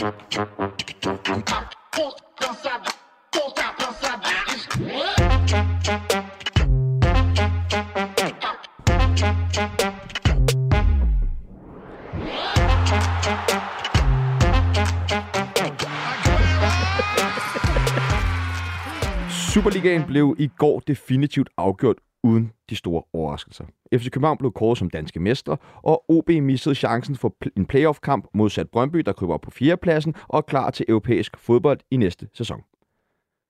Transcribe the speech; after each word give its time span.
Superligaen 0.00 0.12
blev 20.06 20.34
i 20.38 20.50
går 20.56 20.80
definitivt 20.86 21.48
afgjort 21.56 21.96
uden 22.22 22.52
de 22.70 22.76
store 22.76 23.02
overraskelser. 23.12 23.64
FC 23.94 24.10
København 24.10 24.38
blev 24.38 24.52
kåret 24.52 24.78
som 24.78 24.90
danske 24.90 25.20
mestre, 25.20 25.56
og 25.82 26.04
OB 26.10 26.28
missede 26.28 26.74
chancen 26.74 27.16
for 27.16 27.36
en 27.56 27.66
playoff-kamp 27.66 28.26
modsat 28.34 28.68
Brøndby, 28.68 28.98
der 28.98 29.12
kryber 29.12 29.34
op 29.34 29.40
på 29.40 29.50
fjerdepladsen 29.50 30.14
og 30.28 30.38
er 30.38 30.42
klar 30.42 30.70
til 30.70 30.86
europæisk 30.88 31.36
fodbold 31.36 31.80
i 31.90 31.96
næste 31.96 32.28
sæson. 32.34 32.60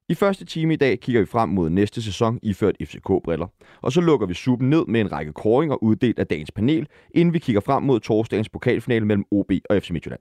I 0.08 0.14
første 0.14 0.44
time 0.44 0.74
i 0.74 0.76
dag 0.76 1.00
kigger 1.00 1.20
vi 1.20 1.26
frem 1.26 1.48
mod 1.48 1.70
næste 1.70 2.02
sæson 2.02 2.38
iført 2.42 2.76
FCK-briller, 2.82 3.46
og 3.80 3.92
så 3.92 4.00
lukker 4.00 4.26
vi 4.26 4.34
suppen 4.34 4.70
ned 4.70 4.86
med 4.86 5.00
en 5.00 5.12
række 5.12 5.32
koringer 5.32 5.82
uddelt 5.82 6.18
af 6.18 6.26
dagens 6.26 6.50
panel, 6.50 6.88
inden 7.14 7.34
vi 7.34 7.38
kigger 7.38 7.60
frem 7.60 7.82
mod 7.82 8.00
torsdagens 8.00 8.48
pokalfinale 8.48 9.04
mellem 9.06 9.24
OB 9.30 9.52
og 9.70 9.82
FC 9.82 9.90
Midtjylland. 9.90 10.20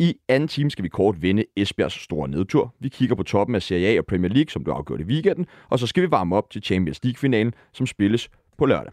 I 0.00 0.14
anden 0.28 0.48
time 0.48 0.70
skal 0.70 0.82
vi 0.82 0.88
kort 0.88 1.22
vende 1.22 1.44
Esbjergs 1.56 2.02
store 2.02 2.28
nedtur. 2.28 2.74
Vi 2.80 2.88
kigger 2.88 3.16
på 3.16 3.22
toppen 3.22 3.54
af 3.54 3.62
Serie 3.62 3.88
A 3.88 3.98
og 3.98 4.06
Premier 4.06 4.32
League, 4.32 4.50
som 4.50 4.64
blev 4.64 4.74
afgjort 4.74 5.00
i 5.00 5.04
weekenden, 5.04 5.46
og 5.68 5.78
så 5.78 5.86
skal 5.86 6.02
vi 6.02 6.10
varme 6.10 6.36
op 6.36 6.50
til 6.50 6.62
Champions 6.62 7.04
League-finalen, 7.04 7.54
som 7.72 7.86
spilles 7.86 8.30
på 8.58 8.66
lørdag. 8.66 8.92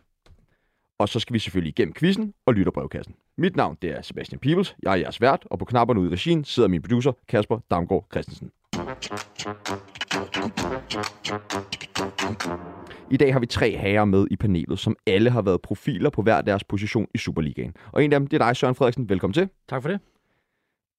Og 1.00 1.09
så 1.09 1.20
skal 1.20 1.34
vi 1.34 1.40
selvfølgelig 1.40 1.70
igennem 1.70 1.94
quizzen 1.94 2.34
og 2.45 2.54
lytte 2.54 2.72
brevkassen. 2.72 3.16
Mit 3.38 3.55
navn 3.55 3.78
det 3.81 3.98
er 3.98 4.02
Sebastian 4.02 4.40
Peebles, 4.40 4.76
jeg 4.84 4.91
er 4.91 4.95
jeres 4.95 5.22
vært, 5.22 5.48
og 5.52 5.59
på 5.59 5.66
knapperne 5.66 6.00
ude 6.00 6.09
i 6.09 6.14
regien 6.14 6.44
sidder 6.44 6.70
min 6.70 6.81
producer 6.81 7.12
Kasper 7.28 7.59
Damgaard 7.72 8.08
Christensen. 8.12 8.52
I 13.12 13.17
dag 13.17 13.34
har 13.34 13.40
vi 13.40 13.45
tre 13.45 13.78
herrer 13.78 14.06
med 14.06 14.28
i 14.31 14.36
panelet, 14.36 14.80
som 14.80 14.95
alle 15.08 15.30
har 15.30 15.42
været 15.42 15.62
profiler 15.62 16.09
på 16.09 16.22
hver 16.22 16.42
deres 16.42 16.64
position 16.64 17.08
i 17.14 17.17
Superligaen. 17.17 17.73
Og 17.92 18.03
en 18.03 18.14
af 18.14 18.19
dem, 18.19 18.28
det 18.28 18.42
er 18.42 18.47
dig, 18.47 18.56
Søren 18.56 18.75
Frederiksen. 18.75 19.09
Velkommen 19.09 19.34
til. 19.34 19.50
Tak 19.69 19.81
for 19.81 19.90
det. 19.90 20.00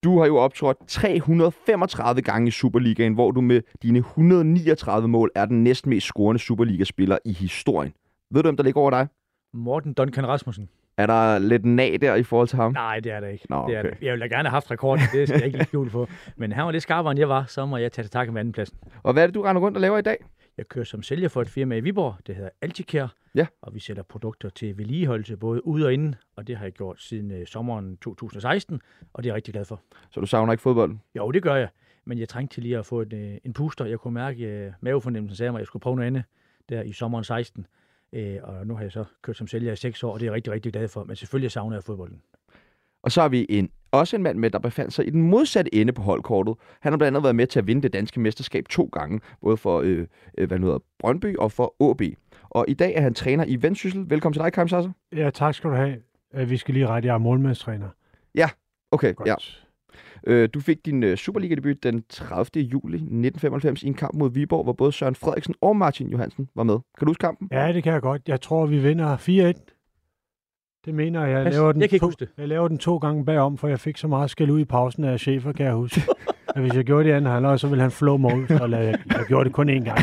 Du 0.07 0.19
har 0.19 0.27
jo 0.27 0.37
optrådt 0.37 0.77
335 0.89 2.23
gange 2.23 2.49
i 2.49 2.51
Superligaen, 2.51 3.15
hvor 3.15 3.31
du 3.31 3.41
med 3.41 3.63
dine 3.83 3.99
139 3.99 5.09
mål 5.09 5.31
er 5.35 5.47
den 5.47 5.65
næstmest 5.65 6.07
scorende 6.07 6.39
Superliga-spiller 6.39 7.19
i 7.25 7.33
historien. 7.33 7.93
Ved 8.31 8.43
du, 8.43 8.47
hvem 8.47 8.57
der 8.57 8.65
ligger 8.65 8.81
over 8.81 8.91
dig? 8.91 9.07
Morten 9.55 9.95
Duncan 9.95 10.27
Rasmussen. 10.27 10.69
Er 10.99 11.07
der 11.07 11.39
lidt 11.39 11.65
nag 11.65 11.99
der 12.01 12.15
i 12.15 12.23
forhold 12.23 12.49
til 12.49 12.57
ham? 12.57 12.73
Nej, 12.73 13.01
det 13.01 13.13
er 13.13 13.21
det 13.21 13.33
ikke. 13.33 13.47
Nå, 13.51 13.65
det 13.69 13.75
er 13.75 13.81
okay. 13.81 13.91
det. 13.91 14.03
Jeg 14.03 14.13
ville 14.13 14.29
da 14.29 14.35
gerne 14.37 14.49
have 14.49 14.55
haft 14.55 14.71
rekorden, 14.71 15.05
det 15.13 15.29
skal 15.29 15.39
jeg 15.39 15.47
ikke 15.47 15.59
lægge 15.59 15.69
skjul 15.69 15.91
på. 15.91 16.09
Men 16.37 16.53
han 16.53 16.65
var 16.65 16.71
lidt 16.71 16.83
skarpere, 16.83 17.11
end 17.11 17.21
jeg 17.21 17.29
var, 17.29 17.45
så 17.49 17.67
må 17.67 17.77
jeg 17.77 17.93
tage 17.93 18.05
til 18.05 18.11
takke 18.11 18.33
med 18.33 18.41
andenpladsen. 18.41 18.77
Og 19.03 19.13
hvad 19.13 19.23
er 19.23 19.27
det, 19.27 19.35
du 19.35 19.43
render 19.43 19.63
rundt 19.63 19.77
og 19.77 19.81
laver 19.81 19.99
i 19.99 20.03
dag? 20.03 20.17
Jeg 20.59 20.69
kører 20.69 20.85
som 20.85 21.03
sælger 21.03 21.29
for 21.29 21.43
et 21.43 21.49
firma 21.49 21.77
i 21.77 21.81
Viborg, 21.81 22.15
det 22.27 22.35
hedder 22.35 22.51
Alticare. 22.61 23.09
Ja. 23.35 23.47
Og 23.63 23.75
vi 23.75 23.81
sætter 23.81 24.03
produkter 24.03 24.49
til 24.49 24.79
vedligeholdelse 24.79 25.37
både 25.37 25.67
ude 25.67 25.87
og 25.87 25.93
inde, 25.93 26.17
og 26.37 26.47
det 26.47 26.57
har 26.57 26.65
jeg 26.65 26.73
gjort 26.73 27.01
siden 27.01 27.31
øh, 27.31 27.47
sommeren 27.47 27.97
2016, 27.97 28.81
og 29.13 29.23
det 29.23 29.29
er 29.29 29.33
jeg 29.33 29.37
rigtig 29.37 29.55
glad 29.55 29.65
for. 29.65 29.81
Så 30.11 30.21
du 30.21 30.27
savner 30.27 30.53
ikke 30.53 30.63
fodbolden? 30.63 31.03
Jo, 31.17 31.31
det 31.31 31.43
gør 31.43 31.55
jeg, 31.55 31.69
men 32.05 32.19
jeg 32.19 32.29
trængte 32.29 32.55
til 32.55 32.63
lige 32.63 32.79
at 32.79 32.87
få 32.87 33.01
et, 33.01 33.13
øh, 33.13 33.37
en 33.45 33.53
puster. 33.53 33.85
Jeg 33.85 33.99
kunne 33.99 34.15
mærke, 34.15 34.47
at 34.47 34.67
øh, 34.67 34.73
mavefornemmelsen 34.81 35.37
sagde 35.37 35.53
mig, 35.53 35.59
at 35.59 35.61
jeg 35.61 35.67
skulle 35.67 35.81
prøve 35.81 35.97
noget 35.97 36.07
andet 36.07 36.25
der 36.69 36.83
i 36.83 36.93
sommeren 36.93 37.25
16. 37.25 37.67
Øh, 38.13 38.39
og 38.43 38.67
nu 38.67 38.75
har 38.75 38.83
jeg 38.83 38.93
så 38.93 39.05
kørt 39.23 39.37
som 39.37 39.47
sælger 39.47 39.73
i 39.73 39.77
seks 39.77 40.03
år, 40.03 40.13
og 40.13 40.21
det 40.21 40.27
er 40.27 40.31
jeg 40.31 40.35
rigtig, 40.35 40.53
rigtig 40.53 40.73
glad 40.73 40.89
for. 40.89 41.05
Men 41.05 41.17
selvfølgelig 41.17 41.51
savner 41.51 41.77
jeg 41.77 41.85
fodbolden. 41.85 42.23
Og 43.07 43.13
så 43.13 43.21
har 43.21 43.29
vi 43.29 43.47
en, 43.49 43.71
også 43.91 44.17
en 44.17 44.23
mand 44.23 44.39
med, 44.39 44.51
der 44.51 44.59
befandt 44.59 44.93
sig 44.93 45.07
i 45.07 45.11
den 45.11 45.23
modsatte 45.23 45.75
ende 45.75 45.93
på 45.93 46.03
holdkortet. 46.03 46.55
Han 46.81 46.93
har 46.93 46.97
blandt 46.97 47.17
andet 47.17 47.23
været 47.23 47.37
med 47.37 47.47
til 47.47 47.59
at 47.59 47.67
vinde 47.67 47.83
det 47.83 47.93
danske 47.93 48.21
mesterskab 48.21 48.69
to 48.69 48.89
gange, 48.93 49.21
både 49.43 49.57
for 49.57 49.81
øh, 49.81 50.07
øh, 50.39 50.49
hvad 50.49 50.59
nu 50.59 50.67
hedder, 50.67 50.79
Brøndby 50.99 51.37
og 51.37 51.53
for 51.53 51.91
AB. 51.91 52.03
Og 52.51 52.65
i 52.69 52.75
dag 52.75 52.95
er 52.95 53.01
han 53.01 53.15
træner 53.15 53.45
i 53.49 53.63
Vendsyssel. 53.63 54.11
Velkommen 54.11 54.33
til 54.35 54.43
dig, 54.43 54.53
Karim 54.53 54.69
Sasser. 54.69 54.93
Ja, 55.17 55.31
tak 55.31 55.55
skal 55.55 55.71
du 55.71 55.75
have. 55.75 55.97
Øh, 56.35 56.51
Vi 56.51 56.57
skal 56.57 56.75
lige 56.75 56.87
rette, 56.87 57.07
jeg 57.07 57.15
er 57.15 57.19
målmandstræner. 57.19 57.89
Okay, 58.91 59.15
Godt. 59.15 59.29
ja. 59.29 59.35
Øh, 60.27 60.49
du 60.55 60.61
fik 60.61 60.87
din 60.87 61.03
øh, 61.03 61.17
Superliga-debut 61.17 61.83
den 61.83 62.05
30. 62.09 62.65
juli 62.65 62.97
1995 62.97 63.83
i 63.83 63.87
en 63.87 63.95
kamp 63.95 64.15
mod 64.15 64.31
Viborg, 64.31 64.63
hvor 64.65 64.73
både 64.73 64.93
Søren 64.93 65.15
Frederiksen 65.15 65.55
og 65.61 65.77
Martin 65.77 66.09
Johansen 66.11 66.49
var 66.55 66.63
med. 66.63 66.75
Kan 66.99 67.07
du 67.07 67.11
huske 67.11 67.21
kampen? 67.21 67.49
Ja, 67.53 67.73
det 67.73 67.83
kan 67.83 67.93
jeg 67.93 68.03
godt. 68.03 68.23
Jeg 68.29 68.41
tror, 68.41 68.67
vi 68.67 68.79
vinder 68.79 69.17
4-1. 69.17 69.76
Det 70.87 70.95
mener 70.95 71.27
jeg. 71.27 71.37
Jeg 71.37 71.45
Pas. 71.45 71.55
laver, 71.55 71.73
den 71.73 71.81
Jeg 71.81 71.91
kan 71.91 72.01
to, 72.01 72.11
det. 72.11 72.29
jeg 72.39 72.49
laver 72.49 72.69
den 72.69 72.79
to 72.79 72.97
gange 72.97 73.25
bagom, 73.25 73.59
for 73.59 73.69
jeg 73.69 73.81
fik 73.81 73.97
så 73.97 74.09
meget 74.09 74.31
skæld 74.31 74.51
ud 74.51 74.61
i 74.61 74.65
pausen 74.65 75.05
af 75.05 75.21
chefer, 75.21 75.53
kan 75.53 75.67
jeg 75.67 75.75
huske. 75.75 76.01
at 76.55 76.61
hvis 76.61 76.75
jeg 76.75 76.85
gjorde 76.85 77.05
det 77.05 77.11
i 77.11 77.13
anden 77.13 77.31
halvøj, 77.31 77.57
så 77.57 77.69
ville 77.69 77.83
han 77.83 77.91
flå 77.91 78.17
mig 78.17 78.37
ud. 78.37 78.47
Så 78.47 78.67
jeg, 78.67 78.99
jeg 79.07 79.25
gjorde 79.29 79.45
det 79.45 79.53
kun 79.53 79.69
én 79.69 79.85
gang. 79.85 79.99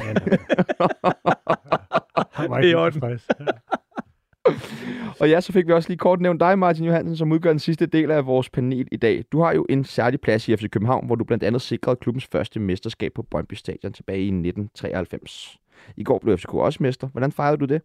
Han 2.31 2.49
var 2.49 2.57
er 2.57 2.61
ikke 2.61 2.91
tilfreds. 2.91 3.27
Og 5.21 5.29
ja, 5.29 5.41
så 5.41 5.53
fik 5.53 5.67
vi 5.67 5.71
også 5.73 5.89
lige 5.89 5.97
kort 5.97 6.21
nævnt 6.21 6.39
dig, 6.39 6.59
Martin 6.59 6.85
Johansen, 6.85 7.17
som 7.17 7.31
udgør 7.31 7.50
den 7.50 7.59
sidste 7.59 7.85
del 7.85 8.11
af 8.11 8.25
vores 8.25 8.50
panel 8.50 8.88
i 8.91 8.97
dag. 8.97 9.23
Du 9.31 9.41
har 9.41 9.53
jo 9.53 9.65
en 9.69 9.83
særlig 9.83 10.21
plads 10.21 10.50
i 10.50 10.55
FC 10.57 10.69
København, 10.69 11.05
hvor 11.05 11.15
du 11.15 11.23
blandt 11.23 11.44
andet 11.44 11.61
sikrede 11.61 11.95
klubbens 11.95 12.25
første 12.31 12.59
mesterskab 12.59 13.11
på 13.15 13.25
Brøndby 13.31 13.53
Stadion 13.53 13.94
tilbage 13.94 14.19
i 14.19 14.27
1993. 14.27 15.57
I 15.97 16.03
går 16.03 16.19
blev 16.19 16.38
FCK 16.38 16.53
også 16.53 16.83
mester. 16.83 17.07
Hvordan 17.07 17.31
fejrede 17.31 17.57
du 17.57 17.65
det? 17.65 17.81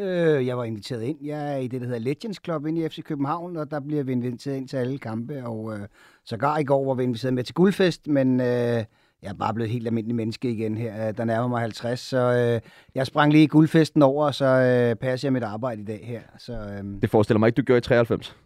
Øh, 0.00 0.46
jeg 0.46 0.58
var 0.58 0.64
inviteret 0.64 1.02
ind. 1.02 1.18
Jeg 1.24 1.52
er 1.52 1.56
i 1.56 1.66
det, 1.68 1.80
der 1.80 1.86
hedder 1.86 2.00
Legends 2.00 2.40
Club 2.44 2.66
inde 2.66 2.80
i 2.84 2.88
FC 2.88 3.02
København, 3.02 3.56
og 3.56 3.70
der 3.70 3.80
bliver 3.80 4.02
vi 4.02 4.12
inviteret 4.12 4.56
ind 4.56 4.68
til 4.68 4.76
alle 4.76 4.98
kampe. 4.98 5.44
Og 5.46 5.72
øh, 5.74 5.80
sågar 6.24 6.58
i 6.58 6.64
går 6.64 6.84
var 6.84 6.94
vi 6.94 7.02
inviteret 7.02 7.34
med 7.34 7.44
til 7.44 7.54
guldfest, 7.54 8.06
men 8.06 8.40
øh, 8.40 8.84
jeg 9.22 9.28
er 9.28 9.32
bare 9.34 9.54
blevet 9.54 9.68
et 9.68 9.72
helt 9.72 9.86
almindelig 9.86 10.16
menneske 10.16 10.50
igen 10.50 10.76
her. 10.78 11.08
Øh, 11.08 11.16
Der 11.16 11.24
nærmer 11.24 11.48
mig 11.48 11.60
50, 11.60 12.00
så 12.00 12.18
øh, 12.18 12.70
jeg 12.94 13.06
sprang 13.06 13.32
lige 13.32 13.48
guldfesten 13.48 14.02
over, 14.02 14.26
og 14.26 14.34
så 14.34 14.44
øh, 14.44 14.96
passer 14.96 15.28
jeg 15.28 15.32
mit 15.32 15.42
arbejde 15.42 15.82
i 15.82 15.84
dag 15.84 16.00
her. 16.04 16.20
Så, 16.38 16.52
øh, 16.52 17.00
Det 17.02 17.10
forestiller 17.10 17.38
mig 17.38 17.46
ikke, 17.46 17.56
du 17.56 17.62
gjorde 17.62 17.78
i 17.78 17.80
93. 17.80 18.36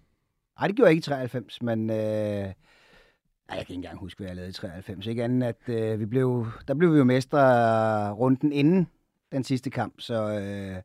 ej, 0.60 0.66
det 0.66 0.76
gjorde 0.76 0.86
jeg 0.86 0.92
ikke 0.92 1.00
i 1.00 1.02
93, 1.02 1.62
men... 1.62 1.90
Øh, 1.90 1.96
ej, 1.96 2.04
jeg 3.48 3.56
kan 3.56 3.60
ikke 3.60 3.74
engang 3.74 3.98
huske, 3.98 4.18
hvad 4.18 4.26
jeg 4.28 4.36
lavede 4.36 4.50
i 4.50 4.52
93. 4.52 5.06
Ikke 5.06 5.24
andet, 5.24 5.46
at 5.46 5.68
øh, 5.68 6.00
vi 6.00 6.06
blev, 6.06 6.46
der 6.68 6.74
blev 6.74 6.92
vi 6.92 6.98
jo 6.98 7.04
mestre 7.04 8.12
runden 8.12 8.52
inden 8.52 8.88
den 9.32 9.44
sidste 9.44 9.70
kamp, 9.70 9.94
så... 9.98 10.38
Øh, 10.38 10.82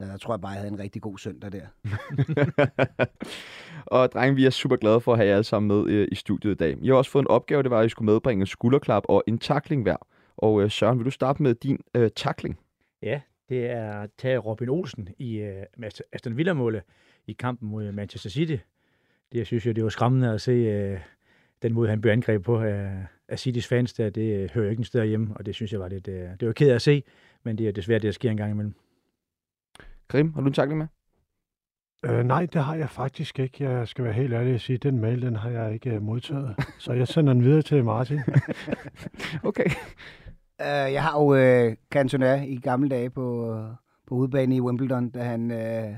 så 0.00 0.04
der 0.04 0.16
tror 0.16 0.34
jeg 0.34 0.40
bare, 0.40 0.50
jeg 0.50 0.60
havde 0.60 0.72
en 0.72 0.78
rigtig 0.78 1.02
god 1.02 1.18
søndag 1.18 1.52
der. 1.52 1.66
og 3.96 4.12
drenge, 4.12 4.36
vi 4.36 4.46
er 4.46 4.50
super 4.50 4.76
glade 4.76 5.00
for 5.00 5.12
at 5.12 5.18
have 5.18 5.28
jer 5.28 5.34
alle 5.34 5.44
sammen 5.44 5.68
med 5.68 5.92
øh, 5.92 6.08
i 6.12 6.14
studiet 6.14 6.52
i 6.52 6.54
dag. 6.54 6.76
I 6.82 6.88
har 6.88 6.94
også 6.94 7.10
fået 7.10 7.22
en 7.22 7.28
opgave, 7.28 7.62
det 7.62 7.70
var, 7.70 7.80
at 7.80 7.86
I 7.86 7.88
skulle 7.88 8.12
medbringe 8.12 8.42
en 8.42 8.46
skulderklap 8.46 9.02
og 9.08 9.24
en 9.26 9.38
takling 9.38 9.82
hver. 9.82 9.96
Og 10.36 10.62
øh, 10.62 10.70
Søren, 10.70 10.98
vil 10.98 11.04
du 11.04 11.10
starte 11.10 11.42
med 11.42 11.54
din 11.54 11.80
øh, 11.94 12.10
takling? 12.16 12.58
Ja, 13.02 13.20
det 13.48 13.70
er 13.70 13.92
at 13.92 14.10
tage 14.18 14.38
Robin 14.38 14.68
Olsen 14.68 15.08
i 15.18 15.42
uh, 15.42 15.86
Aston 16.12 16.36
Villa-målet 16.36 16.82
i 17.26 17.32
kampen 17.32 17.68
mod 17.68 17.92
Manchester 17.92 18.30
City. 18.30 18.56
Det 19.32 19.38
jeg 19.38 19.46
synes 19.46 19.66
jeg, 19.66 19.76
det 19.76 19.84
var 19.84 19.90
skræmmende 19.90 20.32
at 20.32 20.40
se 20.40 20.92
uh, 20.92 20.98
den 21.62 21.72
måde, 21.72 21.88
han 21.88 22.00
blev 22.00 22.12
angrebet 22.12 22.44
på 22.44 22.62
af, 22.62 23.06
af 23.28 23.38
Citys 23.38 23.66
fans. 23.66 23.92
Der, 23.92 24.10
det 24.10 24.44
uh, 24.44 24.50
hører 24.50 24.70
ikke 24.70 24.80
en 24.80 24.84
sted 24.84 25.06
hjemme, 25.06 25.36
og 25.36 25.46
det 25.46 25.54
synes 25.54 25.72
jeg 25.72 25.80
var 25.80 25.88
lidt... 25.88 26.08
Uh, 26.08 26.14
det 26.14 26.46
var 26.46 26.52
ked 26.52 26.70
af 26.70 26.74
at 26.74 26.82
se, 26.82 27.02
men 27.42 27.58
det 27.58 27.68
er 27.68 27.72
desværre 27.72 27.98
det, 27.98 28.06
der 28.06 28.12
sker 28.12 28.30
en 28.30 28.36
gang 28.36 28.50
imellem. 28.50 28.74
Krim, 30.08 30.32
har 30.34 30.40
du 30.40 30.46
en 30.46 30.52
takling 30.52 30.78
med? 30.78 30.86
Øh, 32.04 32.24
nej, 32.24 32.46
det 32.46 32.64
har 32.64 32.74
jeg 32.74 32.90
faktisk 32.90 33.38
ikke. 33.38 33.64
Jeg 33.64 33.88
skal 33.88 34.04
være 34.04 34.12
helt 34.12 34.32
ærlig 34.32 34.54
at 34.54 34.60
sige, 34.60 34.78
den 34.78 34.98
mail, 34.98 35.22
den 35.22 35.36
har 35.36 35.50
jeg 35.50 35.74
ikke 35.74 35.90
øh, 35.90 36.02
modtaget. 36.02 36.54
Så 36.78 36.92
jeg 36.92 37.08
sender 37.08 37.32
den 37.32 37.44
videre 37.44 37.62
til 37.62 37.84
Martin. 37.84 38.20
Okay. 39.44 39.70
Uh, 40.60 40.92
jeg 40.92 41.02
har 41.02 41.20
jo 41.20 41.66
uh, 41.68 41.74
Cantona 41.90 42.42
i 42.42 42.56
gamle 42.56 42.88
dage 42.88 43.10
på, 43.10 43.56
på 44.06 44.14
udebane 44.14 44.56
i 44.56 44.60
Wimbledon, 44.60 45.10
da 45.10 45.22
han 45.22 45.50
uh, 45.50 45.96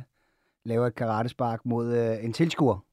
laver 0.64 0.86
et 0.86 0.94
karatespark 0.94 1.60
mod 1.64 1.92
uh, 1.92 2.24
en 2.24 2.32
tilskuer. 2.32 2.84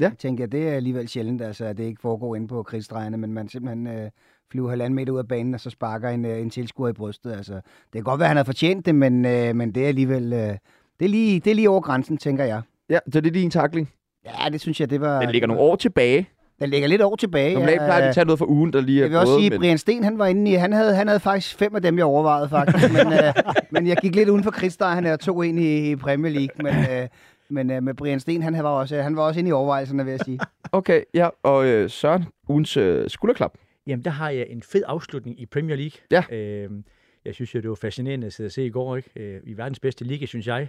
Ja. 0.00 0.04
Jeg 0.04 0.18
tænker, 0.18 0.46
det 0.46 0.68
er 0.68 0.72
alligevel 0.72 1.08
sjældent, 1.08 1.42
altså, 1.42 1.64
at 1.64 1.76
det 1.76 1.84
ikke 1.84 2.00
foregår 2.00 2.36
inde 2.36 2.48
på 2.48 2.62
krigsdrejerne, 2.62 3.16
men 3.16 3.32
man 3.32 3.48
simpelthen 3.48 3.86
uh, 3.86 4.10
flyver 4.52 4.70
halvanden 4.70 4.94
meter 4.94 5.12
ud 5.12 5.18
af 5.18 5.28
banen, 5.28 5.54
og 5.54 5.60
så 5.60 5.70
sparker 5.70 6.08
en, 6.08 6.24
uh, 6.24 6.38
en 6.38 6.50
tilskuer 6.50 6.88
i 6.88 6.92
brystet. 6.92 7.32
Altså, 7.32 7.54
det 7.54 7.92
kan 7.92 8.02
godt 8.02 8.18
være, 8.18 8.26
at 8.26 8.30
han 8.30 8.36
har 8.36 8.44
fortjent 8.44 8.86
det, 8.86 8.94
men, 8.94 9.24
uh, 9.24 9.56
men 9.56 9.72
det 9.74 9.84
er 9.84 9.88
alligevel 9.88 10.32
uh, 10.32 10.56
det 10.98 11.04
er 11.04 11.08
lige, 11.08 11.40
det 11.40 11.50
er 11.50 11.54
lige 11.54 11.70
over 11.70 11.80
grænsen, 11.80 12.18
tænker 12.18 12.44
jeg. 12.44 12.62
Ja, 12.90 12.98
så 13.12 13.20
det 13.20 13.26
er 13.28 13.32
din 13.32 13.50
takling. 13.50 13.90
Ja, 14.24 14.48
det 14.48 14.60
synes 14.60 14.80
jeg, 14.80 14.90
det 14.90 15.00
var... 15.00 15.20
Den 15.20 15.30
ligger 15.30 15.48
nogle 15.48 15.62
år 15.62 15.76
tilbage. 15.76 16.28
Den 16.60 16.70
ligger 16.70 16.88
lidt 16.88 17.02
år 17.02 17.16
tilbage. 17.16 17.54
Normalt 17.54 17.80
plejer 17.80 18.02
vi 18.02 18.08
at 18.08 18.14
tage 18.14 18.24
noget 18.24 18.38
fra 18.38 18.46
ugen, 18.48 18.72
der 18.72 18.80
lige 18.80 18.98
er 18.98 19.04
Jeg 19.04 19.10
vil 19.10 19.18
også 19.18 19.38
sige, 19.38 19.54
at 19.54 19.60
Brian 19.60 19.78
Sten, 19.78 20.04
han 20.04 20.18
var 20.18 20.26
inde 20.26 20.50
i, 20.50 20.54
han 20.54 20.72
havde, 20.72 20.94
han 20.94 21.06
havde 21.06 21.20
faktisk 21.20 21.58
fem 21.58 21.74
af 21.74 21.82
dem, 21.82 21.98
jeg 21.98 22.04
overvejede 22.04 22.48
faktisk, 22.48 22.92
men, 22.92 23.12
øh, 23.12 23.34
men 23.70 23.86
jeg 23.86 23.96
gik 23.96 24.14
lidt 24.14 24.28
uden 24.28 24.44
for 24.44 24.50
krigsdej, 24.50 24.94
han 24.94 25.06
er 25.06 25.16
to 25.16 25.42
ind 25.42 25.58
i, 25.58 25.90
i 25.90 25.96
Premier 25.96 26.32
League, 26.32 26.62
men, 26.62 26.74
øh, 26.74 27.08
men 27.50 27.70
øh, 27.70 27.82
med 27.82 27.94
Brian 27.94 28.20
Sten, 28.20 28.42
han 28.42 28.54
var, 28.54 28.70
også, 28.70 29.02
han 29.02 29.16
var 29.16 29.22
også 29.22 29.40
inde 29.40 29.48
i 29.48 29.52
overvejelserne, 29.52 30.04
vil 30.04 30.10
jeg 30.10 30.20
sige. 30.24 30.38
Okay, 30.72 31.02
ja, 31.14 31.28
og 31.42 31.66
øh, 31.66 31.90
Søren, 31.90 32.24
ugens 32.48 32.76
øh, 32.76 33.10
skulderklap. 33.10 33.52
Jamen, 33.86 34.04
der 34.04 34.10
har 34.10 34.30
jeg 34.30 34.46
en 34.48 34.62
fed 34.62 34.82
afslutning 34.86 35.40
i 35.40 35.46
Premier 35.46 35.76
League. 35.76 36.00
Ja. 36.10 36.36
Øhm, 36.36 36.84
jeg 37.24 37.34
synes 37.34 37.54
jo, 37.54 37.60
det 37.60 37.68
var 37.68 37.74
fascinerende 37.74 38.26
at 38.26 38.32
sidde 38.32 38.48
og 38.48 38.52
se 38.52 38.66
i 38.66 38.70
går. 38.70 38.96
Ikke? 38.96 39.10
Øh, 39.16 39.40
I 39.44 39.56
verdens 39.56 39.80
bedste 39.80 40.04
liga, 40.04 40.26
synes 40.26 40.46
jeg. 40.46 40.68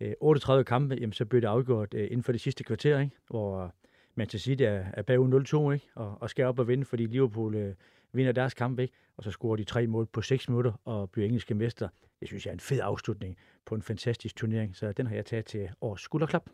Øh, 0.00 0.12
38 0.20 0.64
kampe, 0.64 0.94
jamen, 0.94 1.12
så 1.12 1.24
blev 1.24 1.40
det 1.40 1.48
afgjort 1.48 1.94
øh, 1.94 2.04
inden 2.04 2.22
for 2.22 2.32
det 2.32 2.40
sidste 2.40 2.64
kvarter, 2.64 3.00
ikke? 3.00 3.16
hvor 3.28 3.74
Manchester 4.14 4.50
City 4.50 4.62
er, 4.62 4.84
er 4.94 5.02
bagud 5.02 5.68
0-2, 5.70 5.72
ikke? 5.72 5.86
Og, 5.94 6.18
og 6.20 6.30
skal 6.30 6.44
op 6.44 6.58
og 6.58 6.68
vinde, 6.68 6.84
fordi 6.84 7.06
Liverpool 7.06 7.54
øh, 7.54 7.74
vinder 8.12 8.32
deres 8.32 8.54
kamp, 8.54 8.78
ikke? 8.78 8.94
Og 9.16 9.24
så 9.24 9.30
scorer 9.30 9.56
de 9.56 9.64
tre 9.64 9.86
mål 9.86 10.06
på 10.06 10.22
6 10.22 10.48
minutter 10.48 10.72
og 10.84 11.10
bliver 11.10 11.26
engelske 11.26 11.54
mester. 11.54 11.88
Det 12.20 12.28
synes 12.28 12.46
jeg 12.46 12.50
er 12.50 12.54
en 12.54 12.60
fed 12.60 12.80
afslutning 12.82 13.36
på 13.66 13.74
en 13.74 13.82
fantastisk 13.82 14.36
turnering, 14.36 14.76
så 14.76 14.92
den 14.92 15.06
har 15.06 15.14
jeg 15.14 15.26
taget 15.26 15.44
til 15.44 15.68
års 15.80 16.00
skulderklap. 16.00 16.50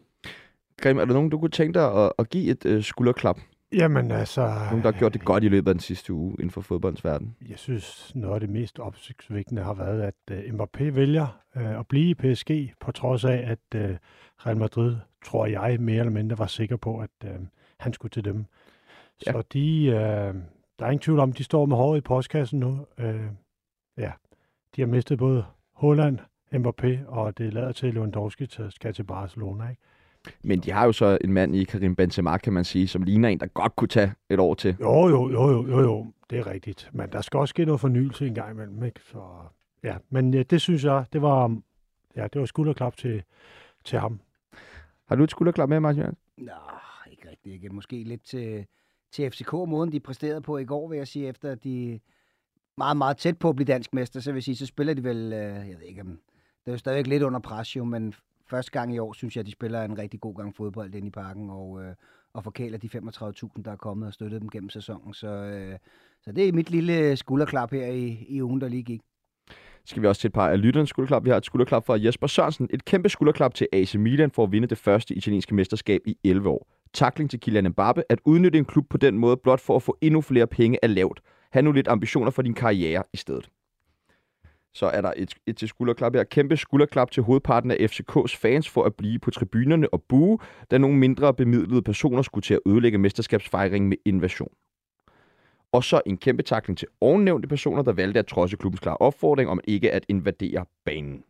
Grim, 0.81 0.99
er 0.99 1.05
der 1.05 1.15
nogen, 1.15 1.31
du 1.31 1.39
kunne 1.39 1.51
tænke 1.51 1.75
dig 1.75 2.05
at, 2.05 2.13
at 2.19 2.31
give 2.31 2.51
et 2.51 2.67
øh, 2.67 2.83
skulderklap? 2.83 3.39
Jamen 3.77 4.11
altså... 4.11 4.41
Nogen, 4.71 4.85
der 4.85 4.93
har 4.93 4.99
gjort 4.99 5.13
det 5.13 5.25
godt 5.25 5.45
i 5.45 5.49
løbet 5.49 5.69
af 5.69 5.75
den 5.75 5.81
sidste 5.81 6.13
uge 6.13 6.33
inden 6.33 6.51
for 6.51 6.61
fodboldens 6.61 7.05
verden? 7.05 7.37
Jeg 7.49 7.59
synes, 7.59 8.13
noget 8.15 8.35
af 8.35 8.41
det 8.41 8.51
mest 8.51 8.79
opsigtsvækkende 8.79 9.63
har 9.63 9.75
været, 9.75 10.03
at 10.03 10.15
uh, 10.31 10.37
Mbappé 10.37 10.83
vælger 10.83 11.41
uh, 11.57 11.81
at 11.81 11.87
blive 11.87 12.11
i 12.11 12.15
PSG, 12.15 12.51
på 12.81 12.93
trods 12.93 13.25
af, 13.25 13.45
at 13.47 13.81
uh, 13.91 13.97
Real 14.47 14.57
Madrid, 14.57 14.97
tror 15.25 15.47
jeg, 15.47 15.81
mere 15.81 15.99
eller 15.99 16.13
mindre 16.13 16.39
var 16.39 16.47
sikker 16.47 16.77
på, 16.77 16.99
at 16.99 17.11
uh, 17.25 17.47
han 17.81 17.93
skulle 17.93 18.11
til 18.11 18.25
dem. 18.25 18.45
Ja. 19.27 19.33
Så 19.33 19.43
de, 19.53 19.87
uh, 19.87 19.95
der 20.79 20.87
er 20.87 20.91
ingen 20.91 21.03
tvivl 21.03 21.19
om, 21.19 21.33
de 21.33 21.45
står 21.45 21.67
med 21.67 21.77
håret 21.77 21.99
i 21.99 22.01
postkassen 22.01 22.61
nu. 22.61 22.87
Uh, 22.99 23.27
ja, 23.99 24.13
de 24.77 24.81
har 24.81 24.87
mistet 24.87 25.19
både 25.19 25.45
Holland, 25.73 26.19
Mbappé, 26.55 27.07
og 27.07 27.39
det 27.39 27.55
lader 27.55 27.73
til, 27.73 27.87
at 27.87 27.95
Lewandowski 27.95 28.47
skal 28.71 28.95
til 28.95 29.05
Barcelona. 29.05 29.69
Ikke? 29.69 29.83
Men 30.43 30.61
de 30.61 30.71
har 30.71 30.85
jo 30.85 30.93
så 30.93 31.19
en 31.21 31.33
mand 31.33 31.57
i 31.57 31.65
Karim 31.65 31.97
Benzema, 31.97 32.37
kan 32.37 32.53
man 32.53 32.65
sige, 32.65 32.89
som 32.89 33.03
ligner 33.03 33.29
en, 33.29 33.41
der 33.41 33.47
godt 33.47 33.77
kunne 33.77 33.89
tage 33.89 34.13
et 34.31 34.41
år 34.41 34.55
til. 34.55 34.77
Jo, 34.81 35.09
jo, 35.09 35.31
jo, 35.31 35.51
jo, 35.51 35.69
jo, 35.69 35.81
jo. 35.81 36.07
det 36.31 36.39
er 36.39 36.47
rigtigt. 36.47 36.91
Men 36.93 37.09
der 37.13 37.21
skal 37.21 37.39
også 37.39 37.51
ske 37.51 37.65
noget 37.65 37.81
fornyelse 37.81 38.27
en 38.27 38.35
gang 38.35 38.51
imellem. 38.51 38.85
Ikke? 38.85 39.01
Så, 39.05 39.19
ja. 39.83 39.97
Men 40.11 40.35
ja, 40.35 40.43
det 40.43 40.61
synes 40.61 40.85
jeg, 40.85 41.05
det 41.13 41.23
var, 41.23 41.59
ja, 42.17 42.27
det 42.33 42.41
var 42.41 42.47
skulderklap 42.47 42.97
til, 42.97 43.23
til 43.85 43.99
ham. 43.99 44.21
Har 45.09 45.17
du 45.17 45.25
et 45.25 45.31
skulderklap 45.31 45.69
med, 45.69 45.81
Martin? 45.81 46.03
Nå, 46.39 46.53
ikke 47.11 47.31
rigtigt. 47.31 47.55
Ikke. 47.55 47.69
Måske 47.69 48.03
lidt 48.03 48.25
til, 48.25 48.67
til 49.13 49.31
FCK, 49.31 49.53
måden 49.53 49.93
de 49.93 50.01
præsterede 50.01 50.41
på 50.41 50.59
i 50.59 50.65
går, 50.65 50.89
vil 50.89 50.97
jeg 50.97 51.09
sige, 51.09 51.29
efter 51.29 51.55
de 51.55 52.01
meget, 52.77 52.97
meget 52.97 53.17
tæt 53.17 53.39
på 53.39 53.49
at 53.49 53.57
blive 53.57 53.67
dansk 53.67 53.95
mester, 53.95 54.21
så 54.21 54.33
vil 54.33 54.37
jeg 54.37 54.45
sige, 54.45 54.57
så 54.57 54.67
spiller 54.67 54.95
de 54.95 55.05
vel, 55.05 55.33
øh, 55.33 55.69
jeg 55.69 55.77
ved 55.79 55.87
ikke, 55.87 56.01
om 56.01 56.19
det 56.65 56.71
er 56.71 56.73
jo 56.73 56.79
stadigvæk 56.79 57.07
lidt 57.07 57.23
under 57.23 57.41
pres 57.41 57.77
jo, 57.77 57.85
men 57.85 58.15
første 58.51 58.71
gang 58.71 58.95
i 58.95 58.99
år, 58.99 59.13
synes 59.13 59.37
jeg, 59.37 59.47
de 59.47 59.53
spiller 59.53 59.83
en 59.83 59.99
rigtig 59.99 60.21
god 60.21 60.37
gang 60.37 60.57
fodbold 60.57 60.95
ind 60.95 61.07
i 61.07 61.11
parken, 61.11 61.51
og, 61.51 61.83
øh, 61.85 61.95
og 62.35 62.45
forkæler 62.45 62.79
de 62.79 62.89
35.000, 62.89 63.63
der 63.63 63.73
er 63.73 63.77
kommet 63.77 64.07
og 64.07 64.15
støttet 64.15 64.41
dem 64.41 64.51
gennem 64.51 64.71
sæsonen. 64.71 65.15
Så, 65.15 65.29
øh, 65.29 65.79
så 66.23 66.33
det 66.33 66.49
er 66.49 66.53
mit 66.53 66.71
lille 66.71 66.99
øh, 66.99 67.17
skulderklap 67.17 67.71
her 67.71 67.87
i, 67.87 68.27
i 68.29 68.43
ugen, 68.43 68.61
der 68.61 68.69
lige 68.69 68.83
gik. 68.83 69.01
Skal 69.85 70.03
vi 70.03 70.07
også 70.07 70.21
til 70.21 70.29
et 70.29 70.35
par 70.35 70.49
af 70.49 70.63
lytternes 70.63 70.89
skulderklap. 70.89 71.25
Vi 71.25 71.31
har 71.31 71.37
et 71.37 71.45
skulderklap 71.45 71.87
fra 71.87 71.97
Jesper 72.01 72.27
Sørensen. 72.27 72.69
Et 72.71 72.85
kæmpe 72.85 73.09
skulderklap 73.09 73.55
til 73.55 73.69
AC 73.73 73.95
Milan 73.95 74.31
for 74.31 74.45
at 74.45 74.53
vinde 74.53 74.69
det 74.69 74.79
første 74.79 75.15
italienske 75.15 75.55
mesterskab 75.55 76.01
i 76.07 76.17
11 76.25 76.49
år. 76.49 76.69
Takling 76.93 77.31
til 77.31 77.41
Kylian 77.41 77.69
Mbappe. 77.69 78.03
At 78.09 78.19
udnytte 78.25 78.59
en 78.59 78.65
klub 78.65 78.85
på 78.91 78.97
den 78.97 79.19
måde, 79.19 79.37
blot 79.37 79.61
for 79.61 79.77
at 79.77 79.83
få 79.83 79.97
endnu 80.01 80.21
flere 80.21 80.47
penge 80.47 80.79
er 80.83 80.87
lavt. 80.87 81.21
Ha' 81.53 81.61
nu 81.61 81.73
lidt 81.73 81.89
ambitioner 81.89 82.31
for 82.31 82.43
din 82.43 82.55
karriere 82.55 83.03
i 83.13 83.17
stedet 83.17 83.51
så 84.77 84.87
er 84.87 85.01
der 85.01 85.13
et, 85.17 85.35
et 85.47 85.57
til 85.57 85.69
skulderklap 85.69 86.15
her. 86.15 86.25
Kæmpe 86.25 86.57
skulderklap 86.57 87.11
til 87.11 87.23
hovedparten 87.23 87.71
af 87.71 87.77
FCK's 87.77 88.37
fans 88.37 88.69
for 88.69 88.85
at 88.85 88.95
blive 88.95 89.19
på 89.19 89.31
tribunerne 89.31 89.95
og 89.95 90.03
bue, 90.03 90.39
da 90.71 90.79
nogle 90.79 90.97
mindre 90.99 91.35
bemidlede 91.35 91.83
personer 91.83 92.23
skulle 92.23 92.43
til 92.43 92.55
at 92.55 92.61
ødelægge 92.67 92.99
mesterskabsfejringen 92.99 93.89
med 93.89 93.97
invasion. 94.05 94.49
Og 95.73 95.85
så 95.85 96.01
en 96.07 96.17
kæmpe 96.17 96.43
takling 96.43 96.79
til 96.79 96.89
ovennævnte 97.01 97.49
personer, 97.49 97.83
der 97.83 97.93
valgte 97.93 98.19
at 98.19 98.27
trodse 98.27 98.57
klubbens 98.57 98.81
klare 98.81 98.97
opfordring 98.97 99.51
om 99.51 99.61
ikke 99.65 99.93
at 99.93 100.05
invadere 100.09 100.65
banen. 100.85 101.25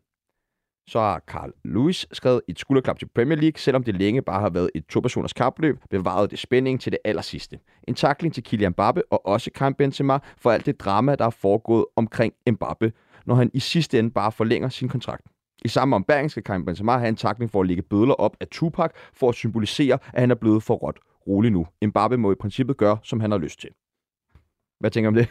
Så 0.89 1.01
har 1.01 1.23
Carl 1.27 1.53
Lewis 1.65 2.07
skrevet 2.13 2.41
et 2.49 2.59
skulderklap 2.59 2.99
til 2.99 3.09
Premier 3.15 3.39
League, 3.39 3.59
selvom 3.59 3.85
det 3.85 3.95
længe 3.95 4.23
bare 4.23 4.41
har 4.41 4.51
været 4.51 4.71
et 4.75 4.87
to-personers 4.87 5.33
kapløb, 5.33 5.79
bevarede 5.91 6.29
det 6.29 6.39
spænding 6.39 6.81
til 6.81 6.93
det 6.93 6.99
allersidste. 7.05 7.59
En 7.89 7.95
takling 7.95 8.35
til 8.35 8.45
Kylian 8.45 8.71
Mbappe 8.71 9.03
og 9.13 9.27
også 9.27 9.51
Karim 9.51 9.75
Benzema 9.75 10.19
for 10.39 10.51
alt 10.51 10.67
det 10.67 10.81
drama, 10.81 11.15
der 11.15 11.25
er 11.25 11.31
foregået 11.31 11.85
omkring 11.97 12.35
Mbappe, 12.51 12.93
når 13.27 13.35
han 13.35 13.51
i 13.55 13.61
sidste 13.61 13.99
ende 13.99 14.11
bare 14.11 14.33
forlænger 14.33 14.69
sin 14.69 14.89
kontrakt. 14.89 15.27
I 15.65 15.69
samme 15.69 15.97
ombæring 15.97 16.31
skal 16.31 16.43
Karim 16.43 16.65
Benzema 16.65 16.99
have 16.99 17.09
en 17.09 17.17
takning 17.17 17.51
for 17.51 17.61
at 17.61 17.67
lægge 17.67 17.83
bødler 17.83 18.15
op 18.15 18.37
af 18.41 18.47
Tupac 18.49 18.91
for 19.15 19.29
at 19.29 19.35
symbolisere, 19.35 19.99
at 20.13 20.21
han 20.21 20.31
er 20.31 20.35
blevet 20.35 20.63
for 20.63 20.75
råt. 20.75 20.99
Rolig 21.27 21.51
nu. 21.51 21.67
Mbappe 21.83 22.17
må 22.17 22.33
i 22.33 22.35
princippet 22.35 22.77
gøre, 22.77 22.99
som 23.03 23.21
han 23.21 23.31
har 23.31 23.39
lyst 23.39 23.61
til. 23.61 23.71
Hvad 24.81 24.91
tænker 24.91 25.11
du 25.11 25.17
om 25.19 25.25
det? 25.25 25.29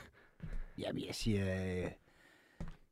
Jamen, 0.78 1.04
jeg 1.08 1.16
siger... 1.16 1.54
Øh, 1.54 1.92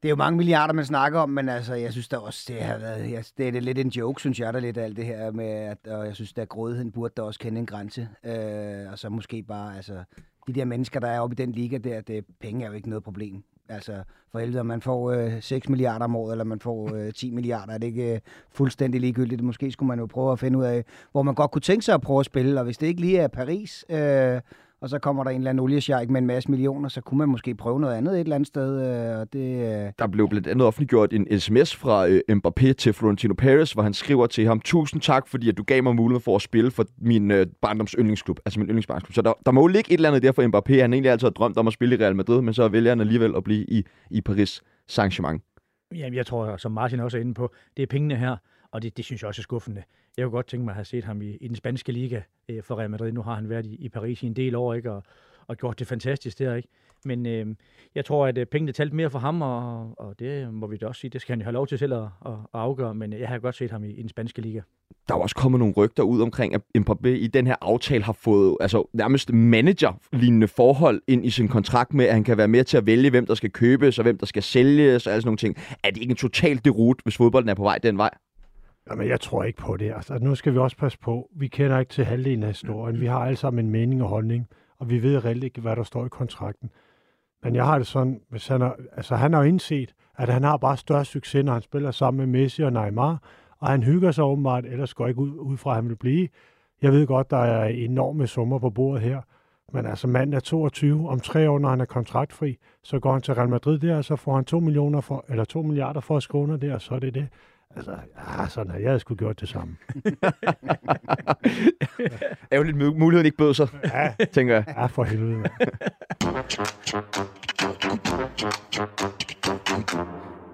det 0.03 0.09
er 0.09 0.11
jo 0.11 0.15
mange 0.15 0.37
milliarder, 0.37 0.73
man 0.73 0.85
snakker 0.85 1.19
om, 1.19 1.29
men 1.29 1.49
altså, 1.49 1.73
jeg 1.73 1.91
synes 1.91 2.07
da 2.07 2.17
også, 2.17 2.45
det 2.47 2.61
har 2.61 2.77
været... 2.77 3.11
Jeg, 3.11 3.25
det 3.37 3.55
er 3.55 3.59
lidt 3.59 3.77
en 3.77 3.89
joke, 3.89 4.19
synes 4.19 4.39
jeg, 4.39 4.53
der 4.53 4.59
lidt 4.59 4.77
alt 4.77 4.97
det 4.97 5.05
her 5.05 5.31
med, 5.31 5.45
at, 5.45 5.87
og 5.87 6.05
jeg 6.05 6.15
synes, 6.15 6.33
at 6.37 6.49
grådigheden 6.49 6.91
burde 6.91 7.13
da 7.17 7.21
også 7.21 7.39
kende 7.39 7.59
en 7.59 7.65
grænse. 7.65 8.09
Øh, 8.25 8.91
og 8.91 8.99
så 8.99 9.09
måske 9.09 9.43
bare, 9.43 9.75
altså, 9.75 10.03
de 10.47 10.53
der 10.53 10.65
mennesker, 10.65 10.99
der 10.99 11.07
er 11.07 11.19
oppe 11.19 11.33
i 11.33 11.35
den 11.35 11.51
liga 11.51 11.77
der, 11.77 12.01
det, 12.01 12.25
penge 12.39 12.65
er 12.65 12.69
jo 12.69 12.73
ikke 12.73 12.89
noget 12.89 13.03
problem. 13.03 13.43
Altså, 13.69 14.03
for 14.31 14.39
helvede, 14.39 14.59
om 14.59 14.65
man 14.65 14.81
får 14.81 15.11
øh, 15.11 15.41
6 15.41 15.69
milliarder 15.69 16.05
om 16.05 16.15
året, 16.15 16.31
eller 16.31 16.43
man 16.43 16.59
får 16.59 16.95
øh, 16.95 17.13
10 17.13 17.31
milliarder, 17.31 17.73
er 17.73 17.77
det 17.77 17.87
ikke 17.87 18.13
øh, 18.13 18.19
fuldstændig 18.51 19.01
ligegyldigt. 19.01 19.41
Måske 19.41 19.71
skulle 19.71 19.87
man 19.87 19.99
jo 19.99 20.05
prøve 20.05 20.31
at 20.31 20.39
finde 20.39 20.59
ud 20.59 20.63
af, 20.63 20.85
hvor 21.11 21.23
man 21.23 21.35
godt 21.35 21.51
kunne 21.51 21.61
tænke 21.61 21.85
sig 21.85 21.95
at 21.95 22.01
prøve 22.01 22.19
at 22.19 22.25
spille, 22.25 22.59
og 22.59 22.63
hvis 22.63 22.77
det 22.77 22.87
ikke 22.87 23.01
lige 23.01 23.19
er 23.19 23.27
Paris, 23.27 23.85
øh, 23.89 24.41
og 24.83 24.89
så 24.89 24.99
kommer 24.99 25.23
der 25.23 25.31
en 25.31 25.37
eller 25.37 25.49
anden 25.49 25.63
oliesjejk 25.63 26.09
med 26.09 26.21
en 26.21 26.27
masse 26.27 26.51
millioner, 26.51 26.89
så 26.89 27.01
kunne 27.01 27.17
man 27.17 27.29
måske 27.29 27.55
prøve 27.55 27.79
noget 27.79 27.95
andet 27.95 28.13
et 28.13 28.19
eller 28.19 28.35
andet 28.35 28.47
sted. 28.47 28.81
Øh, 28.81 29.19
og 29.19 29.33
det, 29.33 29.85
øh... 29.85 29.91
Der 29.99 30.07
blev 30.07 30.29
blandt 30.29 30.47
andet 30.47 30.67
offentliggjort 30.67 31.13
en 31.13 31.39
sms 31.39 31.75
fra 31.75 32.07
øh, 32.07 32.21
Mbappé 32.31 32.73
til 32.73 32.93
Florentino 32.93 33.33
Perez, 33.33 33.71
hvor 33.71 33.83
han 33.83 33.93
skriver 33.93 34.27
til 34.27 34.45
ham, 34.45 34.59
tusind 34.59 35.01
tak, 35.01 35.27
fordi 35.27 35.49
at 35.49 35.57
du 35.57 35.63
gav 35.63 35.83
mig 35.83 35.95
mulighed 35.95 36.21
for 36.21 36.35
at 36.35 36.41
spille 36.41 36.71
for 36.71 36.85
min 36.97 37.31
øh, 37.31 37.45
barndoms 37.61 37.91
yndlingsklub, 37.91 38.39
altså 38.45 38.59
min 38.59 38.67
yndlingsbarnsklub. 38.67 39.13
Så 39.13 39.21
der, 39.21 39.33
der 39.45 39.51
må 39.51 39.61
jo 39.61 39.67
ligge 39.67 39.91
et 39.91 39.97
eller 39.97 40.09
andet 40.09 40.23
der 40.23 40.31
for 40.31 40.41
Mbappé. 40.41 40.81
Han 40.81 40.93
egentlig 40.93 41.11
altid 41.11 41.25
har 41.25 41.31
drømt 41.31 41.57
om 41.57 41.67
at 41.67 41.73
spille 41.73 41.95
i 41.95 41.99
Real 41.99 42.15
Madrid, 42.15 42.41
men 42.41 42.53
så 42.53 42.67
vælger 42.67 42.91
han 42.91 43.01
alligevel 43.01 43.35
at 43.35 43.43
blive 43.43 43.65
i, 43.67 43.85
i 44.11 44.21
Paris 44.21 44.61
Saint-Germain. 44.91 45.39
Jamen, 45.95 46.13
jeg 46.13 46.25
tror, 46.25 46.57
som 46.57 46.71
Martin 46.71 46.99
også 46.99 47.17
er 47.17 47.21
inde 47.21 47.33
på, 47.33 47.53
det 47.77 47.83
er 47.83 47.87
pengene 47.87 48.15
her, 48.15 48.37
og 48.73 48.81
det, 48.81 48.97
det 48.97 49.05
synes 49.05 49.21
jeg 49.21 49.27
også 49.27 49.41
er 49.41 49.43
skuffende. 49.43 49.83
Jeg 50.17 50.23
kunne 50.23 50.31
godt 50.31 50.47
tænke 50.47 50.63
mig 50.65 50.71
at 50.71 50.75
have 50.75 50.85
set 50.85 51.03
ham 51.03 51.21
i, 51.21 51.35
i 51.41 51.47
den 51.47 51.55
spanske 51.55 51.91
liga 51.91 52.21
øh, 52.49 52.63
for 52.63 52.79
Real 52.79 52.89
Madrid. 52.89 53.11
Nu 53.11 53.21
har 53.21 53.35
han 53.35 53.49
været 53.49 53.65
i, 53.65 53.75
i 53.75 53.89
Paris 53.89 54.23
i 54.23 54.25
en 54.25 54.33
del 54.33 54.55
år, 54.55 54.73
ikke? 54.73 54.91
Og, 54.91 55.03
og 55.47 55.57
gjort 55.57 55.79
det 55.79 55.87
fantastisk 55.87 56.39
der, 56.39 56.55
ikke? 56.55 56.69
Men 57.05 57.25
øh, 57.25 57.55
jeg 57.95 58.05
tror, 58.05 58.27
at 58.27 58.37
øh, 58.37 58.45
pengene 58.45 58.71
talte 58.71 58.95
mere 58.95 59.09
for 59.09 59.19
ham, 59.19 59.41
og, 59.41 59.93
og 59.99 60.19
det 60.19 60.53
må 60.53 60.67
vi 60.67 60.77
da 60.77 60.87
også 60.87 61.01
sige, 61.01 61.11
det 61.11 61.21
skal 61.21 61.33
han 61.33 61.39
jo 61.39 61.43
have 61.43 61.53
lov 61.53 61.67
til 61.67 61.77
selv 61.77 61.93
at, 61.93 62.03
at, 62.25 62.31
at 62.31 62.37
afgøre, 62.53 62.95
men 62.95 63.13
jeg 63.13 63.27
har 63.27 63.39
godt 63.39 63.55
set 63.55 63.71
ham 63.71 63.83
i, 63.83 63.89
i 63.89 64.01
den 64.01 64.09
spanske 64.09 64.41
liga. 64.41 64.61
Der 65.07 65.15
er 65.15 65.19
også 65.19 65.35
kommet 65.35 65.59
nogle 65.59 65.73
rygter 65.73 66.03
ud 66.03 66.21
omkring, 66.21 66.53
at 66.53 66.61
Mbappé 66.77 67.07
i 67.07 67.27
den 67.27 67.47
her 67.47 67.55
aftale 67.61 68.03
har 68.03 68.13
fået 68.13 68.57
altså, 68.59 68.89
nærmest 68.93 69.33
manager-lignende 69.33 70.47
forhold 70.47 71.01
ind 71.07 71.25
i 71.25 71.29
sin 71.29 71.47
kontrakt 71.47 71.93
med, 71.93 72.05
at 72.05 72.13
han 72.13 72.23
kan 72.23 72.37
være 72.37 72.47
med 72.47 72.63
til 72.63 72.77
at 72.77 72.85
vælge, 72.85 73.09
hvem 73.09 73.25
der 73.25 73.35
skal 73.35 73.51
købes 73.51 73.99
og 73.99 74.03
hvem 74.03 74.17
der 74.17 74.25
skal 74.25 74.43
sælges 74.43 75.07
og 75.07 75.13
alle 75.13 75.21
sådan 75.21 75.27
nogle 75.27 75.37
ting. 75.37 75.57
Er 75.83 75.89
det 75.89 76.01
ikke 76.01 76.11
en 76.11 76.17
total 76.17 76.61
derut, 76.65 76.97
hvis 77.03 77.17
fodbolden 77.17 77.49
er 77.49 77.53
på 77.53 77.63
vej 77.63 77.77
den 77.77 77.97
vej? 77.97 78.09
Jamen, 78.89 79.07
jeg 79.07 79.19
tror 79.19 79.43
ikke 79.43 79.59
på 79.59 79.77
det. 79.77 79.91
Altså, 79.91 80.17
nu 80.21 80.35
skal 80.35 80.53
vi 80.53 80.57
også 80.57 80.77
passe 80.77 80.99
på. 80.99 81.29
Vi 81.35 81.47
kender 81.47 81.79
ikke 81.79 81.91
til 81.91 82.05
halvdelen 82.05 82.43
af 82.43 82.49
historien. 82.49 82.99
Vi 82.99 83.05
har 83.05 83.19
alle 83.19 83.35
sammen 83.35 83.65
en 83.65 83.71
mening 83.71 84.03
og 84.03 84.09
holdning, 84.09 84.47
og 84.79 84.89
vi 84.89 85.03
ved 85.03 85.25
reelt 85.25 85.43
ikke, 85.43 85.61
hvad 85.61 85.75
der 85.75 85.83
står 85.83 86.05
i 86.05 86.09
kontrakten. 86.09 86.69
Men 87.43 87.55
jeg 87.55 87.65
har 87.65 87.77
det 87.77 87.87
sådan, 87.87 88.21
hvis 88.29 88.47
han 88.47 88.61
har, 88.61 88.77
altså 88.97 89.15
han 89.15 89.33
har 89.33 89.43
jo 89.43 89.47
indset, 89.47 89.93
at 90.17 90.29
han 90.29 90.43
har 90.43 90.57
bare 90.57 90.77
større 90.77 91.05
succes, 91.05 91.45
når 91.45 91.53
han 91.53 91.61
spiller 91.61 91.91
sammen 91.91 92.31
med 92.31 92.41
Messi 92.41 92.61
og 92.61 92.73
Neymar, 92.73 93.21
og 93.59 93.67
han 93.67 93.83
hygger 93.83 94.11
sig 94.11 94.23
åbenbart, 94.23 94.65
ellers 94.65 94.93
går 94.93 95.07
ikke 95.07 95.19
ud, 95.19 95.37
ud 95.37 95.57
fra, 95.57 95.71
at 95.71 95.75
han 95.75 95.89
vil 95.89 95.95
blive. 95.95 96.27
Jeg 96.81 96.91
ved 96.91 97.07
godt, 97.07 97.31
der 97.31 97.37
er 97.37 97.65
enorme 97.65 98.27
summer 98.27 98.59
på 98.59 98.69
bordet 98.69 99.01
her, 99.01 99.21
men 99.73 99.85
altså 99.85 100.07
manden 100.07 100.33
er 100.33 100.39
22, 100.39 101.09
om 101.09 101.19
tre 101.19 101.49
år, 101.49 101.59
når 101.59 101.69
han 101.69 101.81
er 101.81 101.85
kontraktfri, 101.85 102.57
så 102.83 102.99
går 102.99 103.13
han 103.13 103.21
til 103.21 103.33
Real 103.33 103.49
Madrid 103.49 103.79
der, 103.79 103.97
og 103.97 104.05
så 104.05 104.15
får 104.15 104.35
han 104.35 104.45
2, 104.45 104.59
millioner 104.59 105.01
for, 105.01 105.25
eller 105.29 105.45
2 105.45 105.61
milliarder 105.61 105.99
for 105.99 106.17
at 106.17 106.23
skrive 106.23 106.43
under 106.43 106.57
der, 106.57 106.73
og 106.73 106.81
så 106.81 106.95
er 106.95 106.99
det 106.99 107.13
det. 107.13 107.27
Altså, 107.75 107.91
ja, 107.91 108.47
sådan 108.47 108.71
har 108.71 108.79
jeg 108.79 108.99
skulle 108.99 109.17
gjort 109.17 109.39
det 109.39 109.49
samme. 109.49 109.75
Ærgerligt 112.53 112.77
muligheden 112.77 113.25
ikke 113.25 113.37
bød 113.37 113.53
sig, 113.53 113.67
ja. 113.83 114.15
tænker 114.25 114.53
jeg. 114.53 114.63
Ja, 114.67 114.85
for 114.85 115.03
helvede. 115.03 115.43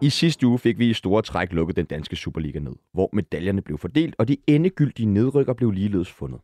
I 0.02 0.10
sidste 0.10 0.48
uge 0.48 0.60
fik 0.60 0.80
vi 0.80 0.90
i 0.90 0.94
store 0.94 1.22
træk 1.22 1.54
lukket 1.54 1.76
den 1.76 1.86
danske 1.86 2.16
Superliga 2.16 2.60
ned, 2.60 2.76
hvor 2.94 3.10
medaljerne 3.14 3.62
blev 3.62 3.78
fordelt, 3.78 4.16
og 4.18 4.28
de 4.28 4.38
endegyldige 4.48 5.06
nedrykker 5.06 5.54
blev 5.54 5.72
ligeledes 5.72 6.12
fundet. 6.12 6.40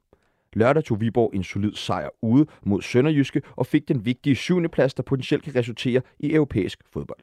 Lørdag 0.54 0.84
tog 0.84 1.02
Viborg 1.02 1.32
en 1.34 1.44
solid 1.44 1.74
sejr 1.74 2.10
ude 2.22 2.46
mod 2.64 2.82
Sønderjyske 2.82 3.42
og 3.56 3.66
fik 3.66 3.88
den 3.88 4.06
vigtige 4.06 4.36
syvende 4.36 4.70
plads, 4.70 4.94
der 4.94 5.04
potentielt 5.04 5.44
kan 5.44 5.56
resultere 5.56 6.02
i 6.20 6.34
europæisk 6.34 6.80
fodbold. 6.94 7.20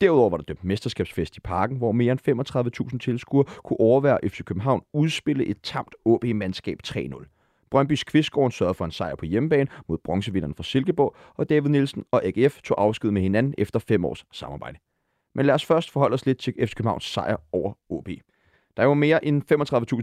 Derudover 0.00 0.30
var 0.30 0.36
der 0.36 0.44
dømt 0.44 0.64
mesterskabsfest 0.64 1.36
i 1.36 1.40
parken, 1.40 1.76
hvor 1.76 1.92
mere 1.92 2.12
end 2.12 2.90
35.000 2.92 2.98
tilskuere 2.98 3.44
kunne 3.64 3.80
overvære 3.80 4.18
FC 4.28 4.44
København 4.44 4.82
udspille 4.92 5.46
et 5.46 5.56
tamt 5.62 5.94
OB-mandskab 6.04 6.78
3-0. 6.86 7.66
Brøndbys 7.70 8.04
Kvistgården 8.04 8.52
sørgede 8.52 8.74
for 8.74 8.84
en 8.84 8.90
sejr 8.90 9.16
på 9.16 9.24
hjemmebane 9.24 9.70
mod 9.88 9.98
bronzevinderen 9.98 10.54
fra 10.54 10.62
Silkeborg, 10.62 11.16
og 11.34 11.48
David 11.48 11.70
Nielsen 11.70 12.04
og 12.10 12.24
AGF 12.24 12.60
tog 12.62 12.82
afsked 12.82 13.10
med 13.10 13.22
hinanden 13.22 13.54
efter 13.58 13.78
fem 13.78 14.04
års 14.04 14.24
samarbejde. 14.32 14.78
Men 15.34 15.46
lad 15.46 15.54
os 15.54 15.64
først 15.64 15.90
forholde 15.90 16.14
os 16.14 16.26
lidt 16.26 16.38
til 16.38 16.54
FC 16.66 16.74
Københavns 16.74 17.04
sejr 17.04 17.36
over 17.52 17.72
OB. 17.88 18.08
Der 18.76 18.84
var 18.84 18.94
mere 18.94 19.24
end 19.24 19.42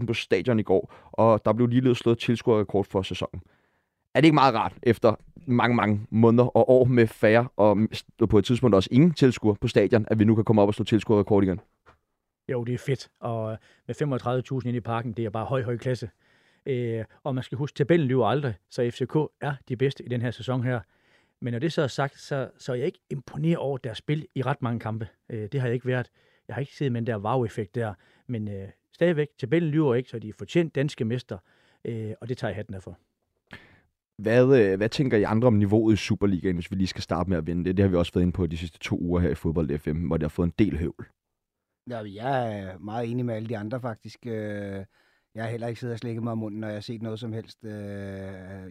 35.000 0.00 0.06
på 0.06 0.14
stadion 0.14 0.58
i 0.58 0.62
går, 0.62 0.94
og 1.12 1.44
der 1.44 1.52
blev 1.52 1.66
ligeledes 1.66 1.98
slået 1.98 2.18
tilskuerrekord 2.18 2.84
for 2.84 3.02
sæsonen. 3.02 3.42
Er 4.14 4.20
det 4.20 4.24
ikke 4.24 4.34
meget 4.34 4.54
rart 4.54 4.74
efter 4.82 5.14
mange, 5.46 5.76
mange 5.76 6.06
måneder 6.10 6.44
og 6.44 6.70
år 6.70 6.84
med 6.84 7.06
færre 7.06 7.48
og 7.56 7.78
på 8.30 8.38
et 8.38 8.44
tidspunkt 8.44 8.74
også 8.74 8.88
ingen 8.92 9.12
tilskuer 9.12 9.54
på 9.54 9.68
stadion, 9.68 10.06
at 10.10 10.18
vi 10.18 10.24
nu 10.24 10.34
kan 10.34 10.44
komme 10.44 10.62
op 10.62 10.68
og 10.68 10.74
slå 10.74 10.84
tilskuerrekord 10.84 11.42
igen? 11.44 11.60
Jo, 12.48 12.64
det 12.64 12.74
er 12.74 12.78
fedt. 12.78 13.10
Og 13.20 13.52
øh, 13.52 13.58
med 13.86 14.60
35.000 14.62 14.68
inde 14.68 14.76
i 14.76 14.80
parken, 14.80 15.12
det 15.12 15.24
er 15.24 15.30
bare 15.30 15.44
høj, 15.44 15.62
høj 15.62 15.76
klasse. 15.76 16.10
Øh, 16.66 17.04
og 17.24 17.34
man 17.34 17.44
skal 17.44 17.58
huske, 17.58 17.76
tabellen 17.76 18.08
lyver 18.08 18.26
aldrig, 18.26 18.54
så 18.70 18.90
FCK 18.90 19.16
er 19.40 19.54
de 19.68 19.76
bedste 19.76 20.04
i 20.04 20.08
den 20.08 20.22
her 20.22 20.30
sæson 20.30 20.64
her. 20.64 20.80
Men 21.40 21.52
når 21.52 21.58
det 21.58 21.72
så 21.72 21.82
er 21.82 21.86
sagt, 21.86 22.18
så, 22.18 22.50
så 22.58 22.72
er 22.72 22.76
jeg 22.76 22.86
ikke 22.86 23.00
imponeret 23.10 23.56
over 23.56 23.78
deres 23.78 23.98
spil 23.98 24.26
i 24.34 24.42
ret 24.42 24.62
mange 24.62 24.80
kampe. 24.80 25.08
Øh, 25.30 25.48
det 25.52 25.60
har 25.60 25.68
jeg 25.68 25.74
ikke 25.74 25.86
været. 25.86 26.10
Jeg 26.48 26.54
har 26.56 26.60
ikke 26.60 26.74
set 26.74 26.92
med 26.92 27.00
den 27.00 27.06
der 27.06 27.18
wow-effekt 27.18 27.74
der. 27.74 27.94
Men 28.26 28.48
øh, 28.48 28.68
stadigvæk, 28.92 29.28
tabellen 29.38 29.70
lyver 29.70 29.94
ikke, 29.94 30.10
så 30.10 30.18
de 30.18 30.28
er 30.28 30.32
fortjent 30.38 30.74
danske 30.74 31.04
mester. 31.04 31.38
Øh, 31.84 32.12
og 32.20 32.28
det 32.28 32.38
tager 32.38 32.50
jeg 32.50 32.56
hatten 32.56 32.74
af 32.74 32.82
for. 32.82 32.98
Hvad, 34.18 34.60
øh, 34.60 34.76
hvad 34.76 34.88
tænker 34.88 35.16
I 35.16 35.22
andre 35.22 35.46
om 35.46 35.54
niveauet 35.54 35.92
i 35.92 35.96
Superligaen, 35.96 36.56
hvis 36.56 36.70
vi 36.70 36.76
lige 36.76 36.86
skal 36.86 37.02
starte 37.02 37.30
med 37.30 37.38
at 37.38 37.46
vinde 37.46 37.64
det? 37.64 37.76
Det 37.76 37.82
har 37.82 37.90
vi 37.90 37.96
også 37.96 38.12
været 38.14 38.22
inde 38.22 38.32
på 38.32 38.46
de 38.46 38.56
sidste 38.56 38.78
to 38.78 38.98
uger 38.98 39.20
her 39.20 39.30
i 39.30 39.34
Fodbold 39.34 39.78
FM, 39.78 40.06
hvor 40.06 40.16
det 40.16 40.22
har 40.24 40.28
fået 40.28 40.46
en 40.46 40.54
del 40.58 40.78
høvl. 40.78 41.06
Ja, 41.90 41.98
jeg 41.98 42.58
er 42.58 42.78
meget 42.78 43.10
enig 43.10 43.24
med 43.24 43.34
alle 43.34 43.48
de 43.48 43.58
andre 43.58 43.80
faktisk. 43.80 44.26
Øh, 44.26 44.84
jeg 45.34 45.44
har 45.44 45.50
heller 45.50 45.66
ikke 45.66 45.80
siddet 45.80 45.92
og 45.92 45.98
slikket 45.98 46.22
mig 46.22 46.32
om 46.32 46.38
munden, 46.38 46.60
når 46.60 46.68
jeg 46.68 46.76
har 46.76 46.80
set 46.80 47.02
noget 47.02 47.20
som 47.20 47.32
helst. 47.32 47.64
Øh, 47.64 47.72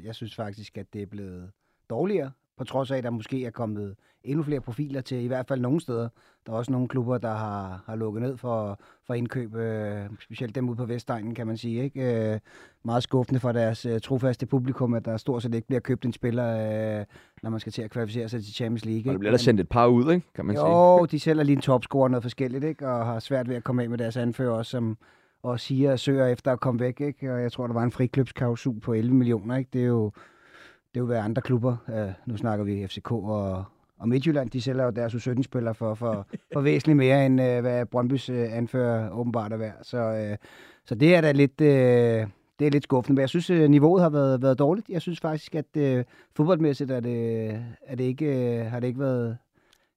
jeg 0.04 0.16
synes 0.16 0.36
faktisk, 0.36 0.78
at 0.78 0.94
det 0.94 1.02
er 1.02 1.06
blevet 1.06 1.52
dårligere, 1.90 2.32
på 2.62 2.66
trods 2.66 2.92
af, 2.92 2.98
at 2.98 3.04
der 3.04 3.10
måske 3.10 3.46
er 3.46 3.52
kommet 3.52 3.96
endnu 4.24 4.44
flere 4.44 4.62
profiler 4.62 5.02
til, 5.02 5.18
i 5.24 5.28
hvert 5.28 5.48
fald 5.48 5.62
nogle 5.62 5.82
steder. 5.82 6.10
Der 6.46 6.52
er 6.54 6.58
også 6.58 6.72
nogle 6.72 6.88
klubber, 6.88 7.18
der 7.18 7.34
har, 7.34 7.84
har 7.86 7.96
lukket 7.96 8.22
ned 8.22 8.38
for, 8.38 8.80
for 9.08 9.14
indkøb, 9.14 9.56
øh, 9.56 10.06
specielt 10.20 10.56
dem 10.56 10.70
ude 10.70 10.78
på 10.78 10.86
Vestegnen, 10.86 11.36
kan 11.36 11.48
man 11.48 11.58
sige. 11.58 11.84
Ikke? 11.84 12.32
Øh, 12.34 12.40
meget 12.84 13.04
skuffende 13.04 13.40
for 13.40 13.52
deres 13.52 13.86
øh, 13.86 14.02
trofaste 14.02 14.46
publikum, 14.46 14.94
at 14.94 15.06
der 15.06 15.18
stort 15.18 15.44
set 15.44 15.56
ikke 15.56 15.68
bliver 15.68 15.80
købt 15.80 16.06
en 16.06 16.14
spiller, 16.14 16.48
øh, 17.00 17.06
når 17.44 17.50
man 17.50 17.60
skal 17.60 17.72
til 17.72 17.82
at 17.82 17.92
kvalificere 17.92 18.30
sig 18.30 18.44
til 18.44 18.54
Champions 18.54 18.86
League. 18.86 18.98
Ikke? 18.98 19.10
Og 19.10 19.14
der 19.14 19.20
bliver 19.20 19.32
der 19.32 19.38
sendt 19.38 19.60
et 19.60 19.70
par 19.70 19.88
ud, 19.88 20.12
ikke? 20.14 20.28
kan 20.36 20.46
man 20.46 20.56
jo, 20.56 20.62
sige. 20.62 20.72
Jo, 20.72 21.06
de 21.06 21.20
sælger 21.20 21.44
lige 21.44 21.56
en 21.56 21.62
topscorer 21.62 22.08
noget 22.08 22.24
forskelligt, 22.24 22.64
ikke? 22.64 22.88
og 22.88 23.06
har 23.06 23.20
svært 23.20 23.50
ved 23.50 23.56
at 23.56 23.64
komme 23.64 23.84
af 23.84 23.90
med 23.90 23.98
deres 23.98 24.18
anfører 24.18 24.52
også, 24.52 24.70
som 24.70 24.98
og 25.44 25.60
siger, 25.60 25.96
søger 25.96 26.28
efter 26.28 26.52
at 26.52 26.60
komme 26.60 26.80
væk. 26.80 27.02
Ikke? 27.02 27.34
Og 27.34 27.42
jeg 27.42 27.52
tror, 27.52 27.68
der 27.68 27.74
var 27.74 27.84
en 27.84 27.92
friklubsklausul 27.92 28.80
på 28.80 28.94
11 28.94 29.16
millioner. 29.16 29.58
Ikke? 29.58 29.70
Det 29.74 29.82
er 29.82 29.86
jo 29.86 30.12
det 30.94 31.00
er 31.00 31.02
jo 31.02 31.06
være 31.06 31.22
andre 31.22 31.42
klubber. 31.42 31.78
Uh, 31.88 32.30
nu 32.32 32.38
snakker 32.38 32.66
vi 32.66 32.88
FCK 32.88 33.12
og, 33.12 33.64
og 33.98 34.10
Midtjylland. 34.10 34.50
De 34.50 34.62
sælger 34.62 34.84
jo 34.84 34.90
deres 34.90 35.16
U17-spillere 35.16 35.76
for, 35.76 35.96
for, 35.96 36.28
for 36.54 36.62
væsentligt 36.72 36.98
mere, 36.98 37.26
end 37.26 37.42
uh, 37.42 37.60
hvad 37.60 37.86
Brøndbys 37.86 38.30
uh, 38.30 38.36
anfører 38.38 39.10
åbenbart 39.10 39.54
er 39.54 39.58
værd. 39.58 39.78
Så, 39.82 40.30
uh, 40.32 40.38
så 40.86 40.96
det 40.96 41.16
er 41.16 41.22
da 41.22 41.32
lidt... 41.32 41.62
Uh, 41.62 42.32
det 42.60 42.68
er 42.68 42.72
lidt 42.72 42.84
skuffende, 42.84 43.16
men 43.16 43.22
jeg 43.22 43.30
synes, 43.30 43.50
niveauet 43.50 44.02
har 44.02 44.10
været, 44.10 44.42
været 44.42 44.60
dårligt. 44.60 44.90
Jeg 44.90 45.02
synes 45.02 45.20
faktisk, 45.20 45.56
at 45.56 45.66
uh, 45.78 46.04
fodboldmæssigt 46.36 46.92
er 46.92 47.00
det, 47.00 47.50
er 47.88 47.96
det 47.96 48.04
ikke, 48.04 48.60
uh, 48.66 48.72
har 48.72 48.80
det 48.80 48.88
ikke 48.88 49.00
været 49.00 49.38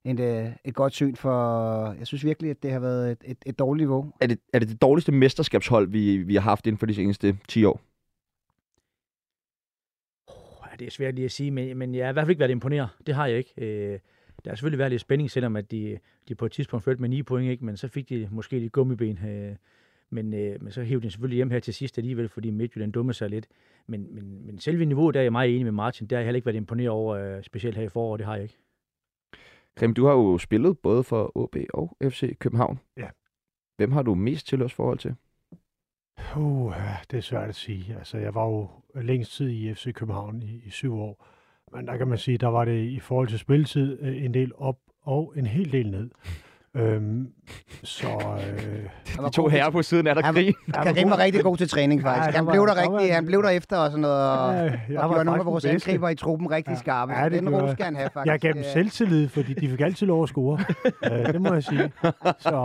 en, 0.03 0.19
uh, 0.19 0.51
et 0.65 0.73
godt 0.73 0.93
syn 0.93 1.15
for... 1.15 1.95
Jeg 1.99 2.07
synes 2.07 2.25
virkelig, 2.25 2.51
at 2.51 2.63
det 2.63 2.71
har 2.71 2.79
været 2.79 3.11
et, 3.11 3.17
et, 3.25 3.37
et 3.45 3.59
dårligt 3.59 3.81
niveau. 3.81 4.11
Er 4.21 4.27
det, 4.27 4.39
er 4.53 4.59
det 4.59 4.69
det 4.69 4.81
dårligste 4.81 5.11
mesterskabshold, 5.11 5.87
vi, 5.87 6.17
vi 6.17 6.35
har 6.35 6.41
haft 6.41 6.67
inden 6.67 6.79
for 6.79 6.85
de 6.85 6.95
seneste 6.95 7.37
10 7.47 7.65
år? 7.65 7.81
Det 10.79 10.87
er 10.87 10.91
svært 10.91 11.15
lige 11.15 11.25
at 11.25 11.31
sige, 11.31 11.51
men, 11.51 11.77
men 11.77 11.95
jeg 11.95 12.05
har 12.05 12.09
i 12.09 12.13
hvert 12.13 12.23
fald 12.23 12.29
ikke 12.29 12.39
været 12.39 12.51
imponeret. 12.51 12.89
Det 13.07 13.15
har 13.15 13.27
jeg 13.27 13.37
ikke. 13.37 13.53
Øh, 13.57 13.99
der 14.45 14.51
har 14.51 14.55
selvfølgelig 14.55 14.79
været 14.79 14.91
lidt 14.91 15.01
spænding, 15.01 15.31
selvom 15.31 15.55
at 15.55 15.71
de, 15.71 15.99
de 16.27 16.35
på 16.35 16.45
et 16.45 16.51
tidspunkt 16.51 16.83
følte 16.83 17.01
med 17.01 17.09
9 17.09 17.23
point, 17.23 17.51
ikke? 17.51 17.65
men 17.65 17.77
så 17.77 17.87
fik 17.87 18.09
de 18.09 18.27
måske 18.31 18.59
lidt 18.59 18.73
gummiben. 18.73 19.19
Øh, 19.27 19.55
men, 20.09 20.33
øh, 20.33 20.63
men 20.63 20.71
så 20.71 20.83
hævde 20.83 21.05
de 21.05 21.11
selvfølgelig 21.11 21.35
hjem 21.35 21.51
her 21.51 21.59
til 21.59 21.73
sidst 21.73 21.97
alligevel, 21.97 22.29
fordi 22.29 22.49
Midtjylland 22.49 22.93
dumme 22.93 23.13
sig 23.13 23.29
lidt. 23.29 23.47
Men, 23.87 24.15
men, 24.15 24.45
men 24.45 24.59
selve 24.59 24.85
niveauet, 24.85 25.13
der 25.13 25.19
er 25.19 25.23
jeg 25.23 25.31
meget 25.31 25.53
enig 25.53 25.63
med 25.63 25.71
Martin. 25.71 26.07
Der 26.07 26.15
har 26.15 26.21
jeg 26.21 26.25
heller 26.25 26.35
ikke 26.35 26.45
været 26.45 26.55
imponeret 26.55 26.89
over, 26.89 27.15
øh, 27.15 27.43
specielt 27.43 27.77
her 27.77 27.83
i 27.83 27.89
foråret. 27.89 28.19
Det 28.19 28.25
har 28.25 28.35
jeg 28.35 28.43
ikke. 28.43 28.57
Krim, 29.75 29.93
du 29.93 30.05
har 30.05 30.13
jo 30.13 30.37
spillet 30.37 30.79
både 30.79 31.03
for 31.03 31.37
OB 31.37 31.55
og 31.73 31.97
FC 32.03 32.37
København. 32.37 32.79
Ja. 32.97 33.07
Hvem 33.77 33.91
har 33.91 34.01
du 34.01 34.15
mest 34.15 34.47
til 34.47 34.61
os 34.61 34.73
forhold 34.73 34.99
til? 34.99 35.15
Uh, 36.35 36.73
det 37.11 37.17
er 37.17 37.21
svært 37.21 37.49
at 37.49 37.55
sige. 37.55 37.95
Altså, 37.97 38.17
jeg 38.17 38.35
var 38.35 38.45
jo 38.45 38.69
længst 38.95 39.31
tid 39.31 39.49
i 39.49 39.73
FC 39.73 39.93
København 39.93 40.43
i, 40.43 40.61
i 40.65 40.69
syv 40.69 40.95
år. 40.99 41.25
Men 41.73 41.87
der 41.87 41.97
kan 41.97 42.07
man 42.07 42.17
sige, 42.17 42.37
der 42.37 42.47
var 42.47 42.65
det 42.65 42.85
i 42.85 42.99
forhold 42.99 43.27
til 43.27 43.39
spilletid 43.39 44.01
øh, 44.01 44.25
en 44.25 44.33
del 44.33 44.51
op 44.55 44.77
og 45.01 45.33
en 45.35 45.45
hel 45.45 45.71
del 45.71 45.91
ned. 45.91 46.09
Øhm, 46.75 47.27
så... 47.83 48.07
Øh, 48.07 49.25
de 49.25 49.31
to 49.31 49.47
herrer 49.47 49.69
på 49.69 49.81
siden 49.81 50.07
er 50.07 50.13
der 50.13 50.31
krig. 50.31 50.53
Karim 50.73 51.09
var 51.09 51.19
rigtig 51.19 51.43
god 51.43 51.57
til 51.57 51.69
træning, 51.69 52.01
faktisk. 52.01 52.33
Ja, 52.33 52.37
han, 52.37 52.45
blev 52.45 52.67
der 52.67 52.81
rigtig, 52.81 53.15
han 53.15 53.25
blev 53.25 53.43
der 53.43 53.49
efter 53.49 53.77
og 53.77 53.89
sådan 53.89 54.01
noget, 54.01 54.29
og, 54.29 54.53
ja, 54.89 55.03
og 55.03 55.09
gjorde 55.09 55.25
nogle 55.25 55.39
af 55.39 55.45
vores 55.45 55.65
angriber 55.65 56.09
i 56.09 56.15
truppen 56.15 56.51
rigtig 56.51 56.71
ja, 56.71 56.77
skarpe. 56.77 57.13
Ja, 57.13 57.29
det 57.29 57.39
Den 57.39 57.49
ros 57.49 57.71
skal 57.71 57.85
han 57.85 57.95
have, 57.95 58.09
faktisk. 58.13 58.31
Jeg 58.31 58.39
gav 58.39 58.53
dem 58.53 58.63
selvtillid, 58.73 59.29
fordi 59.29 59.53
de 59.53 59.69
fik 59.69 59.81
altid 59.81 60.07
lov 60.07 60.23
at 60.23 60.29
score. 60.29 60.59
uh, 61.11 61.27
det 61.33 61.41
må 61.41 61.53
jeg 61.53 61.63
sige. 61.63 61.91
Så, 62.39 62.59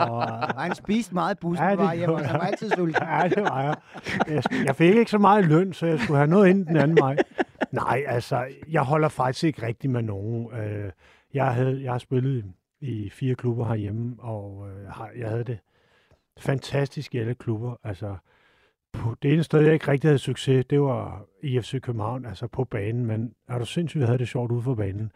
uh, 0.55 0.61
han 0.63 0.75
spiste 0.75 1.15
meget 1.15 1.39
bussen 1.39 1.67
ja, 1.67 1.75
var 1.75 1.95
hjemme, 1.95 2.15
og 2.15 2.27
han 2.27 2.41
var 2.41 2.47
altid 2.47 2.71
sulten. 2.71 3.03
Ja, 3.03 3.29
det 3.29 3.43
var 3.43 3.63
jeg. 3.63 3.75
jeg. 4.29 4.43
Jeg 4.65 4.77
fik 4.77 4.95
ikke 4.95 5.11
så 5.11 5.19
meget 5.19 5.45
løn, 5.45 5.73
så 5.73 5.87
jeg 5.87 6.01
skulle 6.01 6.19
have 6.19 6.31
noget 6.31 6.49
ind 6.49 6.67
den 6.67 6.77
anden 6.77 6.99
vej. 7.01 7.17
Nej, 7.73 8.03
altså, 8.07 8.45
jeg 8.71 8.83
holder 8.83 9.09
faktisk 9.09 9.45
ikke 9.45 9.67
rigtig 9.67 9.91
med 9.91 10.03
nogen. 10.03 10.47
Uh, 10.47 10.91
jeg, 11.35 11.47
havde, 11.47 11.81
jeg 11.83 11.93
har 11.93 11.99
spillet 11.99 12.45
i 12.81 13.11
fire 13.11 13.35
klubber 13.35 13.65
herhjemme, 13.67 14.17
og 14.19 14.69
øh, 14.71 14.85
jeg 15.19 15.29
havde 15.29 15.45
det 15.45 15.59
fantastisk 16.39 17.15
i 17.15 17.19
alle 17.19 17.35
klubber. 17.35 17.77
Altså, 17.85 18.17
på 18.93 19.17
det 19.23 19.33
eneste 19.33 19.45
sted, 19.45 19.61
jeg 19.61 19.73
ikke 19.73 19.89
rigtig 19.89 20.09
havde 20.09 20.19
succes, 20.19 20.67
det 20.67 20.81
var 20.81 21.25
i 21.43 21.61
FC 21.61 21.81
København, 21.81 22.27
altså 22.27 22.47
på 22.47 22.65
banen, 22.65 23.07
men 23.07 23.35
er 23.49 23.59
du 23.59 23.67
sindssygt, 23.67 24.01
vi 24.01 24.07
havde 24.07 24.19
det 24.19 24.29
sjovt 24.29 24.53
ude 24.53 24.63
for 24.63 24.75
banen. 24.75 25.13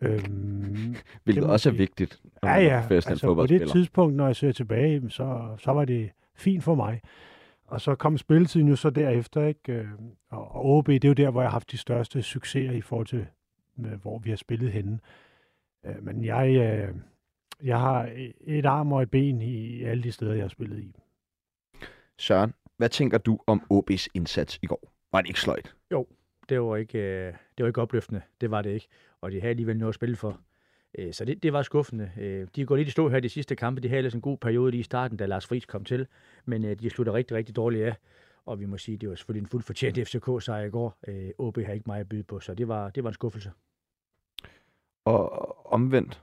Øhm, 0.00 0.96
Hvilket 1.24 1.44
også 1.44 1.68
er 1.68 1.74
vigtigt, 1.74 2.20
når 2.42 2.48
ja, 2.48 2.60
ja, 2.60 2.82
altså 2.90 3.34
på 3.34 3.46
det 3.46 3.70
tidspunkt, 3.70 4.16
når 4.16 4.26
jeg 4.26 4.36
ser 4.36 4.52
tilbage, 4.52 5.10
så, 5.10 5.56
så 5.58 5.72
var 5.72 5.84
det 5.84 6.10
fint 6.34 6.64
for 6.64 6.74
mig. 6.74 7.00
Og 7.66 7.80
så 7.80 7.94
kom 7.94 8.18
spilletiden 8.18 8.68
jo 8.68 8.76
så 8.76 8.90
derefter, 8.90 9.46
ikke? 9.46 9.72
Øh, 9.72 9.86
og 10.30 10.66
OB, 10.66 10.86
det 10.86 11.04
er 11.04 11.08
jo 11.08 11.14
der, 11.14 11.30
hvor 11.30 11.40
jeg 11.40 11.48
har 11.48 11.52
haft 11.52 11.70
de 11.70 11.78
største 11.78 12.22
succeser 12.22 12.72
i 12.72 12.80
forhold 12.80 13.06
til, 13.06 13.26
hvor 13.74 14.18
vi 14.18 14.30
har 14.30 14.36
spillet 14.36 14.72
henne. 14.72 14.92
Øh, 14.92 14.98
men 16.02 16.24
jeg, 16.24 16.48
øh, 16.48 16.94
jeg 17.62 17.80
har 17.80 18.10
et 18.40 18.66
arm 18.66 18.92
og 18.92 19.02
et 19.02 19.10
ben 19.10 19.42
i 19.42 19.82
alle 19.82 20.02
de 20.02 20.12
steder, 20.12 20.34
jeg 20.34 20.44
har 20.44 20.48
spillet 20.48 20.78
i. 20.78 20.94
Søren, 22.18 22.54
hvad 22.76 22.88
tænker 22.88 23.18
du 23.18 23.38
om 23.46 23.62
OB's 23.72 24.06
indsats 24.14 24.58
i 24.62 24.66
går? 24.66 24.92
Var 25.12 25.20
det 25.20 25.28
ikke 25.28 25.40
sløjt? 25.40 25.74
Jo, 25.90 26.06
det 26.48 26.60
var 26.60 26.76
ikke, 26.76 26.98
øh, 26.98 27.32
det 27.56 27.64
var 27.64 27.66
ikke 27.66 27.80
opløftende. 27.80 28.22
Det 28.40 28.50
var 28.50 28.62
det 28.62 28.70
ikke. 28.70 28.88
Og 29.20 29.30
de 29.32 29.40
havde 29.40 29.50
alligevel 29.50 29.76
noget 29.76 29.88
at 29.88 29.94
spille 29.94 30.16
for. 30.16 30.40
Øh, 30.98 31.12
så 31.12 31.24
det, 31.24 31.42
det 31.42 31.52
var 31.52 31.62
skuffende. 31.62 32.10
Øh, 32.20 32.46
de 32.56 32.66
går 32.66 32.76
lidt 32.76 32.88
i 32.88 32.90
stå 32.90 33.08
her 33.08 33.20
de 33.20 33.28
sidste 33.28 33.56
kampe. 33.56 33.80
De 33.80 33.88
havde 33.88 33.98
ellers 33.98 34.14
en 34.14 34.20
god 34.20 34.38
periode 34.38 34.70
lige 34.70 34.80
i 34.80 34.82
starten, 34.82 35.16
da 35.16 35.26
Lars 35.26 35.46
Friis 35.46 35.66
kom 35.66 35.84
til. 35.84 36.06
Men 36.44 36.64
øh, 36.64 36.80
de 36.80 36.90
slutter 36.90 37.12
rigtig, 37.12 37.36
rigtig 37.36 37.56
dårligt 37.56 37.84
af. 37.84 37.94
Og 38.46 38.60
vi 38.60 38.66
må 38.66 38.78
sige, 38.78 38.96
det 38.96 39.08
var 39.08 39.14
selvfølgelig 39.14 39.42
en 39.42 39.48
fuldt 39.48 39.66
fortjent 39.66 40.08
FCK-sejr 40.08 40.64
i 40.64 40.70
går. 40.70 40.98
Øh, 41.08 41.30
OB 41.38 41.58
har 41.58 41.72
ikke 41.72 41.86
meget 41.86 42.00
at 42.00 42.08
byde 42.08 42.22
på, 42.22 42.40
så 42.40 42.54
det 42.54 42.68
var, 42.68 42.90
det 42.90 43.04
var 43.04 43.10
en 43.10 43.14
skuffelse. 43.14 43.50
Og 45.04 45.72
omvendt, 45.72 46.22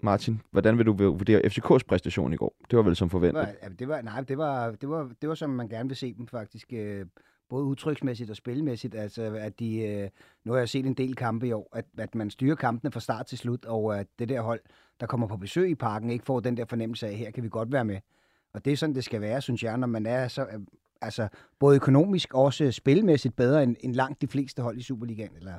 Martin, 0.00 0.40
hvordan 0.50 0.78
vil 0.78 0.86
du 0.86 0.92
vurdere 0.92 1.40
FCK's 1.40 1.78
præstation 1.88 2.32
i 2.32 2.36
går? 2.36 2.54
Det 2.70 2.76
var 2.76 2.82
vel 2.82 2.96
som 2.96 3.10
forventet? 3.10 3.48
Det 3.48 3.58
var, 3.62 3.68
det 3.68 3.88
var, 3.88 4.02
nej, 4.02 4.20
det 4.20 4.38
var, 4.38 4.70
det, 4.70 4.88
var, 4.88 5.10
det 5.20 5.28
var 5.28 5.34
som 5.34 5.50
man 5.50 5.68
gerne 5.68 5.88
vil 5.88 5.96
se 5.96 6.14
dem 6.14 6.26
faktisk. 6.26 6.72
Øh, 6.72 7.06
både 7.52 7.64
udtryksmæssigt 7.64 8.30
og 8.30 8.36
spilmæssigt. 8.36 8.94
Altså, 8.94 9.22
at 9.22 9.58
de, 9.60 9.78
øh, 9.78 10.08
nu 10.44 10.52
har 10.52 10.58
jeg 10.58 10.68
set 10.68 10.86
en 10.86 10.94
del 10.94 11.14
kampe 11.14 11.48
i 11.48 11.52
år, 11.52 11.68
at, 11.72 11.84
at 11.98 12.14
man 12.14 12.30
styrer 12.30 12.54
kampene 12.54 12.92
fra 12.92 13.00
start 13.00 13.26
til 13.26 13.38
slut, 13.38 13.64
og 13.64 13.98
at 13.98 14.06
det 14.18 14.28
der 14.28 14.40
hold, 14.40 14.60
der 15.00 15.06
kommer 15.06 15.26
på 15.26 15.36
besøg 15.36 15.70
i 15.70 15.74
parken, 15.74 16.10
ikke 16.10 16.24
får 16.24 16.40
den 16.40 16.56
der 16.56 16.64
fornemmelse 16.64 17.06
af, 17.06 17.14
her 17.14 17.30
kan 17.30 17.42
vi 17.42 17.48
godt 17.48 17.72
være 17.72 17.84
med. 17.84 17.98
Og 18.52 18.64
det 18.64 18.72
er 18.72 18.76
sådan, 18.76 18.94
det 18.94 19.04
skal 19.04 19.20
være, 19.20 19.40
synes 19.40 19.62
jeg, 19.62 19.78
når 19.78 19.86
man 19.86 20.06
er 20.06 20.28
så, 20.28 20.46
altså, 21.00 21.28
både 21.58 21.76
økonomisk 21.76 22.34
og 22.34 22.42
også 22.42 22.70
spilmæssigt 22.70 23.36
bedre 23.36 23.62
end, 23.62 23.76
end 23.80 23.94
langt 23.94 24.20
de 24.20 24.28
fleste 24.28 24.62
hold 24.62 24.78
i 24.78 24.82
Superligaen, 24.82 25.36
eller 25.36 25.54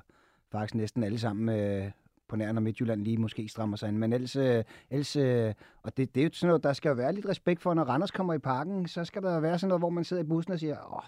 faktisk 0.52 0.76
næsten 0.76 1.04
alle 1.04 1.20
sammen 1.20 1.60
øh, 1.60 1.92
på 2.34 2.38
nær, 2.38 2.52
når 2.52 2.62
Midtjylland 2.62 3.02
lige 3.02 3.18
måske 3.18 3.48
strammer 3.48 3.78
sig 3.78 3.90
ind. 3.90 3.98
Men 3.98 4.14
ellers, 4.14 4.36
øh, 4.36 4.64
ellers 4.90 5.16
øh, 5.16 5.54
og 5.84 5.98
det, 5.98 6.16
det 6.16 6.22
er 6.22 6.26
jo 6.26 6.30
sådan 6.34 6.48
noget, 6.48 6.64
der 6.64 6.74
skal 6.74 6.90
jo 6.90 6.96
være 6.96 7.14
lidt 7.14 7.26
respekt 7.30 7.62
for, 7.62 7.74
når 7.74 7.84
Randers 7.84 8.12
kommer 8.12 8.34
i 8.34 8.40
parken, 8.40 8.88
så 8.88 9.06
skal 9.06 9.22
der 9.22 9.40
være 9.40 9.60
sådan 9.60 9.68
noget, 9.68 9.82
hvor 9.82 9.90
man 9.90 10.04
sidder 10.04 10.24
i 10.24 10.26
bussen 10.26 10.54
og 10.54 10.60
siger, 10.60 10.96
åh, 10.96 11.04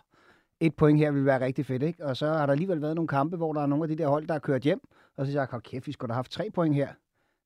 et 0.59 0.75
point 0.75 0.99
her 0.99 1.11
vil 1.11 1.25
være 1.25 1.45
rigtig 1.45 1.65
fedt, 1.65 1.83
ikke? 1.83 2.05
Og 2.05 2.17
så 2.17 2.27
har 2.27 2.45
der 2.45 2.53
alligevel 2.53 2.81
været 2.81 2.95
nogle 2.95 3.07
kampe, 3.07 3.37
hvor 3.37 3.53
der 3.53 3.61
er 3.61 3.65
nogle 3.65 3.83
af 3.83 3.87
de 3.87 3.95
der 3.95 4.07
hold, 4.07 4.27
der 4.27 4.33
har 4.33 4.39
kørt 4.39 4.61
hjem, 4.61 4.81
og 5.17 5.25
så 5.25 5.31
siger 5.31 5.47
jeg, 5.51 5.61
kæft, 5.63 5.87
vi 5.87 5.91
skulle 5.91 6.11
have 6.11 6.17
haft 6.17 6.31
tre 6.31 6.49
point 6.53 6.75
her. 6.75 6.87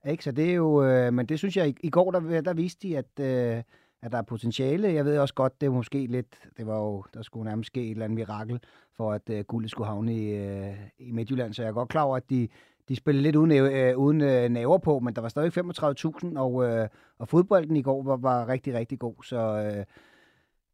Ikke? 0.05 0.23
Så 0.23 0.31
det 0.31 0.49
er 0.49 0.53
jo, 0.53 0.83
øh, 0.83 1.13
men 1.13 1.25
det 1.25 1.37
synes 1.37 1.57
jeg, 1.57 1.67
i, 1.67 1.75
i 1.83 1.89
går, 1.89 2.11
der, 2.11 2.41
der 2.41 2.53
viste 2.53 2.87
de, 2.87 2.97
at, 2.97 3.19
øh, 3.19 3.63
at 4.01 4.11
der 4.11 4.17
er 4.17 4.21
potentiale. 4.21 4.93
Jeg 4.93 5.05
ved 5.05 5.17
også 5.17 5.33
godt, 5.33 5.61
det 5.61 5.67
er 5.67 5.71
måske 5.71 6.05
lidt, 6.05 6.39
det 6.57 6.67
var 6.67 6.77
jo, 6.77 7.03
der 7.13 7.21
skulle 7.21 7.49
nærmest 7.49 7.67
ske 7.67 7.83
et 7.83 7.91
eller 7.91 8.05
andet 8.05 8.15
mirakel, 8.15 8.59
for 8.97 9.13
at 9.13 9.29
øh, 9.29 9.43
guldet 9.43 9.71
skulle 9.71 9.87
havne 9.87 10.15
i, 10.15 10.35
øh, 10.35 10.73
i 10.99 11.11
Midtjylland. 11.11 11.53
Så 11.53 11.61
jeg 11.61 11.69
er 11.69 11.73
godt 11.73 11.89
klar 11.89 12.03
over, 12.03 12.17
at 12.17 12.29
de, 12.29 12.47
de 12.89 12.95
spillede 12.95 13.23
lidt 13.23 13.35
uden, 13.35 13.51
øh, 13.51 13.97
uden 13.97 14.21
øh, 14.21 14.49
naver 14.49 14.77
på, 14.77 14.99
men 14.99 15.15
der 15.15 15.21
var 15.21 15.29
stadig 15.29 15.57
35.000, 15.57 16.37
og, 16.39 16.65
øh, 16.65 16.87
og 17.19 17.27
fodbolden 17.27 17.75
i 17.75 17.81
går 17.81 18.03
var, 18.03 18.17
var 18.17 18.47
rigtig, 18.47 18.73
rigtig 18.73 18.99
god. 18.99 19.23
Så 19.23 19.37
øh, 19.37 19.85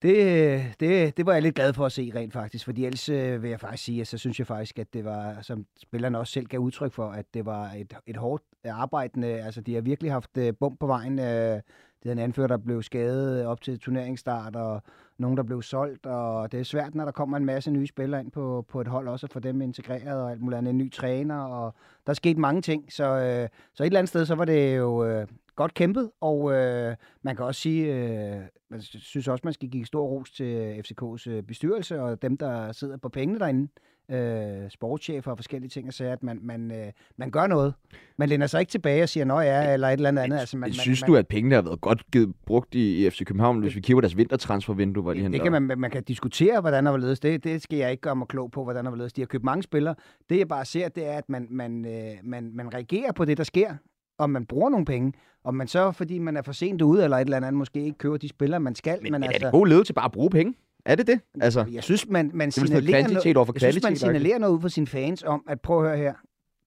Det, 0.01 0.79
det, 0.79 1.17
det 1.17 1.25
var 1.25 1.33
jeg 1.33 1.41
lidt 1.41 1.55
glad 1.55 1.73
for 1.73 1.85
at 1.85 1.91
se 1.91 2.11
rent 2.15 2.33
faktisk, 2.33 2.65
fordi 2.65 2.85
ellers 2.85 3.09
øh, 3.09 3.41
vil 3.43 3.49
jeg 3.49 3.59
faktisk 3.59 3.83
sige, 3.83 4.01
at 4.01 4.07
så 4.07 4.17
synes 4.17 4.39
jeg 4.39 4.47
faktisk, 4.47 4.79
at 4.79 4.93
det 4.93 5.05
var, 5.05 5.41
som 5.41 5.65
spillerne 5.81 6.19
også 6.19 6.33
selv 6.33 6.45
gav 6.45 6.59
udtryk 6.59 6.93
for, 6.93 7.09
at 7.09 7.25
det 7.33 7.45
var 7.45 7.71
et, 7.71 7.93
et 8.07 8.17
hårdt 8.17 8.43
arbejdende, 8.65 9.27
altså 9.27 9.61
de 9.61 9.73
har 9.73 9.81
virkelig 9.81 10.11
haft 10.11 10.37
øh, 10.37 10.53
bump 10.59 10.79
på 10.79 10.87
vejen. 10.87 11.19
Øh, 11.19 11.25
det 11.25 11.63
havde 12.03 12.13
en 12.13 12.19
anfører, 12.23 12.47
der 12.47 12.57
blev 12.57 12.83
skadet 12.83 13.45
op 13.45 13.61
til 13.61 13.79
turneringsstart, 13.79 14.55
og 14.55 14.81
nogen, 15.17 15.37
der 15.37 15.43
blev 15.43 15.61
solgt, 15.61 16.05
og 16.05 16.51
det 16.51 16.59
er 16.59 16.63
svært, 16.63 16.95
når 16.95 17.05
der 17.05 17.11
kommer 17.11 17.37
en 17.37 17.45
masse 17.45 17.71
nye 17.71 17.87
spillere 17.87 18.21
ind 18.21 18.31
på, 18.31 18.65
på 18.69 18.81
et 18.81 18.87
hold, 18.87 19.07
også 19.07 19.25
at 19.25 19.33
få 19.33 19.39
dem 19.39 19.61
integreret, 19.61 20.21
og 20.21 20.31
alt 20.31 20.41
muligt 20.41 20.57
andet, 20.57 20.69
en 20.69 20.77
ny 20.77 20.91
træner, 20.91 21.39
og 21.39 21.75
der 22.05 22.09
er 22.09 22.15
sket 22.15 22.37
mange 22.37 22.61
ting, 22.61 22.93
så, 22.93 23.03
øh, 23.03 23.49
så 23.73 23.83
et 23.83 23.87
eller 23.87 23.99
andet 23.99 24.09
sted, 24.09 24.25
så 24.25 24.35
var 24.35 24.45
det 24.45 24.77
jo 24.77 25.05
øh, 25.05 25.27
godt 25.55 25.73
kæmpet, 25.73 26.11
og 26.21 26.53
øh, 26.53 26.95
man 27.21 27.35
kan 27.35 27.45
også 27.45 27.61
sige, 27.61 27.95
øh, 27.95 28.41
man 28.69 28.81
synes 28.81 29.27
også, 29.27 29.41
man 29.43 29.53
skal 29.53 29.69
give 29.69 29.85
stor 29.85 30.07
ros 30.07 30.31
til 30.31 30.83
FCK's 30.87 31.29
øh, 31.29 31.43
bestyrelse, 31.43 32.01
og 32.01 32.21
dem, 32.21 32.37
der 32.37 32.71
sidder 32.71 32.97
på 32.97 33.09
pengene 33.09 33.39
derinde, 33.39 33.67
øh, 34.11 34.69
sportschefer 34.69 35.31
og 35.31 35.37
forskellige 35.37 35.69
ting, 35.69 35.87
og 35.87 35.93
siger, 35.93 36.13
at 36.13 36.23
man, 36.23 36.39
man, 36.41 36.71
øh, 36.71 36.91
man 37.17 37.31
gør 37.31 37.47
noget. 37.47 37.73
Man 38.17 38.29
lænder 38.29 38.47
sig 38.47 38.59
ikke 38.59 38.69
tilbage 38.69 39.03
og 39.03 39.09
siger, 39.09 39.25
nå 39.25 39.39
ja, 39.39 39.73
eller 39.73 39.87
et 39.87 39.93
eller 39.93 40.09
andet 40.09 40.21
andet. 40.21 40.37
Altså, 40.39 40.57
man, 40.57 40.73
Synes 40.73 41.01
man, 41.01 41.07
du, 41.07 41.15
at 41.15 41.27
pengene 41.27 41.55
har 41.55 41.61
været 41.61 41.81
godt 41.81 42.11
givet, 42.11 42.33
brugt 42.45 42.75
i, 42.75 43.05
i 43.05 43.09
FC 43.09 43.25
København, 43.25 43.59
hvis 43.59 43.75
vi 43.75 43.81
kigger 43.81 43.97
på 43.97 44.01
deres 44.01 44.17
vintertransfervindue, 44.17 45.03
hvor 45.03 45.13
de 45.13 45.23
det, 45.23 45.31
det 45.31 45.41
kan 45.41 45.51
man, 45.51 45.79
man 45.79 45.91
kan 45.91 46.03
diskutere, 46.03 46.61
hvordan 46.61 46.87
og 46.87 46.91
hvorledes. 46.91 47.19
Det, 47.19 47.43
det 47.43 47.61
skal 47.61 47.77
jeg 47.77 47.91
ikke 47.91 48.01
gøre 48.01 48.15
mig 48.15 48.27
klog 48.27 48.51
på, 48.51 48.63
hvordan 48.63 48.85
og 48.85 48.91
hvorledes. 48.91 49.13
De 49.13 49.21
har 49.21 49.25
købt 49.25 49.43
mange 49.43 49.63
spillere. 49.63 49.95
Det 50.29 50.37
jeg 50.37 50.47
bare 50.47 50.65
ser, 50.65 50.89
det 50.89 51.07
er, 51.07 51.17
at 51.17 51.29
man, 51.29 51.47
man, 51.49 51.85
øh, 51.85 52.11
man, 52.23 52.51
man 52.53 52.73
reagerer 52.73 53.11
på 53.11 53.25
det, 53.25 53.37
der 53.37 53.43
sker 53.43 53.75
om 54.17 54.29
man 54.29 54.45
bruger 54.45 54.69
nogle 54.69 54.85
penge, 54.85 55.13
om 55.43 55.53
man 55.53 55.67
så, 55.67 55.91
fordi 55.91 56.19
man 56.19 56.37
er 56.37 56.41
for 56.41 56.51
sent 56.51 56.81
ude, 56.81 57.03
eller 57.03 57.17
et 57.17 57.21
eller 57.21 57.37
andet, 57.37 57.53
måske 57.53 57.83
ikke 57.83 57.97
køber 57.97 58.17
de 58.17 58.29
spillere, 58.29 58.59
man 58.59 58.75
skal. 58.75 58.99
Men, 59.01 59.11
men 59.11 59.21
men 59.21 59.23
altså, 59.23 59.47
er 59.47 59.51
det 59.51 59.59
god 59.59 59.67
ledelse 59.67 59.93
bare 59.93 60.05
at 60.05 60.11
bruge 60.11 60.29
penge? 60.29 60.53
Er 60.85 60.95
det 60.95 61.07
det? 61.07 61.19
Altså, 61.41 61.65
jeg 61.71 61.83
synes, 61.83 62.07
man, 62.09 62.31
man 62.33 62.47
er 62.47 62.59
noget 62.59 62.83
signalerer, 62.83 63.37
over 63.37 63.45
for 63.45 63.53
jeg 63.61 63.73
synes, 63.73 63.83
man 63.83 63.95
signalerer 63.97 64.37
noget 64.37 64.53
ud 64.53 64.61
for 64.61 64.67
sine 64.67 64.87
fans 64.87 65.23
om, 65.23 65.43
at 65.47 65.61
prøv 65.61 65.83
at 65.83 65.87
høre 65.87 65.97
her, 65.97 66.13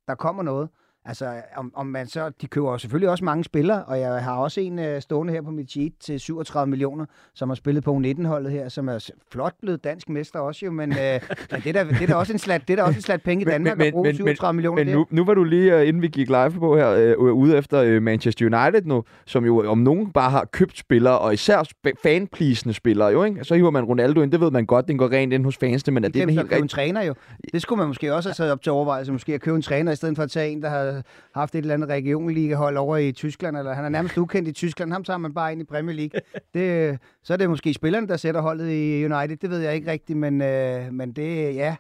der 0.07 0.15
kommer 0.15 0.43
noget. 0.43 0.69
Altså, 1.09 1.35
om, 1.57 1.73
om 1.75 1.87
man 1.87 2.07
så, 2.07 2.31
de 2.41 2.47
køber 2.47 2.71
jo 2.73 2.79
selvfølgelig 2.79 3.11
også 3.11 3.25
mange 3.25 3.45
spillere, 3.45 3.85
og 3.85 4.01
jeg 4.01 4.25
har 4.25 4.37
også 4.37 4.61
en 4.61 4.79
uh, 4.79 4.85
stående 5.01 5.33
her 5.33 5.43
på 5.43 5.51
mit 5.51 5.71
sheet 5.71 5.93
til 6.01 6.21
37 6.21 6.71
millioner, 6.71 7.07
som 7.35 7.49
har 7.49 7.55
spillet 7.55 7.85
på 7.85 7.97
U19-holdet 7.97 8.53
her, 8.53 8.69
som 8.69 8.89
er 8.89 9.11
flot 9.33 9.55
blevet 9.61 9.85
dansk 9.85 10.09
mester 10.09 10.39
også 10.39 10.65
jo, 10.65 10.71
men, 10.71 10.91
uh, 10.91 10.97
men 10.99 11.61
det, 11.65 11.67
er 11.67 11.73
da, 11.73 11.85
det, 11.85 12.03
er 12.03 12.07
da 12.07 12.15
også 12.15 12.33
en 12.33 12.39
slat, 12.39 12.69
det 12.69 12.73
er 12.73 12.77
da 12.77 12.83
også 12.83 12.99
en 12.99 13.03
slat 13.03 13.23
penge 13.23 13.43
i 13.43 13.45
Danmark 13.45 13.79
men, 13.79 13.87
at 13.87 13.93
bruge 13.93 14.05
men, 14.05 14.15
37 14.15 14.55
millioner 14.55 14.85
Men 14.85 14.95
nu, 14.95 15.07
nu 15.11 15.25
var 15.25 15.35
du 15.35 15.45
lige, 15.45 15.77
uh, 15.77 15.89
inden 15.89 16.03
vi 16.03 16.09
gik 16.09 16.29
live 16.29 16.51
på 16.51 16.77
her, 16.77 17.15
uh, 17.17 17.33
ude 17.33 17.57
efter 17.57 17.97
uh, 17.97 18.03
Manchester 18.03 18.47
United 18.47 18.83
nu, 18.85 19.05
som 19.27 19.45
jo 19.45 19.71
om 19.71 19.79
nogen 19.79 20.13
bare 20.13 20.31
har 20.31 20.45
købt 20.45 20.79
spillere, 20.79 21.19
og 21.19 21.35
især 21.35 21.63
fanplisende 22.03 22.75
spillere 22.75 23.09
jo, 23.09 23.25
ikke? 23.25 23.45
Så 23.45 23.55
hiver 23.55 23.71
man 23.71 23.85
Ronaldo 23.85 24.21
ind, 24.21 24.33
det 24.33 24.41
ved 24.41 24.51
man 24.51 24.67
godt, 24.67 24.89
den 24.89 24.99
går 24.99 25.13
rent 25.13 25.33
ind 25.33 25.45
hos 25.45 25.57
fansene, 25.57 25.95
men 25.95 26.05
er 26.05 26.09
det 26.09 26.15
det 26.15 26.23
er 26.23 26.27
helt 26.27 26.41
købe 26.41 26.47
en 26.47 26.53
rigtigt? 26.53 26.71
træner 26.71 27.03
jo. 27.03 27.15
Det 27.53 27.63
skulle 27.63 27.79
man 27.79 27.87
måske 27.87 28.15
også 28.15 28.29
have 28.29 28.35
taget 28.35 28.53
op 28.53 28.63
til 28.63 28.73
overvejelse, 28.73 29.13
måske 29.13 29.35
at 29.35 29.41
købe 29.41 29.57
en 29.57 29.63
træner, 29.63 29.93
i 29.93 29.97
stedet 29.97 30.17
for 30.17 30.23
at 30.23 30.31
tage 30.31 30.51
en, 30.51 30.63
der 30.63 30.69
har 30.69 30.98
haft 31.35 31.55
et 31.55 31.59
eller 31.59 31.75
andet 31.75 31.89
regionligahold 31.89 32.77
over 32.77 32.97
i 32.97 33.13
Tyskland, 33.13 33.57
eller 33.57 33.73
han 33.73 33.85
er 33.85 33.89
nærmest 33.89 34.19
ukendt 34.19 34.49
i 34.49 34.53
Tyskland, 34.53 34.93
ham 34.93 35.05
tager 35.05 35.19
man 35.19 35.35
bare 35.35 35.53
ind 35.53 35.61
i 35.61 35.65
Premier 35.65 35.97
League. 35.97 36.21
Det, 36.55 36.99
så 37.23 37.33
er 37.33 37.37
det 37.37 37.51
måske 37.51 37.75
spillerne, 37.75 38.09
der 38.09 38.17
sætter 38.17 38.41
holdet 38.41 38.71
i 38.71 39.05
United, 39.05 39.37
det 39.37 39.51
ved 39.51 39.59
jeg 39.59 39.75
ikke 39.75 39.91
rigtigt, 39.91 40.19
men, 40.19 40.43
øh, 40.43 40.93
men 40.93 41.13
det, 41.13 41.55
ja. 41.55 41.77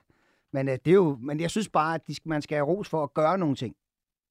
Men, 0.52 0.68
øh, 0.68 0.74
det 0.84 0.90
er 0.90 0.94
jo, 0.94 1.18
men 1.20 1.40
jeg 1.40 1.50
synes 1.50 1.68
bare, 1.68 1.94
at 1.94 2.00
de, 2.08 2.14
man 2.24 2.42
skal 2.42 2.56
have 2.56 2.66
ros 2.66 2.88
for 2.88 3.02
at 3.02 3.14
gøre 3.14 3.38
nogle 3.38 3.56
ting. 3.56 3.74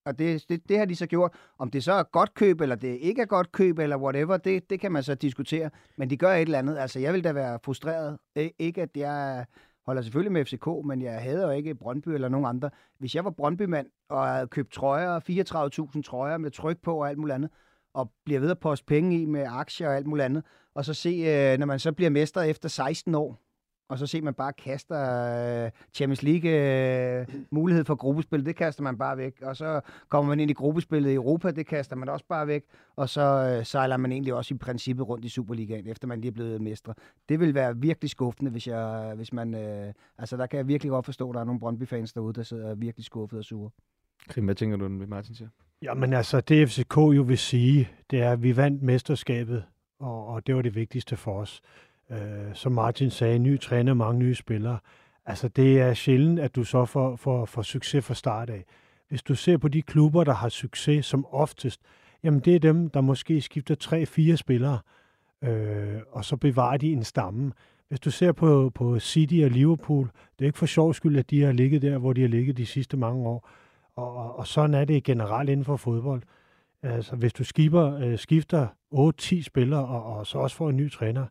Og 0.06 0.20
det, 0.20 0.46
det, 0.50 0.70
det 0.70 0.78
har 0.78 0.86
de 0.86 0.96
så 0.96 1.06
gjort. 1.06 1.34
Om 1.60 1.72
det 1.72 1.84
så 1.84 1.94
er 1.94 2.04
godt 2.04 2.34
køb, 2.34 2.62
eller 2.62 2.76
det 2.76 2.88
ikke 3.02 3.22
er 3.22 3.26
godt 3.26 3.52
køb, 3.52 3.80
eller 3.80 3.98
whatever, 3.98 4.38
det, 4.38 4.70
det 4.70 4.80
kan 4.80 4.92
man 4.92 5.04
så 5.04 5.16
diskutere. 5.16 5.70
Men 5.98 6.10
de 6.10 6.18
gør 6.18 6.34
et 6.34 6.42
eller 6.42 6.58
andet. 6.60 6.78
Altså, 6.78 7.00
jeg 7.00 7.14
vil 7.14 7.24
da 7.24 7.32
være 7.32 7.60
frustreret. 7.66 8.18
Ik- 8.40 8.56
Ikke, 8.60 8.82
at 8.82 8.90
jeg 8.96 9.46
holder 9.88 10.02
selvfølgelig 10.02 10.32
med 10.32 10.46
FCK, 10.46 10.68
men 10.86 11.02
jeg 11.02 11.22
hader 11.22 11.46
jo 11.46 11.52
ikke 11.52 11.76
Brøndby 11.76 12.10
eller 12.10 12.30
nogen 12.30 12.46
andre. 12.46 12.70
Hvis 13.00 13.16
jeg 13.16 13.26
var 13.26 13.32
Brøndbymand 13.32 13.88
og 14.10 14.28
havde 14.28 14.48
købt 14.48 14.72
trøjer, 14.74 15.20
34.000 15.96 16.02
trøjer 16.02 16.38
med 16.38 16.52
tryk 16.52 16.78
på 16.82 17.00
og 17.00 17.10
alt 17.10 17.18
muligt 17.18 17.36
andet, 17.36 17.50
og 17.94 18.12
bliver 18.26 18.40
ved 18.40 18.52
at 18.52 18.60
poste 18.60 18.86
penge 18.86 19.22
i 19.22 19.26
med 19.26 19.46
aktier 19.48 19.88
og 19.90 19.96
alt 19.96 20.08
muligt 20.08 20.26
andet, 20.26 20.44
og 20.76 20.86
så 20.86 20.94
se, 20.94 21.10
øh, 21.10 21.60
når 21.60 21.66
man 21.66 21.80
så 21.80 21.92
bliver 21.92 22.10
mester 22.10 22.42
efter 22.42 22.70
16 22.70 23.16
år, 23.16 23.40
og 23.90 24.00
så 24.00 24.08
ser 24.08 24.22
man 24.22 24.34
bare 24.34 24.54
kaster 24.54 25.66
øh, 25.66 25.72
Champions 25.94 26.24
League 26.24 26.52
øh, 26.52 27.28
mulighed 27.52 27.86
for 27.86 27.96
gruppespil, 27.96 28.46
det 28.46 28.56
kaster 28.56 28.84
man 28.84 28.98
bare 28.98 29.18
væk. 29.18 29.42
Og 29.42 29.58
så 29.58 29.82
kommer 30.10 30.30
man 30.30 30.40
ind 30.40 30.52
i 30.52 30.54
gruppespillet 30.54 31.10
i 31.10 31.14
Europa, 31.14 31.52
det 31.52 31.68
kaster 31.68 31.96
man 31.96 32.10
også 32.10 32.26
bare 32.30 32.48
væk. 32.48 32.64
Og 32.96 33.10
så 33.10 33.22
øh, 33.22 33.66
sejler 33.66 33.98
man 33.98 34.12
egentlig 34.12 34.34
også 34.34 34.54
i 34.54 34.58
princippet 34.58 35.08
rundt 35.08 35.26
i 35.26 35.30
Superligaen, 35.30 35.88
efter 35.88 36.08
man 36.08 36.22
lige 36.22 36.30
er 36.30 36.34
blevet 36.34 36.62
mestre. 36.62 36.94
Det 37.30 37.40
vil 37.40 37.54
være 37.54 37.78
virkelig 37.78 38.10
skuffende, 38.10 38.52
hvis, 38.52 38.68
jeg, 38.68 39.14
hvis 39.16 39.34
man... 39.34 39.54
Øh, 39.56 39.94
altså, 40.18 40.38
der 40.38 40.48
kan 40.48 40.58
jeg 40.58 40.68
virkelig 40.68 40.90
godt 40.90 41.06
forstå, 41.06 41.30
at 41.30 41.34
der 41.34 41.40
er 41.42 41.46
nogle 41.46 41.60
Brøndby-fans 41.60 42.14
derude, 42.14 42.34
der 42.34 42.44
sidder 42.44 42.76
virkelig 42.76 43.06
skuffet 43.06 43.40
og 43.40 43.46
sure. 43.46 43.70
Krim, 44.28 44.46
hvad 44.46 44.56
tænker 44.56 44.78
du, 44.78 44.86
om 44.86 45.04
Martin 45.08 45.36
siger? 45.36 45.50
Jamen 45.82 46.14
altså, 46.14 46.42
det 46.42 46.70
FCK 46.70 46.98
jo 46.98 47.22
vil 47.22 47.38
sige, 47.38 47.90
det 48.12 48.22
er, 48.22 48.32
at 48.32 48.44
vi 48.44 48.58
vandt 48.58 48.82
mesterskabet, 48.82 49.64
og, 50.00 50.28
og 50.28 50.48
det 50.48 50.56
var 50.56 50.62
det 50.62 50.76
vigtigste 50.76 51.18
for 51.18 51.40
os. 51.40 51.62
Øh, 52.12 52.54
som 52.54 52.72
Martin 52.72 53.10
sagde, 53.10 53.40
ny 53.40 53.60
træner, 53.60 53.94
mange 53.94 54.20
nye 54.20 54.36
spillere. 54.36 54.80
Altså, 55.26 55.48
det 55.48 55.82
er 55.82 55.94
sjældent, 55.94 56.40
at 56.40 56.56
du 56.56 56.64
så 56.64 56.86
får, 56.86 57.16
får, 57.16 57.46
får 57.46 57.62
succes 57.62 58.06
fra 58.06 58.14
start 58.14 58.50
af. 58.50 58.66
Hvis 59.10 59.24
du 59.24 59.36
ser 59.36 59.58
på 59.58 59.68
de 59.68 59.82
klubber, 59.82 60.24
der 60.24 60.34
har 60.34 60.50
succes 60.50 61.06
som 61.06 61.26
oftest, 61.32 61.82
jamen 62.24 62.40
det 62.40 62.56
er 62.56 62.60
dem, 62.60 62.90
der 62.90 63.02
måske 63.02 63.42
skifter 63.42 63.76
tre-fire 63.76 64.38
spillere, 64.38 64.80
øh, 65.44 66.02
og 66.12 66.26
så 66.26 66.36
bevarer 66.36 66.78
de 66.78 66.92
en 66.92 67.04
stamme. 67.04 67.52
Hvis 67.88 68.00
du 68.00 68.12
ser 68.12 68.32
på, 68.32 68.72
på 68.76 69.00
City 69.00 69.42
og 69.44 69.52
Liverpool, 69.52 70.06
det 70.40 70.46
er 70.46 70.48
ikke 70.48 70.58
for 70.58 70.66
sjov 70.66 70.94
skyld, 70.94 71.18
at 71.18 71.30
de 71.30 71.42
har 71.42 71.52
ligget 71.52 71.82
der, 71.82 71.98
hvor 71.98 72.14
de 72.14 72.22
har 72.22 72.28
ligget 72.28 72.58
de 72.58 72.66
sidste 72.66 72.98
mange 72.98 73.28
år. 73.28 73.50
Og, 73.96 74.16
og, 74.16 74.40
og 74.40 74.48
sådan 74.48 74.74
er 74.74 74.86
det 74.86 75.04
generelt 75.04 75.50
inden 75.50 75.66
for 75.66 75.78
fodbold. 75.78 76.22
Altså, 76.84 77.16
hvis 77.16 77.34
du 77.34 77.44
skipper, 77.44 77.98
øh, 77.98 78.18
skifter 78.18 78.68
8-10 78.94 79.44
spillere, 79.44 79.86
og, 79.86 80.04
og 80.04 80.28
så 80.28 80.38
også 80.38 80.56
får 80.56 80.70
en 80.70 80.78
ny 80.78 80.92
træner, 80.92 81.26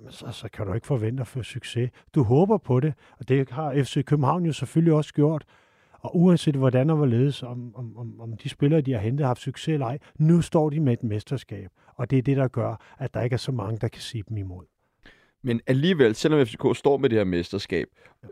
jamen, 0.00 0.12
så, 0.12 0.32
så 0.32 0.48
kan 0.48 0.66
du 0.66 0.72
ikke 0.72 0.86
forvente 0.86 1.20
at 1.20 1.26
få 1.26 1.42
succes. 1.42 1.90
Du 2.14 2.22
håber 2.22 2.58
på 2.58 2.80
det, 2.80 2.94
og 3.18 3.28
det 3.28 3.50
har 3.50 3.74
FC 3.74 4.04
København 4.04 4.46
jo 4.46 4.52
selvfølgelig 4.52 4.94
også 4.94 5.14
gjort. 5.14 5.44
Og 5.92 6.16
uanset 6.16 6.56
hvordan 6.56 6.90
og 6.90 6.96
hvorledes, 6.96 7.42
om, 7.42 7.76
om, 7.76 7.96
om, 7.96 8.20
om 8.20 8.36
de 8.36 8.48
spillere, 8.48 8.80
de 8.80 8.92
har 8.92 9.00
hentet, 9.00 9.24
har 9.24 9.28
haft 9.28 9.40
succes 9.40 9.72
eller 9.72 9.86
ej, 9.86 9.98
nu 10.18 10.42
står 10.42 10.70
de 10.70 10.80
med 10.80 10.92
et 10.92 11.02
mesterskab. 11.02 11.70
Og 11.94 12.10
det 12.10 12.18
er 12.18 12.22
det, 12.22 12.36
der 12.36 12.48
gør, 12.48 12.80
at 12.98 13.14
der 13.14 13.22
ikke 13.22 13.34
er 13.34 13.38
så 13.38 13.52
mange, 13.52 13.78
der 13.78 13.88
kan 13.88 14.02
sige 14.02 14.24
dem 14.28 14.36
imod. 14.36 14.64
Men 15.42 15.60
alligevel, 15.66 16.14
selvom 16.14 16.46
FCK 16.46 16.64
står 16.74 16.96
med 16.96 17.08
det 17.08 17.18
her 17.18 17.24
mesterskab, 17.24 17.86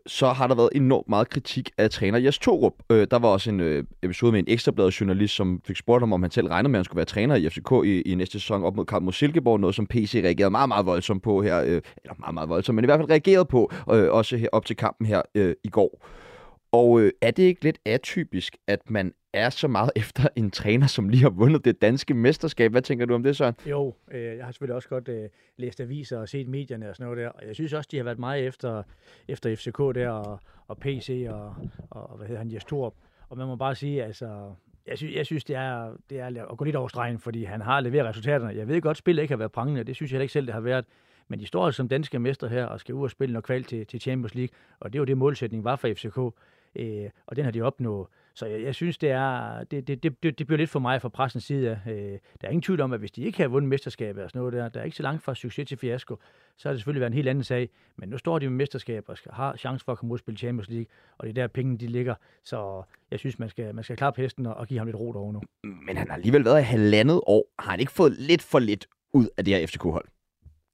så 0.06 0.28
har 0.28 0.46
der 0.46 0.54
været 0.54 0.68
enormt 0.74 1.08
meget 1.08 1.30
kritik 1.30 1.70
af 1.78 1.90
træner 1.90 2.18
Jes 2.18 2.38
Torup. 2.38 2.72
Øh, 2.90 3.06
der 3.10 3.18
var 3.18 3.28
også 3.28 3.50
en 3.50 3.60
øh, 3.60 3.84
episode 4.02 4.32
med 4.32 4.38
en 4.40 4.44
ekstrabladet 4.48 5.00
journalist, 5.00 5.34
som 5.34 5.60
fik 5.66 5.76
spurgt 5.76 6.02
ham, 6.02 6.12
om 6.12 6.22
han 6.22 6.30
selv 6.30 6.48
regnede 6.48 6.68
med, 6.68 6.78
at 6.78 6.80
han 6.80 6.84
skulle 6.84 6.96
være 6.96 7.04
træner 7.04 7.34
i 7.34 7.48
FCK 7.48 7.72
i, 7.84 8.00
i 8.00 8.14
næste 8.14 8.40
sæson 8.40 8.64
op 8.64 8.76
mod 8.76 8.84
kamp 8.84 9.04
mod 9.04 9.12
Silkeborg, 9.12 9.60
noget 9.60 9.74
som 9.74 9.86
PC 9.86 10.20
reagerede 10.24 10.50
meget, 10.50 10.68
meget 10.68 10.86
voldsomt 10.86 11.22
på 11.22 11.42
her, 11.42 11.60
øh, 11.60 11.66
eller 11.66 12.14
meget, 12.18 12.34
meget 12.34 12.48
voldsomt, 12.48 12.76
men 12.76 12.84
i 12.84 12.86
hvert 12.86 12.98
fald 12.98 13.10
reagerede 13.10 13.44
på, 13.44 13.72
øh, 13.92 14.10
også 14.10 14.36
her, 14.36 14.48
op 14.52 14.64
til 14.64 14.76
kampen 14.76 15.06
her 15.06 15.22
øh, 15.34 15.54
i 15.64 15.68
går. 15.68 16.06
Og 16.72 17.00
øh, 17.00 17.12
er 17.20 17.30
det 17.30 17.42
ikke 17.42 17.64
lidt 17.64 17.78
atypisk, 17.84 18.56
at 18.66 18.90
man 18.90 19.14
er 19.32 19.50
så 19.50 19.68
meget 19.68 19.90
efter 19.96 20.28
en 20.36 20.50
træner, 20.50 20.86
som 20.86 21.08
lige 21.08 21.22
har 21.22 21.30
vundet 21.30 21.64
det 21.64 21.82
danske 21.82 22.14
mesterskab? 22.14 22.70
Hvad 22.70 22.82
tænker 22.82 23.06
du 23.06 23.14
om 23.14 23.22
det, 23.22 23.36
Søren? 23.36 23.54
Jo, 23.66 23.94
øh, 24.10 24.36
jeg 24.36 24.44
har 24.44 24.52
selvfølgelig 24.52 24.74
også 24.74 24.88
godt 24.88 25.08
øh, 25.08 25.28
læst 25.56 25.80
aviser 25.80 26.18
og 26.18 26.28
set 26.28 26.48
medierne 26.48 26.88
og 26.88 26.96
sådan 26.96 27.04
noget 27.04 27.24
der, 27.24 27.28
og 27.28 27.46
jeg 27.46 27.54
synes 27.54 27.72
også, 27.72 27.88
de 27.92 27.96
har 27.96 28.04
været 28.04 28.18
meget 28.18 28.46
efter, 28.46 28.82
efter 29.28 29.56
FCK 29.56 29.78
der, 29.78 30.10
og, 30.10 30.40
og 30.68 30.78
PC 30.78 31.26
og, 31.30 31.54
og 31.90 32.16
hvad 32.16 32.26
hedder 32.26 32.38
han, 32.38 32.52
Jes 32.52 32.64
Torp. 32.64 32.94
Og 33.28 33.38
man 33.38 33.46
må 33.46 33.56
bare 33.56 33.74
sige, 33.74 34.04
altså, 34.04 34.52
jeg 34.86 34.98
synes, 34.98 35.14
jeg 35.14 35.26
synes 35.26 35.44
det, 35.44 35.56
er, 35.56 35.92
det 36.10 36.20
er 36.20 36.46
at 36.50 36.58
gå 36.58 36.64
lidt 36.64 36.76
over 36.76 36.88
stregen, 36.88 37.18
fordi 37.18 37.44
han 37.44 37.60
har 37.60 37.80
leveret 37.80 38.06
resultaterne. 38.06 38.56
Jeg 38.56 38.68
ved 38.68 38.80
godt, 38.80 38.94
at 38.94 38.98
spillet 38.98 39.22
ikke 39.22 39.32
har 39.32 39.38
været 39.38 39.52
prangende, 39.52 39.84
det 39.84 39.96
synes 39.96 40.12
jeg 40.12 40.20
ikke 40.20 40.32
selv, 40.32 40.46
det 40.46 40.54
har 40.54 40.60
været. 40.60 40.84
Men 41.28 41.40
de 41.40 41.46
står 41.46 41.66
altså 41.66 41.76
som 41.76 41.88
danske 41.88 42.18
mester 42.18 42.48
her 42.48 42.64
og 42.64 42.80
skal 42.80 42.94
ud 42.94 43.02
og 43.02 43.10
spille 43.10 43.32
noget 43.32 43.44
kval 43.44 43.64
til, 43.64 43.86
til 43.86 44.00
Champions 44.00 44.34
League, 44.34 44.56
og 44.80 44.92
det 44.92 44.98
er 44.98 45.00
jo 45.00 45.04
det 45.04 45.18
målsætning 45.18 45.64
var 45.64 45.76
for 45.76 45.88
FCK, 45.88 46.18
øh, 46.76 47.10
og 47.26 47.36
den 47.36 47.44
har 47.44 47.50
de 47.50 47.62
opnået. 47.62 48.06
Så 48.34 48.46
jeg, 48.46 48.62
jeg 48.62 48.74
synes, 48.74 48.98
det 48.98 49.10
er 49.10 49.64
det, 49.64 49.88
det, 49.88 50.02
det, 50.02 50.22
det 50.22 50.46
bliver 50.46 50.56
lidt 50.56 50.70
for 50.70 50.80
mig 50.80 51.02
fra 51.02 51.08
pressens 51.08 51.44
side. 51.44 51.80
Øh, 51.88 51.94
der 51.94 52.18
er 52.42 52.48
ingen 52.48 52.62
tvivl 52.62 52.80
om, 52.80 52.92
at 52.92 53.00
hvis 53.00 53.10
de 53.10 53.22
ikke 53.22 53.38
havde 53.38 53.50
vundet 53.50 53.68
mesterskabet 53.68 54.24
og 54.24 54.30
sådan 54.30 54.40
noget 54.40 54.52
der, 54.52 54.68
der 54.68 54.80
er 54.80 54.84
ikke 54.84 54.96
så 54.96 55.02
langt 55.02 55.22
fra 55.22 55.34
succes 55.34 55.68
til 55.68 55.78
fiasko, 55.78 56.18
så 56.56 56.68
har 56.68 56.72
det 56.72 56.80
selvfølgelig 56.80 57.00
været 57.00 57.10
en 57.10 57.14
helt 57.14 57.28
anden 57.28 57.44
sag. 57.44 57.68
Men 57.96 58.08
nu 58.08 58.18
står 58.18 58.38
de 58.38 58.48
med 58.48 58.56
mesterskab 58.56 59.04
og 59.08 59.16
har 59.30 59.56
chance 59.56 59.84
for 59.84 59.92
at 59.92 59.98
komme 59.98 60.12
ud 60.12 60.14
og 60.14 60.18
spille 60.18 60.38
Champions 60.38 60.68
League, 60.68 60.86
og 61.18 61.26
det 61.26 61.38
er 61.38 61.42
der 61.42 61.46
pengene 61.46 61.78
de 61.78 61.86
ligger. 61.86 62.14
Så 62.44 62.82
jeg 63.10 63.18
synes, 63.18 63.38
man 63.38 63.48
skal, 63.48 63.74
man 63.74 63.84
skal 63.84 63.96
klappe 63.96 64.22
hesten 64.22 64.46
og, 64.46 64.54
og 64.54 64.66
give 64.66 64.78
ham 64.78 64.86
lidt 64.86 64.96
ro 64.96 65.12
derovre 65.12 65.32
nu. 65.32 65.40
Men 65.86 65.96
han 65.96 66.08
har 66.08 66.14
alligevel 66.14 66.44
været 66.44 66.60
i 66.60 66.64
halvandet 66.64 67.20
år. 67.26 67.44
Har 67.58 67.70
han 67.70 67.80
ikke 67.80 67.92
fået 67.92 68.12
lidt 68.12 68.42
for 68.42 68.58
lidt 68.58 68.86
ud 69.12 69.28
af 69.36 69.44
det 69.44 69.54
her 69.54 69.66
FCK-hold? 69.66 70.08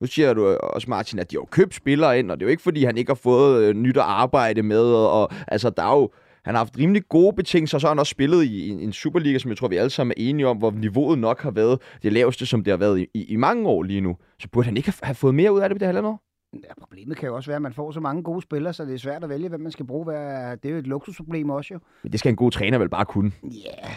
Nu 0.04 0.08
siger 0.08 0.34
du 0.34 0.46
også, 0.46 0.90
Martin, 0.90 1.18
at 1.18 1.30
de 1.30 1.36
har 1.36 1.44
købt 1.50 1.74
spillere 1.74 2.18
ind, 2.18 2.30
og 2.30 2.36
det 2.36 2.44
er 2.44 2.46
jo 2.46 2.50
ikke, 2.50 2.62
fordi 2.62 2.84
han 2.84 2.96
ikke 2.96 3.10
har 3.10 3.14
fået 3.14 3.62
øh, 3.62 3.74
nyt 3.74 3.96
at 3.96 4.02
arbejde 4.02 4.62
med. 4.62 4.80
Og, 4.80 5.10
og 5.10 5.32
altså, 5.48 5.70
der 5.70 5.82
er 5.82 5.96
jo, 5.96 6.10
han 6.44 6.54
har 6.54 6.60
haft 6.60 6.78
rimelig 6.78 7.02
gode 7.08 7.32
betingelser, 7.36 7.76
og 7.76 7.80
så 7.80 7.86
har 7.86 7.94
han 7.94 7.98
også 7.98 8.10
spillet 8.10 8.44
i 8.44 8.68
en, 8.68 8.80
en 8.80 8.92
Superliga, 8.92 9.38
som 9.38 9.48
jeg 9.50 9.58
tror, 9.58 9.68
vi 9.68 9.76
alle 9.76 9.90
sammen 9.90 10.14
er 10.16 10.22
enige 10.30 10.46
om, 10.46 10.56
hvor 10.56 10.70
niveauet 10.70 11.18
nok 11.18 11.42
har 11.42 11.50
været 11.50 11.80
det 12.02 12.12
laveste, 12.12 12.46
som 12.46 12.64
det 12.64 12.70
har 12.70 12.78
været 12.78 13.00
i, 13.00 13.06
i, 13.14 13.24
i 13.24 13.36
mange 13.36 13.68
år 13.68 13.82
lige 13.82 14.00
nu. 14.00 14.16
Så 14.38 14.48
burde 14.52 14.64
han 14.64 14.76
ikke 14.76 14.88
have, 14.88 15.06
have 15.06 15.14
fået 15.14 15.34
mere 15.34 15.52
ud 15.52 15.60
af 15.60 15.68
det 15.68 15.76
på 15.76 15.78
det 15.78 15.86
halvandet 15.86 16.10
år? 16.12 16.23
Ja, 16.62 16.74
problemet 16.80 17.16
kan 17.16 17.28
jo 17.28 17.36
også 17.36 17.50
være, 17.50 17.56
at 17.56 17.62
man 17.62 17.72
får 17.72 17.90
så 17.90 18.00
mange 18.00 18.22
gode 18.22 18.42
spillere, 18.42 18.72
så 18.72 18.84
det 18.84 18.94
er 18.94 18.98
svært 18.98 19.24
at 19.24 19.30
vælge, 19.30 19.48
hvem 19.48 19.60
man 19.60 19.72
skal 19.72 19.86
bruge. 19.86 20.06
Det 20.06 20.64
er 20.64 20.70
jo 20.70 20.76
et 20.76 20.86
luksusproblem 20.86 21.50
også 21.50 21.74
jo. 21.74 21.80
Men 22.02 22.12
det 22.12 22.20
skal 22.20 22.30
en 22.30 22.36
god 22.36 22.50
træner 22.50 22.78
vel 22.78 22.88
bare 22.88 23.04
kunne. 23.04 23.32
Ja, 23.42 23.88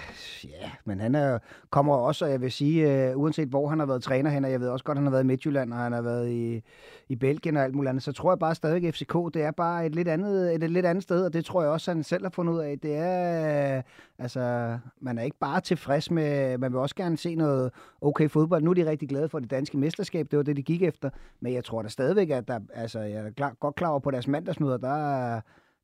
ja, 0.43 0.71
men 0.85 0.99
han 0.99 1.15
er, 1.15 1.39
kommer 1.69 1.95
også, 1.95 2.25
og 2.25 2.31
jeg 2.31 2.41
vil 2.41 2.51
sige, 2.51 3.11
uh, 3.13 3.21
uanset 3.21 3.47
hvor 3.47 3.67
han 3.67 3.79
har 3.79 3.85
været 3.85 4.03
træner 4.03 4.29
hen, 4.29 4.45
og 4.45 4.51
jeg 4.51 4.59
ved 4.59 4.69
også 4.69 4.85
godt, 4.85 4.97
han 4.97 5.05
har 5.05 5.11
været 5.11 5.23
i 5.23 5.27
Midtjylland, 5.27 5.73
og 5.73 5.79
han 5.79 5.91
har 5.91 6.01
været 6.01 6.29
i, 6.29 6.61
i 7.09 7.15
Belgien 7.15 7.57
og 7.57 7.63
alt 7.63 7.75
muligt 7.75 7.89
andet, 7.89 8.03
så 8.03 8.11
tror 8.11 8.31
jeg 8.31 8.39
bare 8.39 8.55
stadig, 8.55 8.87
at 8.87 8.95
FCK, 8.95 9.13
det 9.33 9.43
er 9.43 9.51
bare 9.51 9.85
et 9.85 9.95
lidt 9.95 10.07
andet, 10.07 10.55
et, 10.55 10.63
et 10.63 10.71
lidt 10.71 10.85
andet 10.85 11.03
sted, 11.03 11.25
og 11.25 11.33
det 11.33 11.45
tror 11.45 11.61
jeg 11.61 11.71
også, 11.71 11.91
han 11.91 12.03
selv 12.03 12.23
har 12.23 12.29
fundet 12.29 12.53
ud 12.53 12.59
af. 12.59 12.79
Det 12.79 12.95
er, 12.95 13.77
uh, 13.77 13.83
altså, 14.19 14.77
man 15.01 15.17
er 15.17 15.23
ikke 15.23 15.37
bare 15.39 15.61
tilfreds 15.61 16.11
med, 16.11 16.57
man 16.57 16.71
vil 16.71 16.79
også 16.79 16.95
gerne 16.95 17.17
se 17.17 17.35
noget 17.35 17.71
okay 18.01 18.29
fodbold. 18.29 18.63
Nu 18.63 18.69
er 18.69 18.73
de 18.73 18.89
rigtig 18.89 19.09
glade 19.09 19.29
for 19.29 19.39
det 19.39 19.51
danske 19.51 19.77
mesterskab, 19.77 20.27
det 20.31 20.37
var 20.37 20.43
det, 20.43 20.57
de 20.57 20.63
gik 20.63 20.83
efter, 20.83 21.09
men 21.39 21.53
jeg 21.53 21.63
tror 21.63 21.81
da 21.81 21.87
stadigvæk, 21.87 22.29
at 22.29 22.47
der, 22.47 22.59
altså, 22.73 22.99
jeg 22.99 23.25
er 23.25 23.31
klar, 23.31 23.53
godt 23.59 23.75
klar 23.75 23.89
over 23.89 23.99
på 23.99 24.11
deres 24.11 24.27
mandagsmøder, 24.27 24.77
der, 24.77 25.41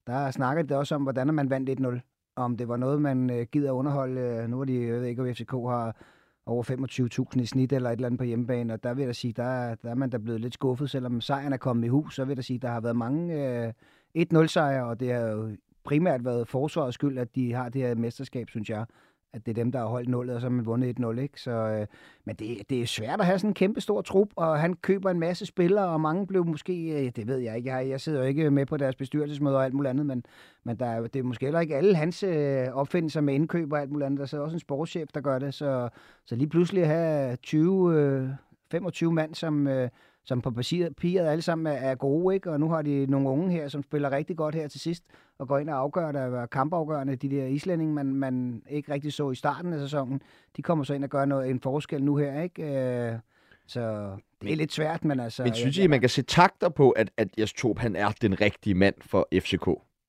der 0.08 0.32
snakker 0.32 0.64
det 0.64 0.78
også 0.78 0.96
om, 0.96 1.04
hvordan 1.04 1.34
man 1.34 1.50
vandt 1.50 1.70
1-0 1.70 2.00
om 2.36 2.58
det 2.58 2.68
var 2.68 2.78
noget, 2.78 3.02
man 3.02 3.30
øh, 3.30 3.46
gider 3.52 3.72
underholde. 3.72 4.22
Øh, 4.22 4.50
nu 4.50 4.62
er 4.62 4.66
de, 4.66 4.82
jeg 4.82 4.94
ved 4.94 5.04
ikke, 5.04 5.22
om 5.22 5.34
FCK 5.34 5.52
har 5.52 5.96
over 6.46 6.64
25.000 7.34 7.42
i 7.42 7.46
snit 7.46 7.74
eller 7.74 7.90
et 7.90 7.94
eller 7.94 8.06
andet 8.06 8.20
på 8.20 8.24
hjemmebane, 8.24 8.74
og 8.74 8.84
der 8.84 8.94
vil 8.94 9.02
jeg 9.02 9.08
da 9.08 9.14
sige, 9.14 9.34
der, 9.34 9.76
der 9.76 9.90
er 9.90 9.96
man 9.96 10.10
da 10.10 10.18
blevet 10.18 10.42
lidt 10.42 10.54
skuffet, 10.54 10.90
selvom 10.90 11.22
sejren 11.22 11.54
er 11.54 11.58
kommet 11.58 11.86
i 11.86 11.90
hus, 11.90 12.16
så 12.16 12.24
vil 12.24 12.30
jeg 12.30 12.38
da 12.38 12.42
sige, 12.42 12.60
der 12.60 12.68
har 12.68 12.82
været 12.82 12.96
mange 12.96 13.48
øh, 13.66 13.74
1-0-sejre, 14.18 14.86
og 14.86 15.00
det 15.00 15.14
har 15.14 15.22
jo 15.22 15.56
primært 15.84 16.26
været 16.26 16.48
forsvarets 16.48 16.96
skyld, 16.96 17.18
at 17.18 17.36
de 17.36 17.54
har 17.54 17.70
det 17.70 17.82
her 17.82 17.96
mesterskab, 17.96 18.50
synes 18.50 18.70
jeg 18.70 18.86
at 19.34 19.46
det 19.46 19.52
er 19.52 19.64
dem, 19.64 19.72
der 19.72 19.80
har 19.80 19.86
holdt 19.86 20.10
nullet, 20.10 20.36
og 20.36 20.42
så 20.42 20.46
har 20.46 20.52
man 20.52 20.66
vundet 20.66 21.00
1-0. 21.00 21.20
Ikke? 21.20 21.42
Så, 21.42 21.52
øh, 21.52 21.88
men 22.26 22.36
det, 22.36 22.70
det 22.70 22.82
er 22.82 22.86
svært 22.86 23.20
at 23.20 23.26
have 23.26 23.40
sådan 23.40 23.50
en 23.50 23.54
kæmpe 23.54 23.82
stor 23.82 24.02
trup, 24.02 24.28
og 24.36 24.60
han 24.60 24.74
køber 24.74 25.10
en 25.12 25.20
masse 25.20 25.46
spillere, 25.46 25.88
og 25.88 26.02
mange 26.02 26.28
blev 26.28 26.46
måske, 26.46 27.06
øh, 27.06 27.12
det 27.16 27.28
ved 27.28 27.38
jeg 27.38 27.58
ikke, 27.58 27.70
jeg, 27.70 27.90
jeg 27.90 28.02
sidder 28.02 28.20
jo 28.20 28.26
ikke 28.26 28.52
med 28.52 28.66
på 28.66 28.78
deres 28.78 28.96
bestyrelsesmøder 28.96 29.58
og 29.58 29.66
alt 29.66 29.74
muligt 29.74 29.90
andet, 29.90 30.06
men, 30.06 30.24
men 30.64 30.80
der, 30.80 31.08
det 31.08 31.20
er 31.20 31.24
måske 31.24 31.46
heller 31.46 31.60
ikke 31.60 31.76
alle 31.76 31.96
hans 31.96 32.24
øh, 32.24 32.68
opfindelser 32.74 33.22
med 33.22 33.34
indkøb 33.34 33.74
og 33.74 33.82
alt 33.82 33.92
muligt 33.92 34.06
andet. 34.06 34.20
Der 34.20 34.26
sidder 34.26 34.44
også 34.44 34.56
en 34.56 34.60
sportschef, 34.60 35.10
der 35.14 35.22
gør 35.22 35.40
det, 35.40 35.54
så, 35.54 35.90
så 36.26 36.36
lige 36.36 36.50
pludselig 36.50 36.84
at 36.84 36.90
have 36.90 37.36
20, 37.36 37.96
øh, 37.96 38.30
25 38.72 39.12
mand, 39.14 39.36
som, 39.36 39.68
øh, 39.68 39.90
som 40.24 40.42
på 40.42 40.52
papiret 40.52 41.28
alle 41.28 41.42
sammen 41.42 41.68
er, 41.68 41.78
er 41.78 41.96
gode, 41.96 42.36
ikke? 42.36 42.52
og 42.52 42.60
nu 42.60 42.70
har 42.70 42.82
de 42.82 43.06
nogle 43.10 43.30
unge 43.30 43.52
her, 43.52 43.68
som 43.68 43.84
spiller 43.84 44.12
rigtig 44.12 44.38
godt 44.38 44.56
her 44.56 44.68
til 44.68 44.80
sidst, 44.80 45.04
og 45.38 45.48
går 45.48 45.58
ind 45.58 45.70
og 45.70 45.78
afgør 45.78 46.12
det, 46.12 46.22
og 46.22 46.50
kampafgørende, 46.50 47.16
de 47.16 47.30
der 47.30 47.46
islændinge, 47.46 47.94
man, 47.94 48.06
man 48.06 48.64
ikke 48.70 48.94
rigtig 48.94 49.14
så 49.14 49.32
i 49.32 49.36
starten 49.36 49.74
af 49.74 49.80
sæsonen, 49.80 50.22
de 50.58 50.62
kommer 50.62 50.84
så 50.84 50.94
ind 50.94 51.04
og 51.04 51.10
gør 51.10 51.26
noget, 51.26 51.50
en 51.50 51.60
forskel 51.60 52.04
nu 52.04 52.16
her, 52.16 52.42
ikke? 52.42 52.64
Øh, 52.64 53.20
så 53.68 54.16
det 54.42 54.52
er 54.52 54.56
lidt 54.56 54.74
svært, 54.74 55.06
men 55.06 55.20
altså... 55.20 55.44
Men 55.44 55.56
synes 55.56 55.78
I, 55.78 55.82
at 55.82 55.90
man 55.90 56.00
kan 56.00 56.10
se 56.10 56.22
takter 56.22 56.70
på, 56.70 56.90
at, 56.90 57.12
at 57.18 57.28
Jes 57.40 57.54
Torp, 57.54 57.80
han 57.80 57.96
er 57.96 58.10
den 58.10 58.42
rigtige 58.42 58.76
mand 58.76 58.96
for 59.02 59.28
FCK? 59.34 59.68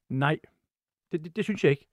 Nej, 0.08 0.38
det, 1.12 1.24
det, 1.24 1.36
det 1.36 1.44
synes 1.44 1.64
jeg 1.64 1.70
ikke. 1.70 1.88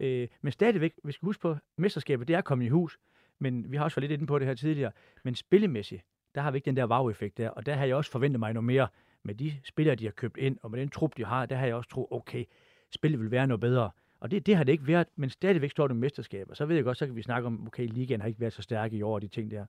Øh, 0.00 0.28
men 0.42 0.52
stadigvæk, 0.52 0.92
vi 1.04 1.12
skal 1.12 1.26
huske 1.26 1.40
på, 1.40 1.56
mesterskabet, 1.78 2.28
det 2.28 2.36
er 2.36 2.40
kommet 2.40 2.66
i 2.66 2.68
hus, 2.68 2.98
men 3.38 3.72
vi 3.72 3.76
har 3.76 3.84
også 3.84 4.00
været 4.00 4.10
lidt 4.10 4.20
inde 4.20 4.26
på 4.26 4.38
det 4.38 4.46
her 4.46 4.54
tidligere, 4.54 4.92
men 5.24 5.34
spillemæssigt, 5.34 6.02
der 6.34 6.40
har 6.40 6.50
vi 6.50 6.56
ikke 6.56 6.66
den 6.66 6.76
der 6.76 6.86
wow-effekt 6.86 7.38
der, 7.38 7.48
og 7.48 7.66
der 7.66 7.74
har 7.74 7.84
jeg 7.84 7.96
også 7.96 8.10
forventet 8.10 8.40
mig 8.40 8.52
noget 8.52 8.64
mere 8.64 8.88
med 9.22 9.34
de 9.34 9.54
spillere, 9.64 9.94
de 9.94 10.04
har 10.04 10.12
købt 10.12 10.36
ind, 10.36 10.58
og 10.62 10.70
med 10.70 10.80
den 10.80 10.88
trup, 10.88 11.16
de 11.16 11.24
har, 11.24 11.46
der 11.46 11.56
har 11.56 11.66
jeg 11.66 11.74
også 11.74 11.90
tro, 11.90 12.08
okay, 12.10 12.44
spillet 12.90 13.20
vil 13.20 13.30
være 13.30 13.46
noget 13.46 13.60
bedre. 13.60 13.90
Og 14.20 14.30
det, 14.30 14.46
det 14.46 14.56
har 14.56 14.64
det 14.64 14.72
ikke 14.72 14.86
været, 14.86 15.08
men 15.16 15.30
stadigvæk 15.30 15.70
står 15.70 15.88
det 15.88 15.96
mesterskaber. 15.96 16.54
Så 16.54 16.66
ved 16.66 16.76
jeg 16.76 16.84
godt, 16.84 16.98
så 16.98 17.06
kan 17.06 17.16
vi 17.16 17.22
snakke 17.22 17.46
om, 17.46 17.66
okay, 17.66 17.86
ligaen 17.86 18.20
har 18.20 18.28
ikke 18.28 18.40
været 18.40 18.52
så 18.52 18.62
stærk 18.62 18.92
i 18.92 19.02
år, 19.02 19.18
de 19.18 19.28
ting 19.28 19.50
der. 19.50 19.66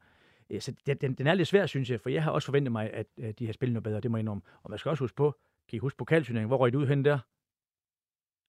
Øh, 0.50 0.62
så 0.62 0.74
den, 1.02 1.14
den 1.14 1.28
er 1.28 1.34
lidt 1.34 1.48
svær, 1.48 1.66
synes 1.66 1.90
jeg, 1.90 2.02
for 2.02 2.10
jeg 2.10 2.24
har 2.24 2.32
også 2.32 2.46
forventet 2.46 2.72
mig, 2.72 2.94
at, 2.94 3.08
de 3.40 3.46
har 3.46 3.54
spillet 3.54 3.74
noget 3.74 3.84
bedre, 3.84 4.00
det 4.00 4.12
må 4.12 4.18
jeg 4.18 4.22
indrømme. 4.22 4.42
Og 4.64 4.70
man 4.70 4.80
skal 4.80 4.90
også 4.90 5.04
huske 5.04 5.16
på, 5.16 5.36
kan 5.70 5.76
I 5.76 5.80
huske 5.80 5.98
pokalturneringen, 5.98 6.48
hvor 6.48 6.58
røg 6.58 6.72
det 6.72 6.78
ud 6.78 6.88
hen 6.88 7.06
der? 7.06 7.20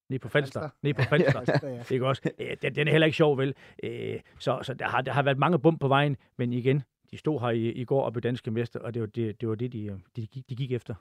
Nede 0.08 0.18
på 0.18 0.28
Falster. 0.28 0.68
Nede 0.82 0.94
på 0.94 1.02
Falster. 1.02 1.40
Det 1.88 1.96
er 1.96 2.04
også. 2.04 2.30
Den, 2.62 2.74
den 2.74 2.88
er 2.88 2.90
heller 2.90 3.06
ikke 3.06 3.16
sjov, 3.16 3.38
vel? 3.38 3.54
Øh, 3.82 4.20
så, 4.38 4.58
så 4.62 4.74
der, 4.74 4.88
har, 4.88 5.00
der 5.00 5.12
har 5.12 5.22
været 5.22 5.38
mange 5.38 5.58
bump 5.58 5.80
på 5.80 5.88
vejen, 5.88 6.16
men 6.36 6.52
igen, 6.52 6.82
de 7.12 7.18
stod 7.18 7.40
her 7.40 7.48
i, 7.48 7.68
i 7.68 7.84
går 7.84 8.02
og 8.02 8.12
blev 8.12 8.22
danske 8.22 8.50
mester, 8.50 8.80
og 8.80 8.94
det 8.94 9.02
var 9.02 9.06
det, 9.06 9.40
det, 9.40 9.48
var 9.48 9.54
det 9.54 9.72
de, 9.72 10.00
de, 10.16 10.26
de 10.48 10.56
gik 10.56 10.72
efter. 10.72 10.94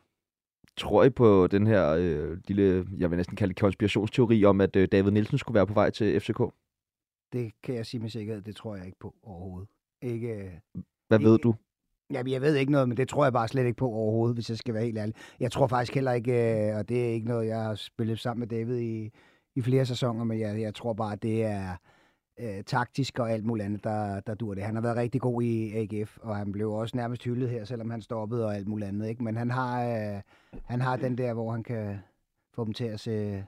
Tror 0.77 1.03
I 1.03 1.09
på 1.09 1.47
den 1.47 1.67
her 1.67 1.89
øh, 1.89 2.37
lille, 2.47 2.87
jeg 2.97 3.09
vil 3.11 3.17
næsten 3.17 3.35
kalde 3.35 3.53
det 3.53 3.61
konspirationsteori 3.61 4.45
om, 4.45 4.61
at 4.61 4.75
øh, 4.75 4.87
David 4.91 5.11
Nielsen 5.11 5.37
skulle 5.37 5.55
være 5.55 5.67
på 5.67 5.73
vej 5.73 5.89
til 5.89 6.19
FCK? 6.19 6.41
Det 7.33 7.51
kan 7.63 7.75
jeg 7.75 7.85
sige 7.85 8.01
med 8.01 8.09
sikkerhed, 8.09 8.41
det 8.41 8.55
tror 8.55 8.75
jeg 8.75 8.85
ikke 8.85 8.99
på 8.99 9.15
overhovedet. 9.23 9.69
Ikke, 10.01 10.27
øh, 10.27 10.51
Hvad 11.07 11.19
ikke, 11.19 11.29
ved 11.29 11.37
du? 11.37 11.55
Ja, 12.11 12.23
jeg 12.27 12.41
ved 12.41 12.55
ikke 12.55 12.71
noget, 12.71 12.87
men 12.87 12.97
det 12.97 13.09
tror 13.09 13.25
jeg 13.25 13.33
bare 13.33 13.47
slet 13.47 13.65
ikke 13.65 13.77
på 13.77 13.87
overhovedet, 13.87 14.35
hvis 14.35 14.49
jeg 14.49 14.57
skal 14.57 14.73
være 14.73 14.83
helt 14.83 14.97
ærlig. 14.97 15.15
Jeg 15.39 15.51
tror 15.51 15.67
faktisk 15.67 15.95
heller 15.95 16.11
ikke, 16.11 16.69
øh, 16.69 16.77
og 16.77 16.89
det 16.89 17.05
er 17.05 17.09
ikke 17.09 17.27
noget, 17.27 17.47
jeg 17.47 17.61
har 17.61 17.75
spillet 17.75 18.19
sammen 18.19 18.39
med 18.39 18.47
David 18.47 18.79
i, 18.79 19.11
i 19.55 19.61
flere 19.61 19.85
sæsoner, 19.85 20.23
men 20.23 20.39
jeg, 20.39 20.61
jeg 20.61 20.75
tror 20.75 20.93
bare, 20.93 21.15
det 21.15 21.43
er 21.43 21.75
øh, 22.41 22.63
taktisk 22.63 23.19
og 23.19 23.31
alt 23.31 23.45
muligt 23.45 23.65
andet, 23.65 23.83
der, 23.83 24.19
der 24.19 24.35
dur 24.35 24.53
det. 24.53 24.63
Han 24.63 24.75
har 24.75 24.81
været 24.81 24.97
rigtig 24.97 25.21
god 25.21 25.43
i 25.43 25.75
AGF, 25.75 26.17
og 26.21 26.35
han 26.35 26.51
blev 26.51 26.71
også 26.71 26.97
nærmest 26.97 27.23
hyldet 27.23 27.49
her, 27.49 27.65
selvom 27.65 27.89
han 27.89 28.01
stoppede 28.01 28.45
og 28.45 28.55
alt 28.55 28.67
muligt 28.67 28.87
andet. 28.87 29.09
Ikke? 29.09 29.23
Men 29.23 29.37
han 29.37 29.51
har, 29.51 29.85
øh, 29.85 30.21
han 30.65 30.81
har 30.81 30.95
den 30.95 31.17
der, 31.17 31.33
hvor 31.33 31.51
han 31.51 31.63
kan 31.63 31.99
få 32.53 32.65
dem 32.65 32.73
til 32.73 32.85
at 32.85 32.99
se... 32.99 33.45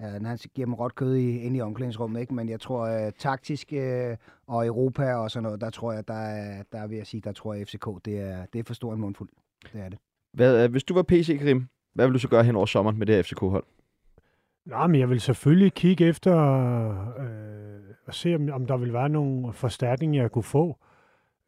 Ja, 0.00 0.06
han 0.08 0.38
giver 0.54 0.66
dem 0.66 0.74
råt 0.74 0.94
kød 0.94 1.16
i, 1.16 1.38
ind 1.38 1.56
i 1.56 1.60
omklædningsrummet, 1.60 2.20
ikke? 2.20 2.34
men 2.34 2.48
jeg 2.48 2.60
tror 2.60 3.06
øh, 3.06 3.12
taktisk 3.18 3.72
øh, 3.72 4.16
og 4.46 4.66
Europa 4.66 5.14
og 5.14 5.30
sådan 5.30 5.42
noget, 5.42 5.60
der 5.60 5.70
tror 5.70 5.92
jeg, 5.92 6.08
der 6.08 6.14
er, 6.14 6.62
der 6.72 6.86
vil 6.86 6.96
jeg 6.96 7.06
sige, 7.06 7.20
der 7.20 7.32
tror 7.32 7.54
jeg 7.54 7.66
FCK, 7.66 7.86
det 8.04 8.20
er, 8.20 8.46
det 8.52 8.58
er 8.58 8.62
for 8.66 8.74
stor 8.74 8.92
en 8.92 9.00
mundfuld. 9.00 9.28
Det 9.72 9.80
er 9.80 9.88
det. 9.88 9.98
Hvad, 10.32 10.68
hvis 10.68 10.84
du 10.84 10.94
var 10.94 11.02
PC, 11.02 11.38
Karim, 11.38 11.66
hvad 11.94 12.06
vil 12.06 12.14
du 12.14 12.18
så 12.18 12.28
gøre 12.28 12.44
hen 12.44 12.56
over 12.56 12.66
sommeren 12.66 12.98
med 12.98 13.06
det 13.06 13.14
her 13.14 13.22
FCK-hold? 13.22 13.64
Nej, 14.64 14.86
men 14.86 15.00
jeg 15.00 15.10
vil 15.10 15.20
selvfølgelig 15.20 15.74
kigge 15.74 16.06
efter 16.06 16.36
øh, 17.18 17.91
og 18.06 18.14
se, 18.14 18.34
om, 18.34 18.48
om 18.52 18.66
der 18.66 18.76
vil 18.76 18.92
være 18.92 19.08
nogle 19.08 19.52
forstærkninger, 19.52 20.22
jeg 20.22 20.30
kunne 20.30 20.42
få, 20.42 20.78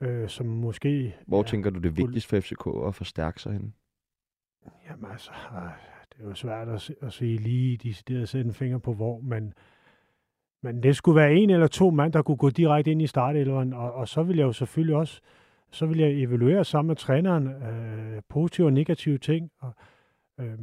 øh, 0.01 0.29
som 0.29 0.47
måske... 0.47 1.15
Hvor 1.27 1.39
ja, 1.39 1.43
tænker 1.43 1.71
du 1.71 1.79
det 1.79 1.87
er 1.87 1.93
vigtigst 1.93 2.29
for 2.29 2.41
FCK 2.41 2.87
at 2.87 2.95
forstærke 2.95 3.43
sig 3.43 3.53
hen? 3.53 3.75
Jamen 4.91 5.11
altså, 5.11 5.31
det 6.13 6.25
er 6.25 6.29
jo 6.29 6.35
svært 6.35 6.69
at, 6.69 6.91
at 7.01 7.13
sige 7.13 7.39
lige 7.39 7.77
de 8.09 8.21
at 8.23 8.29
sætte 8.29 8.49
en 8.49 8.55
finger 8.55 8.79
på 8.79 8.95
hvor, 8.95 9.21
men, 9.21 9.55
men 10.63 10.83
det 10.83 10.97
skulle 10.97 11.17
være 11.17 11.35
en 11.35 11.51
eller 11.51 11.67
to 11.67 11.91
mand, 11.91 12.13
der 12.13 12.23
kunne 12.23 12.37
gå 12.37 12.51
direkte 12.51 12.91
ind 12.91 13.03
i 13.03 13.07
startelveren, 13.07 13.73
og, 13.73 13.93
og 13.93 14.09
så 14.09 14.23
vil 14.23 14.37
jeg 14.37 14.45
jo 14.45 14.53
selvfølgelig 14.53 14.97
også 14.97 15.21
så 15.75 15.87
vil 15.87 15.99
jeg 15.99 16.11
evaluere 16.11 16.65
sammen 16.65 16.89
med 16.89 16.97
træneren 16.97 17.49
øh, 17.49 18.23
positive 18.29 18.67
og 18.67 18.73
negative 18.73 19.19
ting, 19.19 19.51
og, 19.61 19.73
øh, 20.41 20.59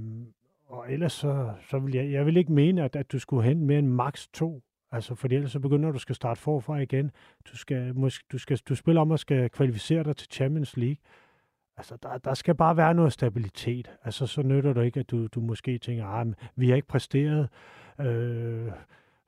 og 0.66 0.92
ellers 0.92 1.14
så, 1.14 1.54
så 1.70 1.80
vil 1.80 1.96
jeg, 1.96 2.12
jeg 2.12 2.26
vil 2.26 2.38
ikke 2.38 2.52
mene, 2.52 2.84
at, 2.84 2.96
at 2.96 3.12
du 3.12 3.20
skulle 3.20 3.44
hente 3.44 3.66
mere 3.66 3.80
end 3.80 3.88
max 3.88 4.28
to. 4.34 4.62
Altså, 4.92 5.16
fordi 5.16 5.36
ellers 5.36 5.52
så 5.52 5.60
begynder 5.60 5.92
du 5.92 6.00
at 6.10 6.16
starte 6.16 6.42
forfra 6.42 6.78
igen. 6.78 7.12
Du, 7.52 7.58
skal, 7.58 7.96
måske, 7.96 8.26
du, 8.32 8.38
skal, 8.38 8.58
du 8.58 8.76
spiller 8.76 9.02
om 9.02 9.12
at 9.12 9.20
skal 9.20 9.50
kvalificere 9.50 10.04
dig 10.04 10.16
til 10.16 10.28
Champions 10.32 10.78
League. 10.78 10.98
Altså, 11.78 11.98
der, 12.04 12.18
der 12.18 12.34
skal 12.34 12.56
bare 12.56 12.78
være 12.78 12.94
noget 12.94 13.14
stabilitet. 13.14 13.92
Altså, 14.04 14.28
så 14.28 14.42
nytter 14.42 14.74
det 14.74 14.86
ikke, 14.86 15.00
at 15.00 15.12
du, 15.12 15.28
du 15.28 15.42
måske 15.42 15.78
tænker, 15.78 16.06
ah, 16.06 16.28
at 16.28 16.28
vi 16.56 16.70
har 16.70 16.76
ikke 16.76 16.88
præsteret, 16.88 17.50
øh, 18.00 18.72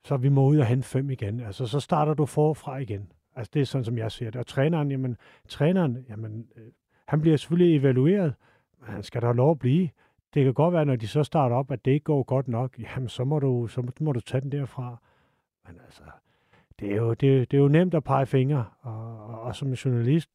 så 0.04 0.16
vi 0.16 0.28
må 0.28 0.46
ud 0.46 0.58
og 0.58 0.66
hente 0.66 0.88
fem 0.88 1.10
igen. 1.10 1.40
Altså, 1.40 1.66
så 1.66 1.80
starter 1.80 2.14
du 2.14 2.26
forfra 2.26 2.78
igen. 2.78 3.12
Altså, 3.36 3.50
det 3.54 3.60
er 3.60 3.66
sådan, 3.66 3.84
som 3.84 3.98
jeg 3.98 4.12
ser 4.12 4.30
det. 4.30 4.36
Og 4.36 4.46
træneren, 4.46 4.90
jamen, 4.90 5.16
træneren, 5.48 6.04
jamen, 6.08 6.46
øh, 6.56 6.62
han 7.08 7.20
bliver 7.20 7.36
selvfølgelig 7.36 7.76
evalueret, 7.76 8.34
men 8.80 8.90
han 8.90 9.02
skal 9.02 9.22
da 9.22 9.32
lov 9.32 9.50
at 9.50 9.58
blive. 9.58 9.88
Det 10.34 10.44
kan 10.44 10.54
godt 10.54 10.74
være, 10.74 10.84
når 10.84 10.96
de 10.96 11.08
så 11.08 11.22
starter 11.22 11.56
op, 11.56 11.70
at 11.70 11.84
det 11.84 11.90
ikke 11.90 12.04
går 12.04 12.22
godt 12.22 12.48
nok, 12.48 12.78
jamen, 12.78 13.08
så 13.08 13.24
må 13.24 13.38
du, 13.38 13.66
så 13.66 13.82
må, 13.82 13.88
må 14.00 14.12
du 14.12 14.20
tage 14.20 14.40
den 14.40 14.52
derfra. 14.52 15.00
Men 15.66 15.80
altså, 15.84 16.02
det 16.80 16.92
er 16.92 16.96
jo, 16.96 17.10
det, 17.10 17.50
det 17.50 17.56
er 17.56 17.60
jo 17.62 17.68
nemt 17.68 17.94
at 17.94 18.04
pege 18.04 18.26
fingre, 18.26 18.64
og, 18.80 19.26
og, 19.28 19.40
og 19.40 19.56
som 19.56 19.72
journalist, 19.72 20.30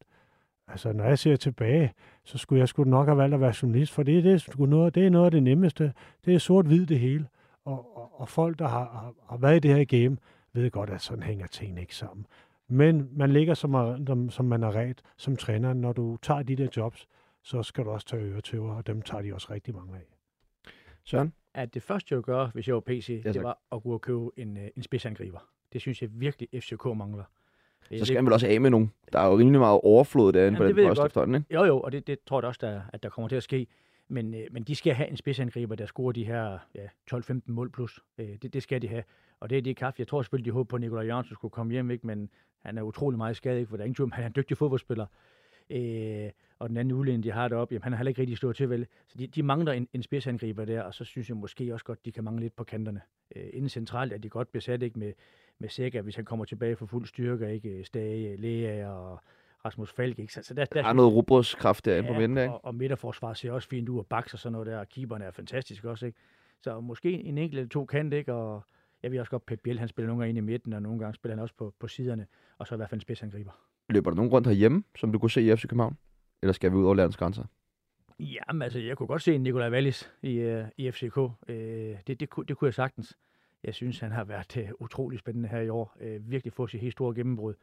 altså 0.68 0.92
når 0.92 1.04
jeg 1.04 1.18
ser 1.18 1.36
tilbage, 1.36 1.94
så 2.24 2.38
skulle 2.38 2.60
jeg 2.60 2.68
skulle 2.68 2.90
nok 2.90 3.06
have 3.06 3.18
valgt 3.18 3.34
at 3.34 3.40
være 3.40 3.54
journalist, 3.62 3.92
for 3.92 4.02
det 4.02 4.18
er, 4.18 4.22
det, 4.22 4.40
skulle 4.40 4.70
noget, 4.70 4.94
det 4.94 5.06
er 5.06 5.10
noget 5.10 5.24
af 5.24 5.30
det 5.30 5.42
nemmeste. 5.42 5.92
Det 6.24 6.34
er 6.34 6.38
sort-hvid 6.38 6.86
det 6.86 7.00
hele. 7.00 7.26
Og, 7.64 7.96
og, 7.96 8.20
og 8.20 8.28
folk, 8.28 8.58
der 8.58 8.68
har, 8.68 8.84
har, 8.84 9.14
har 9.30 9.36
været 9.36 9.56
i 9.56 9.68
det 9.68 9.76
her 9.76 9.84
game, 9.84 10.16
ved 10.52 10.70
godt, 10.70 10.90
at 10.90 11.02
sådan 11.02 11.22
hænger 11.22 11.46
tingene 11.46 11.80
ikke 11.80 11.96
sammen. 11.96 12.26
Men 12.68 13.08
man 13.12 13.30
ligger 13.30 13.54
som, 13.54 14.30
som 14.30 14.44
man 14.44 14.62
er 14.62 14.72
ret 14.76 15.02
som 15.16 15.36
træner, 15.36 15.72
når 15.72 15.92
du 15.92 16.16
tager 16.22 16.42
de 16.42 16.56
der 16.56 16.68
jobs, 16.76 17.08
så 17.42 17.62
skal 17.62 17.84
du 17.84 17.90
også 17.90 18.06
tage 18.06 18.22
øretøver, 18.22 18.74
og 18.74 18.86
dem 18.86 19.02
tager 19.02 19.22
de 19.22 19.34
også 19.34 19.48
rigtig 19.50 19.74
mange 19.74 19.94
af. 19.94 20.02
Søren? 21.04 21.32
At 21.54 21.74
det 21.74 21.82
første, 21.82 22.06
jeg 22.10 22.16
ville 22.16 22.24
gøre, 22.24 22.50
hvis 22.54 22.66
jeg 22.66 22.74
var 22.74 22.80
PC, 22.80 23.22
ja, 23.24 23.32
det 23.32 23.42
var 23.42 23.58
at 23.72 23.82
gå 23.82 23.92
og 23.92 24.00
købe 24.00 24.30
en, 24.36 24.56
øh, 24.56 24.68
en 24.76 24.82
spidsangriber. 24.82 25.38
Det 25.72 25.80
synes 25.80 26.02
jeg 26.02 26.10
virkelig, 26.12 26.48
FCK 26.62 26.84
mangler. 26.84 27.24
Så 27.98 28.04
skal 28.04 28.16
man 28.16 28.24
vel 28.24 28.32
også 28.32 28.46
af 28.46 28.60
med 28.60 28.70
nogen. 28.70 28.92
Der 29.12 29.18
er 29.18 29.26
jo 29.26 29.38
rimelig 29.38 29.60
meget 29.60 29.80
overflod 29.82 30.32
derinde 30.32 30.58
på 30.58 30.64
det 30.64 30.76
den 30.76 30.88
post 30.88 31.00
efterhånden, 31.04 31.34
ikke? 31.34 31.54
Jo, 31.54 31.64
jo, 31.64 31.80
og 31.80 31.92
det, 31.92 32.06
det 32.06 32.18
tror 32.26 32.40
jeg 32.40 32.48
også, 32.48 32.58
der, 32.62 32.82
at 32.92 33.02
der 33.02 33.08
kommer 33.08 33.28
til 33.28 33.36
at 33.36 33.42
ske. 33.42 33.66
Men, 34.08 34.34
øh, 34.34 34.40
men 34.50 34.62
de 34.62 34.74
skal 34.74 34.94
have 34.94 35.08
en 35.08 35.16
spidsangriber, 35.16 35.74
der 35.74 35.86
scorer 35.86 36.12
de 36.12 36.24
her 36.24 36.58
ja, 36.74 36.86
12-15 37.14 37.40
mål 37.46 37.70
plus. 37.70 38.00
Øh, 38.18 38.28
det, 38.42 38.52
det 38.52 38.62
skal 38.62 38.82
de 38.82 38.88
have. 38.88 39.02
Og 39.40 39.50
det 39.50 39.58
er 39.58 39.62
det 39.62 39.76
kaffe. 39.76 40.00
Jeg 40.00 40.08
tror 40.08 40.22
selvfølgelig, 40.22 40.46
de 40.46 40.50
håber 40.52 40.68
på, 40.68 40.76
at 40.76 40.80
Nikolaj 40.80 41.04
Jørgensen 41.04 41.34
skulle 41.34 41.52
komme 41.52 41.72
hjem, 41.72 41.90
ikke? 41.90 42.06
men 42.06 42.30
han 42.58 42.78
er 42.78 42.82
utrolig 42.82 43.18
meget 43.18 43.36
skadet, 43.36 43.58
ikke? 43.58 43.68
for 43.68 43.76
der 43.76 43.82
er 43.82 43.86
ingen 43.86 43.94
tvivl 43.94 44.12
han 44.12 44.24
er 44.24 44.26
en 44.26 44.32
dygtig 44.36 44.56
fodboldspiller. 44.56 45.06
Øh, 45.70 46.30
og 46.58 46.68
den 46.68 46.76
anden 46.76 46.94
udlænding, 46.94 47.24
de 47.24 47.30
har 47.30 47.48
deroppe, 47.48 47.74
jamen, 47.74 47.82
han 47.82 47.92
har 47.92 47.96
heller 47.96 48.08
ikke 48.08 48.20
rigtig 48.20 48.36
stået 48.36 48.56
til 48.56 48.70
vel. 48.70 48.86
Så 49.06 49.18
de, 49.18 49.26
de 49.26 49.42
mangler 49.42 49.72
en, 49.72 49.88
en 49.92 50.02
spidsangriber 50.02 50.64
der, 50.64 50.82
og 50.82 50.94
så 50.94 51.04
synes 51.04 51.28
jeg 51.28 51.36
måske 51.36 51.72
også 51.72 51.84
godt, 51.84 52.04
de 52.04 52.12
kan 52.12 52.24
mangle 52.24 52.42
lidt 52.42 52.56
på 52.56 52.64
kanterne. 52.64 53.00
Øh, 53.36 53.44
inden 53.52 53.68
centralt 53.68 54.12
er 54.12 54.18
de 54.18 54.28
godt 54.28 54.52
besat 54.52 54.82
ikke 54.82 54.98
med, 54.98 55.12
med 55.58 55.68
Sækker, 55.68 56.02
hvis 56.02 56.16
han 56.16 56.24
kommer 56.24 56.44
tilbage 56.44 56.76
for 56.76 56.86
fuld 56.86 57.06
styrke, 57.06 57.54
ikke 57.54 57.84
Stage, 57.84 58.36
Lea 58.36 58.88
og 58.88 59.20
Rasmus 59.64 59.92
Falk. 59.92 60.18
Ikke? 60.18 60.32
Så, 60.32 60.42
så 60.42 60.54
der, 60.54 60.64
der, 60.64 60.82
Der 60.82 60.88
er 60.88 60.92
noget 60.92 61.12
rubroskraft 61.12 61.84
derinde 61.84 62.08
ja, 62.08 62.14
på 62.14 62.20
midten, 62.20 62.38
ikke? 62.38 62.52
og, 62.52 62.64
og 62.64 62.74
midterforsvaret 62.74 63.36
ser 63.36 63.52
også 63.52 63.68
fint 63.68 63.88
ud, 63.88 63.98
og 63.98 64.06
baks 64.06 64.32
og 64.34 64.38
sådan 64.38 64.52
noget 64.52 64.66
der, 64.66 64.78
og 64.78 64.88
keeperne 64.88 65.24
er 65.24 65.30
fantastisk 65.30 65.84
også, 65.84 66.06
ikke? 66.06 66.18
Så 66.60 66.80
måske 66.80 67.12
en 67.12 67.38
enkelt 67.38 67.58
eller 67.58 67.68
to 67.68 67.84
kant, 67.84 68.14
ikke? 68.14 68.32
Og 68.34 68.62
jeg 69.02 69.12
ved 69.12 69.20
også 69.20 69.30
godt, 69.30 69.46
Pep 69.46 69.60
Biel, 69.60 69.78
han 69.78 69.88
spiller 69.88 70.06
nogle 70.06 70.22
gange 70.22 70.28
ind 70.28 70.38
i 70.38 70.50
midten, 70.52 70.72
og 70.72 70.82
nogle 70.82 70.98
gange 70.98 71.14
spiller 71.14 71.36
han 71.36 71.42
også 71.42 71.54
på, 71.58 71.74
på 71.78 71.88
siderne, 71.88 72.26
og 72.58 72.66
så 72.66 72.74
i 72.74 72.76
hvert 72.76 72.90
fald 72.90 72.96
en 72.96 73.02
spidsangriber. 73.02 73.69
Løber 73.90 74.10
der 74.10 74.16
nogen 74.16 74.30
rundt 74.30 74.46
herhjemme, 74.46 74.82
som 74.96 75.12
du 75.12 75.18
kunne 75.18 75.30
se 75.30 75.42
i 75.42 75.56
FC 75.56 75.62
København? 75.62 75.96
Eller 76.42 76.52
skal 76.52 76.70
vi 76.70 76.76
ud 76.76 76.84
over 76.84 76.94
landets 76.94 77.16
grænser? 77.16 77.44
Jamen, 78.18 78.62
altså, 78.62 78.78
jeg 78.78 78.96
kunne 78.96 79.06
godt 79.06 79.22
se 79.22 79.38
Nikolaj 79.38 79.70
Wallis 79.70 80.12
i, 80.22 80.44
uh, 80.44 80.64
i 80.76 80.90
FCK. 80.90 81.16
Uh, 81.16 81.32
øh, 81.48 81.96
det, 82.06 82.20
det, 82.20 82.30
kunne, 82.30 82.46
det 82.46 82.56
kunne 82.56 82.66
jeg 82.66 82.74
sagtens. 82.74 83.18
Jeg 83.64 83.74
synes, 83.74 83.98
han 83.98 84.12
har 84.12 84.24
været 84.24 84.56
uh, 84.56 84.68
utrolig 84.80 85.18
spændende 85.18 85.48
her 85.48 85.60
i 85.60 85.68
år. 85.68 85.96
Uh, 86.00 86.30
virkelig 86.30 86.52
få 86.52 86.66
sit 86.66 86.80
helt 86.80 86.92
store 86.92 87.14
gennembrud. 87.14 87.54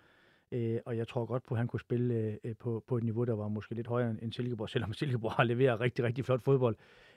Uh, 0.51 0.75
og 0.85 0.97
jeg 0.97 1.07
tror 1.07 1.25
godt 1.25 1.43
på, 1.43 1.53
at 1.53 1.57
han 1.57 1.67
kunne 1.67 1.79
spille 1.79 2.39
uh, 2.43 2.51
på, 2.59 2.83
på 2.87 2.97
et 2.97 3.03
niveau, 3.03 3.23
der 3.23 3.33
var 3.33 3.47
måske 3.47 3.75
lidt 3.75 3.87
højere 3.87 4.15
end 4.21 4.33
Silkeborg, 4.33 4.69
selvom 4.69 4.93
Silkeborg 4.93 5.31
har 5.37 5.43
leveret 5.43 5.79
rigtig, 5.79 6.05
rigtig 6.05 6.25
flot 6.25 6.41
fodbold. 6.41 6.75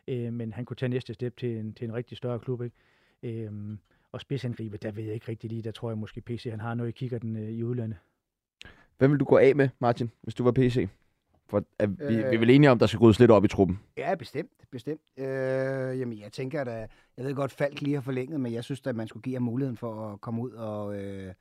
Uh, 0.09 0.33
men 0.33 0.53
han 0.53 0.65
kunne 0.65 0.77
tage 0.77 0.91
næste 0.91 1.15
step 1.15 1.37
til 1.37 1.57
en, 1.57 1.75
til 1.75 1.85
en 1.85 1.95
rigtig 1.95 2.17
større 2.17 2.39
klub. 2.39 2.63
Ikke? 2.63 3.49
Uh, 3.51 3.77
og 4.13 4.21
spidsangribe, 4.21 4.77
der 4.77 4.91
ved 4.91 5.05
jeg 5.05 5.15
ikke 5.15 5.29
rigtig 5.29 5.51
lige. 5.51 5.63
Der 5.63 5.71
tror 5.71 5.91
jeg 5.91 5.99
måske, 5.99 6.21
PC 6.21 6.47
han 6.51 6.61
har 6.61 6.75
noget 6.75 6.89
i 6.89 6.93
kikkerten 6.93 7.37
uh, 7.37 7.43
i 7.43 7.63
udlandet. 7.63 7.99
Hvem 9.01 9.11
vil 9.11 9.21
du 9.21 9.25
gå 9.25 9.37
af 9.37 9.57
med, 9.57 9.69
Martin, 9.79 10.11
hvis 10.23 10.35
du 10.35 10.45
var 10.45 10.53
PC? 10.53 10.89
For 11.49 11.65
er 11.79 11.87
vi, 11.87 12.05
øh, 12.05 12.31
vi 12.31 12.35
er 12.35 12.39
vel 12.39 12.51
enige 12.51 12.71
om, 12.71 12.79
der 12.79 12.87
skal 12.87 12.99
ryddes 12.99 13.21
lidt 13.21 13.31
op 13.31 13.45
i 13.45 13.49
truppen? 13.49 13.81
Ja, 13.97 14.15
bestemt. 14.15 14.51
bestemt. 14.71 15.01
Øh, 15.19 15.25
jamen, 16.01 16.19
jeg 16.19 16.33
tænker 16.33 16.65
da, 16.65 16.89
jeg 17.17 17.25
ved 17.25 17.35
godt, 17.35 17.53
Falk 17.53 17.81
lige 17.81 17.95
har 17.95 18.01
forlænget, 18.01 18.41
men 18.41 18.53
jeg 18.53 18.65
synes 18.65 18.87
at 18.87 18.97
man 18.97 19.09
skulle 19.09 19.23
give 19.23 19.35
ham 19.35 19.43
muligheden 19.43 19.77
for 19.77 20.13
at 20.13 20.21
komme 20.21 20.43
ud 20.43 20.51
og... 20.51 21.03
Øh, 21.03 21.35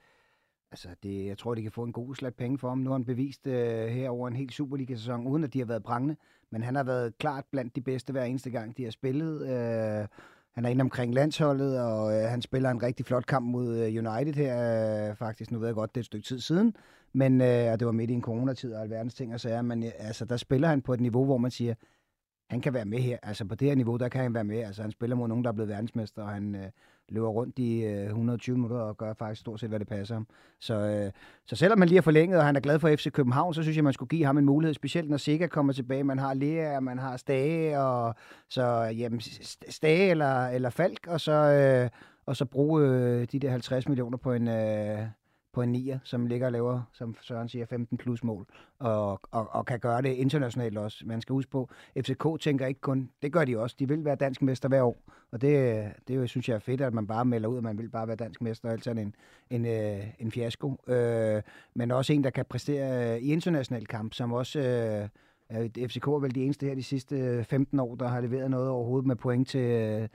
altså, 0.71 0.87
det, 1.03 1.25
jeg 1.25 1.37
tror, 1.37 1.55
de 1.55 1.61
kan 1.61 1.71
få 1.71 1.83
en 1.83 1.93
god 1.93 2.15
slat 2.15 2.35
penge 2.35 2.57
for 2.57 2.69
ham. 2.69 2.77
Nu 2.77 2.89
har 2.89 2.97
han 2.97 3.05
bevist 3.05 3.47
øh, 3.47 3.87
her 3.87 4.09
over 4.09 4.27
en 4.27 4.35
helt 4.35 4.53
Superliga-sæson, 4.53 5.27
uden 5.27 5.43
at 5.43 5.53
de 5.53 5.59
har 5.59 5.65
været 5.65 5.83
prangende. 5.83 6.15
Men 6.51 6.63
han 6.63 6.75
har 6.75 6.83
været 6.83 7.17
klart 7.17 7.45
blandt 7.51 7.75
de 7.75 7.81
bedste 7.81 8.11
hver 8.11 8.23
eneste 8.23 8.49
gang, 8.49 8.77
de 8.77 8.83
har 8.83 8.91
spillet. 8.91 9.41
Øh, 9.41 10.07
han 10.51 10.65
er 10.65 10.69
inde 10.69 10.81
omkring 10.81 11.13
landsholdet, 11.13 11.81
og 11.81 12.13
øh, 12.13 12.29
han 12.29 12.41
spiller 12.41 12.69
en 12.69 12.83
rigtig 12.83 13.05
flot 13.05 13.25
kamp 13.25 13.45
mod 13.45 13.77
øh, 13.77 13.85
United 13.85 14.33
her, 14.33 15.09
øh, 15.09 15.15
faktisk. 15.15 15.51
Nu 15.51 15.59
ved 15.59 15.67
jeg 15.67 15.75
godt, 15.75 15.95
det 15.95 15.99
er 15.99 16.01
et 16.01 16.05
stykke 16.05 16.27
tid 16.27 16.39
siden, 16.39 16.75
men 17.13 17.41
øh, 17.41 17.71
og 17.71 17.79
det 17.79 17.85
var 17.85 17.91
midt 17.91 18.11
i 18.11 18.13
en 18.13 18.21
coronatid 18.21 18.73
og 18.73 18.81
alverdens 18.81 19.13
ting 19.13 19.33
og 19.33 19.39
sager, 19.39 19.61
men 19.61 19.83
øh, 19.83 19.91
altså, 19.97 20.25
der 20.25 20.37
spiller 20.37 20.67
han 20.67 20.81
på 20.81 20.93
et 20.93 20.99
niveau, 20.99 21.25
hvor 21.25 21.37
man 21.37 21.51
siger, 21.51 21.73
han 22.49 22.61
kan 22.61 22.73
være 22.73 22.85
med 22.85 22.99
her. 22.99 23.17
Altså 23.23 23.45
på 23.45 23.55
det 23.55 23.67
her 23.67 23.75
niveau, 23.75 23.97
der 23.97 24.09
kan 24.09 24.21
han 24.21 24.33
være 24.33 24.43
med. 24.43 24.57
Altså 24.57 24.81
han 24.81 24.91
spiller 24.91 25.15
mod 25.15 25.27
nogen, 25.27 25.43
der 25.43 25.49
er 25.49 25.53
blevet 25.53 25.69
verdensmester, 25.69 26.23
og 26.23 26.29
han 26.29 26.55
øh, 26.55 26.69
løber 27.09 27.27
rundt 27.27 27.59
i 27.59 27.83
øh, 27.83 28.05
120 28.05 28.55
minutter 28.55 28.77
og 28.77 28.97
gør 28.97 29.13
faktisk 29.13 29.41
stort 29.41 29.59
set, 29.59 29.69
hvad 29.69 29.79
det 29.79 29.87
passer 29.87 30.15
ham. 30.15 30.27
Så, 30.59 30.73
øh, 30.75 31.11
så 31.45 31.55
selvom 31.55 31.79
man 31.79 31.87
lige 31.87 31.97
har 31.97 32.01
forlænget, 32.01 32.39
og 32.39 32.45
han 32.45 32.55
er 32.55 32.59
glad 32.59 32.79
for 32.79 32.95
FC 32.95 33.11
København, 33.11 33.53
så 33.53 33.61
synes 33.61 33.75
jeg, 33.75 33.83
man 33.83 33.93
skulle 33.93 34.09
give 34.09 34.25
ham 34.25 34.37
en 34.37 34.45
mulighed, 34.45 34.73
specielt 34.73 35.09
når 35.09 35.17
Sikker 35.17 35.47
kommer 35.47 35.73
tilbage. 35.73 36.03
Man 36.03 36.19
har 36.19 36.33
Lea, 36.33 36.79
man 36.79 36.99
har 36.99 37.17
Stage, 37.17 37.79
og 37.79 38.15
så 38.49 38.63
jamen, 38.81 39.21
Stage 39.69 40.09
eller, 40.09 40.47
eller 40.47 40.69
Falk, 40.69 41.07
og 41.07 41.21
så, 41.21 41.31
øh, 41.31 41.89
og 42.25 42.35
så 42.35 42.45
bruge 42.45 42.83
øh, 42.83 43.27
de 43.31 43.39
der 43.39 43.49
50 43.49 43.87
millioner 43.87 44.17
på 44.17 44.33
en... 44.33 44.47
Øh, 44.47 44.99
på 45.59 45.63
en 45.63 45.71
nier, 45.71 45.99
som 46.03 46.25
ligger 46.25 46.45
og 46.45 46.51
laver, 46.51 46.81
som 46.93 47.15
Søren 47.21 47.49
siger, 47.49 47.65
15 47.65 47.97
plus 47.97 48.23
mål, 48.23 48.45
og, 48.79 49.19
og, 49.31 49.47
og 49.51 49.65
kan 49.65 49.79
gøre 49.79 50.01
det 50.01 50.09
internationalt 50.09 50.77
også. 50.77 51.03
Man 51.05 51.21
skal 51.21 51.33
huske 51.33 51.51
på, 51.51 51.69
FCK 51.97 52.25
tænker 52.39 52.67
ikke 52.67 52.81
kun, 52.81 53.09
det 53.21 53.33
gør 53.33 53.45
de 53.45 53.59
også, 53.59 53.75
de 53.79 53.87
vil 53.87 54.05
være 54.05 54.15
dansk 54.15 54.41
mester 54.41 54.69
hver 54.69 54.83
år, 54.83 54.97
og 55.31 55.41
det, 55.41 55.83
det 56.07 56.29
synes 56.29 56.49
jeg 56.49 56.55
er 56.55 56.59
fedt, 56.59 56.81
at 56.81 56.93
man 56.93 57.07
bare 57.07 57.25
melder 57.25 57.49
ud, 57.49 57.57
at 57.57 57.63
man 57.63 57.77
vil 57.77 57.89
bare 57.89 58.07
være 58.07 58.15
dansk 58.15 58.41
mester, 58.41 58.69
altså 58.69 58.91
en, 58.91 59.15
en, 59.49 59.65
øh, 59.65 60.07
en 60.19 60.31
fiasko. 60.31 60.77
Øh, 60.87 61.41
men 61.73 61.91
også 61.91 62.13
en, 62.13 62.23
der 62.23 62.29
kan 62.29 62.45
præstere 62.49 63.21
i 63.21 63.31
international 63.31 63.87
kamp, 63.87 64.13
som 64.13 64.33
også... 64.33 64.59
Øh, 64.59 65.09
FCK 65.87 66.07
er 66.07 66.19
vel 66.19 66.35
de 66.35 66.43
eneste 66.43 66.65
her 66.65 66.75
de 66.75 66.83
sidste 66.83 67.15
øh, 67.15 67.43
15 67.43 67.79
år, 67.79 67.95
der 67.95 68.07
har 68.07 68.21
leveret 68.21 68.51
noget 68.51 68.69
overhovedet 68.69 69.07
med 69.07 69.15
point 69.15 69.47
til, 69.47 69.61
øh, 69.61 70.07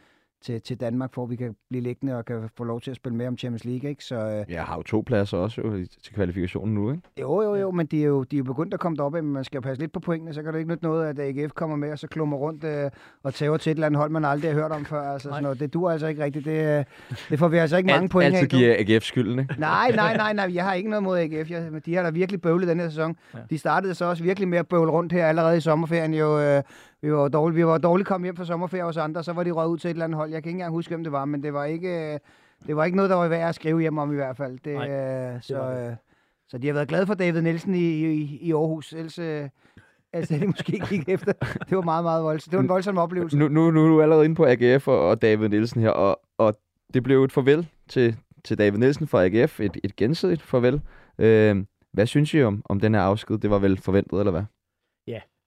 til, 0.44 0.60
til 0.60 0.80
Danmark, 0.80 1.14
for 1.14 1.22
at 1.24 1.30
vi 1.30 1.36
kan 1.36 1.54
blive 1.70 1.82
liggende 1.82 2.16
og 2.16 2.24
kan 2.24 2.48
få 2.56 2.64
lov 2.64 2.80
til 2.80 2.90
at 2.90 2.96
spille 2.96 3.16
med 3.16 3.26
om 3.26 3.38
Champions 3.38 3.64
League. 3.64 3.90
Ikke? 3.90 4.04
Så, 4.04 4.14
øh, 4.14 4.52
Ja, 4.52 4.62
har 4.62 4.76
jo 4.76 4.82
to 4.82 5.02
pladser 5.06 5.38
også 5.38 5.60
jo, 5.60 5.86
til 6.02 6.14
kvalifikationen 6.14 6.74
nu, 6.74 6.90
ikke? 6.90 7.02
jo, 7.20 7.42
jo, 7.42 7.54
jo, 7.54 7.70
men 7.70 7.86
de 7.86 8.02
er 8.02 8.06
jo, 8.06 8.22
de 8.22 8.36
er 8.36 8.38
jo 8.38 8.44
begyndt 8.44 8.74
at 8.74 8.80
komme 8.80 8.96
derop, 8.96 9.12
men 9.12 9.24
man 9.24 9.44
skal 9.44 9.56
jo 9.56 9.60
passe 9.60 9.82
lidt 9.82 9.92
på 9.92 10.00
pointene, 10.00 10.34
så 10.34 10.42
kan 10.42 10.52
det 10.52 10.58
ikke 10.58 10.70
nytte 10.70 10.84
noget, 10.84 11.06
at 11.08 11.18
AGF 11.38 11.52
kommer 11.52 11.76
med, 11.76 11.92
og 11.92 11.98
så 11.98 12.06
klummer 12.08 12.36
rundt 12.36 12.64
øh, 12.64 12.90
og 13.22 13.34
tager 13.34 13.56
til 13.56 13.70
et 13.70 13.74
eller 13.74 13.86
andet 13.86 13.98
hold, 13.98 14.10
man 14.10 14.24
aldrig 14.24 14.50
har 14.52 14.60
hørt 14.60 14.72
om 14.72 14.84
før. 14.84 15.00
Altså, 15.12 15.28
sådan 15.28 15.42
noget. 15.42 15.60
Det 15.60 15.74
dur 15.74 15.90
altså 15.90 16.06
ikke 16.06 16.24
rigtigt. 16.24 16.44
Det, 16.44 16.78
øh, 16.78 16.84
det 17.30 17.38
får 17.38 17.48
vi 17.48 17.56
altså 17.56 17.76
ikke 17.76 17.86
mange 17.86 18.08
point 18.08 18.24
altid 18.26 18.38
af. 18.38 18.42
nu. 18.52 18.58
giver 18.58 18.96
AGF 18.96 19.04
skylden, 19.04 19.38
ikke? 19.38 19.54
Nej, 19.58 19.90
nej, 19.90 20.16
nej, 20.22 20.32
nej, 20.32 20.50
jeg 20.54 20.64
har 20.64 20.74
ikke 20.74 20.90
noget 20.90 21.02
mod 21.02 21.18
AGF. 21.18 21.50
Jeg, 21.50 21.68
men 21.72 21.82
de 21.86 21.94
har 21.94 22.02
da 22.02 22.10
virkelig 22.10 22.40
bøvlet 22.42 22.68
den 22.68 22.80
her 22.80 22.88
sæson. 22.88 23.16
Ja. 23.34 23.38
De 23.50 23.58
startede 23.58 23.94
så 23.94 24.04
også 24.04 24.22
virkelig 24.22 24.48
med 24.48 24.58
at 24.58 24.68
bøvle 24.68 24.90
rundt 24.92 25.12
her 25.12 25.26
allerede 25.26 25.56
i 25.56 25.60
sommerferien. 25.60 26.14
Jo, 26.14 26.40
øh, 26.40 26.62
vi 27.04 27.12
var 27.12 27.28
dårligt, 27.28 27.56
vi 27.56 27.66
var 27.66 27.78
dårligt 27.78 28.08
kommet 28.08 28.26
hjem 28.26 28.36
fra 28.36 28.44
sommerferie 28.44 28.84
hos 28.84 28.96
andre, 28.96 29.24
så 29.24 29.32
var 29.32 29.42
de 29.42 29.50
røget 29.50 29.68
ud 29.68 29.78
til 29.78 29.88
et 29.88 29.92
eller 29.92 30.04
andet 30.04 30.16
hold. 30.16 30.30
Jeg 30.30 30.42
kan 30.42 30.50
ikke 30.50 30.56
engang 30.56 30.72
huske, 30.72 30.90
hvem 30.90 31.04
det 31.04 31.12
var, 31.12 31.24
men 31.24 31.42
det 31.42 31.52
var 31.52 31.64
ikke, 31.64 32.12
øh, 32.12 32.18
det 32.66 32.76
var 32.76 32.84
ikke 32.84 32.96
noget, 32.96 33.10
der 33.10 33.16
var 33.16 33.28
værd 33.28 33.48
at 33.48 33.54
skrive 33.54 33.80
hjem 33.80 33.98
om 33.98 34.12
i 34.12 34.14
hvert 34.14 34.36
fald. 34.36 34.58
Det, 34.64 34.74
Nej, 34.74 34.90
øh, 34.90 35.42
så, 35.42 35.70
det. 35.70 35.90
øh, 35.90 35.96
så 36.48 36.58
de 36.58 36.66
har 36.66 36.74
været 36.74 36.88
glade 36.88 37.06
for 37.06 37.14
David 37.14 37.42
Nielsen 37.42 37.74
i, 37.74 37.78
i, 37.78 38.38
i 38.40 38.52
Aarhus. 38.52 38.92
Ellers, 38.92 39.18
øh, 39.18 39.48
ellers 40.12 40.28
havde 40.28 40.42
de 40.42 40.46
måske 40.46 40.72
ikke 40.72 40.86
kigget 40.86 41.08
efter. 41.08 41.32
Det 41.68 41.76
var 41.76 41.82
meget, 41.82 42.04
meget 42.04 42.24
voldsomt. 42.24 42.50
Det 42.50 42.56
var 42.56 42.62
en 42.62 42.68
voldsom 42.68 42.98
oplevelse. 42.98 43.38
Nu, 43.38 43.48
nu, 43.48 43.70
nu 43.70 43.84
er 43.84 43.88
du 43.88 44.02
allerede 44.02 44.24
inde 44.24 44.36
på 44.36 44.46
AGF 44.46 44.88
og, 44.88 45.08
og 45.08 45.22
David 45.22 45.48
Nielsen 45.48 45.80
her, 45.80 45.90
og, 45.90 46.20
og 46.38 46.58
det 46.94 47.02
blev 47.02 47.24
et 47.24 47.32
farvel 47.32 47.68
til, 47.88 48.16
til 48.44 48.58
David 48.58 48.78
Nielsen 48.78 49.06
fra 49.06 49.24
AGF, 49.24 49.60
et, 49.60 49.76
et 49.84 49.96
gensidigt 49.96 50.42
farvel. 50.42 50.80
Øh, 51.18 51.64
hvad 51.92 52.06
synes 52.06 52.34
I 52.34 52.42
om, 52.42 52.62
om 52.64 52.80
den 52.80 52.94
her 52.94 53.00
afsked? 53.00 53.38
Det 53.38 53.50
var 53.50 53.58
vel 53.58 53.78
forventet, 53.78 54.18
eller 54.18 54.30
hvad? 54.30 54.44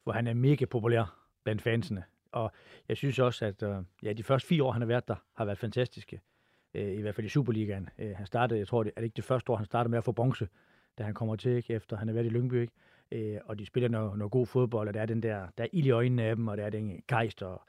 hvor 0.04 0.14
han 0.14 0.28
er 0.28 0.34
mega 0.34 0.66
populær 0.66 1.27
blandt 1.48 1.62
fansene. 1.62 2.04
Og 2.32 2.52
jeg 2.90 2.98
synes 2.98 3.20
også, 3.20 3.46
at 3.46 3.64
øh, 3.64 3.76
ja, 4.04 4.14
de 4.14 4.24
første 4.24 4.48
fire 4.48 4.64
år, 4.64 4.72
han 4.72 4.82
har 4.82 4.88
været 4.88 5.08
der, 5.08 5.16
har 5.36 5.46
været 5.46 5.58
fantastiske. 5.58 6.22
Øh, 6.74 6.98
I 6.98 7.02
hvert 7.02 7.16
fald 7.16 7.26
i 7.26 7.30
Superligaen. 7.30 7.90
Øh, 8.00 8.16
han 8.16 8.26
startede, 8.26 8.60
jeg 8.60 8.68
tror, 8.68 8.84
det 8.84 8.94
er 8.96 9.02
det 9.02 9.06
ikke 9.06 9.16
det 9.16 9.24
første 9.24 9.52
år, 9.52 9.56
han 9.56 9.66
startede 9.66 9.90
med 9.90 9.98
at 9.98 10.04
få 10.04 10.12
bronze, 10.12 10.48
da 10.98 11.04
han 11.04 11.14
kommer 11.14 11.36
til, 11.36 11.52
ikke? 11.52 11.74
efter 11.74 11.98
han 11.98 12.08
har 12.08 12.14
været 12.14 12.26
i 12.26 12.30
Lyngby. 12.30 12.62
Ikke? 12.62 12.74
Øh, 13.12 13.40
og 13.46 13.60
de 13.60 13.66
spiller 13.66 13.90
noget, 13.90 14.18
noget 14.18 14.32
god 14.32 14.48
fodbold, 14.48 14.88
og 14.88 14.94
der 14.94 15.02
er 15.02 15.06
den 15.06 15.24
der, 15.24 15.48
der 15.58 15.64
er 15.64 15.68
ild 15.72 15.86
i 15.86 15.90
øjnene 15.90 16.24
af 16.24 16.36
dem, 16.36 16.48
og 16.48 16.58
der 16.58 16.66
er 16.66 16.70
den 16.70 17.04
gejst 17.08 17.44
og, 17.44 17.62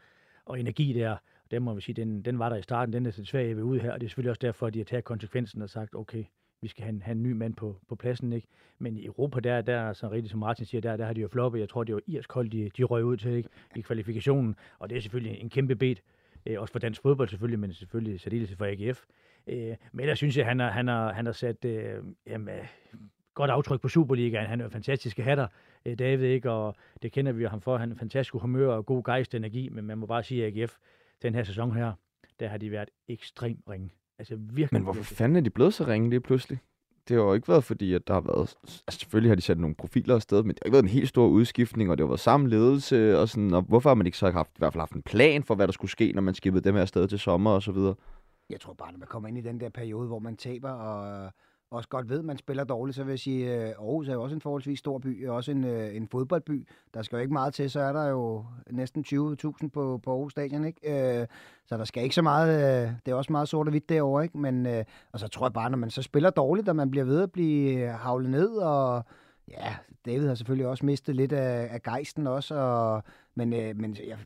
og 0.44 0.60
energi 0.60 0.92
der. 0.92 1.16
Den 1.50 1.62
må 1.62 1.74
vi 1.74 1.80
sige, 1.80 1.94
den, 1.94 2.22
den 2.22 2.38
var 2.38 2.48
der 2.48 2.56
i 2.56 2.62
starten, 2.62 2.92
den 2.92 3.06
er 3.06 3.10
desværre 3.10 3.56
ved 3.56 3.62
ud 3.62 3.78
her, 3.78 3.92
og 3.92 4.00
det 4.00 4.06
er 4.06 4.08
selvfølgelig 4.08 4.30
også 4.30 4.42
derfor, 4.42 4.66
at 4.66 4.74
de 4.74 4.78
har 4.78 4.84
taget 4.84 5.04
konsekvensen 5.04 5.62
og 5.62 5.70
sagt, 5.70 5.94
okay, 5.94 6.24
vi 6.60 6.68
skal 6.68 6.84
have 6.84 6.94
en, 6.94 7.02
have 7.02 7.12
en 7.12 7.22
ny 7.22 7.32
mand 7.32 7.54
på, 7.54 7.76
på 7.88 7.94
pladsen, 7.94 8.32
ikke? 8.32 8.46
Men 8.78 8.96
i 8.96 9.06
Europa, 9.06 9.40
der, 9.40 9.60
der 9.60 9.92
så 9.92 10.10
rigtigt 10.10 10.30
som 10.30 10.40
Martin 10.40 10.66
siger, 10.66 10.80
der, 10.80 10.96
der 10.96 11.06
har 11.06 11.12
de 11.12 11.20
jo 11.20 11.28
floppet. 11.28 11.60
Jeg 11.60 11.68
tror, 11.68 11.84
det 11.84 11.94
var 11.94 12.00
irsk 12.06 12.32
hold, 12.32 12.50
de, 12.50 12.70
de 12.76 12.84
røg 12.84 13.04
ud 13.04 13.16
til, 13.16 13.32
ikke? 13.32 13.48
I 13.76 13.80
kvalifikationen. 13.80 14.56
Og 14.78 14.90
det 14.90 14.96
er 14.96 15.00
selvfølgelig 15.00 15.40
en 15.40 15.50
kæmpe 15.50 15.76
bed. 15.76 15.96
Øh, 16.46 16.60
også 16.60 16.72
for 16.72 16.78
dansk 16.78 17.02
fodbold 17.02 17.28
selvfølgelig, 17.28 17.58
men 17.58 17.72
selvfølgelig 17.72 18.20
særdeles 18.20 18.54
for 18.54 18.64
AGF. 18.64 19.04
Øh, 19.46 19.76
men 19.92 20.00
ellers 20.00 20.18
synes 20.18 20.36
jeg, 20.36 20.46
han 20.46 20.60
har, 20.60 20.70
han 20.70 20.88
har, 20.88 21.12
han 21.12 21.26
har 21.26 21.32
sat 21.32 21.64
øh, 21.64 22.04
jamen, 22.26 22.58
godt 23.34 23.50
aftryk 23.50 23.80
på 23.80 23.88
Superligaen. 23.88 24.46
Han 24.46 24.60
er 24.60 24.64
jo 24.64 24.70
fantastiske 24.70 25.22
hatter, 25.22 25.46
øh, 25.84 25.98
David, 25.98 26.26
ikke? 26.26 26.50
Og 26.50 26.74
det 27.02 27.12
kender 27.12 27.32
vi 27.32 27.42
jo 27.42 27.48
ham 27.48 27.60
for. 27.60 27.76
Han 27.76 27.90
er 27.90 27.96
fantastisk 27.96 28.34
humør 28.34 28.68
og 28.68 28.86
god 28.86 29.02
gejst 29.04 29.34
energi, 29.34 29.68
men 29.68 29.84
man 29.84 29.98
må 29.98 30.06
bare 30.06 30.22
sige, 30.22 30.46
at 30.46 30.58
AGF, 30.58 30.76
den 31.22 31.34
her 31.34 31.42
sæson 31.42 31.76
her, 31.76 31.92
der 32.40 32.48
har 32.48 32.58
de 32.58 32.70
været 32.70 32.90
ekstremt 33.08 33.62
ringe. 33.70 33.90
Altså 34.18 34.36
virkelig. 34.36 34.68
Men 34.72 34.82
hvorfor 34.82 35.00
virkelig. 35.00 35.16
fanden 35.16 35.36
er 35.36 35.40
de 35.40 35.50
blevet 35.50 35.74
så 35.74 35.84
ringe 35.86 36.10
lige 36.10 36.20
pludselig? 36.20 36.58
Det 37.08 37.16
har 37.16 37.24
jo 37.24 37.34
ikke 37.34 37.48
været 37.48 37.64
fordi, 37.64 37.94
at 37.94 38.08
der 38.08 38.14
har 38.14 38.20
været... 38.20 38.54
Altså 38.62 38.98
selvfølgelig 39.00 39.30
har 39.30 39.36
de 39.36 39.42
sat 39.42 39.58
nogle 39.58 39.74
profiler 39.74 40.14
afsted, 40.14 40.42
men 40.42 40.48
det 40.48 40.58
har 40.62 40.66
ikke 40.66 40.72
været 40.72 40.82
en 40.82 40.88
helt 40.88 41.08
stor 41.08 41.26
udskiftning, 41.26 41.90
og 41.90 41.98
det 41.98 42.04
har 42.04 42.08
været 42.08 42.20
samme 42.20 42.48
ledelse, 42.48 43.18
og 43.18 43.28
sådan, 43.28 43.54
og 43.54 43.62
hvorfor 43.62 43.90
har 43.90 43.94
man 43.94 44.06
ikke 44.06 44.18
så 44.18 44.30
haft, 44.30 44.50
i 44.50 44.58
hvert 44.58 44.72
fald 44.72 44.80
haft 44.80 44.92
en 44.92 45.02
plan 45.02 45.42
for, 45.42 45.54
hvad 45.54 45.66
der 45.66 45.72
skulle 45.72 45.90
ske, 45.90 46.12
når 46.12 46.22
man 46.22 46.34
skibede 46.34 46.64
dem 46.64 46.74
her 46.74 46.82
afsted 46.82 47.08
til 47.08 47.18
sommer 47.18 47.50
og 47.50 47.62
så 47.62 47.72
videre? 47.72 47.94
Jeg 48.50 48.60
tror 48.60 48.72
bare, 48.72 48.92
når 48.92 48.98
man 48.98 49.08
kommer 49.08 49.28
ind 49.28 49.38
i 49.38 49.40
den 49.40 49.60
der 49.60 49.68
periode, 49.68 50.06
hvor 50.06 50.18
man 50.18 50.36
taber, 50.36 50.70
og 50.70 51.32
også 51.70 51.88
godt 51.88 52.08
ved, 52.08 52.18
at 52.18 52.24
man 52.24 52.38
spiller 52.38 52.64
dårligt, 52.64 52.96
så 52.96 53.04
vil 53.04 53.12
jeg 53.12 53.18
sige, 53.18 53.52
at 53.52 53.74
Aarhus 53.78 54.08
er 54.08 54.12
jo 54.12 54.22
også 54.22 54.34
en 54.34 54.40
forholdsvis 54.40 54.78
stor 54.78 54.98
by, 54.98 55.28
og 55.28 55.36
også 55.36 55.50
en, 55.50 55.64
øh, 55.64 55.96
en 55.96 56.08
fodboldby. 56.08 56.66
Der 56.94 57.02
skal 57.02 57.16
jo 57.16 57.20
ikke 57.20 57.32
meget 57.32 57.54
til, 57.54 57.70
så 57.70 57.80
er 57.80 57.92
der 57.92 58.08
jo 58.08 58.44
næsten 58.70 59.04
20.000 59.08 59.68
på, 59.68 60.00
på 60.02 60.10
Aarhus 60.10 60.32
Stadion, 60.32 60.64
ikke? 60.64 61.20
Øh, 61.20 61.26
Så 61.66 61.76
der 61.76 61.84
skal 61.84 62.02
ikke 62.02 62.14
så 62.14 62.22
meget, 62.22 62.84
øh, 62.84 62.92
det 63.06 63.12
er 63.12 63.14
også 63.14 63.32
meget 63.32 63.48
sort 63.48 63.66
og 63.66 63.70
hvidt 63.70 63.88
derovre, 63.88 64.22
ikke? 64.24 64.38
Men, 64.38 64.66
øh, 64.66 64.84
og 65.12 65.20
så 65.20 65.28
tror 65.28 65.46
jeg 65.46 65.52
bare, 65.52 65.70
når 65.70 65.78
man 65.78 65.90
så 65.90 66.02
spiller 66.02 66.30
dårligt, 66.30 66.68
og 66.68 66.76
man 66.76 66.90
bliver 66.90 67.04
ved 67.04 67.22
at 67.22 67.32
blive 67.32 67.80
øh, 67.80 67.90
havlet 67.90 68.30
ned, 68.30 68.50
og 68.56 69.04
ja, 69.50 69.76
David 70.06 70.28
har 70.28 70.34
selvfølgelig 70.34 70.66
også 70.66 70.86
mistet 70.86 71.16
lidt 71.16 71.32
af, 71.32 71.68
af 71.70 71.82
gejsten 71.82 72.26
også, 72.26 72.54
og, 72.54 73.02
men, 73.34 73.52
øh, 73.52 73.76
men 73.76 73.96
jeg, 74.08 74.18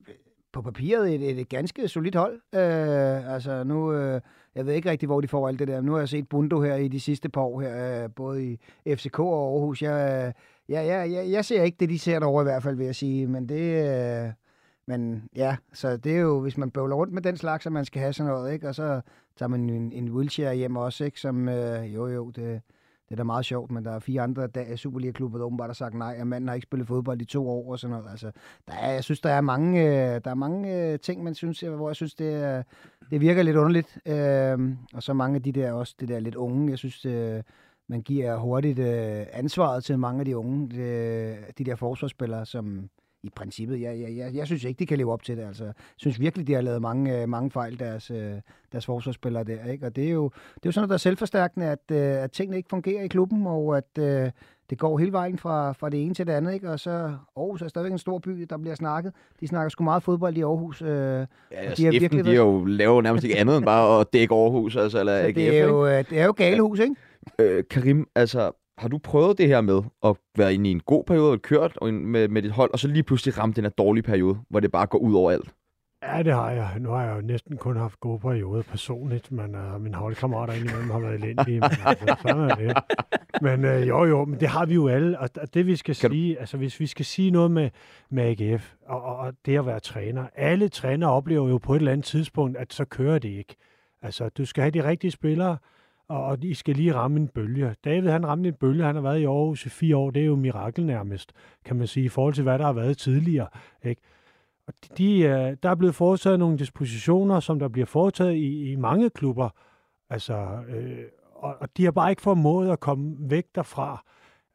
på 0.52 0.62
papiret 0.62 1.14
et, 1.14 1.31
et, 1.31 1.38
et 1.40 1.48
ganske 1.48 1.88
solidt 1.88 2.14
hold. 2.14 2.35
Øh, 2.55 3.35
altså 3.35 3.64
nu 3.64 3.92
øh, 3.92 4.20
jeg 4.55 4.67
ved 4.67 4.75
ikke 4.75 4.91
rigtig, 4.91 5.07
hvor 5.07 5.21
de 5.21 5.29
får 5.29 5.49
alt 5.49 5.59
det 5.59 5.69
der. 5.69 5.81
Nu 5.81 5.93
har 5.93 5.99
jeg 5.99 6.09
set 6.09 6.29
Bundo 6.29 6.61
her 6.61 6.75
i 6.75 6.88
de 6.88 7.01
sidste 7.01 7.29
par 7.29 7.41
år, 7.41 7.61
her, 7.61 8.05
øh, 8.05 8.11
både 8.11 8.45
i 8.45 8.59
FCK 8.95 9.19
og 9.19 9.53
Aarhus. 9.53 9.83
Jeg, 9.83 10.27
øh, 10.27 10.33
ja, 10.75 10.83
ja, 10.83 11.11
jeg, 11.11 11.31
jeg 11.31 11.45
ser 11.45 11.62
ikke 11.62 11.77
det, 11.81 11.88
de 11.88 11.99
ser 11.99 12.19
derovre 12.19 12.43
i 12.43 12.45
hvert 12.45 12.62
fald, 12.62 12.77
vil 12.77 12.87
jeg 12.87 12.95
sige. 12.95 13.27
Men 13.27 13.49
det... 13.49 14.25
Øh, 14.25 14.33
men 14.87 15.29
ja, 15.37 15.57
så 15.73 15.97
det 15.97 16.12
er 16.12 16.21
jo, 16.21 16.41
hvis 16.41 16.59
man 16.59 16.71
bøvler 16.71 16.97
rundt 16.97 17.12
med 17.12 17.23
den 17.23 17.37
slags, 17.37 17.67
at 17.67 17.73
man 17.73 17.85
skal 17.85 18.01
have 18.01 18.12
sådan 18.12 18.33
noget, 18.33 18.53
ikke? 18.53 18.69
Og 18.69 18.75
så 18.75 19.01
tager 19.37 19.49
man 19.49 19.71
en, 19.71 19.93
en 19.93 20.09
wheelchair 20.09 20.53
hjem 20.53 20.77
også, 20.77 21.05
ikke? 21.05 21.21
Som, 21.21 21.49
øh, 21.49 21.95
jo 21.95 22.07
jo, 22.07 22.31
det, 22.31 22.61
det 23.12 23.16
er 23.18 23.22
da 23.22 23.27
meget 23.27 23.44
sjovt, 23.44 23.70
men 23.70 23.85
der 23.85 23.90
er 23.92 23.98
fire 23.98 24.22
andre 24.22 24.46
der, 24.46 24.77
Superliga-klubber, 24.77 25.38
der 25.38 25.44
åbenbart 25.44 25.68
har 25.68 25.75
sagt 25.75 25.94
nej, 25.94 26.16
og 26.20 26.27
manden 26.27 26.48
har 26.48 26.55
ikke 26.55 26.64
spillet 26.64 26.88
fodbold 26.88 27.20
i 27.20 27.25
to 27.25 27.48
år 27.48 27.72
og 27.72 27.79
sådan 27.79 27.96
noget. 27.96 28.11
Altså, 28.11 28.31
der 28.66 28.72
er, 28.72 28.92
jeg 28.92 29.05
synes, 29.05 29.20
der 29.20 29.31
er 29.31 29.40
mange, 29.40 29.81
øh, 29.81 30.20
der 30.25 30.31
er 30.31 30.35
mange 30.35 30.92
øh, 30.92 30.98
ting, 30.98 31.25
man 31.25 31.35
synes, 31.35 31.61
hvor 31.61 31.88
jeg 31.88 31.96
synes, 31.96 32.14
det, 32.14 32.35
er, 32.35 32.62
det 33.11 33.20
virker 33.20 33.42
lidt 33.42 33.57
underligt. 33.57 33.98
Øh, 34.07 34.77
og 34.94 35.03
så 35.03 35.12
mange 35.12 35.37
af 35.37 35.42
de 35.42 35.53
der 35.53 35.72
også, 35.72 35.94
det 36.01 36.09
der 36.09 36.20
lidt 36.20 36.35
unge, 36.35 36.70
jeg 36.70 36.79
synes, 36.79 37.05
øh, 37.05 37.42
man 37.88 38.03
giver 38.03 38.37
hurtigt 38.37 38.79
øh, 38.79 39.27
ansvaret 39.33 39.85
til 39.85 39.98
mange 39.98 40.20
af 40.20 40.25
de 40.25 40.37
unge, 40.37 40.68
de, 40.68 41.37
de 41.59 41.64
der 41.64 41.77
forsvarsspillere, 41.77 42.46
som 42.46 42.88
i 43.23 43.31
princippet, 43.37 43.81
jeg, 43.81 44.01
jeg, 44.01 44.17
jeg, 44.17 44.35
jeg 44.35 44.47
synes 44.47 44.65
ikke, 44.65 44.79
de 44.79 44.87
kan 44.87 44.99
leve 44.99 45.13
op 45.13 45.23
til 45.23 45.37
det. 45.37 45.43
Altså, 45.43 45.65
jeg 45.65 45.75
synes 45.97 46.21
virkelig, 46.21 46.47
de 46.47 46.55
har 46.55 46.61
lavet 46.61 46.83
mange, 46.83 47.23
øh, 47.23 47.29
mange 47.29 47.51
fejl, 47.51 47.79
deres, 47.79 48.11
øh, 48.11 48.35
deres 48.73 48.87
forsvarsspillere 48.87 49.45
der. 49.45 49.65
Ikke? 49.65 49.87
Og 49.87 49.97
det 49.97 50.07
er, 50.07 50.11
jo, 50.11 50.25
det 50.29 50.67
er 50.67 50.67
jo 50.67 50.73
sådan 50.73 50.81
noget, 50.81 50.89
der 50.89 50.95
er 50.95 50.99
selvforstærkende, 50.99 51.67
at, 51.67 51.91
øh, 51.91 52.23
at 52.25 52.33
tingene 52.33 52.57
ikke 52.57 52.69
fungerer 52.69 53.03
i 53.03 53.09
klubben, 53.09 53.47
og 53.47 53.77
at 53.77 53.99
øh, 53.99 54.31
det 54.71 54.79
går 54.79 54.99
hele 54.99 55.13
vejen 55.13 55.39
fra, 55.39 55.73
fra 55.73 55.91
det 55.91 56.05
ene 56.05 56.15
til 56.15 56.27
det 56.27 56.33
andet. 56.33 56.55
Ikke? 56.55 56.71
Og 56.71 56.81
så 56.81 56.91
Aarhus 57.37 57.63
er 57.63 57.69
stadigvæk 57.69 57.93
en 57.93 57.99
stor 57.99 58.19
by, 58.19 58.47
der 58.51 58.57
bliver 58.59 58.75
snakket. 58.75 59.13
De 59.41 59.49
snakker 59.49 59.69
sgu 59.69 59.85
meget 59.85 60.03
fodbold 60.03 60.37
i 60.37 60.43
Aarhus. 60.43 60.83
Øh, 60.83 60.89
ja, 60.89 61.25
altså, 61.53 61.75
de 61.77 61.85
har 61.85 62.01
virkelig 62.01 62.25
de 62.25 62.31
har 62.31 62.37
jo 62.37 62.65
lavet 62.65 63.03
nærmest 63.03 63.25
ikke 63.25 63.37
andet 63.37 63.57
end 63.57 63.65
bare 63.65 64.01
at 64.01 64.13
dække 64.13 64.35
Aarhus. 64.35 64.77
Altså, 64.77 65.01
eller 65.01 65.19
AGF, 65.19 65.35
det, 65.35 65.59
er 65.59 65.65
jo, 65.65 65.87
ikke? 65.87 66.11
det 66.11 66.21
er 66.21 66.25
jo 66.25 66.33
galehus, 66.33 66.79
ikke? 66.79 66.95
Øh, 67.39 67.65
Karim, 67.71 68.07
altså, 68.15 68.53
har 68.83 68.88
du 68.88 68.99
prøvet 68.99 69.38
det 69.38 69.49
her 69.49 69.61
med 69.61 69.83
at 70.05 70.16
være 70.37 70.55
inde 70.55 70.71
i 70.71 70.73
en 70.73 70.81
god 70.81 71.05
periode 71.05 71.33
og 71.33 71.42
kørt 71.42 71.79
med, 71.83 72.29
med 72.29 72.42
dit 72.42 72.51
hold, 72.51 72.71
og 72.73 72.79
så 72.79 72.88
lige 72.88 73.03
pludselig 73.03 73.38
ramt 73.38 73.57
den 73.57 73.64
her 73.64 73.71
dårlige 73.71 74.03
periode, 74.03 74.38
hvor 74.51 74.61
det 74.61 74.73
bare 74.73 74.87
går 74.87 74.99
ud 74.99 75.14
over 75.14 75.31
alt? 75.31 75.55
Ja, 76.03 76.23
det 76.23 76.33
har 76.33 76.51
jeg. 76.51 76.71
Nu 76.81 76.90
har 76.90 77.05
jeg 77.05 77.16
jo 77.16 77.21
næsten 77.21 77.57
kun 77.57 77.77
haft 77.77 78.01
gode 78.01 78.18
perioder 78.18 78.62
personligt, 78.62 79.33
men 79.33 79.55
uh, 79.55 79.81
mine 79.81 79.97
holdkammerater 79.97 80.53
indimellem 80.53 80.90
har 80.90 80.99
været 80.99 81.14
elendige. 81.14 81.61
Men, 81.61 81.71
altså, 81.87 82.16
sådan 82.23 82.51
er 82.51 82.55
det. 82.55 82.77
Men 83.42 83.64
uh, 83.64 83.88
jo, 83.88 84.05
jo, 84.05 84.25
men 84.25 84.40
det 84.40 84.49
har 84.49 84.66
vi 84.66 84.75
jo 84.75 84.88
alle. 84.88 85.18
Og 85.18 85.55
det 85.55 85.66
vi 85.66 85.77
skal 85.77 85.95
kan 85.95 86.11
sige, 86.11 86.35
du... 86.35 86.40
altså 86.40 86.57
hvis 86.57 86.81
vi 86.81 86.87
skal 86.87 87.05
sige 87.05 87.31
noget 87.31 87.51
med, 87.51 87.71
med 88.11 88.25
AGF 88.25 88.75
og, 88.87 89.03
og, 89.03 89.16
og 89.16 89.33
det 89.47 89.59
at 89.59 89.66
være 89.66 89.81
træner, 89.81 90.27
alle 90.35 90.68
trænere 90.68 91.11
oplever 91.11 91.49
jo 91.49 91.59
på 91.59 91.75
et 91.75 91.79
eller 91.79 91.92
andet 91.92 92.05
tidspunkt, 92.05 92.57
at 92.57 92.73
så 92.73 92.85
kører 92.85 93.18
det 93.18 93.29
ikke. 93.29 93.57
Altså, 94.03 94.29
du 94.29 94.45
skal 94.45 94.62
have 94.62 94.71
de 94.71 94.88
rigtige 94.88 95.11
spillere, 95.11 95.57
og, 96.09 96.25
og 96.25 96.43
de 96.43 96.55
skal 96.55 96.77
lige 96.77 96.95
ramme 96.95 97.21
en 97.21 97.29
bølge. 97.29 97.75
David, 97.85 98.09
han 98.09 98.27
ramte 98.27 98.49
en 98.49 98.55
bølge, 98.55 98.85
han 98.85 98.95
har 98.95 99.03
været 99.03 99.19
i 99.19 99.25
Aarhus 99.25 99.67
i 99.67 99.69
fire 99.69 99.97
år, 99.97 100.11
det 100.11 100.23
er 100.23 100.27
jo 100.27 100.37
mirakel 100.37 100.87
nærmest, 100.87 101.33
kan 101.65 101.77
man 101.77 101.87
sige, 101.87 102.05
i 102.05 102.09
forhold 102.09 102.35
til, 102.35 102.43
hvad 102.43 102.59
der 102.59 102.65
har 102.65 102.73
været 102.73 102.99
tidligere. 102.99 103.49
Ikke? 103.85 104.03
Og 104.67 104.75
de, 104.99 105.19
øh, 105.19 105.57
der 105.62 105.71
er 105.71 105.75
blevet 105.75 105.95
foretaget 105.95 106.38
nogle 106.38 106.59
dispositioner, 106.59 107.41
som 107.41 107.59
der 107.59 107.69
bliver 107.69 107.87
foretaget 107.87 108.35
i, 108.35 108.73
i 108.73 108.77
mange 108.77 109.11
klubber, 109.11 109.49
altså, 110.11 110.59
øh, 110.69 111.05
og, 111.35 111.57
og 111.61 111.77
de 111.77 111.85
har 111.85 111.91
bare 111.91 112.11
ikke 112.11 112.23
formået 112.23 112.71
at 112.71 112.81
komme 112.81 113.17
væk 113.19 113.47
derfra. 113.55 114.05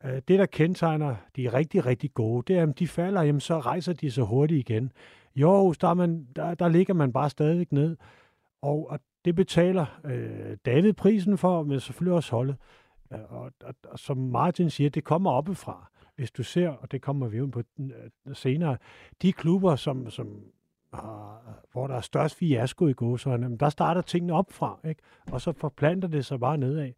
Øh, 0.06 0.22
det, 0.28 0.40
der 0.40 0.46
kendetegner 0.46 1.16
de 1.36 1.46
er 1.46 1.54
rigtig, 1.54 1.86
rigtig 1.86 2.14
gode, 2.14 2.54
det 2.54 2.60
er, 2.60 2.64
at 2.64 2.80
de 2.80 2.88
falder, 2.88 3.22
jamen, 3.22 3.42
så 3.42 3.60
rejser 3.60 3.94
de 3.94 4.12
så 4.12 4.24
hurtigt 4.24 4.70
igen. 4.70 4.92
I 5.36 5.44
Aarhus, 5.44 5.78
der, 5.78 5.94
man, 5.94 6.28
der, 6.36 6.56
der 6.56 6.68
ligger 6.68 6.94
man 6.94 7.14
bare 7.14 7.30
stadigvæk 7.30 7.72
ned. 7.72 7.98
Og, 8.62 8.90
og 8.90 9.00
det 9.28 9.36
betaler 9.36 9.86
øh, 10.04 10.58
David 10.66 10.94
prisen 10.94 11.38
for, 11.38 11.64
men 11.64 11.80
selvfølgelig 11.80 12.16
også 12.16 12.36
holdet. 12.36 12.56
Og, 13.10 13.52
og, 13.62 13.76
og 13.84 14.00
som 14.00 14.18
Martin 14.18 14.70
siger, 14.70 14.90
det 14.90 15.04
kommer 15.04 15.32
oppefra. 15.32 15.90
Hvis 16.16 16.32
du 16.32 16.44
ser, 16.44 16.70
og 16.70 16.92
det 16.92 17.02
kommer 17.02 17.28
vi 17.28 17.38
jo 17.38 17.46
på 17.46 17.62
øh, 17.80 17.90
senere, 18.34 18.78
de 19.22 19.34
klubber, 19.34 19.76
som, 19.76 20.10
som 20.10 20.44
har, 20.94 21.42
hvor 21.72 21.88
der 21.88 21.96
er 21.96 22.02
størst 22.02 22.36
fiasko 22.36 22.88
i 22.88 22.94
gåsøjne, 22.94 23.58
der 23.58 23.70
starter 23.70 24.02
tingene 24.02 24.34
op 24.34 24.52
fra, 24.52 24.80
ikke? 24.88 25.02
og 25.32 25.42
så 25.42 25.52
forplanter 25.52 26.08
det 26.08 26.26
sig 26.26 26.40
bare 26.40 26.58
nedad. 26.58 26.92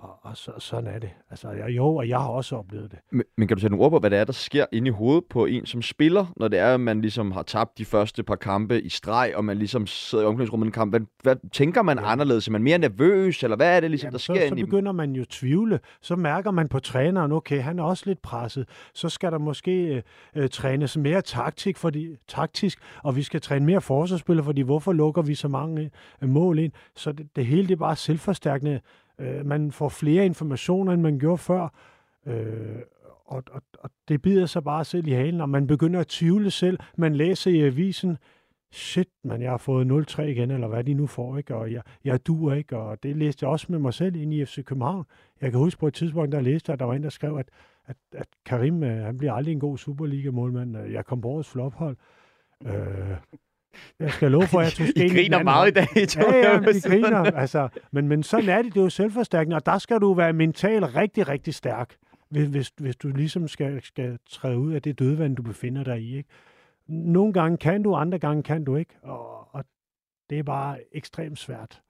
Og, 0.00 0.18
og 0.22 0.36
så, 0.36 0.52
sådan 0.58 0.86
er 0.86 0.98
det. 0.98 1.10
Altså, 1.30 1.50
jeg, 1.50 1.68
jo, 1.68 1.96
og 1.96 2.08
jeg 2.08 2.18
har 2.18 2.28
også 2.28 2.56
oplevet 2.56 2.90
det. 2.90 2.98
Men, 3.12 3.22
men 3.36 3.48
kan 3.48 3.56
du 3.56 3.60
sætte 3.60 3.76
nogle 3.76 3.84
ord 3.84 3.90
på, 3.90 3.98
hvad 3.98 4.10
det 4.10 4.18
er, 4.18 4.24
der 4.24 4.32
sker 4.32 4.66
inde 4.72 4.88
i 4.88 4.90
hovedet 4.90 5.24
på 5.30 5.46
en 5.46 5.66
som 5.66 5.82
spiller, 5.82 6.26
når 6.36 6.48
det 6.48 6.58
er, 6.58 6.74
at 6.74 6.80
man 6.80 7.00
ligesom 7.00 7.32
har 7.32 7.42
tabt 7.42 7.78
de 7.78 7.84
første 7.84 8.22
par 8.22 8.34
kampe 8.34 8.82
i 8.82 8.88
streg, 8.88 9.32
og 9.36 9.44
man 9.44 9.56
ligesom 9.58 9.86
sidder 9.86 10.24
i 10.24 10.26
omklædningsrummet 10.26 10.66
en 10.66 10.72
kamp? 10.72 10.92
Hvad, 10.92 11.00
hvad 11.22 11.36
tænker 11.52 11.82
man 11.82 11.98
ja. 11.98 12.12
anderledes? 12.12 12.48
Er 12.48 12.52
man 12.52 12.62
mere 12.62 12.78
nervøs, 12.78 13.42
eller 13.42 13.56
hvad 13.56 13.76
er 13.76 13.80
det 13.80 13.90
ligesom, 13.90 14.06
Jamen, 14.06 14.12
der 14.12 14.18
sker 14.18 14.34
så, 14.34 14.44
inde 14.44 14.60
så 14.60 14.66
begynder 14.66 14.92
man 14.92 15.12
jo 15.12 15.24
tvivle. 15.24 15.80
Så 16.00 16.16
mærker 16.16 16.50
man 16.50 16.68
på 16.68 16.78
træneren, 16.78 17.32
okay, 17.32 17.60
han 17.60 17.78
er 17.78 17.82
også 17.82 18.04
lidt 18.06 18.22
presset. 18.22 18.68
Så 18.94 19.08
skal 19.08 19.32
der 19.32 19.38
måske 19.38 20.02
øh, 20.36 20.48
trænes 20.48 20.96
mere 20.96 21.22
taktik, 21.22 21.76
fordi, 21.76 22.16
taktisk, 22.28 22.78
og 23.02 23.16
vi 23.16 23.22
skal 23.22 23.40
træne 23.40 23.66
mere 23.66 23.80
forsvarsspillere, 23.80 24.44
fordi 24.44 24.60
hvorfor 24.60 24.92
lukker 24.92 25.22
vi 25.22 25.34
så 25.34 25.48
mange 25.48 25.90
øh, 26.22 26.28
mål 26.28 26.58
ind? 26.58 26.72
Så 26.96 27.12
det, 27.12 27.26
det 27.36 27.46
hele 27.46 27.68
det 27.68 27.72
er 27.72 27.76
bare 27.76 27.96
selvforstærkende 27.96 28.80
Øh, 29.20 29.46
man 29.46 29.72
får 29.72 29.88
flere 29.88 30.26
informationer, 30.26 30.92
end 30.92 31.02
man 31.02 31.18
gjorde 31.18 31.38
før. 31.38 31.68
Øh, 32.26 32.82
og, 33.24 33.42
og, 33.50 33.62
og 33.78 33.90
det 34.08 34.22
bider 34.22 34.46
sig 34.46 34.64
bare 34.64 34.84
selv 34.84 35.06
i 35.06 35.12
halen, 35.12 35.40
og 35.40 35.48
man 35.48 35.66
begynder 35.66 36.00
at 36.00 36.06
tvivle 36.06 36.50
selv. 36.50 36.78
Man 36.96 37.14
læser 37.14 37.50
i 37.50 37.60
avisen, 37.60 38.18
shit, 38.72 39.08
man, 39.24 39.42
jeg 39.42 39.50
har 39.50 39.56
fået 39.56 40.10
0-3 40.10 40.22
igen, 40.22 40.50
eller 40.50 40.68
hvad 40.68 40.84
de 40.84 40.94
nu 40.94 41.06
får, 41.06 41.38
ikke? 41.38 41.54
og 41.54 41.72
jeg, 41.72 41.82
jeg 42.04 42.26
duer 42.26 42.54
ikke, 42.54 42.76
og 42.76 43.02
det 43.02 43.16
læste 43.16 43.44
jeg 43.44 43.50
også 43.50 43.66
med 43.68 43.78
mig 43.78 43.94
selv 43.94 44.16
ind 44.16 44.34
i 44.34 44.44
FC 44.44 44.64
København. 44.64 45.04
Jeg 45.40 45.50
kan 45.50 45.60
huske 45.60 45.80
på 45.80 45.86
et 45.86 45.94
tidspunkt, 45.94 46.32
der 46.32 46.40
læste 46.40 46.72
at 46.72 46.78
der 46.78 46.84
var 46.84 46.94
en, 46.94 47.02
der 47.02 47.08
skrev, 47.08 47.36
at, 47.36 47.48
at, 47.86 47.96
at 48.12 48.26
Karim, 48.46 48.82
øh, 48.82 49.04
han 49.04 49.18
bliver 49.18 49.32
aldrig 49.32 49.52
en 49.52 49.60
god 49.60 49.78
Superliga-målmand. 49.78 50.76
Jeg 50.76 51.04
kom 51.04 51.20
på 51.20 51.28
årets 51.28 51.48
flophold. 51.48 51.96
Øh, 52.66 53.16
jeg 53.98 54.10
skal 54.10 54.30
love 54.30 54.46
for, 54.46 54.60
at 54.60 54.64
jeg 54.64 54.72
tog 54.72 54.86
I 55.04 55.08
griner 55.08 55.42
meget 55.42 55.68
i 55.68 55.72
dag. 55.74 55.88
Ja, 55.96 56.36
ja, 56.36 56.58
de 56.58 56.80
griner. 56.80 57.18
Altså, 57.18 57.68
men, 57.92 58.08
men 58.08 58.22
sådan 58.22 58.48
er 58.48 58.62
det, 58.62 58.74
det 58.74 58.80
er 58.80 58.84
jo 58.84 58.90
selvforstærkende, 58.90 59.56
og 59.56 59.66
der 59.66 59.78
skal 59.78 60.00
du 60.00 60.14
være 60.14 60.32
mentalt 60.32 60.96
rigtig, 60.96 61.28
rigtig 61.28 61.54
stærk, 61.54 61.96
hvis, 62.28 62.72
hvis 62.76 62.96
du 62.96 63.08
ligesom 63.08 63.48
skal, 63.48 63.82
skal 63.82 64.18
træde 64.30 64.58
ud 64.58 64.72
af 64.72 64.82
det 64.82 64.98
dødvand, 64.98 65.36
du 65.36 65.42
befinder 65.42 65.84
dig 65.84 66.00
i. 66.00 66.16
Ikke? 66.16 66.28
Nogle 66.86 67.32
gange 67.32 67.58
kan 67.58 67.82
du, 67.82 67.94
andre 67.94 68.18
gange 68.18 68.42
kan 68.42 68.64
du 68.64 68.76
ikke, 68.76 68.94
og, 69.02 69.54
og 69.54 69.64
det 70.30 70.38
er 70.38 70.42
bare 70.42 70.78
ekstremt 70.92 71.38
svært. 71.38 71.82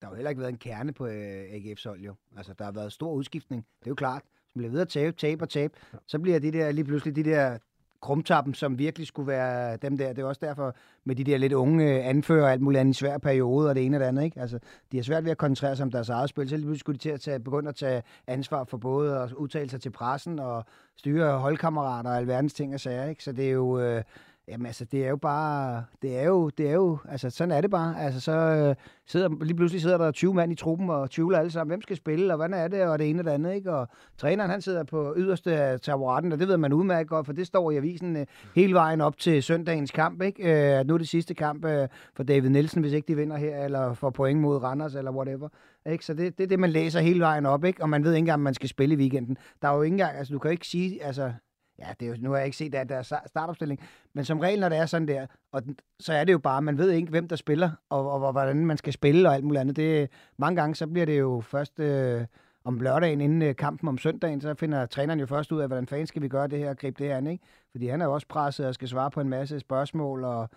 Der 0.00 0.06
har 0.06 0.10
jo 0.10 0.14
heller 0.14 0.30
ikke 0.30 0.40
været 0.40 0.52
en 0.52 0.58
kerne 0.58 0.92
på 0.92 1.06
øh, 1.06 1.44
AGF's 1.44 1.88
hold, 1.88 2.00
jo. 2.00 2.14
Altså, 2.36 2.54
der 2.58 2.64
har 2.64 2.72
været 2.72 2.92
stor 2.92 3.12
udskiftning. 3.12 3.66
Det 3.78 3.86
er 3.86 3.90
jo 3.90 3.94
klart. 3.94 4.22
Man 4.54 4.60
bliver 4.60 4.70
ved 4.70 4.80
at 4.80 4.88
tabe, 4.88 5.16
tabe 5.16 5.44
og 5.44 5.48
tabe, 5.48 5.74
så 6.06 6.18
bliver 6.18 6.38
de 6.38 6.52
der 6.52 6.72
lige 6.72 6.84
pludselig 6.84 7.16
de 7.16 7.24
der 7.24 7.58
krumtappen, 8.06 8.54
som 8.54 8.78
virkelig 8.78 9.06
skulle 9.06 9.26
være 9.26 9.76
dem 9.76 9.98
der. 9.98 10.12
Det 10.12 10.18
er 10.22 10.26
også 10.26 10.40
derfor 10.44 10.74
med 11.04 11.16
de 11.16 11.24
der 11.24 11.38
lidt 11.38 11.52
unge 11.52 11.84
øh, 11.84 12.08
anfører 12.08 12.48
alt 12.48 12.62
muligt 12.62 12.80
andet 12.80 12.94
i 12.94 12.98
svær 12.98 13.18
periode 13.18 13.68
og 13.68 13.74
det 13.74 13.86
ene 13.86 13.96
og 13.96 14.00
det 14.00 14.06
andet. 14.06 14.24
Ikke? 14.24 14.40
Altså, 14.40 14.58
de 14.92 14.96
har 14.96 15.04
svært 15.04 15.24
ved 15.24 15.30
at 15.30 15.38
koncentrere 15.38 15.76
sig 15.76 15.84
om 15.84 15.90
deres 15.90 16.08
eget 16.08 16.28
spil, 16.28 16.48
så 16.48 16.56
lige 16.56 16.78
skulle 16.78 16.98
de 16.98 17.02
til 17.02 17.10
at 17.10 17.20
tage, 17.20 17.38
begynde 17.38 17.68
at 17.68 17.74
tage 17.74 18.02
ansvar 18.26 18.64
for 18.64 18.76
både 18.76 19.18
at 19.18 19.32
udtale 19.32 19.70
sig 19.70 19.80
til 19.80 19.90
pressen 19.90 20.38
og 20.38 20.64
styre 20.96 21.38
holdkammerater 21.38 22.10
og 22.10 22.16
alverdens 22.16 22.54
ting 22.54 22.74
og 22.74 22.80
sager. 22.80 23.08
Ikke? 23.08 23.24
Så 23.24 23.32
det 23.32 23.46
er 23.46 23.52
jo... 23.52 23.80
Øh, 23.80 24.02
Jamen 24.48 24.66
altså, 24.66 24.84
det 24.84 25.04
er 25.04 25.08
jo 25.08 25.16
bare, 25.16 25.84
det 26.02 26.18
er 26.18 26.24
jo, 26.24 26.48
det 26.48 26.68
er 26.68 26.72
jo, 26.72 26.98
altså 27.08 27.30
sådan 27.30 27.52
er 27.52 27.60
det 27.60 27.70
bare. 27.70 28.00
Altså 28.00 28.20
så 28.20 28.32
øh, 28.32 28.74
sidder, 29.06 29.44
lige 29.44 29.56
pludselig 29.56 29.82
sidder 29.82 29.98
der 29.98 30.10
20 30.10 30.34
mand 30.34 30.52
i 30.52 30.54
truppen 30.54 30.90
og 30.90 31.10
tvivler 31.10 31.38
alle 31.38 31.50
sammen, 31.50 31.70
hvem 31.70 31.82
skal 31.82 31.96
spille, 31.96 32.32
og 32.32 32.36
hvad 32.36 32.58
er 32.58 32.68
det, 32.68 32.82
og 32.82 32.98
det 32.98 33.10
ene 33.10 33.20
og 33.20 33.24
det 33.24 33.30
andet, 33.30 33.54
ikke? 33.54 33.72
Og 33.72 33.88
træneren, 34.18 34.50
han 34.50 34.62
sidder 34.62 34.84
på 34.84 35.14
yderste 35.16 35.56
af 35.56 35.80
taburetten, 35.80 36.32
og 36.32 36.38
det 36.38 36.48
ved 36.48 36.56
man 36.56 36.72
udmærket 36.72 37.08
godt, 37.08 37.26
for 37.26 37.32
det 37.32 37.46
står 37.46 37.70
i 37.70 37.76
avisen 37.76 38.16
øh, 38.16 38.26
hele 38.54 38.74
vejen 38.74 39.00
op 39.00 39.18
til 39.18 39.42
søndagens 39.42 39.90
kamp, 39.90 40.22
ikke? 40.22 40.78
Øh, 40.78 40.86
nu 40.86 40.94
er 40.94 40.98
det 40.98 41.08
sidste 41.08 41.34
kamp 41.34 41.64
øh, 41.64 41.88
for 42.14 42.22
David 42.22 42.48
Nielsen, 42.50 42.80
hvis 42.80 42.92
ikke 42.92 43.08
de 43.08 43.16
vinder 43.16 43.36
her, 43.36 43.64
eller 43.64 43.94
får 43.94 44.10
point 44.10 44.40
mod 44.40 44.62
Randers, 44.62 44.94
eller 44.94 45.12
whatever. 45.12 45.48
Ikke? 45.86 46.04
Så 46.04 46.14
det, 46.14 46.38
det 46.38 46.44
er 46.44 46.48
det, 46.48 46.58
man 46.58 46.70
læser 46.70 47.00
hele 47.00 47.20
vejen 47.20 47.46
op, 47.46 47.64
ikke? 47.64 47.82
Og 47.82 47.88
man 47.88 48.04
ved 48.04 48.12
ikke 48.12 48.18
engang, 48.18 48.34
om 48.34 48.40
man 48.40 48.54
skal 48.54 48.68
spille 48.68 48.94
i 48.94 48.98
weekenden. 48.98 49.36
Der 49.62 49.68
er 49.68 49.76
jo 49.76 49.82
ikke 49.82 49.94
engang, 49.94 50.16
altså 50.16 50.32
du 50.32 50.38
kan 50.38 50.50
ikke 50.50 50.66
sige, 50.66 51.04
altså 51.04 51.32
Ja, 51.78 51.86
det 52.00 52.06
er 52.06 52.10
jo, 52.10 52.16
nu 52.20 52.30
har 52.30 52.36
jeg 52.36 52.46
ikke 52.46 52.56
set 52.56 52.72
der, 52.72 52.84
der 52.84 53.02
startopstilling, 53.26 53.80
men 54.14 54.24
som 54.24 54.40
regel, 54.40 54.60
når 54.60 54.68
det 54.68 54.78
er 54.78 54.86
sådan 54.86 55.08
der, 55.08 55.26
og 55.52 55.62
så 56.00 56.12
er 56.12 56.24
det 56.24 56.32
jo 56.32 56.38
bare, 56.38 56.62
man 56.62 56.78
ved 56.78 56.90
ikke, 56.90 57.10
hvem 57.10 57.28
der 57.28 57.36
spiller, 57.36 57.70
og, 57.88 58.10
og, 58.10 58.22
og 58.22 58.32
hvordan 58.32 58.66
man 58.66 58.76
skal 58.76 58.92
spille 58.92 59.28
og 59.28 59.34
alt 59.34 59.44
muligt 59.44 59.60
andet. 59.60 59.76
Det, 59.76 60.10
mange 60.38 60.60
gange, 60.60 60.74
så 60.74 60.86
bliver 60.86 61.06
det 61.06 61.18
jo 61.18 61.40
først 61.40 61.80
øh, 61.80 62.24
om 62.64 62.80
lørdagen 62.80 63.20
inden 63.20 63.42
øh, 63.42 63.56
kampen 63.56 63.88
om 63.88 63.98
søndagen, 63.98 64.40
så 64.40 64.54
finder 64.54 64.86
træneren 64.86 65.20
jo 65.20 65.26
først 65.26 65.52
ud 65.52 65.60
af, 65.60 65.68
hvordan 65.68 65.86
fanden 65.86 66.06
skal 66.06 66.22
vi 66.22 66.28
gøre 66.28 66.48
det 66.48 66.58
her 66.58 66.70
og 66.70 66.76
gribe 66.76 66.98
det 66.98 67.06
her 67.06 67.16
an, 67.16 67.26
ikke? 67.26 67.44
Fordi 67.70 67.86
han 67.86 68.00
er 68.00 68.04
jo 68.04 68.12
også 68.14 68.26
presset 68.28 68.66
og 68.66 68.74
skal 68.74 68.88
svare 68.88 69.10
på 69.10 69.20
en 69.20 69.28
masse 69.28 69.60
spørgsmål, 69.60 70.24
og 70.24 70.50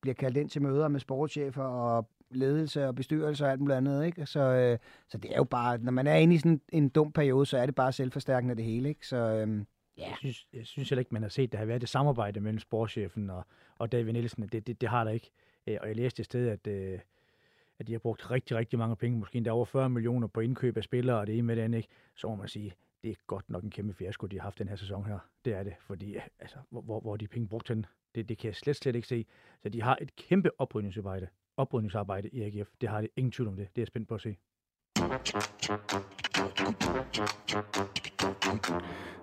bliver 0.00 0.14
kaldt 0.14 0.36
ind 0.36 0.50
til 0.50 0.62
møder 0.62 0.88
med 0.88 1.00
sportschefer 1.00 1.62
og 1.64 2.08
ledelse 2.30 2.86
og 2.86 2.94
bestyrelse 2.94 3.44
og 3.44 3.50
alt 3.50 3.60
muligt 3.60 3.76
andet, 3.76 4.04
ikke? 4.04 4.26
Så, 4.26 4.40
øh, 4.40 4.78
så 5.08 5.18
det 5.18 5.32
er 5.32 5.36
jo 5.36 5.44
bare, 5.44 5.78
når 5.78 5.92
man 5.92 6.06
er 6.06 6.14
inde 6.14 6.34
i 6.34 6.38
sådan 6.38 6.60
en 6.68 6.88
dum 6.88 7.12
periode, 7.12 7.46
så 7.46 7.58
er 7.58 7.66
det 7.66 7.74
bare 7.74 7.92
selvforstærkende 7.92 8.54
det 8.54 8.64
hele, 8.64 8.88
ikke? 8.88 9.06
Så, 9.06 9.16
øh, 9.16 9.64
Yeah. 9.98 10.10
Jeg, 10.10 10.16
synes, 10.18 10.46
jeg 10.52 10.66
synes 10.66 10.88
heller 10.88 11.00
ikke, 11.00 11.14
man 11.14 11.22
har 11.22 11.28
set, 11.28 11.52
der 11.52 11.58
har 11.58 11.64
været 11.64 11.80
det 11.80 11.88
samarbejde 11.88 12.40
mellem 12.40 12.58
sportschefen 12.58 13.30
og, 13.30 13.44
og 13.78 13.92
David 13.92 14.12
Nielsen. 14.12 14.48
Det, 14.48 14.66
det, 14.66 14.80
det 14.80 14.88
har 14.88 15.04
der 15.04 15.10
ikke. 15.10 15.30
Øh, 15.66 15.78
og 15.80 15.88
jeg 15.88 15.96
læste 15.96 16.20
et 16.20 16.26
sted, 16.26 16.48
at, 16.48 16.66
øh, 16.66 16.98
at 17.78 17.86
de 17.86 17.92
har 17.92 17.98
brugt 17.98 18.30
rigtig, 18.30 18.56
rigtig 18.56 18.78
mange 18.78 18.96
penge, 18.96 19.18
måske 19.18 19.36
endda 19.36 19.50
over 19.50 19.64
40 19.64 19.90
millioner 19.90 20.26
på 20.26 20.40
indkøb 20.40 20.76
af 20.76 20.84
spillere 20.84 21.18
og 21.18 21.26
det 21.26 21.38
ene 21.38 21.46
med 21.46 21.56
det 21.56 21.62
andet, 21.62 21.78
ikke? 21.78 21.88
så 22.14 22.28
må 22.28 22.34
man 22.34 22.48
sige, 22.48 22.74
det 23.02 23.10
er 23.10 23.14
godt 23.26 23.50
nok 23.50 23.64
en 23.64 23.70
kæmpe 23.70 23.94
fiasko, 23.94 24.26
de 24.26 24.36
har 24.36 24.42
haft 24.42 24.58
den 24.58 24.68
her 24.68 24.76
sæson 24.76 25.04
her. 25.06 25.18
Det 25.44 25.54
er 25.54 25.62
det, 25.62 25.74
fordi 25.80 26.16
øh, 26.16 26.22
altså, 26.38 26.56
hvor, 26.70 27.00
hvor, 27.00 27.16
de 27.16 27.28
penge 27.28 27.48
brugt 27.48 27.68
hen, 27.68 27.86
det, 28.14 28.28
det 28.28 28.38
kan 28.38 28.48
jeg 28.48 28.56
slet, 28.56 28.76
slet 28.76 28.96
ikke 28.96 29.08
se. 29.08 29.26
Så 29.62 29.68
de 29.68 29.82
har 29.82 29.98
et 30.00 30.16
kæmpe 30.16 30.50
oprydningsarbejde, 30.60 31.28
oprydningsarbejde 31.56 32.28
i 32.28 32.42
AGF. 32.42 32.68
Det 32.80 32.88
har 32.88 33.00
det 33.00 33.10
ingen 33.16 33.32
tvivl 33.32 33.48
om 33.48 33.56
det. 33.56 33.68
Det 33.76 33.80
er 33.80 33.82
jeg 33.82 33.86
spændt 33.86 34.08
på 34.08 34.14
at 34.14 34.20
se. 34.20 34.36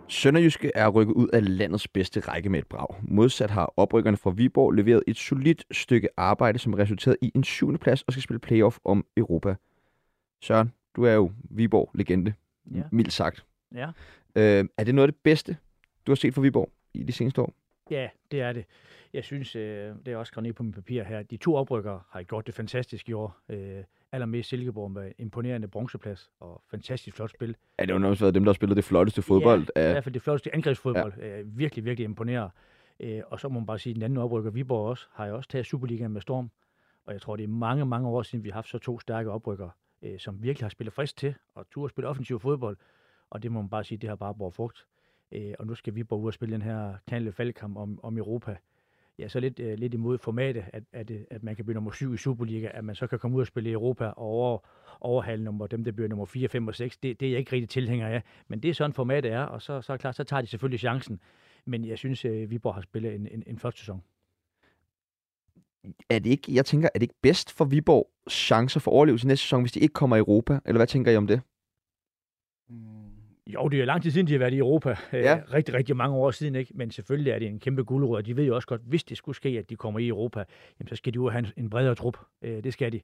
Sønderjyske 0.08 0.72
er 0.76 0.88
rykket 0.90 1.14
ud 1.14 1.28
af 1.34 1.58
landets 1.58 1.88
bedste 1.88 2.20
række 2.20 2.50
med 2.50 2.60
et 2.60 2.68
brag. 2.68 2.96
Modsat 3.02 3.50
har 3.50 3.74
oprykkerne 3.78 4.18
fra 4.18 4.30
Viborg 4.30 4.72
leveret 4.72 5.04
et 5.08 5.18
solidt 5.18 5.66
stykke 5.72 6.10
arbejde, 6.18 6.60
som 6.60 6.74
resulterede 6.74 7.18
i 7.22 7.32
en 7.36 7.44
syvende 7.44 7.80
plads 7.80 8.02
og 8.02 8.14
skal 8.14 8.24
spille 8.24 8.40
playoff 8.40 8.78
om 8.84 9.06
Europa. 9.18 9.56
Søren, 10.42 10.72
du 10.96 11.04
er 11.04 11.14
jo 11.14 11.32
Viborg-legende, 11.50 12.34
Ja. 12.76 12.82
mildt 12.92 13.14
sagt. 13.14 13.46
Ja. 13.76 13.88
Øh, 14.36 14.66
er 14.78 14.84
det 14.84 14.96
noget 14.96 15.08
af 15.08 15.14
det 15.14 15.22
bedste, 15.24 15.58
du 16.08 16.12
har 16.12 16.16
set 16.16 16.34
fra 16.34 16.42
Viborg 16.42 16.70
i 16.94 17.04
de 17.04 17.12
seneste 17.12 17.42
år? 17.42 17.54
Ja, 17.92 18.10
det 18.32 18.42
er 18.42 18.54
det. 18.54 18.66
Jeg 19.14 19.24
synes, 19.24 19.56
øh, 19.56 19.94
det 20.06 20.08
er 20.14 20.18
også 20.18 20.30
skrevet 20.32 20.44
ned 20.44 20.54
på 20.54 20.64
mit 20.64 20.76
papir 20.76 21.04
her, 21.04 21.24
de 21.24 21.38
to 21.38 21.56
oprykkere 21.56 22.02
har 22.10 22.24
gjort 22.24 22.46
det 22.48 22.56
fantastisk 22.56 23.10
i 23.10 23.14
år. 23.14 23.38
Øh, 23.50 23.84
allermest 24.16 24.50
Silkeborg 24.50 24.92
med 24.92 25.12
imponerende 25.18 25.68
bronzeplads 25.68 26.32
og 26.40 26.64
fantastisk 26.72 27.16
flot 27.16 27.30
spil. 27.30 27.56
Ja, 27.80 27.84
det 27.84 27.92
har 27.92 27.96
jo 27.96 28.00
nok 28.00 28.22
været 28.22 28.34
dem, 28.34 28.44
der 28.44 28.50
har 28.50 28.54
spillet 28.54 28.78
det 28.78 28.84
flotteste 28.84 29.22
fodbold. 29.22 29.68
Ja, 29.76 29.82
i 29.82 29.86
af, 29.86 29.92
hvert 29.94 30.04
fald 30.04 30.14
det 30.14 30.22
flotteste 30.22 30.56
angrebsfodbold. 30.56 31.14
Ja. 31.18 31.40
Øh, 31.40 31.58
virkelig, 31.58 31.86
virkelig 31.86 32.06
imponerer. 32.06 32.50
Øh, 33.00 33.22
og 33.28 33.40
så 33.40 33.50
må 33.50 33.60
man 33.60 33.66
bare 33.66 33.80
sige, 33.80 33.92
at 33.92 33.96
den 33.96 34.04
anden 34.04 34.18
oprykker, 34.18 34.52
Viborg 34.52 34.90
også, 34.90 35.08
har 35.12 35.26
jo 35.26 35.36
også 35.36 35.50
taget 35.50 35.66
Superligaen 35.66 36.12
med 36.12 36.22
storm. 36.22 36.50
Og 37.06 37.14
jeg 37.14 37.22
tror, 37.22 37.36
det 37.36 37.44
er 37.44 37.48
mange, 37.48 37.86
mange 37.86 38.08
år 38.08 38.22
siden, 38.22 38.44
vi 38.44 38.50
har 38.50 38.54
haft 38.54 38.70
så 38.70 38.78
to 38.78 39.00
stærke 39.00 39.32
oprykkere, 39.32 39.72
øh, 40.02 40.20
som 40.20 40.44
virkelig 40.44 40.66
har 40.66 40.70
spillet 40.70 40.94
frisk 40.94 41.18
til 41.18 41.36
og 41.56 41.70
tur 41.70 41.86
at 41.86 41.90
spille 41.92 42.08
offensiv 42.08 42.40
fodbold. 42.40 42.78
Og 43.30 43.44
det 43.44 43.52
må 43.52 43.62
man 43.62 43.70
bare 43.70 43.84
sige, 43.84 43.98
det 43.98 44.10
har 44.10 44.16
bare 44.16 44.36
båret 44.36 44.54
frugt. 44.54 44.86
Øh, 45.32 45.54
og 45.60 45.68
nu 45.68 45.76
skal 45.76 45.96
Viborg 45.96 46.22
ud 46.22 46.28
og 46.28 46.34
spille 46.34 46.54
den 46.54 46.62
her 46.62 46.94
knaldende 47.08 47.32
faldkamp 47.32 47.78
om, 47.78 48.00
om 48.04 48.18
Europa. 48.18 48.58
Ja, 49.20 49.28
så 49.28 49.40
lidt, 49.40 49.60
øh, 49.60 49.78
lidt 49.78 49.94
imod 49.94 50.18
formatet, 50.18 50.66
at, 50.74 50.84
at, 50.94 51.12
øh, 51.12 51.22
at 51.32 51.44
man 51.44 51.56
kan 51.56 51.66
blive 51.66 51.74
nummer 51.74 51.92
7 51.92 52.14
i 52.14 52.18
Superliga, 52.18 52.70
at 52.74 52.86
man 52.86 52.96
så 52.96 53.08
kan 53.08 53.20
komme 53.20 53.38
ud 53.38 53.42
og 53.42 53.48
spille 53.48 53.70
i 53.70 53.74
Europa 53.74 54.06
og 54.06 54.18
over, 54.18 54.60
overhale 55.02 55.44
nummer, 55.44 55.68
dem, 55.68 55.84
der 55.84 55.92
bliver 55.92 56.08
nummer 56.08 56.26
4, 56.26 56.48
5 56.48 56.68
og 56.68 56.76
6. 56.76 56.98
Det, 56.98 57.20
det 57.20 57.26
er 57.26 57.30
jeg 57.30 57.40
ikke 57.40 57.52
rigtig 57.52 57.70
tilhænger 57.70 58.08
af. 58.08 58.24
Men 58.48 58.60
det 58.60 58.70
er 58.70 58.74
sådan 58.74 58.94
formatet 58.94 59.32
er, 59.32 59.42
og 59.42 59.62
så, 59.62 59.82
så 59.82 59.94
er 59.94 59.98
klart, 59.98 60.16
så 60.16 60.24
tager 60.24 60.42
de 60.42 60.48
selvfølgelig 60.48 60.80
chancen. 60.80 61.20
Men 61.66 61.86
jeg 61.86 61.98
synes, 61.98 62.26
øh, 62.26 62.50
Viborg 62.50 62.74
har 62.74 62.82
spillet 62.82 63.16
en, 63.16 63.28
en, 63.28 63.44
en 63.48 63.60
første 63.60 63.80
sæson. 63.80 64.04
er 66.10 66.20
det 66.20 66.30
ikke, 66.30 66.56
jeg 66.56 66.66
tænker, 66.66 66.90
er 66.96 67.00
det 67.00 67.04
ikke 67.04 67.20
bedst 67.22 67.52
for 67.52 67.66
Viborg 67.66 68.10
chancer 68.30 68.80
for 68.80 68.92
overlevelse 68.92 69.26
i 69.26 69.28
næste 69.28 69.44
sæson, 69.44 69.62
hvis 69.62 69.72
de 69.72 69.80
ikke 69.80 69.94
kommer 69.94 70.16
i 70.16 70.20
Europa? 70.20 70.60
Eller 70.66 70.80
hvad 70.80 70.88
tænker 70.88 71.12
I 71.12 71.18
om 71.18 71.28
det? 71.28 71.42
Jo, 73.54 73.68
det 73.68 73.82
er 73.82 73.86
lang 73.86 74.02
tid 74.04 74.12
siden, 74.12 74.28
de 74.28 74.32
har 74.32 74.40
været 74.40 74.54
i 74.54 74.58
Europa. 74.58 74.96
Ja. 75.14 75.18
Ja. 75.20 75.40
rigtig, 75.54 75.74
rigtig 75.76 75.96
mange 75.98 76.16
år 76.16 76.32
siden, 76.32 76.56
ikke? 76.56 76.72
Men 76.76 76.92
selvfølgelig 76.92 77.32
er 77.32 77.40
det 77.40 77.48
en 77.48 77.60
kæmpe 77.60 77.84
guldråd, 77.84 78.18
og 78.18 78.26
de 78.26 78.36
ved 78.38 78.46
jo 78.46 78.56
også 78.56 78.68
godt, 78.68 78.82
hvis 78.86 79.04
det 79.04 79.18
skulle 79.18 79.36
ske, 79.36 79.50
at 79.50 79.70
de 79.70 79.76
kommer 79.76 80.00
i 80.00 80.08
Europa, 80.08 80.44
jamen, 80.80 80.88
så 80.88 80.96
skal 80.96 81.14
de 81.14 81.16
jo 81.16 81.30
have 81.30 81.46
en, 81.58 81.70
bredere 81.70 81.96
trup. 81.96 82.18
Øh, 82.42 82.64
det 82.64 82.74
skal 82.74 82.92
de. 82.92 82.98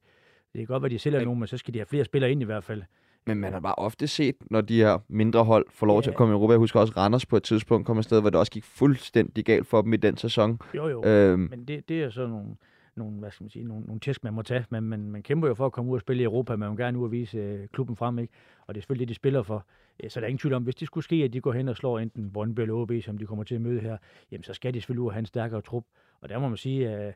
Det 0.53 0.57
kan 0.59 0.65
godt 0.65 0.81
være, 0.83 0.87
at 0.87 0.91
de 0.91 0.99
sælger 0.99 1.19
Men- 1.19 1.25
nogen, 1.25 1.39
men 1.39 1.47
så 1.47 1.57
skal 1.57 1.73
de 1.73 1.79
have 1.79 1.85
flere 1.85 2.05
spillere 2.05 2.31
ind 2.31 2.41
i 2.41 2.45
hvert 2.45 2.63
fald. 2.63 2.83
Men 3.27 3.37
man 3.37 3.53
har 3.53 3.59
bare 3.59 3.75
ofte 3.75 4.07
set, 4.07 4.35
når 4.51 4.61
de 4.61 4.77
her 4.77 4.97
mindre 5.07 5.43
hold 5.43 5.65
får 5.69 5.87
lov 5.87 5.97
Ja. 5.97 6.01
til 6.01 6.09
at 6.09 6.15
komme 6.15 6.31
i 6.31 6.35
Europa. 6.35 6.51
Jeg 6.51 6.59
husker 6.59 6.79
også 6.79 6.93
Randers 6.97 7.25
på 7.25 7.37
et 7.37 7.43
tidspunkt 7.43 7.87
kom 7.87 7.97
afsted, 7.97 8.21
hvor 8.21 8.29
det 8.29 8.39
også 8.39 8.51
gik 8.51 8.63
fuldstændig 8.63 9.45
galt 9.45 9.67
for 9.67 9.81
dem 9.81 9.93
i 9.93 9.97
den 9.97 10.17
sæson. 10.17 10.59
Jo, 10.75 10.87
jo. 10.87 11.03
Øhm, 11.05 11.39
Men 11.51 11.65
det, 11.65 11.89
det 11.89 12.03
er 12.03 12.09
så 12.09 12.27
nogle, 12.27 12.47
nogle, 12.95 13.19
hvad 13.19 13.31
skal 13.31 13.43
man 13.43 13.49
sige, 13.49 13.65
nogle, 13.65 13.85
nogle 13.85 13.99
tæsk, 13.99 14.23
man 14.23 14.33
må 14.33 14.41
tage. 14.41 14.65
Man, 14.69 14.83
man, 14.83 15.11
man 15.11 15.23
kæmper 15.23 15.47
jo 15.47 15.53
for 15.53 15.65
at 15.65 15.71
komme 15.71 15.91
ud 15.91 15.97
og 15.97 16.01
spille 16.01 16.21
i 16.21 16.23
Europa. 16.23 16.55
Man 16.55 16.69
vil 16.69 16.77
gerne 16.77 16.99
ud 16.99 17.03
og 17.03 17.11
vise 17.11 17.37
øh, 17.37 17.67
klubben 17.67 17.95
frem, 17.95 18.19
ikke? 18.19 18.33
Og 18.67 18.75
det 18.75 18.79
er 18.79 18.81
selvfølgelig 18.81 19.07
det, 19.07 19.15
de 19.15 19.15
spiller 19.15 19.43
for. 19.43 19.65
Øh, 20.03 20.09
så 20.09 20.19
der 20.19 20.25
er 20.25 20.29
ingen 20.29 20.39
tvivl 20.39 20.53
om, 20.53 20.63
hvis 20.63 20.75
det 20.75 20.85
skulle 20.85 21.03
ske, 21.03 21.15
at 21.15 21.33
de 21.33 21.41
går 21.41 21.51
hen 21.51 21.67
og 21.67 21.75
slår 21.75 21.99
enten 21.99 22.33
Brøndby 22.33 22.59
eller 22.59 22.73
OB, 22.73 22.91
som 23.01 23.17
de 23.17 23.25
kommer 23.25 23.43
til 23.43 23.55
at 23.55 23.61
møde 23.61 23.79
her, 23.79 23.97
jamen 24.31 24.43
så 24.43 24.53
skal 24.53 24.73
de 24.73 24.81
selvfølgelig 24.81 25.01
ud 25.01 25.07
og 25.07 25.13
have 25.13 25.19
en 25.19 25.25
stærkere 25.25 25.61
trup. 25.61 25.85
Og 26.21 26.29
der 26.29 26.39
må 26.39 26.47
man 26.47 26.57
sige, 26.57 26.89
at 26.89 27.15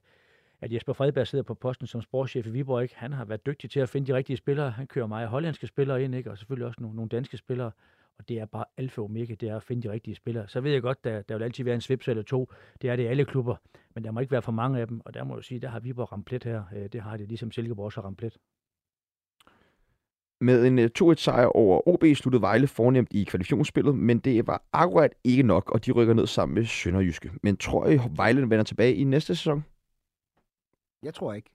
at 0.62 0.74
Jesper 0.74 0.94
Fredberg 0.94 1.28
sidder 1.28 1.44
på 1.44 1.54
posten 1.54 1.88
som 1.88 2.02
sportschef 2.02 2.48
i 2.48 2.50
Viborg, 2.50 2.84
ikke? 2.84 2.96
han 2.98 3.14
har 3.14 3.26
været 3.26 3.46
dygtig 3.46 3.70
til 3.70 3.80
at 3.80 3.90
finde 3.90 4.08
de 4.08 4.18
rigtige 4.18 4.38
spillere. 4.38 4.72
Han 4.72 4.88
kører 4.88 5.08
meget 5.08 5.28
hollandske 5.28 5.68
spillere 5.68 6.04
ind, 6.04 6.16
ikke? 6.16 6.32
og 6.32 6.38
selvfølgelig 6.38 6.68
også 6.68 6.82
nogle, 6.82 6.96
nogle 6.96 7.10
danske 7.10 7.38
spillere. 7.38 7.72
Og 8.20 8.30
det 8.30 8.40
er 8.40 8.46
bare 8.46 8.66
alfa 8.78 9.02
og 9.02 9.06
omega, 9.06 9.34
det 9.34 9.50
er 9.50 9.56
at 9.56 9.64
finde 9.64 9.82
de 9.88 9.92
rigtige 9.92 10.16
spillere. 10.16 10.48
Så 10.48 10.62
ved 10.62 10.72
jeg 10.72 10.82
godt, 10.82 11.04
der, 11.04 11.22
der 11.22 11.38
vil 11.38 11.44
altid 11.44 11.64
være 11.64 11.76
en 11.76 11.82
svips 11.82 12.08
eller 12.08 12.24
to. 12.24 12.52
Det 12.82 12.90
er 12.90 12.96
det 12.96 13.04
i 13.04 13.06
alle 13.06 13.26
klubber. 13.26 13.56
Men 13.96 14.04
der 14.04 14.12
må 14.12 14.20
ikke 14.20 14.32
være 14.32 14.42
for 14.42 14.52
mange 14.52 14.80
af 14.80 14.88
dem. 14.88 15.02
Og 15.06 15.14
der 15.14 15.24
må 15.24 15.36
jeg 15.36 15.44
sige, 15.44 15.60
der 15.60 15.68
har 15.68 15.80
Viborg 15.80 16.12
ramt 16.12 16.26
plet 16.26 16.44
her. 16.44 16.64
Øh, 16.76 16.90
Det 16.94 17.02
har 17.02 17.18
det, 17.18 17.28
ligesom 17.28 17.52
Silkeborg 17.52 17.86
også 17.86 18.02
har 18.02 18.06
ramt 18.06 18.18
plet. 18.18 18.38
Med 20.42 20.68
en 20.68 20.80
øh, 20.80 20.90
2-1 21.02 21.14
sejr 21.16 21.46
over 21.46 21.88
OB 21.88 22.04
sluttede 22.16 22.42
Vejle 22.42 22.68
fornemt 22.68 23.14
i 23.14 23.24
kvalifikationsspillet, 23.24 23.96
men 23.96 24.20
det 24.20 24.48
var 24.48 24.64
akkurat 24.74 25.16
ikke 25.24 25.44
nok, 25.44 25.72
og 25.72 25.86
de 25.86 25.92
rykker 25.92 26.14
ned 26.14 26.28
sammen 26.28 26.56
med 26.56 26.66
Sønderjyske. 26.66 27.32
Men 27.44 27.58
tror 27.58 27.88
I, 27.88 28.00
Vejle 28.16 28.42
vender 28.42 28.64
tilbage 28.64 28.96
i 28.96 29.04
næste 29.04 29.36
sæson? 29.36 29.66
Jeg 31.04 31.14
tror 31.14 31.34
ikke. 31.34 31.50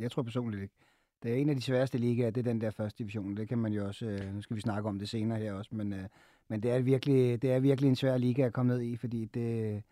Jeg 0.00 0.10
tror 0.10 0.22
personligt 0.22 0.62
ikke. 0.62 0.74
Det 1.22 1.32
er 1.32 1.36
en 1.36 1.48
af 1.48 1.56
de 1.56 1.62
sværeste 1.62 1.98
ligaer, 1.98 2.30
det 2.30 2.46
er 2.46 2.50
den 2.52 2.60
der 2.60 2.70
første 2.70 2.98
division. 2.98 3.36
Det 3.36 3.48
kan 3.48 3.58
man 3.58 3.72
jo 3.72 3.86
også, 3.86 4.06
øh, 4.06 4.34
nu 4.34 4.42
skal 4.42 4.56
vi 4.56 4.60
snakke 4.60 4.88
om 4.88 4.98
det 4.98 5.08
senere 5.08 5.38
her 5.38 5.52
også, 5.52 5.70
men, 5.74 5.92
øh, 5.92 6.04
men 6.48 6.62
det, 6.62 6.70
er 6.70 6.78
virkelig, 6.78 7.42
det 7.42 7.52
er 7.52 7.60
virkelig 7.60 7.88
en 7.88 7.96
svær 7.96 8.16
liga 8.16 8.42
at 8.42 8.52
komme 8.52 8.72
ned 8.72 8.82
i, 8.82 8.96
fordi 8.96 9.24
det, 9.24 9.82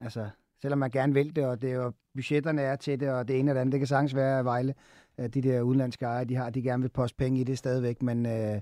altså, 0.00 0.28
selvom 0.62 0.78
man 0.78 0.90
gerne 0.90 1.14
vil 1.14 1.36
det, 1.36 1.46
og 1.46 1.62
det 1.62 1.70
er 1.70 1.74
jo, 1.74 1.92
budgetterne 2.14 2.62
er 2.62 2.76
til 2.76 3.00
det, 3.00 3.10
og 3.10 3.28
det 3.28 3.38
ene 3.38 3.50
og 3.50 3.54
det 3.54 3.60
andet, 3.60 3.72
det 3.72 3.80
kan 3.80 3.86
sagtens 3.86 4.14
være 4.14 4.38
at 4.38 4.44
Vejle, 4.44 4.74
at 5.16 5.34
de 5.34 5.42
der 5.42 5.62
udenlandske 5.62 6.04
ejere, 6.04 6.24
de 6.24 6.34
har, 6.34 6.50
de 6.50 6.62
gerne 6.62 6.82
vil 6.82 6.88
poste 6.88 7.16
penge 7.16 7.40
i 7.40 7.44
det 7.44 7.58
stadigvæk, 7.58 8.02
men, 8.02 8.26
øh, 8.26 8.60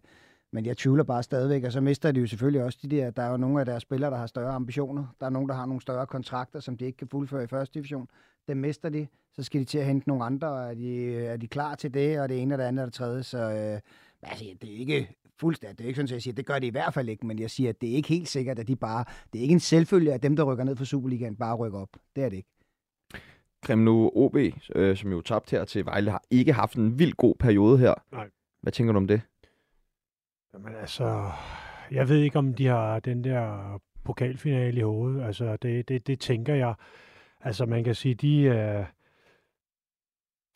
men 0.52 0.66
jeg 0.66 0.76
tvivler 0.76 1.04
bare 1.04 1.22
stadigvæk, 1.22 1.64
og 1.64 1.72
så 1.72 1.80
mister 1.80 2.12
de 2.12 2.20
jo 2.20 2.26
selvfølgelig 2.26 2.62
også 2.64 2.78
de 2.82 2.88
der, 2.88 3.10
der 3.10 3.22
er 3.22 3.30
jo 3.30 3.36
nogle 3.36 3.60
af 3.60 3.66
deres 3.66 3.82
spillere, 3.82 4.10
der 4.10 4.16
har 4.16 4.26
større 4.26 4.52
ambitioner. 4.52 5.06
Der 5.20 5.26
er 5.26 5.30
nogen, 5.30 5.48
der 5.48 5.54
har 5.54 5.66
nogle 5.66 5.80
større 5.80 6.06
kontrakter, 6.06 6.60
som 6.60 6.76
de 6.76 6.84
ikke 6.84 6.96
kan 6.96 7.08
fuldføre 7.08 7.44
i 7.44 7.46
første 7.46 7.74
division. 7.74 8.08
Dem 8.48 8.56
mister 8.56 8.88
de, 8.88 9.06
så 9.32 9.42
skal 9.42 9.60
de 9.60 9.64
til 9.64 9.78
at 9.78 9.86
hente 9.86 10.08
nogle 10.08 10.24
andre, 10.24 10.48
og 10.48 10.70
er 10.70 10.74
de, 10.74 11.16
er 11.16 11.36
de 11.36 11.48
klar 11.48 11.74
til 11.74 11.94
det, 11.94 12.20
og 12.20 12.28
det 12.28 12.42
ene 12.42 12.54
og 12.54 12.58
det 12.58 12.64
andet 12.64 12.82
og 12.82 12.86
det 12.86 12.94
tredje, 12.94 13.22
så 13.22 13.38
øh, 13.38 13.80
altså, 14.22 14.44
det 14.62 14.74
er 14.74 14.78
ikke 14.78 15.16
fuldstændig, 15.40 15.78
det 15.78 15.84
er 15.84 15.88
ikke 15.88 15.96
sådan, 15.96 16.08
at 16.08 16.12
jeg 16.12 16.22
siger, 16.22 16.34
det 16.34 16.46
gør 16.46 16.58
de 16.58 16.66
i 16.66 16.70
hvert 16.70 16.94
fald 16.94 17.08
ikke, 17.08 17.26
men 17.26 17.38
jeg 17.38 17.50
siger, 17.50 17.70
at 17.70 17.80
det 17.80 17.90
er 17.90 17.94
ikke 17.94 18.08
helt 18.08 18.28
sikkert, 18.28 18.58
at 18.58 18.68
de 18.68 18.76
bare, 18.76 19.04
det 19.32 19.38
er 19.38 19.42
ikke 19.42 19.52
en 19.52 19.60
selvfølge, 19.60 20.14
at 20.14 20.22
dem, 20.22 20.36
der 20.36 20.44
rykker 20.44 20.64
ned 20.64 20.76
fra 20.76 20.84
Superligaen, 20.84 21.36
bare 21.36 21.56
rykker 21.56 21.78
op. 21.78 21.96
Det 22.16 22.24
er 22.24 22.28
det 22.28 22.36
ikke. 22.36 22.48
Kremno 23.62 24.10
OB, 24.14 24.36
øh, 24.74 24.96
som 24.96 25.10
jo 25.10 25.20
tabte 25.20 25.56
her 25.56 25.64
til 25.64 25.84
Vejle, 25.84 26.10
har 26.10 26.22
ikke 26.30 26.52
haft 26.52 26.76
en 26.76 26.98
vild 26.98 27.12
god 27.12 27.34
periode 27.34 27.78
her. 27.78 27.94
Nej. 28.12 28.28
Hvad 28.62 28.72
tænker 28.72 28.92
du 28.92 28.96
om 28.96 29.06
det? 29.06 29.20
Jamen 30.54 30.74
altså, 30.74 31.30
jeg 31.90 32.08
ved 32.08 32.18
ikke, 32.18 32.38
om 32.38 32.54
de 32.54 32.66
har 32.66 33.00
den 33.00 33.24
der 33.24 33.78
pokalfinale 34.04 34.78
i 34.78 34.82
hovedet. 34.82 35.22
Altså, 35.22 35.56
det, 35.56 35.88
det, 35.88 36.06
det 36.06 36.20
tænker 36.20 36.54
jeg. 36.54 36.74
Altså, 37.44 37.66
man 37.66 37.84
kan 37.84 37.94
sige, 37.94 38.14
de, 38.14 38.40
øh, 38.42 38.84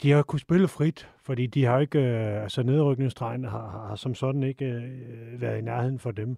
de 0.03 0.11
har 0.11 0.23
kunnet 0.23 0.43
spille 0.43 0.69
frit, 0.69 1.11
fordi 1.23 1.47
de 1.47 1.65
har 1.65 1.79
ikke, 1.79 1.99
øh, 1.99 2.43
altså 2.43 2.63
nedrykningsstregen 2.63 3.45
har, 3.45 3.71
har, 3.71 3.87
har 3.87 3.97
som 3.97 4.15
sådan 4.15 4.43
ikke 4.43 4.65
øh, 4.65 5.41
været 5.41 5.59
i 5.59 5.63
nærheden 5.63 5.99
for 5.99 6.11
dem. 6.11 6.37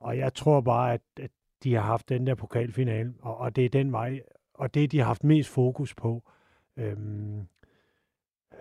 Og 0.00 0.18
jeg 0.18 0.34
tror 0.34 0.60
bare, 0.60 0.92
at, 0.92 1.00
at 1.20 1.30
de 1.62 1.74
har 1.74 1.82
haft 1.82 2.08
den 2.08 2.26
der 2.26 2.34
pokalfinale, 2.34 3.14
og, 3.20 3.36
og 3.38 3.56
det 3.56 3.64
er 3.64 3.68
den 3.68 3.92
vej, 3.92 4.20
og 4.54 4.74
det 4.74 4.92
de 4.92 4.98
har 4.98 5.06
haft 5.06 5.24
mest 5.24 5.50
fokus 5.50 5.94
på. 5.94 6.22
Øhm, 6.76 7.46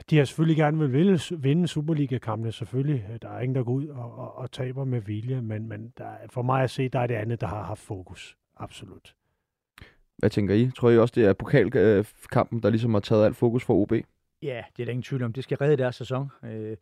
de 0.09 0.17
har 0.17 0.26
selvfølgelig 0.26 0.57
gerne 0.57 0.80
vil 0.80 0.93
vinde, 0.93 1.41
vinde 1.41 1.67
Superliga-kampene, 1.67 2.51
selvfølgelig. 2.51 3.17
Der 3.22 3.30
er 3.30 3.39
ingen, 3.39 3.55
der 3.55 3.63
går 3.63 3.72
ud 3.72 3.88
og, 3.88 4.15
og, 4.15 4.36
og 4.36 4.51
taber 4.51 4.84
med 4.84 5.01
vilje, 5.01 5.41
men, 5.41 5.67
men 5.67 5.93
der, 5.97 6.15
for 6.30 6.41
mig 6.41 6.63
at 6.63 6.69
se, 6.69 6.89
der 6.89 6.99
er 6.99 7.07
det 7.07 7.15
andet, 7.15 7.41
der 7.41 7.47
har 7.47 7.63
haft 7.63 7.82
fokus. 7.82 8.38
Absolut. 8.57 9.15
Hvad 10.22 10.30
tænker 10.30 10.55
I? 10.55 10.72
Tror 10.76 10.89
I 10.89 10.97
også, 10.97 11.13
det 11.15 11.26
er 11.26 11.34
pokalkampen, 11.34 12.63
der 12.63 12.69
ligesom 12.69 12.93
har 12.93 13.01
taget 13.01 13.26
alt 13.26 13.36
fokus 13.36 13.63
for 13.63 13.74
OB? 13.74 13.91
Ja, 14.41 14.63
det 14.78 14.84
er 14.84 14.86
der 14.86 14.91
ingen 14.91 15.03
tvivl 15.03 15.24
om. 15.24 15.34
Det 15.34 15.43
skal 15.43 15.57
redde 15.57 15.78
deres 15.78 15.95
sæson. 15.95 16.30
Øh, 16.45 16.78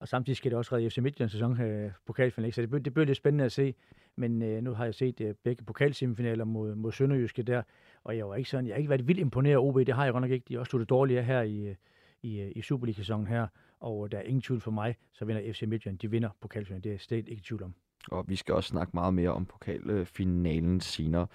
og 0.00 0.08
samtidig 0.08 0.36
skal 0.36 0.50
det 0.50 0.58
også 0.58 0.76
redde 0.76 0.90
FC 0.90 0.98
Midtjyllands 0.98 1.32
sæson 1.32 1.60
øh, 1.60 1.90
pokalfinalen. 2.06 2.46
ikke? 2.46 2.54
Så 2.54 2.62
det, 2.62 2.84
det 2.84 2.94
bliver 2.94 3.06
lidt 3.06 3.16
spændende 3.16 3.44
at 3.44 3.52
se. 3.52 3.74
Men 4.16 4.42
øh, 4.42 4.62
nu 4.62 4.72
har 4.72 4.84
jeg 4.84 4.94
set 4.94 5.20
øh, 5.20 5.34
begge 5.44 5.64
pokalsemifinaler 5.64 6.44
mod, 6.44 6.74
mod 6.74 6.92
Sønderjyske 6.92 7.42
der. 7.42 7.62
Og 8.04 8.16
jeg 8.16 8.28
var 8.28 8.34
ikke 8.34 8.50
sådan, 8.50 8.66
jeg 8.66 8.74
har 8.74 8.78
ikke 8.78 8.90
været 8.90 9.08
vildt 9.08 9.20
imponeret 9.20 9.54
af 9.54 9.58
OB. 9.58 9.76
Det 9.76 9.94
har 9.94 10.04
jeg 10.04 10.12
godt 10.12 10.22
nok 10.22 10.30
ikke. 10.30 10.44
De 10.48 10.54
har 10.54 10.60
også 10.60 10.70
sluttet 10.70 10.90
dårligere 10.90 11.22
her 11.22 11.42
i, 11.42 11.66
øh, 11.66 11.74
i, 12.22 12.40
øh, 12.40 12.52
i 12.56 12.62
Superliga-sæsonen 12.62 13.26
her. 13.26 13.46
Og 13.80 14.12
der 14.12 14.18
er 14.18 14.22
ingen 14.22 14.42
tvivl 14.42 14.60
for 14.60 14.70
mig, 14.70 14.96
så 15.12 15.24
vinder 15.24 15.52
FC 15.52 15.62
Midtjylland. 15.62 15.98
De 15.98 16.10
vinder 16.10 16.28
pokalfinalen. 16.40 16.84
Det 16.84 16.90
er 16.90 16.94
jeg 16.94 17.00
slet 17.00 17.28
ikke 17.28 17.32
i 17.32 17.44
tvivl 17.44 17.62
om. 17.62 17.74
Og 18.10 18.24
vi 18.28 18.36
skal 18.36 18.54
også 18.54 18.68
snakke 18.68 18.90
meget 18.94 19.14
mere 19.14 19.30
om 19.30 19.46
pokalfinalen 19.46 20.80
senere. 20.80 21.26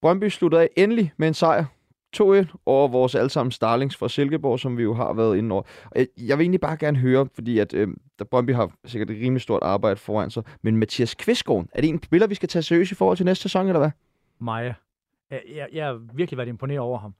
Brøndby 0.00 0.28
slutter 0.28 0.58
af 0.58 0.70
endelig 0.76 1.12
med 1.16 1.28
en 1.28 1.34
sejr. 1.34 1.64
2-1 2.16 2.22
over 2.66 2.88
vores 2.88 3.14
allesammen 3.14 3.52
Starlings 3.52 3.96
fra 3.96 4.08
Silkeborg, 4.08 4.60
som 4.60 4.78
vi 4.78 4.82
jo 4.82 4.94
har 4.94 5.12
været 5.12 5.36
inde 5.36 5.52
over. 5.52 5.62
Jeg, 5.96 6.38
vil 6.38 6.44
egentlig 6.44 6.60
bare 6.60 6.76
gerne 6.76 6.98
høre, 6.98 7.28
fordi 7.34 7.58
at 7.58 7.74
øh, 7.74 7.88
der 8.18 8.24
Brøndby 8.24 8.54
har 8.54 8.72
sikkert 8.84 9.10
et 9.10 9.16
rimelig 9.22 9.40
stort 9.42 9.62
arbejde 9.62 9.96
foran 9.96 10.30
sig, 10.30 10.42
men 10.62 10.76
Mathias 10.76 11.14
Kvistgaard, 11.14 11.66
er 11.72 11.80
det 11.80 11.90
en 11.90 12.02
spiller, 12.02 12.26
vi 12.26 12.34
skal 12.34 12.48
tage 12.48 12.62
seriøst 12.62 12.92
i 12.92 12.94
forhold 12.94 13.16
til 13.16 13.26
næste 13.26 13.42
sæson, 13.42 13.66
eller 13.66 13.78
hvad? 13.80 13.90
Maja. 14.38 14.74
Jeg, 15.30 15.42
jeg, 15.54 15.68
jeg 15.72 15.86
har 15.86 16.00
virkelig 16.14 16.38
været 16.38 16.48
imponeret 16.48 16.80
over 16.80 16.98
ham. 16.98 17.14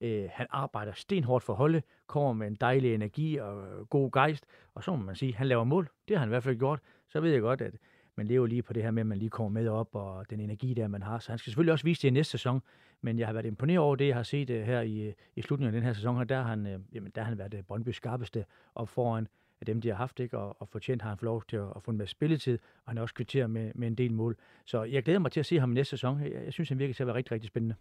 Øh, 0.00 0.28
han 0.32 0.46
arbejder 0.50 0.92
stenhårdt 0.94 1.44
for 1.44 1.54
holdet, 1.54 1.82
kommer 2.06 2.32
med 2.32 2.46
en 2.46 2.54
dejlig 2.60 2.94
energi 2.94 3.36
og 3.36 3.64
god 3.90 4.10
gejst, 4.10 4.44
og 4.74 4.84
så 4.84 4.90
må 4.90 4.96
man 4.96 5.14
sige, 5.14 5.34
han 5.34 5.46
laver 5.46 5.64
mål. 5.64 5.88
Det 6.08 6.16
har 6.16 6.20
han 6.20 6.28
i 6.28 6.32
hvert 6.32 6.42
fald 6.42 6.58
gjort. 6.58 6.80
Så 7.08 7.20
ved 7.20 7.32
jeg 7.32 7.40
godt, 7.40 7.60
at 7.60 7.74
man 8.20 8.26
lever 8.26 8.46
lige 8.46 8.62
på 8.62 8.72
det 8.72 8.82
her 8.82 8.90
med, 8.90 9.00
at 9.00 9.06
man 9.06 9.18
lige 9.18 9.30
kommer 9.30 9.60
med 9.60 9.68
op, 9.68 9.88
og 9.92 10.30
den 10.30 10.40
energi 10.40 10.74
der, 10.74 10.88
man 10.88 11.02
har. 11.02 11.18
Så 11.18 11.32
han 11.32 11.38
skal 11.38 11.50
selvfølgelig 11.50 11.72
også 11.72 11.84
vise 11.84 12.02
det 12.02 12.08
i 12.08 12.10
næste 12.10 12.30
sæson, 12.30 12.62
men 13.02 13.18
jeg 13.18 13.28
har 13.28 13.32
været 13.32 13.46
imponeret 13.46 13.78
over 13.78 13.96
det, 13.96 14.06
jeg 14.06 14.16
har 14.16 14.22
set 14.22 14.50
uh, 14.50 14.56
her 14.56 14.80
i, 14.80 15.06
øh, 15.06 15.12
i 15.36 15.42
slutningen 15.42 15.74
af 15.74 15.80
den 15.80 15.86
her 15.86 15.92
sæson, 15.92 16.16
og 16.16 16.28
der 16.28 16.36
har 16.36 16.48
han, 16.48 16.66
uh, 16.66 16.94
jamen, 16.94 17.12
der 17.14 17.20
har 17.20 17.28
han 17.28 17.38
været 17.38 17.54
uh, 17.54 17.60
Brøndby's 17.60 17.92
skarpeste 17.92 18.44
op 18.74 18.88
foran 18.88 19.28
af 19.60 19.66
dem, 19.66 19.80
de 19.80 19.88
har 19.88 19.94
haft, 19.94 20.20
ikke? 20.20 20.38
Og, 20.38 20.56
og 20.62 20.68
fortjent 20.68 21.02
har 21.02 21.08
han 21.08 21.18
fået 21.18 21.26
lov 21.26 21.42
til 21.48 21.56
at, 21.56 21.66
at 21.76 21.82
få 21.82 21.90
en 21.90 21.96
masse 21.96 22.10
spilletid, 22.10 22.58
og 22.84 22.90
han 22.90 22.96
har 22.96 23.02
også 23.02 23.14
kvitteret 23.14 23.50
med, 23.50 23.72
med 23.74 23.88
en 23.88 23.94
del 23.94 24.12
mål. 24.12 24.36
Så 24.64 24.82
jeg 24.82 25.02
glæder 25.02 25.18
mig 25.18 25.32
til 25.32 25.40
at 25.40 25.46
se 25.46 25.60
ham 25.60 25.68
næste 25.68 25.90
sæson. 25.90 26.20
Jeg, 26.20 26.32
jeg 26.44 26.52
synes, 26.52 26.68
han 26.68 26.78
virker 26.78 26.94
til 26.94 27.02
at 27.02 27.06
være 27.06 27.16
rigtig, 27.16 27.32
rigtig 27.32 27.48
spændende. 27.48 27.74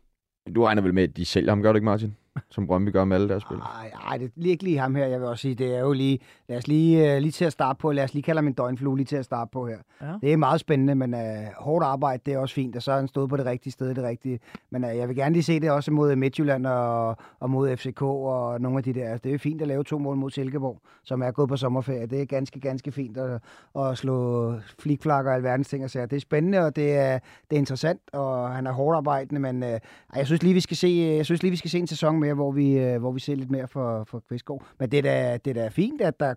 Du 0.55 0.63
regner 0.63 0.81
vel 0.81 0.93
med, 0.93 1.03
at 1.03 1.17
de 1.17 1.25
sælger 1.25 1.51
ham, 1.51 1.61
gør 1.61 1.71
du 1.71 1.75
ikke, 1.75 1.85
Martin? 1.85 2.15
Som 2.49 2.67
Brøndby 2.67 2.91
gør 2.91 3.03
med 3.03 3.15
alle 3.15 3.29
deres 3.29 3.43
spil. 3.43 3.57
Nej, 3.57 3.91
nej, 4.05 4.17
det 4.17 4.31
er 4.45 4.49
ikke 4.49 4.63
lige 4.63 4.77
ham 4.77 4.95
her, 4.95 5.05
jeg 5.05 5.19
vil 5.19 5.27
også 5.27 5.41
sige. 5.41 5.55
Det 5.55 5.75
er 5.75 5.79
jo 5.79 5.93
lige, 5.93 6.19
lad 6.49 6.57
os 6.57 6.67
lige, 6.67 7.15
uh, 7.15 7.21
lige 7.21 7.31
til 7.31 7.45
at 7.45 7.51
starte 7.51 7.77
på, 7.79 7.91
lad 7.91 8.03
os 8.03 8.13
lige 8.13 8.23
kalde 8.23 8.37
ham 8.37 8.47
en 8.47 8.53
døgnflue 8.53 8.97
lige 8.97 9.05
til 9.05 9.15
at 9.15 9.25
starte 9.25 9.49
på 9.51 9.67
her. 9.67 9.77
Ja. 10.01 10.13
Det 10.21 10.33
er 10.33 10.37
meget 10.37 10.59
spændende, 10.59 10.95
men 10.95 11.13
uh, 11.13 11.19
hårdt 11.57 11.85
arbejde, 11.85 12.21
det 12.25 12.33
er 12.33 12.37
også 12.37 12.55
fint, 12.55 12.75
og 12.75 12.81
så 12.83 12.91
er 12.91 12.95
han 12.95 13.07
stået 13.07 13.29
på 13.29 13.37
det 13.37 13.45
rigtige 13.45 13.73
sted, 13.73 13.95
det 13.95 14.03
rigtige. 14.03 14.39
Men 14.71 14.83
uh, 14.83 14.97
jeg 14.97 15.07
vil 15.07 15.15
gerne 15.15 15.33
lige 15.33 15.43
se 15.43 15.59
det 15.59 15.71
også 15.71 15.91
mod 15.91 16.15
Midtjylland 16.15 16.67
og, 16.67 17.17
og 17.39 17.49
mod 17.49 17.77
FCK 17.77 18.01
og 18.01 18.61
nogle 18.61 18.77
af 18.77 18.83
de 18.83 18.93
der. 18.93 19.17
Det 19.17 19.33
er 19.33 19.37
fint 19.37 19.61
at 19.61 19.67
lave 19.67 19.83
to 19.83 19.97
mål 19.97 20.17
mod 20.17 20.31
Silkeborg, 20.31 20.81
som 21.03 21.21
er 21.21 21.31
gået 21.31 21.49
på 21.49 21.57
sommerferie. 21.57 22.05
Det 22.05 22.21
er 22.21 22.25
ganske, 22.25 22.59
ganske 22.59 22.91
fint 22.91 23.17
at, 23.17 23.41
at 23.79 23.97
slå 23.97 24.53
flikflakker 24.79 25.31
og 25.31 25.37
alverdens 25.37 25.67
ting 25.69 25.83
og 25.83 25.89
sager. 25.89 26.05
Det 26.05 26.15
er 26.15 26.21
spændende, 26.21 26.59
og 26.59 26.75
det 26.75 26.95
er, 26.95 27.19
det 27.49 27.55
er 27.55 27.59
interessant, 27.59 28.01
og 28.13 28.49
han 28.49 28.67
er 28.67 28.71
hårdt 28.71 28.95
arbejdende, 28.95 29.41
men 29.41 29.63
uh, 29.63 29.69
jeg 30.15 30.25
synes 30.25 30.43
lige, 30.43 30.53
vi 30.53 30.59
skal 30.59 30.77
se, 30.77 31.13
jeg 31.17 31.25
synes 31.25 31.41
lige, 31.41 31.51
vi 31.51 31.57
skal 31.57 31.69
se 31.69 31.79
en 31.79 31.87
sæson 31.87 32.18
mere, 32.19 32.33
hvor 32.33 32.51
vi, 32.51 32.77
øh, 32.77 32.99
hvor 32.99 33.11
vi 33.11 33.19
ser 33.19 33.35
lidt 33.35 33.51
mere 33.51 33.67
for, 33.67 34.03
for 34.03 34.23
Kvistgaard. 34.27 34.63
Men 34.79 34.91
det 34.91 34.97
er 34.97 35.01
da, 35.01 35.37
det 35.45 35.57
er 35.57 35.61
da 35.63 35.67
fint, 35.67 36.01
at 36.01 36.19
der... 36.19 36.33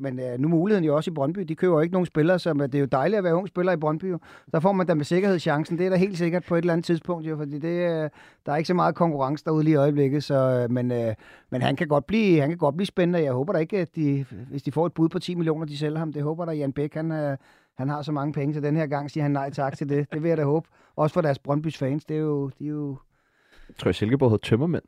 Men 0.00 0.20
øh, 0.20 0.38
nu 0.38 0.48
er 0.48 0.50
muligheden 0.50 0.84
jo 0.84 0.96
også 0.96 1.10
i 1.10 1.14
Brøndby. 1.14 1.40
De 1.40 1.54
køber 1.54 1.80
ikke 1.80 1.92
nogen 1.92 2.06
spillere, 2.06 2.38
så 2.38 2.50
øh, 2.50 2.56
det 2.56 2.74
er 2.74 2.78
jo 2.78 2.86
dejligt 2.86 3.18
at 3.18 3.24
være 3.24 3.34
ung 3.34 3.48
spiller 3.48 3.72
i 3.72 3.76
Brøndby. 3.76 4.14
Der 4.52 4.60
får 4.60 4.72
man 4.72 4.86
da 4.86 4.94
med 4.94 5.04
sikkerhed 5.04 5.38
chancen. 5.38 5.78
Det 5.78 5.86
er 5.86 5.90
da 5.90 5.96
helt 5.96 6.18
sikkert 6.18 6.44
på 6.44 6.54
et 6.54 6.58
eller 6.58 6.72
andet 6.72 6.84
tidspunkt, 6.84 7.26
jo, 7.26 7.36
fordi 7.36 7.58
det, 7.58 7.68
øh, 7.68 8.10
der 8.46 8.52
er 8.52 8.56
ikke 8.56 8.66
så 8.66 8.74
meget 8.74 8.94
konkurrence 8.94 9.44
derude 9.44 9.64
lige 9.64 9.74
i 9.74 9.76
øjeblikket. 9.76 10.24
Så, 10.24 10.34
øh, 10.34 10.70
men, 10.70 10.92
øh, 10.92 11.14
men 11.50 11.62
han, 11.62 11.76
kan 11.76 11.88
godt 11.88 12.06
blive, 12.06 12.40
han 12.40 12.48
kan 12.48 12.58
godt 12.58 12.76
blive 12.76 12.86
spændende. 12.86 13.22
Jeg 13.22 13.32
håber 13.32 13.52
da 13.52 13.58
ikke, 13.58 13.78
at 13.78 13.96
de, 13.96 14.24
hvis 14.50 14.62
de 14.62 14.72
får 14.72 14.86
et 14.86 14.92
bud 14.92 15.08
på 15.08 15.18
10 15.18 15.34
millioner, 15.34 15.66
de 15.66 15.78
sælger 15.78 15.98
ham. 15.98 16.12
Det 16.12 16.22
håber 16.22 16.44
der 16.44 16.52
Jan 16.52 16.72
Bæk, 16.72 16.94
han, 16.94 17.12
øh, 17.12 17.36
han 17.78 17.88
har 17.88 18.02
så 18.02 18.12
mange 18.12 18.32
penge, 18.32 18.54
så 18.54 18.60
den 18.60 18.76
her 18.76 18.86
gang 18.86 19.10
siger 19.10 19.22
han 19.22 19.30
nej 19.30 19.50
tak 19.50 19.76
til 19.76 19.88
det. 19.88 20.12
Det 20.12 20.22
vil 20.22 20.28
jeg 20.28 20.36
da 20.38 20.44
håbe. 20.44 20.68
Også 20.96 21.14
for 21.14 21.20
deres 21.20 21.38
Brøndbys 21.38 21.78
fans. 21.78 22.04
Det 22.04 22.16
er 22.16 22.20
jo, 22.20 22.50
de 22.58 22.64
er 22.64 22.68
jo 22.68 22.96
jeg 23.68 23.76
tror, 23.76 23.88
at 23.88 23.94
Silkeborg 23.94 24.30
hedder 24.30 24.48
tømmermænd. 24.48 24.82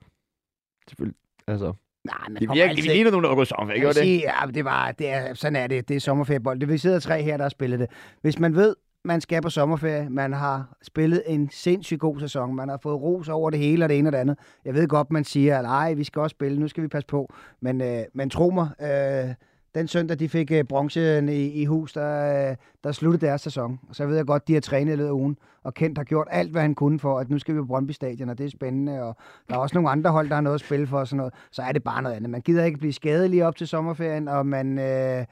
Selvfølgelig. 0.90 1.16
Altså, 1.46 1.72
Nej, 2.04 2.28
men 2.28 2.36
det 2.36 2.48
virker, 2.48 2.68
altid... 2.68 2.82
det 2.82 2.92
ligner 2.92 3.10
nogen, 3.10 3.24
der 3.24 3.34
går 3.34 3.44
sommerferie, 3.44 3.76
ikke 3.76 3.88
det? 3.88 3.96
Sige, 3.96 4.18
ja, 4.20 4.50
det 4.54 4.64
var, 4.64 4.92
det 4.92 5.10
er, 5.10 5.34
sådan 5.34 5.56
er 5.56 5.66
det. 5.66 5.88
Det 5.88 5.96
er 5.96 6.00
sommerferiebold. 6.00 6.60
Det 6.60 6.68
vi 6.68 6.78
sidder 6.78 6.98
tre 6.98 7.22
her, 7.22 7.36
der 7.36 7.44
har 7.44 7.48
spillet 7.48 7.80
det. 7.80 7.88
Hvis 8.22 8.38
man 8.38 8.54
ved, 8.54 8.76
man 9.04 9.20
skal 9.20 9.42
på 9.42 9.50
sommerferie, 9.50 10.10
man 10.10 10.32
har 10.32 10.76
spillet 10.82 11.22
en 11.26 11.50
sindssygt 11.50 12.00
god 12.00 12.20
sæson, 12.20 12.54
man 12.54 12.68
har 12.68 12.78
fået 12.82 13.02
ros 13.02 13.28
over 13.28 13.50
det 13.50 13.58
hele 13.58 13.84
og 13.84 13.88
det 13.88 13.98
ene 13.98 14.08
og 14.08 14.12
det 14.12 14.18
andet. 14.18 14.38
Jeg 14.64 14.74
ved 14.74 14.88
godt, 14.88 15.10
man 15.10 15.24
siger, 15.24 15.58
at 15.58 15.64
nej, 15.64 15.94
vi 15.94 16.04
skal 16.04 16.20
også 16.20 16.34
spille, 16.34 16.60
nu 16.60 16.68
skal 16.68 16.82
vi 16.82 16.88
passe 16.88 17.06
på. 17.06 17.32
Men, 17.60 17.80
øh, 17.80 18.02
men 18.14 18.30
tro 18.30 18.50
mig, 18.50 18.68
øh, 18.80 19.34
den 19.74 19.88
søndag, 19.88 20.18
de 20.18 20.28
fik 20.28 20.50
uh, 20.50 20.60
bronzen 20.68 21.28
i, 21.28 21.46
i 21.46 21.64
hus, 21.64 21.92
der, 21.92 22.50
uh, 22.50 22.56
der 22.84 22.92
sluttede 22.92 23.26
deres 23.26 23.40
sæson. 23.40 23.80
Og 23.88 23.94
så 23.94 24.06
ved 24.06 24.16
jeg 24.16 24.26
godt, 24.26 24.48
de 24.48 24.54
har 24.54 24.60
trænet 24.60 24.92
i 24.92 24.96
løbet 24.96 25.08
af 25.08 25.12
ugen, 25.12 25.38
og 25.62 25.74
Kent 25.74 25.98
har 25.98 26.04
gjort 26.04 26.28
alt, 26.30 26.50
hvad 26.50 26.62
han 26.62 26.74
kunne 26.74 26.98
for, 26.98 27.18
at 27.18 27.30
nu 27.30 27.38
skal 27.38 27.54
vi 27.54 27.60
på 27.60 27.66
Brøndby 27.66 27.90
Stadion, 27.90 28.28
og 28.28 28.38
det 28.38 28.46
er 28.46 28.50
spændende, 28.50 29.02
og 29.02 29.16
der 29.48 29.54
er 29.54 29.58
også 29.58 29.74
nogle 29.74 29.90
andre 29.90 30.10
hold, 30.10 30.28
der 30.28 30.34
har 30.34 30.42
noget 30.42 30.54
at 30.54 30.60
spille 30.60 30.86
for, 30.86 30.98
og 30.98 31.08
sådan 31.08 31.16
noget. 31.16 31.34
Så 31.50 31.62
er 31.62 31.72
det 31.72 31.82
bare 31.82 32.02
noget 32.02 32.16
andet. 32.16 32.30
Man 32.30 32.40
gider 32.40 32.64
ikke 32.64 32.78
blive 32.78 32.92
skadet 32.92 33.30
lige 33.30 33.46
op 33.46 33.56
til 33.56 33.68
sommerferien, 33.68 34.28
og 34.28 34.46
man... 34.46 34.78
Uh, 34.78 35.24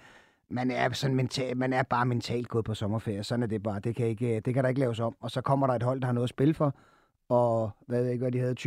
man 0.51 0.70
er, 0.70 0.93
sådan 0.93 1.16
mental, 1.16 1.57
man 1.57 1.72
er 1.72 1.82
bare 1.82 2.07
mentalt 2.07 2.49
gået 2.49 2.64
på 2.64 2.74
sommerferie. 2.74 3.24
Sådan 3.24 3.43
er 3.43 3.47
det 3.47 3.62
bare. 3.62 3.80
Det 3.80 3.97
kan, 3.97 4.07
ikke, 4.07 4.41
det 4.41 4.55
kan 4.55 4.62
der 4.62 4.68
ikke 4.68 4.80
laves 4.80 5.01
om. 5.01 5.16
Og 5.20 5.30
så 5.30 5.41
kommer 5.41 5.66
der 5.66 5.74
et 5.74 5.82
hold, 5.82 6.01
der 6.01 6.07
har 6.07 6.12
noget 6.12 6.24
at 6.24 6.30
spille 6.30 6.55
for 6.55 6.74
og 7.28 7.70
hvad 7.86 7.99
ved 7.99 8.05
jeg 8.05 8.12
ikke, 8.12 8.22
hvad 8.22 8.32
de 8.32 8.39
havde, 8.39 8.55
20.000, 8.61 8.66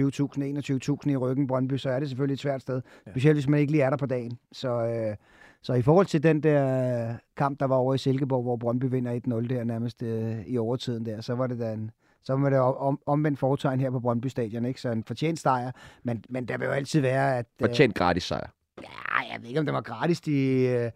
21.000 1.06 1.10
i 1.10 1.18
ryggen 1.18 1.48
Brøndby, 1.48 1.78
så 1.78 1.90
er 1.90 2.00
det 2.00 2.10
selvfølgelig 2.10 2.34
et 2.34 2.40
svært 2.40 2.62
sted. 2.62 2.82
Ja. 3.06 3.12
Specielt 3.12 3.36
hvis 3.36 3.48
man 3.48 3.60
ikke 3.60 3.72
lige 3.72 3.84
er 3.84 3.90
der 3.90 3.98
på 3.98 4.06
dagen. 4.06 4.38
Så, 4.52 4.70
øh, 4.70 5.16
så 5.64 5.74
i 5.74 5.82
forhold 5.82 6.06
til 6.06 6.24
den 6.24 6.44
der 6.44 7.16
kamp, 7.38 7.60
der 7.60 7.66
var 7.66 7.76
over 7.76 7.94
i 7.94 7.98
Silkeborg, 7.98 8.44
hvor 8.44 8.56
Brøndby 8.56 8.86
vinder 8.86 9.20
1-0 9.28 9.48
der 9.48 9.64
nærmest 9.64 10.04
øh, 10.04 10.46
i 10.48 10.58
overtiden 10.58 11.06
der, 11.06 11.22
så 11.22 11.36
var 11.36 11.48
det 11.48 11.60
da 11.60 11.74
en, 11.74 11.92
så 12.24 12.36
var 12.36 12.50
det 12.50 12.60
om, 12.60 13.00
omvendt 13.06 13.40
foretegn 13.40 13.80
her 13.80 13.92
på 13.92 14.00
Brøndby 14.00 14.28
Stadion, 14.28 14.66
ikke? 14.66 14.82
Så 14.82 14.90
en 14.90 15.04
fortjent 15.04 15.40
sejr, 15.40 15.72
men, 16.04 16.24
men 16.30 16.48
der 16.48 16.58
vil 16.58 16.66
jo 16.66 16.72
altid 16.72 17.02
være, 17.02 17.38
at... 17.38 17.46
Øh, 17.62 17.68
fortjent 17.68 17.96
gratis 17.96 18.24
sejr. 18.24 18.48
Ja, 18.82 19.34
jeg 19.34 19.42
ved 19.42 19.48
ikke, 19.48 19.60
om 19.60 19.66
det 19.66 19.74
var 19.74 19.82
gratis, 19.82 20.22
de... 20.22 20.32
Øh, 20.68 20.92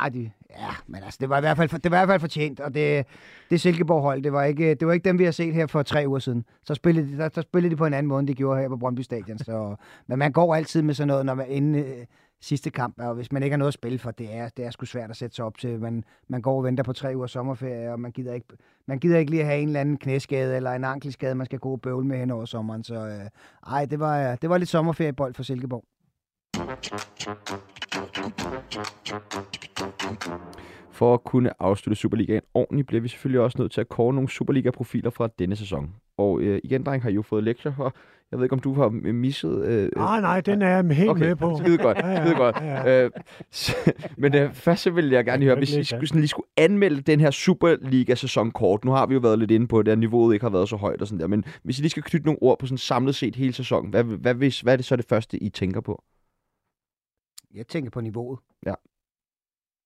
ej, 0.00 0.08
de, 0.08 0.30
ja, 0.50 0.70
men 0.86 1.02
altså, 1.02 1.18
det 1.20 1.28
var 1.28 1.38
i 1.38 1.40
hvert 1.40 1.56
fald, 1.56 1.80
det 1.80 1.90
var 1.90 2.02
i 2.02 2.06
hvert 2.06 2.08
fald 2.08 2.20
fortjent, 2.20 2.60
og 2.60 2.74
det, 2.74 3.06
det 3.50 3.60
Silkeborg-hold, 3.60 4.22
det 4.22 4.32
var, 4.32 4.44
ikke, 4.44 4.74
det 4.74 4.86
var 4.86 4.92
ikke 4.92 5.04
dem, 5.04 5.18
vi 5.18 5.24
har 5.24 5.30
set 5.30 5.54
her 5.54 5.66
for 5.66 5.82
tre 5.82 6.04
uger 6.06 6.18
siden. 6.18 6.44
Så 6.64 6.74
spillede 6.74 7.12
de, 7.12 7.18
der, 7.18 7.28
der 7.28 7.40
spillede 7.40 7.70
de 7.70 7.76
på 7.76 7.86
en 7.86 7.94
anden 7.94 8.08
måde, 8.08 8.20
end 8.20 8.28
de 8.28 8.34
gjorde 8.34 8.60
her 8.60 8.68
på 8.68 8.76
Brøndby 8.76 9.00
Stadion. 9.00 9.38
Så, 9.38 9.76
men 10.06 10.18
man 10.18 10.32
går 10.32 10.54
altid 10.54 10.82
med 10.82 10.94
sådan 10.94 11.08
noget, 11.08 11.26
når 11.26 11.34
man 11.34 11.48
inden 11.48 11.74
øh, 11.74 12.06
sidste 12.44 12.70
kamp, 12.70 12.94
og 12.98 13.14
hvis 13.14 13.32
man 13.32 13.42
ikke 13.42 13.54
har 13.54 13.58
noget 13.58 13.68
at 13.70 13.74
spille 13.74 13.98
for, 13.98 14.10
det 14.10 14.34
er, 14.34 14.48
det 14.48 14.64
er 14.64 14.70
sgu 14.70 14.86
svært 14.86 15.10
at 15.10 15.16
sætte 15.16 15.36
sig 15.36 15.44
op 15.44 15.58
til. 15.58 15.80
Man, 15.80 16.04
man 16.28 16.42
går 16.42 16.56
og 16.56 16.64
venter 16.64 16.84
på 16.84 16.92
tre 16.92 17.12
uger 17.16 17.26
sommerferie, 17.26 17.92
og 17.92 18.00
man 18.00 18.12
gider 18.12 18.34
ikke, 18.34 18.46
man 18.86 18.98
gider 18.98 19.18
ikke 19.18 19.30
lige 19.30 19.40
at 19.40 19.46
have 19.46 19.60
en 19.60 19.68
eller 19.68 19.80
anden 19.80 19.96
knæskade 19.96 20.56
eller 20.56 20.72
en 20.72 20.84
ankelskade, 20.84 21.34
man 21.34 21.46
skal 21.46 21.58
gå 21.58 21.72
og 21.72 21.80
bøvle 21.80 22.06
med 22.06 22.18
hen 22.18 22.30
over 22.30 22.44
sommeren. 22.44 22.84
Så 22.84 22.94
øh, 22.94 23.72
ej, 23.72 23.84
det 23.84 24.00
var, 24.00 24.36
det 24.36 24.50
var 24.50 24.58
lidt 24.58 24.68
sommerferiebold 24.68 25.34
for 25.34 25.42
Silkeborg. 25.42 25.84
For 30.94 31.14
at 31.14 31.24
kunne 31.24 31.62
afslutte 31.62 32.00
Superligaen 32.00 32.42
ordentligt, 32.54 32.88
bliver 32.88 33.00
vi 33.00 33.08
selvfølgelig 33.08 33.40
også 33.40 33.58
nødt 33.58 33.72
til 33.72 33.80
at 33.80 33.88
kåre 33.88 34.14
nogle 34.14 34.28
Superliga-profiler 34.28 35.10
fra 35.10 35.28
denne 35.38 35.56
sæson. 35.56 35.94
Og 36.16 36.40
øh, 36.40 36.60
igen, 36.64 36.82
dreng, 36.82 37.02
har 37.02 37.10
I 37.10 37.14
jo 37.14 37.22
fået 37.22 37.44
lektier 37.44 37.72
for. 37.74 37.94
Jeg 38.30 38.38
ved 38.38 38.44
ikke, 38.44 38.52
om 38.52 38.58
du 38.60 38.74
har 38.74 38.88
misset... 39.12 39.64
Øh, 39.64 39.90
ah, 39.96 40.22
nej, 40.22 40.40
den 40.40 40.62
er 40.62 40.68
jeg 40.68 40.96
helt 40.96 41.10
okay, 41.10 41.26
med 41.26 41.36
på. 41.36 41.58
Skide 41.58 41.78
godt, 41.78 41.98
ja, 41.98 42.08
ja, 42.08 42.24
skide 42.24 42.36
godt. 42.36 42.56
Ja, 42.60 42.90
ja. 42.90 43.04
Øh, 43.04 43.10
så, 43.50 43.92
men 44.16 44.34
øh, 44.34 44.52
først 44.52 44.82
så 44.82 44.90
vil 44.90 45.10
jeg 45.10 45.24
gerne 45.24 45.44
høre, 45.44 45.56
hvis 45.56 45.76
I 45.76 45.84
skulle, 45.84 46.08
sådan, 46.08 46.20
lige 46.20 46.28
skulle 46.28 46.46
anmelde 46.56 47.00
den 47.00 47.20
her 47.20 47.30
Superliga-sæson 47.30 48.50
kort. 48.50 48.84
Nu 48.84 48.90
har 48.90 49.06
vi 49.06 49.14
jo 49.14 49.20
været 49.20 49.38
lidt 49.38 49.50
inde 49.50 49.66
på, 49.66 49.78
at 49.78 49.98
niveauet 49.98 50.34
ikke 50.34 50.44
har 50.44 50.50
været 50.50 50.68
så 50.68 50.76
højt 50.76 51.00
og 51.00 51.06
sådan 51.06 51.20
der. 51.20 51.26
Men 51.26 51.44
hvis 51.62 51.78
I 51.78 51.82
lige 51.82 51.90
skal 51.90 52.02
knytte 52.02 52.26
nogle 52.26 52.42
ord 52.42 52.58
på 52.58 52.66
sådan 52.66 52.78
samlet 52.78 53.14
set 53.14 53.36
hele 53.36 53.52
sæsonen, 53.52 53.90
hvad, 53.90 54.04
hvad, 54.04 54.34
hvad, 54.34 54.62
hvad 54.62 54.72
er 54.72 54.76
det 54.76 54.86
så 54.86 54.96
det 54.96 55.04
første, 55.08 55.38
I 55.38 55.48
tænker 55.48 55.80
på? 55.80 56.02
Jeg 57.54 57.66
tænker 57.66 57.90
på 57.90 58.00
niveauet. 58.00 58.38
Ja. 58.66 58.74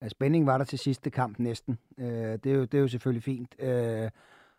Altså, 0.00 0.14
spænding 0.14 0.46
var 0.46 0.58
der 0.58 0.64
til 0.64 0.78
sidste 0.78 1.10
kamp 1.10 1.38
næsten. 1.38 1.78
Øh, 1.98 2.38
det, 2.44 2.46
er 2.46 2.54
jo, 2.54 2.64
det 2.64 2.74
er 2.74 2.78
jo 2.78 2.88
selvfølgelig 2.88 3.22
fint. 3.22 3.54
Øh, 3.58 4.10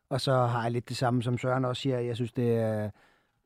og 0.09 0.21
så 0.21 0.33
har 0.33 0.61
jeg 0.63 0.71
lidt 0.71 0.89
det 0.89 0.97
samme, 0.97 1.23
som 1.23 1.37
Søren 1.37 1.65
også 1.65 1.81
siger. 1.81 1.99
Jeg 1.99 2.15
synes, 2.15 2.31
det 2.31 2.55
er 2.55 2.89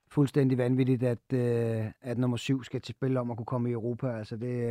fuldstændig 0.08 0.58
vanvittigt, 0.58 1.04
at, 1.04 1.34
øh, 1.34 1.86
at 2.02 2.18
nummer 2.18 2.38
syv 2.38 2.64
skal 2.64 2.82
til 2.82 2.96
spil 2.96 3.18
om 3.18 3.32
at 3.32 3.38
kunne 3.38 3.46
komme 3.46 3.70
i 3.70 3.74
Europa. 3.74 4.18
Altså 4.18 4.36
det, 4.36 4.64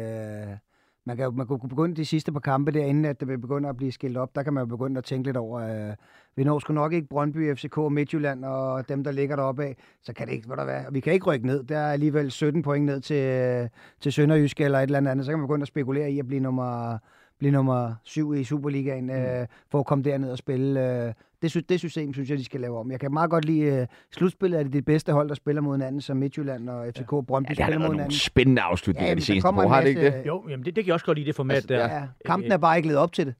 øh, 0.50 0.56
man 1.04 1.16
kan 1.16 1.36
man 1.36 1.46
kunne 1.46 1.68
begynde 1.68 1.94
de 1.94 2.04
sidste 2.04 2.32
par 2.32 2.40
kampe 2.40 2.70
der, 2.70 2.84
inden 2.84 3.04
at 3.04 3.20
det 3.20 3.40
begynder 3.40 3.70
at 3.70 3.76
blive 3.76 3.92
skilt 3.92 4.16
op. 4.16 4.34
Der 4.34 4.42
kan 4.42 4.52
man 4.52 4.60
jo 4.60 4.66
begynde 4.66 4.98
at 4.98 5.04
tænke 5.04 5.28
lidt 5.28 5.36
over, 5.36 5.60
øh, 5.60 5.94
vi 6.36 6.44
når 6.44 6.58
sgu 6.58 6.72
nok 6.72 6.92
ikke 6.92 7.08
Brøndby, 7.08 7.54
FCK, 7.54 7.76
Midtjylland 7.90 8.44
og 8.44 8.88
dem, 8.88 9.04
der 9.04 9.10
ligger 9.10 9.36
deroppe 9.36 9.64
af. 9.64 9.76
Så 10.02 10.12
kan 10.12 10.26
det 10.26 10.32
ikke, 10.32 10.46
hvad 10.46 10.56
der 10.56 10.64
være. 10.64 10.92
Vi 10.92 11.00
kan 11.00 11.12
ikke 11.12 11.26
rykke 11.26 11.46
ned. 11.46 11.64
Der 11.64 11.78
er 11.78 11.92
alligevel 11.92 12.30
17 12.30 12.62
point 12.62 12.86
ned 12.86 13.00
til, 13.00 13.68
til 14.00 14.12
Sønderjysk 14.12 14.60
eller 14.60 14.78
et 14.78 14.82
eller 14.82 15.10
andet. 15.10 15.26
Så 15.26 15.32
kan 15.32 15.38
man 15.38 15.48
begynde 15.48 15.62
at 15.62 15.68
spekulere 15.68 16.10
i 16.10 16.18
at 16.18 16.26
blive 16.26 16.40
nummer, 16.40 16.98
blive 17.38 17.52
nummer 17.52 17.94
syv 18.02 18.34
i 18.34 18.44
Superligaen, 18.44 19.04
mm. 19.04 19.10
øh, 19.10 19.46
for 19.70 19.78
at 19.80 19.86
komme 19.86 20.04
derned 20.04 20.30
og 20.30 20.38
spille. 20.38 21.04
Øh, 21.06 21.12
det, 21.42 21.50
sy- 21.50 21.58
det 21.68 21.80
system 21.80 22.12
synes 22.14 22.30
jeg, 22.30 22.38
de 22.38 22.44
skal 22.44 22.60
lave 22.60 22.78
om. 22.78 22.90
Jeg 22.90 23.00
kan 23.00 23.12
meget 23.12 23.30
godt 23.30 23.44
lide 23.44 23.80
uh, 23.80 23.86
slutspillet 24.12 24.58
er 24.58 24.62
det 24.62 24.72
det 24.72 24.84
bedste 24.84 25.12
hold, 25.12 25.28
der 25.28 25.34
spiller 25.34 25.62
mod 25.62 25.76
hinanden, 25.76 26.00
som 26.00 26.16
Midtjylland 26.16 26.68
og 26.68 26.86
FCK 26.86 27.12
ja. 27.12 27.20
Brøndby 27.20 27.50
ja, 27.50 27.54
spiller 27.54 27.78
mod 27.78 27.88
hinanden. 27.88 28.10
Det 28.10 28.20
spændende 28.20 28.62
afslutninger 28.62 29.08
ja, 29.08 29.14
de 29.14 29.20
seneste 29.20 29.48
år, 29.48 29.68
har 29.68 29.80
det 29.80 29.88
ikke 29.88 30.00
det? 30.00 30.26
Jo, 30.26 30.44
jamen 30.48 30.66
det, 30.66 30.76
det 30.76 30.84
kan 30.84 30.88
jeg 30.88 30.94
også 30.94 31.06
godt 31.06 31.18
lide, 31.18 31.26
det 31.26 31.36
format 31.36 31.56
altså, 31.56 31.68
der. 31.68 31.94
Ja, 31.94 32.02
kampen 32.26 32.52
er 32.52 32.56
bare 32.56 32.76
ikke 32.76 32.88
ledet 32.88 33.00
op 33.00 33.12
til 33.12 33.26
det. 33.26 33.34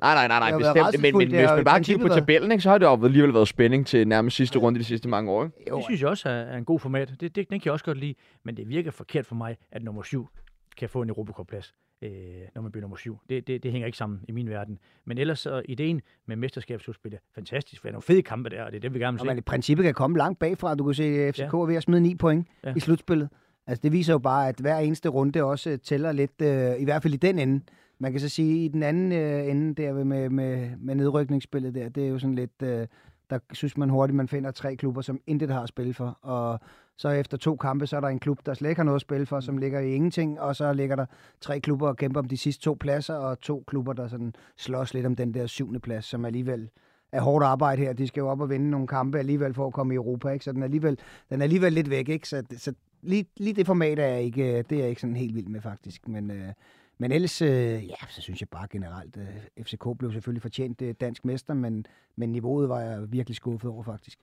Nej, 0.00 0.14
nej, 0.14 0.28
nej, 0.28 0.50
nej 0.50 0.58
bestemt. 0.58 1.02
Men, 1.02 1.18
men 1.18 1.28
hvis 1.28 1.50
man 1.56 1.64
bare 1.64 1.82
kigger 1.82 2.08
på 2.08 2.14
tabellen, 2.14 2.52
ikke, 2.52 2.62
så 2.62 2.70
har 2.70 2.78
det 2.78 2.86
jo 2.86 3.04
alligevel 3.04 3.34
været 3.34 3.48
spænding 3.48 3.86
til 3.86 4.08
nærmest 4.08 4.36
sidste 4.36 4.58
runde 4.58 4.78
de 4.78 4.84
sidste 4.84 5.08
mange 5.08 5.30
år. 5.30 5.44
Ikke? 5.44 5.56
Jo, 5.70 5.76
det 5.76 5.84
synes 5.84 6.00
jeg 6.00 6.08
også 6.08 6.28
er 6.28 6.56
en 6.56 6.64
god 6.64 6.78
format. 6.78 7.08
Det, 7.08 7.20
det, 7.20 7.36
den 7.36 7.60
kan 7.60 7.62
jeg 7.64 7.72
også 7.72 7.84
godt 7.84 7.98
lide. 7.98 8.14
Men 8.44 8.56
det 8.56 8.68
virker 8.68 8.90
forkert 8.90 9.26
for 9.26 9.34
mig, 9.34 9.56
at 9.72 9.82
nummer 9.82 10.02
syv 10.02 10.28
kan 10.76 10.88
få 10.88 11.02
en 11.02 11.08
Europacup-plads 11.08 11.74
øh, 12.02 12.10
når 12.54 12.62
man 12.62 12.72
bliver 12.72 12.80
nummer 12.80 12.96
syv. 12.96 13.18
Det, 13.28 13.46
det, 13.46 13.62
det 13.62 13.72
hænger 13.72 13.86
ikke 13.86 13.98
sammen 13.98 14.20
i 14.28 14.32
min 14.32 14.50
verden. 14.50 14.78
Men 15.04 15.18
ellers 15.18 15.38
så 15.38 15.62
ideen 15.64 16.00
med 16.26 16.36
mesterskabsudspil 16.36 17.14
er 17.14 17.18
fantastisk, 17.34 17.80
for 17.80 17.88
det 17.88 17.90
er 17.90 17.92
nogle 17.92 18.02
fede 18.02 18.22
kampe 18.22 18.50
der, 18.50 18.62
og 18.62 18.72
det 18.72 18.76
er 18.76 18.80
det, 18.80 18.94
vi 18.94 18.98
gerne 18.98 19.14
vil 19.14 19.18
se. 19.18 19.22
Og 19.22 19.26
man 19.26 19.38
i 19.38 19.40
princippet 19.40 19.84
kan 19.84 19.94
komme 19.94 20.18
langt 20.18 20.38
bagfra. 20.38 20.74
Du 20.74 20.84
kan 20.84 20.94
se, 20.94 21.32
FCK 21.32 21.52
ja. 21.52 21.58
ved 21.58 21.76
at 21.76 21.82
smide 21.82 22.00
9 22.00 22.14
point 22.14 22.46
ja. 22.64 22.74
i 22.76 22.80
slutspillet. 22.80 23.28
Altså 23.66 23.80
det 23.82 23.92
viser 23.92 24.12
jo 24.12 24.18
bare, 24.18 24.48
at 24.48 24.56
hver 24.60 24.78
eneste 24.78 25.08
runde 25.08 25.44
også 25.44 25.76
tæller 25.76 26.12
lidt, 26.12 26.42
øh, 26.42 26.80
i 26.80 26.84
hvert 26.84 27.02
fald 27.02 27.14
i 27.14 27.16
den 27.16 27.38
ende. 27.38 27.64
Man 27.98 28.12
kan 28.12 28.20
så 28.20 28.28
sige, 28.28 28.52
at 28.52 28.64
i 28.64 28.68
den 28.68 28.82
anden 28.82 29.12
øh, 29.12 29.50
ende 29.50 29.82
der 29.82 30.04
med, 30.04 30.30
med, 30.30 30.70
med 30.78 30.94
nedrykningsspillet 30.94 31.74
der, 31.74 31.88
det 31.88 32.04
er 32.04 32.08
jo 32.08 32.18
sådan 32.18 32.34
lidt, 32.34 32.62
øh, 32.62 32.86
der 33.30 33.38
synes 33.52 33.76
man 33.76 33.90
hurtigt, 33.90 34.16
man 34.16 34.28
finder 34.28 34.50
tre 34.50 34.76
klubber, 34.76 35.00
som 35.00 35.20
intet 35.26 35.50
har 35.50 35.62
at 35.62 35.68
spille 35.68 35.94
for. 35.94 36.18
Og 36.22 36.60
Så 36.96 37.08
efter 37.08 37.36
to 37.36 37.56
kampe, 37.56 37.86
så 37.86 37.96
er 37.96 38.00
der 38.00 38.08
en 38.08 38.18
klub, 38.18 38.46
der 38.46 38.54
slet 38.54 38.68
ikke 38.68 38.78
har 38.78 38.84
noget 38.84 38.96
at 38.96 39.00
spille 39.00 39.26
for, 39.26 39.40
som 39.40 39.58
ligger 39.58 39.80
i 39.80 39.94
ingenting, 39.94 40.40
og 40.40 40.56
så 40.56 40.72
ligger 40.72 40.96
der 40.96 41.06
tre 41.40 41.60
klubber 41.60 41.88
og 41.88 41.96
kæmper 41.96 42.20
om 42.20 42.28
de 42.28 42.36
sidste 42.36 42.62
to 42.62 42.76
pladser, 42.80 43.14
og 43.14 43.40
to 43.40 43.64
klubber, 43.66 43.92
der 43.92 44.08
sådan 44.08 44.34
slås 44.56 44.94
lidt 44.94 45.06
om 45.06 45.16
den 45.16 45.34
der 45.34 45.46
syvende 45.46 45.80
plads, 45.80 46.04
som 46.04 46.24
alligevel 46.24 46.70
er 47.12 47.20
hårdt 47.20 47.44
arbejde 47.44 47.82
her. 47.82 47.92
De 47.92 48.06
skal 48.06 48.20
jo 48.20 48.28
op 48.28 48.40
og 48.40 48.50
vinde 48.50 48.70
nogle 48.70 48.86
kampe 48.86 49.18
alligevel 49.18 49.54
for 49.54 49.66
at 49.66 49.72
komme 49.72 49.94
i 49.94 49.96
Europa, 49.96 50.28
ikke? 50.28 50.44
så 50.44 50.52
den 50.52 50.60
er 50.60 50.64
alligevel, 50.64 50.98
den 51.30 51.40
er 51.40 51.42
alligevel 51.42 51.72
lidt 51.72 51.90
væk. 51.90 52.08
Ikke? 52.08 52.28
Så, 52.28 52.42
så 52.56 52.72
lige, 53.02 53.26
lige 53.36 53.54
det 53.54 53.66
format 53.66 53.98
er 53.98 54.06
jeg 54.06 54.22
ikke, 54.22 54.62
det 54.62 54.72
er 54.72 54.80
jeg 54.80 54.88
ikke 54.88 55.00
sådan 55.00 55.16
helt 55.16 55.34
vild 55.34 55.46
med 55.46 55.60
faktisk. 55.60 56.08
Men, 56.08 56.30
øh, 56.30 56.52
men 57.00 57.12
ellers, 57.12 57.42
øh, 57.42 57.86
ja, 57.88 57.94
så 58.08 58.20
synes 58.20 58.40
jeg 58.40 58.48
bare 58.48 58.68
generelt, 58.70 59.16
øh, 59.16 59.64
FCK 59.64 59.98
blev 59.98 60.12
selvfølgelig 60.12 60.42
fortjent 60.42 60.82
øh, 60.82 60.94
dansk 61.00 61.24
mester, 61.24 61.54
men, 61.54 61.86
men 62.16 62.32
niveauet 62.32 62.68
var 62.68 62.80
jeg 62.80 63.12
virkelig 63.12 63.36
skuffet 63.36 63.70
over 63.70 63.82
faktisk. 63.82 64.18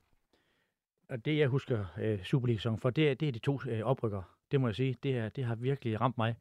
Og 1.09 1.25
det, 1.25 1.37
jeg 1.37 1.47
husker 1.47 1.85
øh, 2.01 2.23
Superliga-sæsonen 2.23 2.79
for, 2.79 2.89
det 2.89 3.09
er, 3.09 3.13
det 3.13 3.27
er 3.27 3.31
de 3.31 3.39
to 3.39 3.59
øh, 3.69 3.81
oprykker. 3.83 4.21
Det 4.51 4.61
må 4.61 4.67
jeg 4.67 4.75
sige. 4.75 4.95
Det, 5.03 5.17
er, 5.17 5.29
det 5.29 5.43
har 5.43 5.55
virkelig 5.55 6.01
ramt 6.01 6.17
mig. 6.17 6.35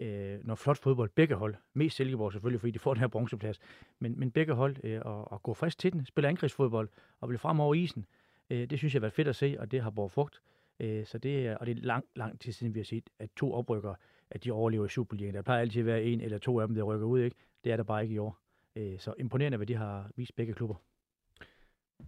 Øh, 0.00 0.46
når 0.46 0.54
flot 0.54 0.78
fodbold, 0.78 1.10
begge 1.14 1.34
hold, 1.34 1.54
mest 1.74 1.96
Silkeborg 1.96 2.32
selvfølgelig, 2.32 2.60
fordi 2.60 2.70
de 2.70 2.78
får 2.78 2.94
den 2.94 3.00
her 3.00 3.08
bronzeplads, 3.08 3.60
men, 3.98 4.18
men 4.18 4.30
begge 4.30 4.54
hold, 4.54 4.76
øh, 4.84 5.00
og, 5.04 5.32
og 5.32 5.42
gå 5.42 5.54
frisk 5.54 5.78
til 5.78 5.92
den, 5.92 6.06
spille 6.06 6.28
angrebsfodbold 6.28 6.88
og 7.20 7.28
blive 7.28 7.38
frem 7.38 7.60
over 7.60 7.74
isen, 7.74 8.06
øh, 8.50 8.70
det 8.70 8.78
synes 8.78 8.94
jeg 8.94 8.98
har 8.98 9.02
været 9.02 9.14
fedt 9.14 9.28
at 9.28 9.36
se, 9.36 9.56
og 9.58 9.70
det 9.70 9.82
har 9.82 9.90
båret 9.90 10.12
frugt. 10.12 10.42
Øh, 10.80 11.06
så 11.06 11.18
det 11.18 11.46
er, 11.46 11.56
og 11.56 11.66
det 11.66 11.78
er 11.78 11.82
lang, 11.82 12.04
lang 12.16 12.40
tid 12.40 12.52
siden, 12.52 12.74
vi 12.74 12.78
har 12.78 12.84
set, 12.84 13.10
at 13.18 13.30
to 13.36 13.52
oprykker, 13.54 13.94
at 14.34 14.44
de 14.44 14.50
overlever 14.50 14.86
i 14.86 14.88
Superligaen. 14.88 15.34
Der 15.34 15.42
plejer 15.42 15.60
altid 15.60 15.80
at 15.80 15.86
være 15.86 16.02
en 16.02 16.20
eller 16.20 16.38
to 16.38 16.60
af 16.60 16.68
dem, 16.68 16.74
der 16.74 16.82
rykker 16.82 17.06
ud, 17.06 17.20
ikke? 17.20 17.36
Det 17.64 17.72
er 17.72 17.76
der 17.76 17.84
bare 17.84 18.02
ikke 18.02 18.14
i 18.14 18.18
år. 18.18 18.38
Øh, 18.76 18.98
så 18.98 19.14
imponerende, 19.18 19.56
hvad 19.56 19.66
de 19.66 19.74
har 19.74 20.10
vist 20.16 20.36
begge 20.36 20.54
klubber. 20.54 20.74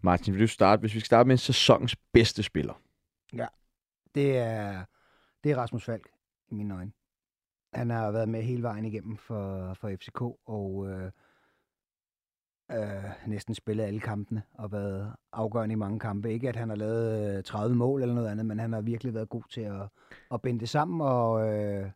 Martin, 0.03 0.35
vil 0.35 0.43
du 0.43 0.47
starte, 0.47 0.81
hvis 0.81 0.95
vi 0.95 1.01
skal 1.01 1.07
starte 1.07 1.27
med 1.27 1.35
en 1.35 1.39
sæsons 1.39 1.97
bedste 2.13 2.43
spiller? 2.43 2.75
Det 4.15 4.39
er, 4.39 4.85
det 5.45 5.53
er 5.53 5.57
Rasmus 5.57 5.85
Falk, 5.85 6.09
i 6.51 6.55
mine 6.55 6.75
øjne. 6.75 6.93
Han 7.73 7.91
har 7.91 8.11
været 8.11 8.29
med 8.29 8.43
hele 8.43 8.63
vejen 8.63 8.85
igennem 8.85 9.17
for, 9.17 9.75
for 9.75 9.91
FCK, 9.97 10.23
og 10.47 10.89
øh, 10.89 11.11
øh, 12.73 13.05
næsten 13.27 13.55
spillet 13.55 13.85
alle 13.85 14.01
kampene, 14.01 14.43
og 14.53 14.73
været 14.73 15.15
afgørende 15.33 15.73
i 15.73 15.77
mange 15.77 15.99
kampe. 15.99 16.33
Ikke 16.33 16.49
at 16.49 16.57
han 16.57 16.69
har 16.69 16.77
lavet 16.77 17.37
øh, 17.37 17.45
30 17.45 17.77
mål 17.77 18.03
eller 18.03 18.15
noget 18.15 18.29
andet, 18.29 18.47
men 18.47 18.59
han 18.59 18.73
har 18.73 18.81
virkelig 18.81 19.15
været 19.15 19.29
god 19.29 19.43
til 19.51 19.61
at, 19.61 19.89
at 20.31 20.43
binde 20.43 20.61
det 20.61 20.69
sammen, 20.69 21.01
og 21.01 21.49
øh, 21.49 21.91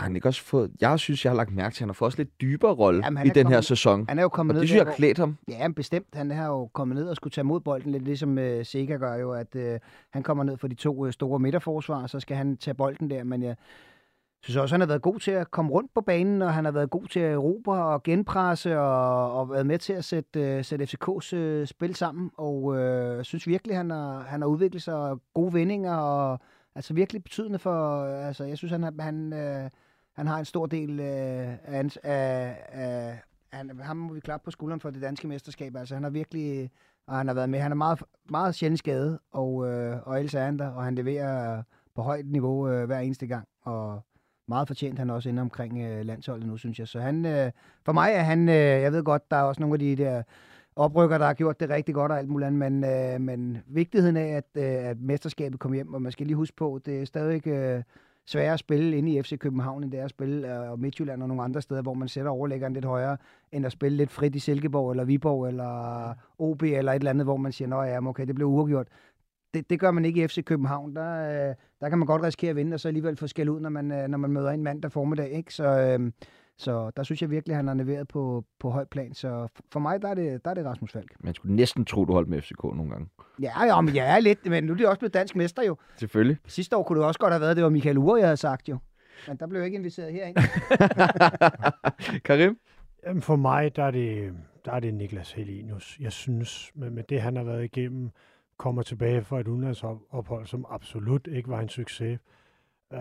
Har 0.00 0.06
han 0.06 0.16
ikke 0.16 0.28
også 0.28 0.42
fået... 0.42 0.70
Jeg 0.80 0.98
synes, 0.98 1.24
jeg 1.24 1.30
har 1.32 1.36
lagt 1.36 1.54
mærke 1.54 1.74
til, 1.74 1.78
at 1.78 1.80
han 1.80 1.88
har 1.88 1.92
fået 1.94 2.06
også 2.06 2.18
lidt 2.18 2.40
dybere 2.40 2.72
rolle 2.72 3.04
Jamen, 3.04 3.26
i 3.26 3.28
er 3.28 3.32
den 3.32 3.46
her 3.46 3.54
kommet- 3.54 3.64
sæson. 3.64 4.04
han 4.08 4.18
er 4.18 4.22
jo 4.22 4.28
kommet 4.28 4.50
Og 4.52 4.54
ned 4.54 4.60
det 4.60 4.68
synes 4.68 4.78
jeg 4.78 4.86
har 4.86 4.94
klædt 4.94 5.18
ham. 5.18 5.36
Ja, 5.48 5.68
bestemt. 5.76 6.06
Han 6.14 6.30
har 6.30 6.46
jo 6.46 6.66
kommet 6.66 6.96
ned 6.96 7.04
og 7.08 7.16
skulle 7.16 7.32
tage 7.32 7.44
mod 7.44 7.60
bolden, 7.60 7.92
lidt 7.92 8.04
ligesom 8.04 8.38
øh, 8.38 8.64
Sega 8.66 8.96
gør 8.96 9.14
jo, 9.14 9.32
at 9.32 9.56
øh, 9.56 9.78
han 10.12 10.22
kommer 10.22 10.44
ned 10.44 10.56
for 10.56 10.68
de 10.68 10.74
to 10.74 11.06
øh, 11.06 11.12
store 11.12 11.38
midterforsvar, 11.38 12.06
så 12.06 12.20
skal 12.20 12.36
han 12.36 12.56
tage 12.56 12.74
bolden 12.74 13.10
der, 13.10 13.24
men 13.24 13.42
jeg 13.42 13.56
synes 14.42 14.56
også, 14.56 14.74
han 14.74 14.80
har 14.80 14.88
været 14.88 15.02
god 15.02 15.18
til 15.20 15.30
at 15.30 15.50
komme 15.50 15.70
rundt 15.72 15.94
på 15.94 16.00
banen, 16.00 16.42
og 16.42 16.54
han 16.54 16.64
har 16.64 16.72
været 16.72 16.90
god 16.90 17.06
til 17.06 17.20
at 17.20 17.32
erobre 17.32 17.84
og 17.84 18.02
genpresse, 18.02 18.78
og, 18.80 19.32
og 19.40 19.50
været 19.50 19.66
med 19.66 19.78
til 19.78 19.92
at 19.92 20.04
sætte, 20.04 20.40
øh, 20.40 20.64
sætte 20.64 20.84
FCK's 20.84 21.36
øh, 21.36 21.66
spil 21.66 21.94
sammen, 21.94 22.30
og 22.36 22.76
øh, 22.78 23.16
jeg 23.16 23.24
synes 23.26 23.46
virkelig, 23.46 23.76
han 23.76 23.90
har, 23.90 24.20
han 24.28 24.40
har 24.40 24.48
udviklet 24.48 24.82
sig, 24.82 24.94
og 24.94 25.20
gode 25.34 25.54
vendinger, 25.54 25.94
og 25.96 26.38
altså 26.74 26.94
virkelig 26.94 27.22
betydende 27.22 27.58
for, 27.58 28.04
altså 28.04 28.44
jeg 28.44 28.58
synes, 28.58 28.72
han, 28.72 29.00
han, 29.00 29.32
øh, 29.32 29.70
han 30.16 30.26
har 30.26 30.38
en 30.38 30.44
stor 30.44 30.66
del 30.66 31.00
øh, 31.00 31.56
af, 31.64 31.96
af, 32.02 32.56
af 32.72 33.22
han, 33.52 33.80
ham 33.82 33.96
må 33.96 34.14
vi 34.14 34.20
klappe 34.20 34.44
på 34.44 34.50
skulderen 34.50 34.80
for 34.80 34.90
det 34.90 35.02
danske 35.02 35.28
mesterskab. 35.28 35.76
Altså, 35.76 35.94
han 35.94 36.02
har 36.02 36.10
virkelig, 36.10 36.70
og 37.06 37.16
han 37.16 37.26
har 37.26 37.34
været 37.34 37.50
med. 37.50 37.60
Han 37.60 37.72
er 37.72 37.76
meget, 37.76 38.02
meget 38.30 38.54
sjældent 38.54 38.78
skadet, 38.78 39.18
og, 39.32 39.68
øh, 39.68 39.98
og 40.02 40.18
ellers 40.18 40.34
er 40.34 40.44
han 40.44 40.58
der, 40.58 40.68
og 40.68 40.84
han 40.84 40.94
leverer 40.94 41.62
på 41.94 42.02
højt 42.02 42.26
niveau 42.26 42.68
øh, 42.68 42.86
hver 42.86 42.98
eneste 42.98 43.26
gang, 43.26 43.48
og 43.62 44.00
meget 44.48 44.68
fortjent 44.68 44.98
han 44.98 45.10
også 45.10 45.28
inde 45.28 45.42
omkring 45.42 45.78
øh, 45.78 46.04
landsholdet 46.04 46.46
nu, 46.46 46.56
synes 46.56 46.78
jeg. 46.78 46.88
Så 46.88 47.00
han, 47.00 47.26
øh, 47.26 47.50
for 47.84 47.92
mig 47.92 48.12
er 48.12 48.22
han, 48.22 48.48
øh, 48.48 48.54
jeg 48.54 48.92
ved 48.92 49.04
godt, 49.04 49.30
der 49.30 49.36
er 49.36 49.42
også 49.42 49.60
nogle 49.60 49.74
af 49.74 49.78
de 49.78 49.96
der 49.96 50.22
oprykker, 50.76 51.18
der 51.18 51.26
har 51.26 51.34
gjort 51.34 51.60
det 51.60 51.70
rigtig 51.70 51.94
godt 51.94 52.12
og 52.12 52.18
alt 52.18 52.28
muligt 52.28 52.46
andet, 52.46 52.72
men, 52.72 52.84
øh, 52.84 53.20
men 53.20 53.58
vigtigheden 53.66 54.16
af, 54.16 54.28
at, 54.28 54.44
øh, 54.54 54.88
at 54.90 55.00
mesterskabet 55.00 55.60
kom 55.60 55.72
hjem, 55.72 55.94
og 55.94 56.02
man 56.02 56.12
skal 56.12 56.26
lige 56.26 56.36
huske 56.36 56.56
på, 56.56 56.80
det 56.86 57.00
er 57.00 57.04
stadig 57.04 57.46
øh, 57.46 57.82
sværere 58.26 58.52
at 58.52 58.58
spille 58.58 58.96
inde 58.96 59.12
i 59.12 59.22
FC 59.22 59.38
København, 59.38 59.84
end 59.84 59.92
det 59.92 60.00
er 60.00 60.04
at 60.04 60.10
spille 60.10 60.54
øh, 60.54 60.70
og 60.70 60.78
Midtjylland 60.78 61.22
og 61.22 61.28
nogle 61.28 61.42
andre 61.42 61.62
steder, 61.62 61.82
hvor 61.82 61.94
man 61.94 62.08
sætter 62.08 62.30
overlæggeren 62.30 62.72
lidt 62.72 62.84
højere, 62.84 63.16
end 63.52 63.66
at 63.66 63.72
spille 63.72 63.96
lidt 63.96 64.10
frit 64.10 64.34
i 64.34 64.38
Silkeborg, 64.38 64.90
eller 64.90 65.04
Viborg, 65.04 65.48
eller 65.48 66.14
OB, 66.38 66.62
eller 66.62 66.92
et 66.92 66.96
eller 66.96 67.10
andet, 67.10 67.26
hvor 67.26 67.36
man 67.36 67.52
siger, 67.52 67.68
nå 67.68 67.82
ja, 67.82 68.06
okay, 68.06 68.26
det 68.26 68.34
blev 68.34 68.46
uafgjort. 68.46 68.88
Det, 69.54 69.70
det 69.70 69.80
gør 69.80 69.90
man 69.90 70.04
ikke 70.04 70.24
i 70.24 70.28
FC 70.28 70.44
København. 70.44 70.96
Der, 70.96 71.48
øh, 71.48 71.54
der 71.80 71.88
kan 71.88 71.98
man 71.98 72.06
godt 72.06 72.22
risikere 72.22 72.50
at 72.50 72.56
vinde, 72.56 72.74
og 72.74 72.80
så 72.80 72.88
alligevel 72.88 73.16
få 73.16 73.26
skæld 73.26 73.48
ud, 73.48 73.60
når 73.60 73.70
man, 73.70 73.92
øh, 73.92 74.08
når 74.08 74.18
man 74.18 74.30
møder 74.30 74.50
en 74.50 74.62
mand 74.62 74.82
der 74.82 74.88
formiddag. 74.88 75.30
Ikke? 75.30 75.54
Så, 75.54 75.64
øh, 75.64 76.12
så 76.60 76.90
der 76.96 77.02
synes 77.02 77.22
jeg 77.22 77.30
virkelig, 77.30 77.52
at 77.54 77.56
han 77.56 77.66
har 77.66 77.74
leveret 77.74 78.08
på, 78.08 78.44
på 78.58 78.70
højt 78.70 78.88
plan. 78.88 79.14
Så 79.14 79.48
for 79.72 79.80
mig, 79.80 80.02
der 80.02 80.08
er 80.08 80.14
det, 80.14 80.44
der 80.44 80.50
er 80.50 80.54
det 80.54 80.64
Rasmus 80.64 80.92
Falk. 80.92 81.12
Man 81.20 81.34
skulle 81.34 81.56
næsten 81.56 81.84
tro, 81.84 82.04
du 82.04 82.12
holdt 82.12 82.28
med 82.28 82.42
FCK 82.42 82.62
nogle 82.64 82.90
gange. 82.90 83.08
Ja, 83.42 83.64
ja, 83.64 83.80
men 83.80 83.94
jeg 83.94 84.16
er 84.16 84.20
lidt, 84.20 84.46
men 84.46 84.64
nu 84.64 84.72
er 84.72 84.76
det 84.76 84.86
også 84.86 84.98
blevet 84.98 85.14
dansk 85.14 85.36
mester 85.36 85.62
jo. 85.62 85.76
Selvfølgelig. 85.96 86.36
Sidste 86.46 86.76
år 86.76 86.82
kunne 86.82 86.98
det 86.98 87.06
også 87.06 87.20
godt 87.20 87.32
have 87.32 87.40
været, 87.40 87.56
det 87.56 87.64
var 87.64 87.70
Michael 87.70 87.98
Ure, 87.98 88.18
jeg 88.18 88.26
havde 88.26 88.36
sagt 88.36 88.68
jo. 88.68 88.78
Men 89.28 89.36
der 89.36 89.46
blev 89.46 89.60
jeg 89.60 89.66
ikke 89.66 89.76
inviteret 89.76 90.12
herind. 90.12 90.36
Karim? 92.26 92.58
Jamen 93.06 93.22
for 93.22 93.36
mig, 93.36 93.76
der 93.76 93.84
er 93.84 93.90
det, 93.90 94.34
der 94.64 94.72
er 94.72 94.80
det 94.80 94.94
Niklas 94.94 95.32
Helenius. 95.32 95.96
Jeg 96.00 96.12
synes, 96.12 96.70
med, 96.74 96.90
med 96.90 97.02
det, 97.02 97.20
han 97.20 97.36
har 97.36 97.44
været 97.44 97.64
igennem, 97.64 98.10
kommer 98.56 98.82
tilbage 98.82 99.24
fra 99.24 99.40
et 99.40 99.48
udenlandsophold, 99.48 100.46
som 100.46 100.66
absolut 100.70 101.26
ikke 101.26 101.48
var 101.48 101.60
en 101.60 101.68
succes, 101.68 102.18
øh, 102.92 103.00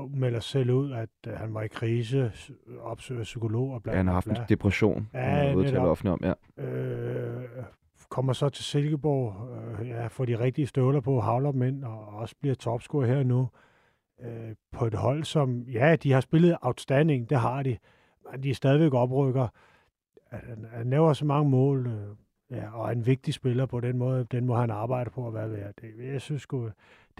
og 0.00 0.10
melder 0.10 0.40
selv 0.40 0.70
ud, 0.70 0.92
at 0.92 1.08
øh, 1.26 1.32
han 1.32 1.54
var 1.54 1.62
i 1.62 1.68
krise, 1.68 2.32
opsøger 2.80 3.22
psykolog 3.22 3.70
og 3.74 3.82
bla, 3.82 3.92
Ja, 3.92 3.96
han 3.96 4.06
har 4.06 4.12
bla, 4.12 4.14
haft 4.14 4.26
en 4.26 4.34
bla. 4.34 4.44
depression. 4.48 5.08
Ja, 5.14 5.20
han 5.20 5.76
offentligt 5.76 6.12
om, 6.12 6.34
ja. 6.58 6.64
øh, 6.64 7.44
kommer 8.08 8.32
så 8.32 8.48
til 8.48 8.64
Silkeborg, 8.64 9.48
øh, 9.80 9.88
ja, 9.88 10.06
får 10.06 10.24
de 10.24 10.38
rigtige 10.38 10.66
støvler 10.66 11.00
på, 11.00 11.20
havler 11.20 11.52
dem 11.52 11.62
ind, 11.62 11.84
og 11.84 12.06
også 12.06 12.34
bliver 12.40 12.54
topscorer 12.54 13.06
her 13.06 13.22
nu. 13.22 13.48
Øh, 14.22 14.54
på 14.72 14.86
et 14.86 14.94
hold, 14.94 15.24
som, 15.24 15.62
ja, 15.62 15.96
de 15.96 16.12
har 16.12 16.20
spillet 16.20 16.56
outstanding, 16.62 17.30
det 17.30 17.38
har 17.38 17.62
de, 17.62 17.76
men 18.32 18.42
de 18.42 18.50
er 18.50 18.54
stadigvæk 18.54 18.94
oprykker. 18.94 19.48
Han, 20.30 20.66
han 20.72 20.90
laver 20.90 21.12
så 21.12 21.24
mange 21.24 21.50
mål, 21.50 21.86
øh, 21.86 22.08
ja, 22.50 22.70
og 22.74 22.86
er 22.88 22.92
en 22.92 23.06
vigtig 23.06 23.34
spiller 23.34 23.66
på 23.66 23.80
den 23.80 23.98
måde, 23.98 24.24
den 24.24 24.46
må 24.46 24.54
han 24.56 24.70
arbejde 24.70 25.10
på 25.10 25.26
at 25.26 25.34
være 25.34 25.50
værd. 25.52 25.72
Det, 25.80 26.12
jeg 26.12 26.20
synes 26.20 26.42
sgu, 26.42 26.70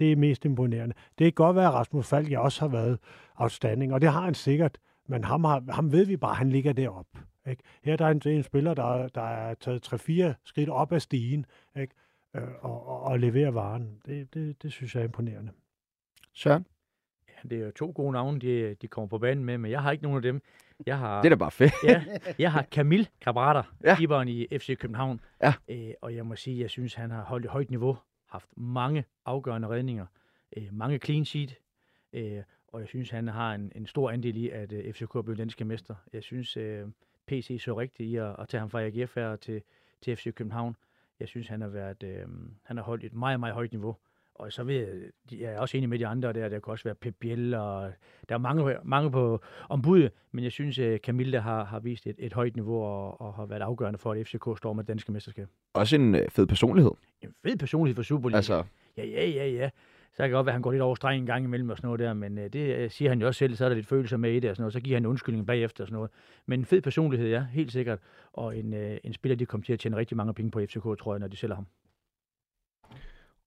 det 0.01 0.11
er 0.11 0.15
mest 0.15 0.45
imponerende. 0.45 0.95
Det 1.17 1.25
kan 1.25 1.33
godt 1.33 1.55
være, 1.55 1.67
at 1.67 1.73
Rasmus 1.73 2.07
Falk 2.07 2.29
jeg 2.31 2.39
også 2.39 2.59
har 2.61 2.67
været 2.67 2.99
outstanding, 3.35 3.93
og 3.93 4.01
det 4.01 4.11
har 4.11 4.21
han 4.21 4.33
sikkert, 4.33 4.77
men 5.07 5.23
ham, 5.23 5.43
har, 5.43 5.63
ham 5.69 5.91
ved 5.91 6.05
vi 6.05 6.17
bare, 6.17 6.35
han 6.35 6.49
ligger 6.49 6.73
deroppe. 6.73 7.19
Ikke? 7.49 7.63
Her 7.83 7.95
der 7.95 8.05
er 8.05 8.09
en, 8.11 8.21
en 8.25 8.43
spiller, 8.43 8.73
der, 8.73 9.07
der 9.07 9.21
er 9.21 9.53
taget 9.53 9.93
3-4 9.93 10.33
skridt 10.45 10.69
op 10.69 10.91
ad 10.91 10.99
stigen 10.99 11.45
ikke? 11.79 11.93
Øh, 12.35 12.43
og, 12.61 12.87
og, 12.87 13.01
og 13.03 13.19
leverer 13.19 13.51
varen. 13.51 13.97
Det, 14.05 14.33
det, 14.33 14.63
det 14.63 14.71
synes 14.71 14.95
jeg 14.95 15.01
er 15.01 15.05
imponerende. 15.05 15.51
Søren? 16.33 16.65
Ja, 17.27 17.49
det 17.49 17.61
er 17.61 17.65
jo 17.65 17.71
to 17.71 17.91
gode 17.95 18.11
navne, 18.11 18.39
de, 18.39 18.75
de 18.81 18.87
kommer 18.87 19.07
på 19.07 19.17
banen 19.17 19.45
med, 19.45 19.57
men 19.57 19.71
jeg 19.71 19.81
har 19.81 19.91
ikke 19.91 20.03
nogen 20.03 20.15
af 20.17 20.21
dem. 20.21 20.41
Jeg 20.85 20.97
har, 20.97 21.21
Det 21.21 21.25
er 21.25 21.29
da 21.29 21.39
bare 21.39 21.51
fedt. 21.51 21.73
ja, 21.83 22.03
jeg 22.39 22.51
har 22.51 22.63
Camille 22.63 23.07
Cabrata, 23.23 23.61
Ja. 23.83 23.89
ja. 23.89 23.95
keeperen 23.95 24.27
i 24.27 24.47
FC 24.57 24.77
København. 24.77 25.19
Ja. 25.43 25.53
Øh, 25.69 25.93
og 26.01 26.15
jeg 26.15 26.25
må 26.25 26.35
sige, 26.35 26.59
jeg 26.61 26.69
synes, 26.69 26.93
han 26.93 27.11
har 27.11 27.23
holdt 27.23 27.45
et 27.45 27.51
højt 27.51 27.69
niveau, 27.69 27.97
haft 28.31 28.49
mange 28.57 29.05
afgørende 29.25 29.67
redninger, 29.67 30.05
øh, 30.57 30.67
mange 30.71 30.97
clean 30.97 31.25
sheet, 31.25 31.55
øh, 32.13 32.43
og 32.67 32.79
jeg 32.79 32.87
synes, 32.87 33.09
han 33.09 33.27
har 33.27 33.53
en, 33.55 33.71
en 33.75 33.87
stor 33.87 34.11
andel 34.11 34.37
i, 34.37 34.49
at 34.49 34.71
øh, 34.71 34.93
FCK 34.93 35.11
blev 35.25 35.37
danske 35.37 35.65
mester. 35.65 35.95
Jeg 36.13 36.23
synes, 36.23 36.57
øh, 36.57 36.87
PC 37.27 37.61
så 37.63 37.79
rigtigt 37.79 38.09
i 38.09 38.15
at, 38.15 38.35
at 38.39 38.47
tage 38.47 38.59
ham 38.59 38.69
fra 38.69 38.81
AGF 38.81 39.15
her 39.15 39.35
til, 39.35 39.61
til 40.01 40.15
FC 40.15 40.33
København. 40.33 40.75
Jeg 41.19 41.27
synes, 41.27 41.47
han 41.47 41.61
har 41.61 41.67
været, 41.67 42.03
øh, 42.03 42.27
han 42.63 42.77
har 42.77 42.83
holdt 42.83 43.03
et 43.03 43.13
meget, 43.13 43.39
meget 43.39 43.53
højt 43.53 43.71
niveau. 43.71 43.95
Og 44.35 44.53
så 44.53 44.63
ved 44.63 44.75
jeg, 44.75 44.87
jeg 45.39 45.53
er 45.53 45.59
også 45.59 45.77
enig 45.77 45.89
med 45.89 45.99
de 45.99 46.07
andre 46.07 46.33
der, 46.33 46.49
der 46.49 46.59
kan 46.59 46.71
også 46.71 46.83
være 46.83 46.95
Pep 46.95 47.15
Biel, 47.19 47.53
og 47.53 47.91
der 48.29 48.35
er 48.35 48.39
mange, 48.39 48.77
mange 48.83 49.11
på 49.11 49.41
ombuddet, 49.69 50.11
men 50.31 50.43
jeg 50.43 50.51
synes, 50.51 50.79
at 50.79 51.01
Camille 51.01 51.39
har, 51.39 51.63
har 51.63 51.79
vist 51.79 52.07
et, 52.07 52.15
et 52.17 52.33
højt 52.33 52.55
niveau 52.55 52.83
og, 52.83 53.21
og 53.21 53.33
har 53.33 53.45
været 53.45 53.61
afgørende 53.61 53.99
for, 53.99 54.11
at 54.11 54.27
FCK 54.27 54.57
står 54.57 54.73
med 54.73 54.83
det 54.83 54.87
danske 54.87 55.11
mesterskab. 55.11 55.47
Også 55.73 55.95
en 55.95 56.15
øh, 56.15 56.29
fed 56.29 56.47
personlighed. 56.47 56.91
En 57.21 57.33
fed 57.43 57.57
personlighed 57.57 57.95
for 57.95 58.03
Superliga. 58.03 58.37
Altså, 58.37 58.63
Ja, 58.97 59.05
ja, 59.05 59.27
ja, 59.27 59.47
ja. 59.47 59.69
Så 60.11 60.17
kan 60.17 60.23
det 60.23 60.31
godt 60.31 60.45
være, 60.45 60.51
at 60.51 60.55
han 60.55 60.61
går 60.61 60.71
lidt 60.71 60.81
over 60.81 60.95
stregen 60.95 61.19
en 61.21 61.25
gang 61.25 61.45
imellem 61.45 61.69
og 61.69 61.77
sådan 61.77 61.87
noget 61.87 61.99
der, 61.99 62.13
men 62.13 62.37
øh, 62.37 62.53
det 62.53 62.75
øh, 62.75 62.91
siger 62.91 63.09
han 63.09 63.21
jo 63.21 63.27
også 63.27 63.39
selv, 63.39 63.55
så 63.55 63.65
er 63.65 63.69
der 63.69 63.75
lidt 63.75 63.87
følelser 63.87 64.17
med 64.17 64.31
i 64.31 64.39
det 64.39 64.49
og 64.49 64.55
sådan 64.55 64.61
noget, 64.63 64.73
så 64.73 64.79
giver 64.79 64.95
han 64.95 65.03
en 65.03 65.07
undskyldning 65.07 65.47
bagefter 65.47 65.83
og 65.83 65.87
sådan 65.87 65.95
noget. 65.95 66.11
Men 66.45 66.59
en 66.59 66.65
fed 66.65 66.81
personlighed, 66.81 67.29
ja, 67.29 67.45
helt 67.51 67.71
sikkert. 67.71 67.99
Og 68.33 68.57
en, 68.57 68.73
øh, 68.73 68.97
en 69.03 69.13
spiller, 69.13 69.35
de 69.35 69.45
kommer 69.45 69.65
til 69.65 69.73
at 69.73 69.79
tjene 69.79 69.97
rigtig 69.97 70.17
mange 70.17 70.33
penge 70.33 70.51
på 70.51 70.59
FCK, 70.59 70.83
tror 70.83 71.13
jeg, 71.13 71.19
når 71.19 71.27
de 71.27 71.37
sælger 71.37 71.55
ham. 71.55 71.65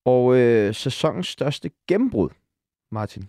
Og 0.05 0.37
øh, 0.37 0.75
sæsonens 0.75 1.27
største 1.27 1.71
gennembrud, 1.89 2.29
Martin. 2.93 3.29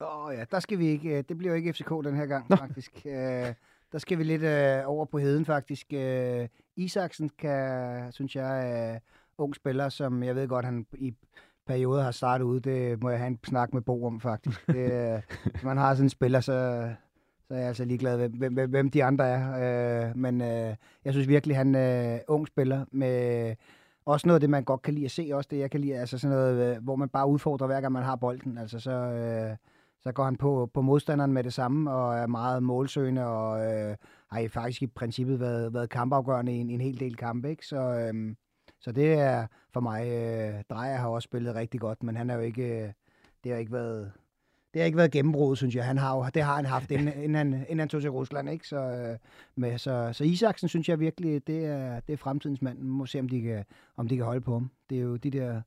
Åh 0.00 0.26
oh, 0.26 0.34
ja, 0.34 0.44
der 0.50 0.60
skal 0.60 0.78
vi 0.78 0.86
ikke, 0.86 1.18
øh, 1.18 1.24
det 1.28 1.38
bliver 1.38 1.52
jo 1.52 1.56
ikke 1.56 1.72
FCK 1.72 1.90
den 1.90 2.16
her 2.16 2.26
gang, 2.26 2.46
Nå. 2.50 2.56
faktisk. 2.56 3.06
Øh, 3.06 3.54
der 3.92 3.98
skal 3.98 4.18
vi 4.18 4.24
lidt 4.24 4.42
øh, 4.42 4.82
over 4.86 5.04
på 5.04 5.18
heden, 5.18 5.44
faktisk. 5.44 5.86
Øh, 5.92 6.48
Isaksen 6.76 7.28
kan, 7.28 8.12
synes 8.12 8.36
jeg, 8.36 8.72
er 8.72 8.98
ung 9.38 9.54
spiller, 9.54 9.88
som 9.88 10.22
jeg 10.22 10.36
ved 10.36 10.48
godt, 10.48 10.64
han 10.64 10.86
i 10.98 11.14
perioder 11.66 12.02
har 12.02 12.10
startet 12.10 12.44
ud, 12.44 12.60
det 12.60 13.02
må 13.02 13.10
jeg 13.10 13.18
have 13.18 13.28
en 13.28 13.38
snak 13.44 13.74
med 13.74 13.82
Bo 13.82 14.04
om, 14.04 14.20
faktisk. 14.20 14.66
Det, 14.66 14.92
øh, 14.92 15.22
hvis 15.52 15.62
man 15.62 15.76
har 15.76 15.94
sådan 15.94 16.06
en 16.06 16.10
spiller, 16.10 16.40
så, 16.40 16.88
så 17.48 17.54
er 17.54 17.58
jeg 17.58 17.68
altså 17.68 17.84
ligeglad, 17.84 18.28
hvem, 18.28 18.54
hvem, 18.54 18.70
hvem 18.70 18.90
de 18.90 19.04
andre 19.04 19.28
er. 19.28 20.08
Øh, 20.08 20.16
men 20.16 20.40
øh, 20.40 20.74
jeg 21.04 21.12
synes 21.12 21.28
virkelig, 21.28 21.56
han 21.56 21.74
er 21.74 22.14
øh, 22.14 22.20
ung 22.28 22.46
spiller 22.46 22.84
med 22.90 23.54
også 24.06 24.26
noget 24.26 24.36
af 24.36 24.40
det, 24.40 24.50
man 24.50 24.64
godt 24.64 24.82
kan 24.82 24.94
lide 24.94 25.04
at 25.04 25.10
se, 25.10 25.30
også 25.32 25.48
det, 25.50 25.58
jeg 25.58 25.70
kan 25.70 25.80
lide, 25.80 25.98
altså 25.98 26.18
sådan 26.18 26.36
noget, 26.36 26.76
øh, 26.76 26.82
hvor 26.82 26.96
man 26.96 27.08
bare 27.08 27.28
udfordrer, 27.28 27.66
hver 27.66 27.80
gang 27.80 27.92
man 27.92 28.02
har 28.02 28.16
bolden. 28.16 28.58
Altså 28.58 28.80
så, 28.80 28.90
øh, 28.90 29.56
så 30.02 30.12
går 30.12 30.24
han 30.24 30.36
på, 30.36 30.70
på 30.74 30.80
modstanderen 30.82 31.32
med 31.32 31.44
det 31.44 31.52
samme, 31.52 31.92
og 31.92 32.16
er 32.16 32.26
meget 32.26 32.62
målsøgende, 32.62 33.26
og 33.26 33.72
øh, 33.72 33.96
har 34.30 34.48
faktisk 34.48 34.82
i 34.82 34.86
princippet 34.86 35.40
været, 35.40 35.74
været 35.74 35.90
kampafgørende 35.90 36.56
i 36.56 36.56
en, 36.56 36.70
en 36.70 36.80
hel 36.80 37.00
del 37.00 37.16
kampe, 37.16 37.50
ikke? 37.50 37.66
Så, 37.66 37.76
øh, 37.76 38.34
så 38.80 38.92
det 38.92 39.12
er 39.12 39.46
for 39.72 39.80
mig, 39.80 40.06
øh, 40.08 40.62
Drejer 40.70 40.96
har 40.96 41.08
også 41.08 41.26
spillet 41.26 41.54
rigtig 41.54 41.80
godt, 41.80 42.02
men 42.02 42.16
han 42.16 42.30
er 42.30 42.34
jo 42.34 42.40
ikke, 42.40 42.82
øh, 42.82 42.92
det 43.44 43.52
har 43.52 43.58
ikke 43.58 43.72
været, 43.72 44.12
det 44.76 44.82
har 44.82 44.86
ikke 44.86 44.98
været 44.98 45.10
gennembrud, 45.10 45.56
synes 45.56 45.74
jeg. 45.74 45.84
Han 45.84 45.98
har 45.98 46.16
jo, 46.16 46.26
det 46.34 46.42
har 46.42 46.56
han 46.56 46.64
haft, 46.64 46.90
inden, 46.90 47.08
inden, 47.08 47.34
han, 47.34 47.52
inden 47.52 47.78
han 47.78 47.88
tog 47.88 48.00
til 48.00 48.10
Rusland. 48.10 48.50
Ikke? 48.50 48.68
Så, 48.68 48.76
øh, 48.76 49.18
med, 49.54 49.78
så, 49.78 50.10
så 50.12 50.24
Isaksen 50.24 50.68
synes 50.68 50.88
jeg 50.88 51.00
virkelig, 51.00 51.46
det 51.46 51.64
er, 51.64 52.00
det 52.00 52.12
er 52.12 52.16
fremtidens 52.16 52.62
mand. 52.62 52.78
Man 52.78 52.88
må 52.88 53.06
se, 53.06 53.20
om 53.20 53.28
de, 53.28 53.42
kan, 53.42 53.64
om 53.96 54.08
de 54.08 54.16
kan 54.16 54.24
holde 54.24 54.40
på 54.40 54.52
ham. 54.52 54.70
Det 54.90 54.98
er 54.98 55.02
jo 55.02 55.16
de 55.16 55.30
der 55.30 55.62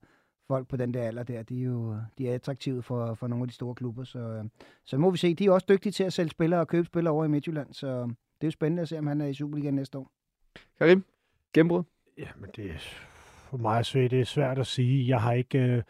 folk 0.47 0.68
på 0.68 0.78
den 0.78 0.93
der 0.93 1.03
alder 1.03 1.24
der, 1.24 1.43
de 1.43 1.62
er 1.62 1.66
jo 1.66 1.95
de 2.18 2.30
er 2.30 2.36
attraktive 2.36 2.84
for, 2.84 3.14
for 3.14 3.28
nogle 3.28 3.43
af 3.43 3.47
de 3.47 3.53
store 3.53 3.76
klubber. 3.76 4.03
Så, 4.03 4.20
øh, 4.20 4.43
så 4.86 4.97
må 4.97 5.10
vi 5.10 5.18
se. 5.18 5.34
De 5.34 5.45
er 5.45 5.51
også 5.51 5.66
dygtige 5.70 5.91
til 5.91 6.03
at 6.03 6.14
sælge 6.14 6.30
spillere 6.30 6.60
og 6.60 6.68
købe 6.68 6.86
spillere 6.86 7.14
over 7.14 7.26
i 7.26 7.28
Midtjylland. 7.28 7.74
Så 7.74 8.03
det 8.03 8.41
er 8.41 8.47
jo 8.47 8.51
spændende 8.51 8.82
at 8.82 8.89
se, 8.89 8.97
om 8.97 9.07
han 9.07 9.22
er 9.22 9.26
i 9.26 9.34
Superligaen 9.34 9.76
næste 9.76 9.97
år. 9.97 10.12
Karim, 10.78 11.03
gennembrud? 11.53 11.84
Ja, 12.18 12.28
men 12.39 12.49
det 12.55 12.66
er 12.66 12.80
for 13.49 13.57
mig 13.57 13.86
så 13.86 13.97
det 13.99 14.14
er 14.14 14.26
svært 14.26 14.60
at 14.60 14.68
sige. 14.68 15.07
Jeg 15.07 15.22
har 15.22 15.34
ikke... 15.34 15.60
Øh 15.60 15.84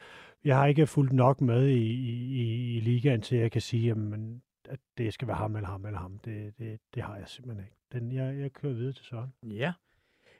jeg 0.43 0.57
har 0.57 0.65
ikke 0.65 0.87
fulgt 0.87 1.13
nok 1.13 1.41
med 1.41 1.67
i, 1.67 1.83
i, 1.83 2.77
i 2.77 2.79
ligaen 2.79 3.21
til, 3.21 3.35
at 3.35 3.41
jeg 3.41 3.51
kan 3.51 3.61
sige, 3.61 3.87
jamen, 3.87 4.41
at 4.69 4.79
det 4.97 5.13
skal 5.13 5.27
være 5.27 5.37
ham 5.37 5.55
eller 5.55 5.69
ham 5.69 5.85
eller 5.85 5.99
ham. 5.99 6.17
Det, 6.17 6.53
det, 6.59 6.79
det 6.95 7.03
har 7.03 7.17
jeg 7.17 7.27
simpelthen 7.27 7.65
ikke. 7.65 7.75
Den, 7.91 8.11
jeg, 8.11 8.39
jeg 8.39 8.53
kører 8.53 8.73
videre 8.73 8.93
til 8.93 9.05
Søren. 9.05 9.33
Ja. 9.43 9.73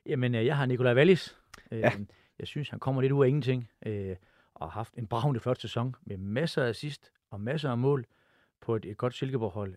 Jamen, 0.06 0.36
øh, 0.36 0.46
jeg 0.46 0.58
har 0.58 0.66
Nikolaj 0.66 0.96
Wallis. 0.96 1.38
Øh, 1.72 1.80
ja. 1.80 1.92
Jeg 2.40 2.48
synes, 2.48 2.70
han 2.70 2.80
kommer 2.80 3.02
lidt 3.02 3.12
ud 3.12 3.24
af 3.24 3.28
ingenting. 3.28 3.70
Øh, 3.86 4.16
og 4.54 4.66
har 4.68 4.72
haft 4.80 4.94
en 4.98 5.08
bravende 5.08 5.40
flot 5.40 5.62
sæson 5.62 5.96
med 6.02 6.18
masser 6.18 6.64
af 6.64 6.70
assist 6.70 7.12
og 7.30 7.42
masser 7.42 7.72
af 7.72 7.78
mål 7.78 8.06
på 8.62 8.76
et, 8.76 8.86
et 8.86 8.98
godt 8.98 9.14
Silkeborg-hold. 9.14 9.76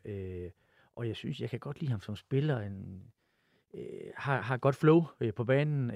Og 0.97 1.09
jeg 1.09 1.17
synes, 1.17 1.41
jeg 1.41 1.51
kan 1.51 1.59
godt 1.59 1.81
lide 1.81 1.91
ham 1.91 2.01
som 2.01 2.17
spiller. 2.17 2.61
En, 2.61 3.03
har, 4.17 4.41
har 4.41 4.57
godt 4.57 4.77
flow 4.77 5.05
på 5.37 5.45
banen 5.45 5.91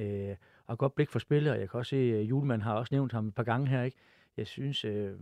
og 0.66 0.78
godt 0.78 0.94
blik 0.94 1.10
for 1.10 1.18
spillet. 1.18 1.52
Og 1.52 1.60
jeg 1.60 1.70
kan 1.70 1.78
også 1.78 1.90
se, 1.90 1.96
at 1.96 2.22
Julemand 2.22 2.62
har 2.62 2.74
også 2.74 2.94
nævnt 2.94 3.12
ham 3.12 3.28
et 3.28 3.34
par 3.34 3.42
gange 3.42 3.68
her. 3.68 3.82
ikke 3.82 3.96
jeg 4.36 4.46
synes, 4.46 4.84
øh, 4.84 5.12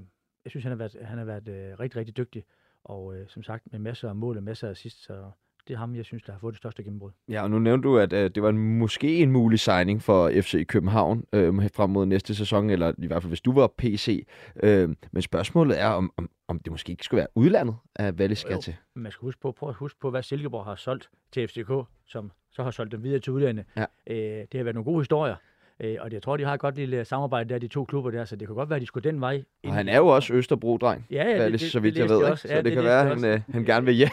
jeg 0.45 0.51
synes 0.51 0.65
han 0.65 0.71
har 0.71 0.77
været, 0.77 0.97
han 1.03 1.19
har 1.19 1.25
været 1.25 1.49
øh, 1.49 1.81
rigtig, 1.81 1.97
rigtig 1.97 2.17
dygtig. 2.17 2.45
Og 2.85 3.17
øh, 3.17 3.29
som 3.29 3.43
sagt, 3.43 3.73
med 3.73 3.81
masser 3.81 4.09
af 4.09 4.17
mål 4.17 4.37
og 4.37 4.43
masser 4.43 4.67
af 4.67 4.71
assist, 4.71 5.05
så 5.05 5.31
det 5.69 5.75
er 5.75 5.79
ham, 5.79 5.97
jeg 5.97 6.05
synes, 6.05 6.23
der 6.23 6.33
har 6.33 6.39
fået 6.39 6.53
det 6.53 6.59
største 6.59 6.83
gennembrud. 6.83 7.11
Ja, 7.29 7.43
og 7.43 7.51
nu 7.51 7.59
nævnte 7.59 7.89
du, 7.89 7.99
at 7.99 8.12
øh, 8.12 8.31
det 8.35 8.43
var 8.43 8.49
en, 8.49 8.79
måske 8.79 9.19
en 9.19 9.31
mulig 9.31 9.61
signing 9.61 10.03
for 10.03 10.31
FC 10.31 10.67
København 10.67 11.25
øh, 11.33 11.55
frem 11.75 11.91
mod 11.91 12.07
næste 12.07 12.35
sæson, 12.35 12.71
eller 12.71 12.93
i 12.99 13.07
hvert 13.07 13.23
fald 13.23 13.31
hvis 13.31 13.41
du 13.41 13.53
var 13.53 13.75
PC. 13.79 14.27
Øh, 14.62 14.95
men 15.12 15.23
spørgsmålet 15.23 15.81
er, 15.81 15.89
om, 15.89 16.12
om, 16.17 16.31
om 16.49 16.59
det 16.59 16.71
måske 16.73 16.91
ikke 16.91 17.05
skulle 17.05 17.19
være 17.19 17.27
udlandet, 17.35 17.77
at 17.95 18.19
Valle 18.19 18.37
skal 18.37 18.55
jo, 18.55 18.61
til. 18.61 18.77
Man 18.95 19.12
skal 19.12 19.21
huske 19.21 19.41
på, 19.41 19.53
prøv 19.53 19.69
at 19.69 19.75
huske 19.75 20.01
på, 20.01 20.11
hvad 20.11 20.23
Silkeborg 20.23 20.65
har 20.65 20.75
solgt 20.75 21.11
til 21.33 21.49
FCK, 21.49 21.71
som 22.07 22.33
så 22.51 22.62
har 22.62 22.71
solgt 22.71 22.93
dem 22.93 23.03
videre 23.03 23.21
til 23.21 23.33
udlandet. 23.33 23.65
Ja. 23.77 23.85
Øh, 24.07 24.17
det 24.17 24.55
har 24.55 24.62
været 24.62 24.75
nogle 24.75 24.85
gode 24.85 25.01
historier. 25.01 25.37
Øh, 25.81 25.97
og 26.01 26.12
jeg 26.12 26.22
tror, 26.22 26.37
de 26.37 26.45
har 26.45 26.55
et 26.55 26.61
godt 26.61 26.77
lille 26.77 27.05
samarbejde 27.05 27.49
der, 27.49 27.59
de 27.59 27.68
to 27.68 27.85
klubber 27.85 28.11
der, 28.11 28.25
så 28.25 28.37
det 28.37 28.49
kan 28.49 28.55
godt 28.55 28.68
være, 28.70 28.77
at 28.77 28.81
de 28.81 28.87
skulle 28.87 29.11
den 29.11 29.20
vej. 29.20 29.43
Og 29.64 29.75
han 29.75 29.89
er 29.89 29.97
jo 29.97 30.07
også 30.07 30.35
Østerbro-dreng, 30.35 31.07
ja, 31.11 31.29
ja, 31.29 31.45
det, 31.45 31.53
det, 31.53 31.61
så 31.61 31.81
vidt 31.81 31.95
det, 31.95 32.01
jeg 32.01 32.09
ved. 32.09 32.22
Også. 32.25 32.49
Ja, 32.49 32.55
så 32.55 32.57
det, 32.57 32.64
det 32.64 32.72
kan 32.72 32.85
være, 32.85 33.01
at 33.01 33.09
han, 33.09 33.25
øh, 33.25 33.41
han 33.49 33.64
gerne 33.64 33.87
vil 33.87 33.95
hjem. 33.95 34.09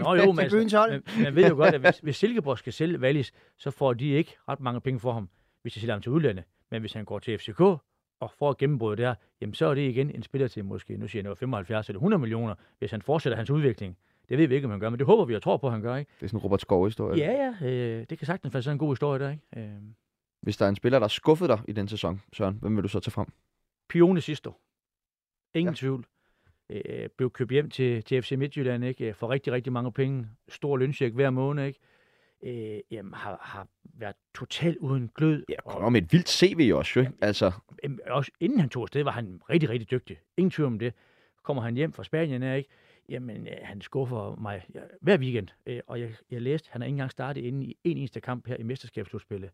Nå 0.00 0.14
jo, 0.14 0.32
men, 0.32 0.48
man, 0.52 1.02
man 1.24 1.36
ved 1.36 1.48
jo 1.48 1.54
godt, 1.54 1.74
at 1.74 1.80
hvis, 1.80 1.98
hvis 1.98 2.16
Silkeborg 2.16 2.58
skal 2.58 2.72
sælge 2.72 2.98
Wallis, 2.98 3.32
så 3.58 3.70
får 3.70 3.92
de 3.92 4.08
ikke 4.08 4.36
ret 4.48 4.60
mange 4.60 4.80
penge 4.80 5.00
for 5.00 5.12
ham, 5.12 5.28
hvis 5.62 5.72
de 5.72 5.80
sælger 5.80 5.94
ham 5.94 6.02
til 6.02 6.12
udlandet. 6.12 6.44
Men 6.70 6.80
hvis 6.80 6.92
han 6.92 7.04
går 7.04 7.18
til 7.18 7.38
FCK 7.38 7.60
og 7.60 8.30
får 8.38 8.56
gennembrud 8.58 8.96
der, 8.96 9.14
jamen 9.40 9.54
så 9.54 9.66
er 9.66 9.74
det 9.74 9.82
igen 9.82 10.10
en 10.10 10.22
spiller 10.22 10.48
til 10.48 10.64
måske, 10.64 10.96
nu 10.96 11.08
siger 11.08 11.20
jeg 11.20 11.24
noget, 11.24 11.38
75 11.38 11.88
eller 11.88 11.98
100 11.98 12.20
millioner, 12.20 12.54
hvis 12.78 12.90
han 12.90 13.02
fortsætter 13.02 13.36
hans 13.36 13.50
udvikling. 13.50 13.96
Det 14.28 14.38
ved 14.38 14.46
vi 14.46 14.54
ikke, 14.54 14.64
om 14.64 14.70
han 14.70 14.80
gør, 14.80 14.90
men 14.90 14.98
det 14.98 15.06
håber 15.06 15.24
vi 15.24 15.34
og 15.34 15.42
tror 15.42 15.56
på, 15.56 15.66
at 15.66 15.72
han 15.72 15.82
gør. 15.82 15.96
Ikke? 15.96 16.10
Det 16.20 16.24
er 16.24 16.28
sådan 16.28 16.38
en 16.38 16.42
Robert 16.44 16.60
Skov-historie. 16.60 17.18
Ja, 17.18 17.52
ja. 17.60 17.66
Øh, 17.66 18.06
det 18.10 18.18
kan 18.18 18.26
sagtens 18.26 18.54
være 18.54 18.62
sådan 18.62 18.74
en 18.74 18.78
god 18.78 18.92
historie 18.92 19.20
der. 19.20 19.30
Ikke? 19.30 19.42
Øh. 19.56 19.80
Hvis 20.44 20.56
der 20.56 20.64
er 20.64 20.68
en 20.68 20.76
spiller, 20.76 20.98
der 20.98 21.04
har 21.04 21.08
skuffet 21.08 21.48
dig 21.48 21.60
i 21.68 21.72
den 21.72 21.88
sæson, 21.88 22.22
Søren, 22.32 22.58
hvem 22.60 22.76
vil 22.76 22.82
du 22.82 22.88
så 22.88 23.00
tage 23.00 23.10
frem? 23.10 23.26
Pione 23.88 24.20
sidste 24.20 24.48
år. 24.48 24.60
Ingen 25.54 25.74
ja. 25.74 25.76
tvivl. 25.76 26.06
Øh, 26.70 27.08
blev 27.16 27.30
købt 27.30 27.50
hjem 27.52 27.70
til, 27.70 28.02
til 28.02 28.22
FC 28.22 28.32
Midtjylland, 28.32 28.84
ikke? 28.84 29.14
For 29.14 29.30
rigtig, 29.30 29.52
rigtig 29.52 29.72
mange 29.72 29.92
penge. 29.92 30.26
Stor 30.48 30.76
lønsjek 30.76 31.12
hver 31.12 31.30
måned, 31.30 31.66
ikke? 31.66 31.80
Øh, 32.42 32.80
jamen, 32.90 33.14
har, 33.14 33.38
har 33.42 33.68
været 33.82 34.16
totalt 34.34 34.76
uden 34.76 35.10
glød. 35.14 35.44
Ja, 35.48 35.54
kommer 35.66 35.88
med 35.88 36.02
et 36.02 36.12
vildt 36.12 36.28
CV 36.28 36.70
også, 36.74 37.00
jo. 37.00 37.04
Ja, 37.04 37.10
altså. 37.20 37.52
Også 38.06 38.30
inden 38.40 38.60
han 38.60 38.68
tog 38.68 38.82
afsted, 38.82 39.02
var 39.02 39.10
han 39.10 39.40
rigtig, 39.50 39.68
rigtig 39.70 39.90
dygtig. 39.90 40.20
Ingen 40.36 40.50
tvivl 40.50 40.66
om 40.66 40.78
det. 40.78 40.94
Kommer 41.42 41.62
han 41.62 41.74
hjem 41.74 41.92
fra 41.92 42.04
Spanien, 42.04 42.42
er 42.42 42.54
ikke? 42.54 42.68
Jamen, 43.08 43.46
øh, 43.48 43.56
han 43.62 43.80
skuffer 43.80 44.40
mig 44.40 44.64
ja, 44.74 44.80
hver 45.00 45.18
weekend. 45.18 45.48
Øh, 45.66 45.80
og 45.86 46.00
jeg, 46.00 46.14
jeg 46.30 46.42
læste, 46.42 46.68
han 46.72 46.80
har 46.80 46.86
ikke 46.86 46.94
engang 46.94 47.10
startet 47.10 47.40
inde 47.40 47.66
i 47.66 47.76
en 47.84 47.96
eneste 47.96 48.20
kamp 48.20 48.48
her 48.48 48.56
i 48.56 48.62
mesterskabsslutspillet. 48.62 49.50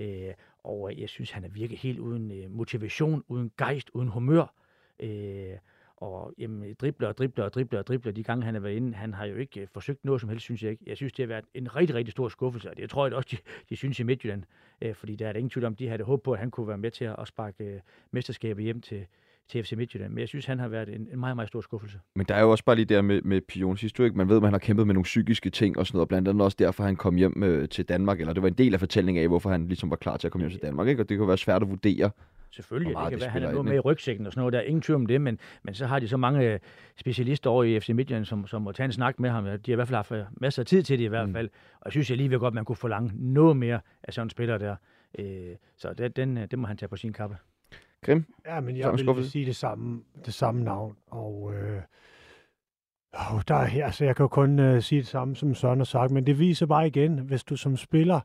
Øh, 0.00 0.34
og 0.64 0.98
jeg 0.98 1.08
synes, 1.08 1.30
han 1.30 1.44
er 1.44 1.48
virkelig 1.48 1.78
helt 1.78 1.98
uden 1.98 2.30
øh, 2.30 2.50
motivation, 2.50 3.24
uden 3.28 3.50
gejst, 3.58 3.90
uden 3.94 4.08
humør. 4.08 4.54
Øh, 5.00 5.56
og 5.96 6.34
jamen, 6.38 6.74
dribler 6.74 7.08
og 7.08 7.18
dribler 7.18 7.44
og 7.44 7.52
dribler 7.52 7.78
og 7.78 7.86
dribler 7.86 8.12
de 8.12 8.22
gange, 8.22 8.44
han 8.44 8.54
har 8.54 8.60
været 8.60 8.74
inde. 8.74 8.94
Han 8.94 9.14
har 9.14 9.24
jo 9.24 9.36
ikke 9.36 9.60
øh, 9.60 9.68
forsøgt 9.72 10.04
noget 10.04 10.20
som 10.20 10.30
helst, 10.30 10.44
synes 10.44 10.62
jeg 10.62 10.70
ikke. 10.70 10.84
Jeg 10.86 10.96
synes, 10.96 11.12
det 11.12 11.22
har 11.22 11.26
været 11.26 11.44
en 11.54 11.76
rigtig, 11.76 11.96
rigtig 11.96 12.12
stor 12.12 12.28
skuffelse, 12.28 12.70
og 12.70 12.76
det 12.76 12.90
tror 12.90 13.06
jeg 13.06 13.14
også, 13.14 13.28
de, 13.30 13.36
de 13.68 13.76
synes 13.76 14.00
i 14.00 14.02
Midtjylland. 14.02 14.42
Øh, 14.82 14.94
fordi 14.94 15.16
der 15.16 15.28
er 15.28 15.32
der 15.32 15.38
ingen 15.38 15.50
tvivl 15.50 15.64
om, 15.64 15.76
de 15.76 15.88
havde 15.88 16.02
håbet 16.02 16.22
på, 16.22 16.32
at 16.32 16.38
han 16.38 16.50
kunne 16.50 16.68
være 16.68 16.78
med 16.78 16.90
til 16.90 17.04
at 17.04 17.28
sparke 17.28 17.64
øh, 17.64 17.80
mesterskabet 18.10 18.64
hjem 18.64 18.80
til, 18.80 19.06
til 19.50 19.64
FC 19.64 19.72
Midtjylland. 19.72 20.12
Men 20.12 20.18
jeg 20.18 20.28
synes, 20.28 20.46
han 20.46 20.58
har 20.58 20.68
været 20.68 20.88
en, 20.88 21.08
en 21.12 21.20
meget, 21.20 21.36
meget 21.36 21.48
stor 21.48 21.60
skuffelse. 21.60 21.98
Men 22.16 22.26
der 22.26 22.34
er 22.34 22.40
jo 22.40 22.50
også 22.50 22.64
bare 22.64 22.76
lige 22.76 22.84
der 22.84 23.02
med, 23.02 23.22
med 23.22 23.40
Pion 23.48 23.76
sidst, 23.76 23.98
du 23.98 24.04
ikke? 24.04 24.18
Man 24.18 24.28
ved, 24.28 24.36
at 24.36 24.42
man 24.42 24.52
har 24.52 24.58
kæmpet 24.58 24.86
med 24.86 24.94
nogle 24.94 25.04
psykiske 25.04 25.50
ting 25.50 25.78
og 25.78 25.86
sådan 25.86 25.96
noget, 25.96 26.04
og 26.04 26.08
blandt 26.08 26.28
andet 26.28 26.44
også 26.44 26.56
derfor, 26.58 26.84
han 26.84 26.96
kom 26.96 27.16
hjem 27.16 27.42
øh, 27.42 27.68
til 27.68 27.84
Danmark, 27.84 28.20
eller 28.20 28.32
det 28.32 28.42
var 28.42 28.48
en 28.48 28.54
del 28.54 28.74
af 28.74 28.80
fortællingen 28.80 29.22
af, 29.22 29.28
hvorfor 29.28 29.50
han 29.50 29.66
ligesom 29.66 29.90
var 29.90 29.96
klar 29.96 30.16
til 30.16 30.28
at 30.28 30.32
komme 30.32 30.42
hjem 30.42 30.50
til 30.50 30.62
Danmark, 30.62 30.88
ikke? 30.88 31.02
Og 31.02 31.08
det 31.08 31.18
kan 31.18 31.28
være 31.28 31.38
svært 31.38 31.62
at 31.62 31.68
vurdere, 31.68 32.10
Selvfølgelig, 32.52 32.96
det 32.96 33.02
kan 33.02 33.12
det 33.12 33.20
være, 33.20 33.30
han 33.30 33.42
er 33.42 33.50
noget 33.50 33.64
med 33.64 33.74
i 33.74 33.78
rygsækken 33.78 34.26
og 34.26 34.32
sådan 34.32 34.40
noget. 34.40 34.52
Der 34.52 34.58
er 34.58 34.62
ingen 34.62 34.82
tvivl 34.82 34.94
om 34.94 35.06
det, 35.06 35.20
men, 35.20 35.38
men 35.62 35.74
så 35.74 35.86
har 35.86 35.98
de 35.98 36.08
så 36.08 36.16
mange 36.16 36.52
øh, 36.52 36.58
specialister 36.96 37.50
over 37.50 37.64
i 37.64 37.80
FC 37.80 37.88
Midtjylland, 37.88 38.24
som, 38.24 38.46
som 38.46 38.62
må 38.62 38.72
tage 38.72 38.84
en 38.84 38.92
snak 38.92 39.20
med 39.20 39.30
ham. 39.30 39.44
De 39.44 39.50
har 39.50 39.72
i 39.72 39.74
hvert 39.74 39.88
fald 39.88 39.96
haft 39.96 40.12
øh, 40.12 40.24
masser 40.32 40.62
af 40.62 40.66
tid 40.66 40.82
til 40.82 40.98
det 40.98 41.04
i 41.04 41.08
hvert 41.08 41.28
mm. 41.28 41.34
fald. 41.34 41.46
Mm. 41.46 41.76
Og 41.80 41.84
jeg 41.84 41.92
synes 41.92 42.10
jeg 42.10 42.16
lige 42.16 42.30
ved 42.30 42.38
godt, 42.38 42.52
at 42.52 42.54
man 42.54 42.64
kunne 42.64 42.76
forlange 42.76 43.12
noget 43.14 43.56
mere 43.56 43.80
af 44.02 44.12
sådan 44.14 44.26
en 44.26 44.30
spiller 44.30 44.58
der. 44.58 44.76
Øh, 45.18 45.56
så 45.76 45.92
det, 45.92 46.16
den, 46.16 46.36
det 46.36 46.58
må 46.58 46.66
han 46.66 46.76
tage 46.76 46.88
på 46.88 46.96
sin 46.96 47.12
kappe. 47.12 47.36
Grim? 48.02 48.34
Ja, 48.46 48.60
men 48.60 48.76
jeg 48.76 48.92
vil 48.92 49.30
sige 49.30 49.46
det 49.46 49.56
samme, 49.56 50.02
det 50.26 50.34
samme 50.34 50.64
navn, 50.64 50.96
og 51.06 51.52
øh, 51.54 51.82
oh, 53.12 53.40
der 53.48 53.54
er 53.54 53.64
her, 53.64 53.90
så 53.90 54.04
jeg 54.04 54.16
kan 54.16 54.24
jo 54.24 54.28
kun 54.28 54.58
øh, 54.58 54.82
sige 54.82 54.98
det 54.98 55.08
samme, 55.08 55.36
som 55.36 55.54
Søren 55.54 55.78
har 55.78 55.84
sagt, 55.84 56.10
men 56.10 56.26
det 56.26 56.38
viser 56.38 56.66
bare 56.66 56.86
igen, 56.86 57.18
hvis 57.18 57.44
du 57.44 57.56
som 57.56 57.76
spiller 57.76 58.20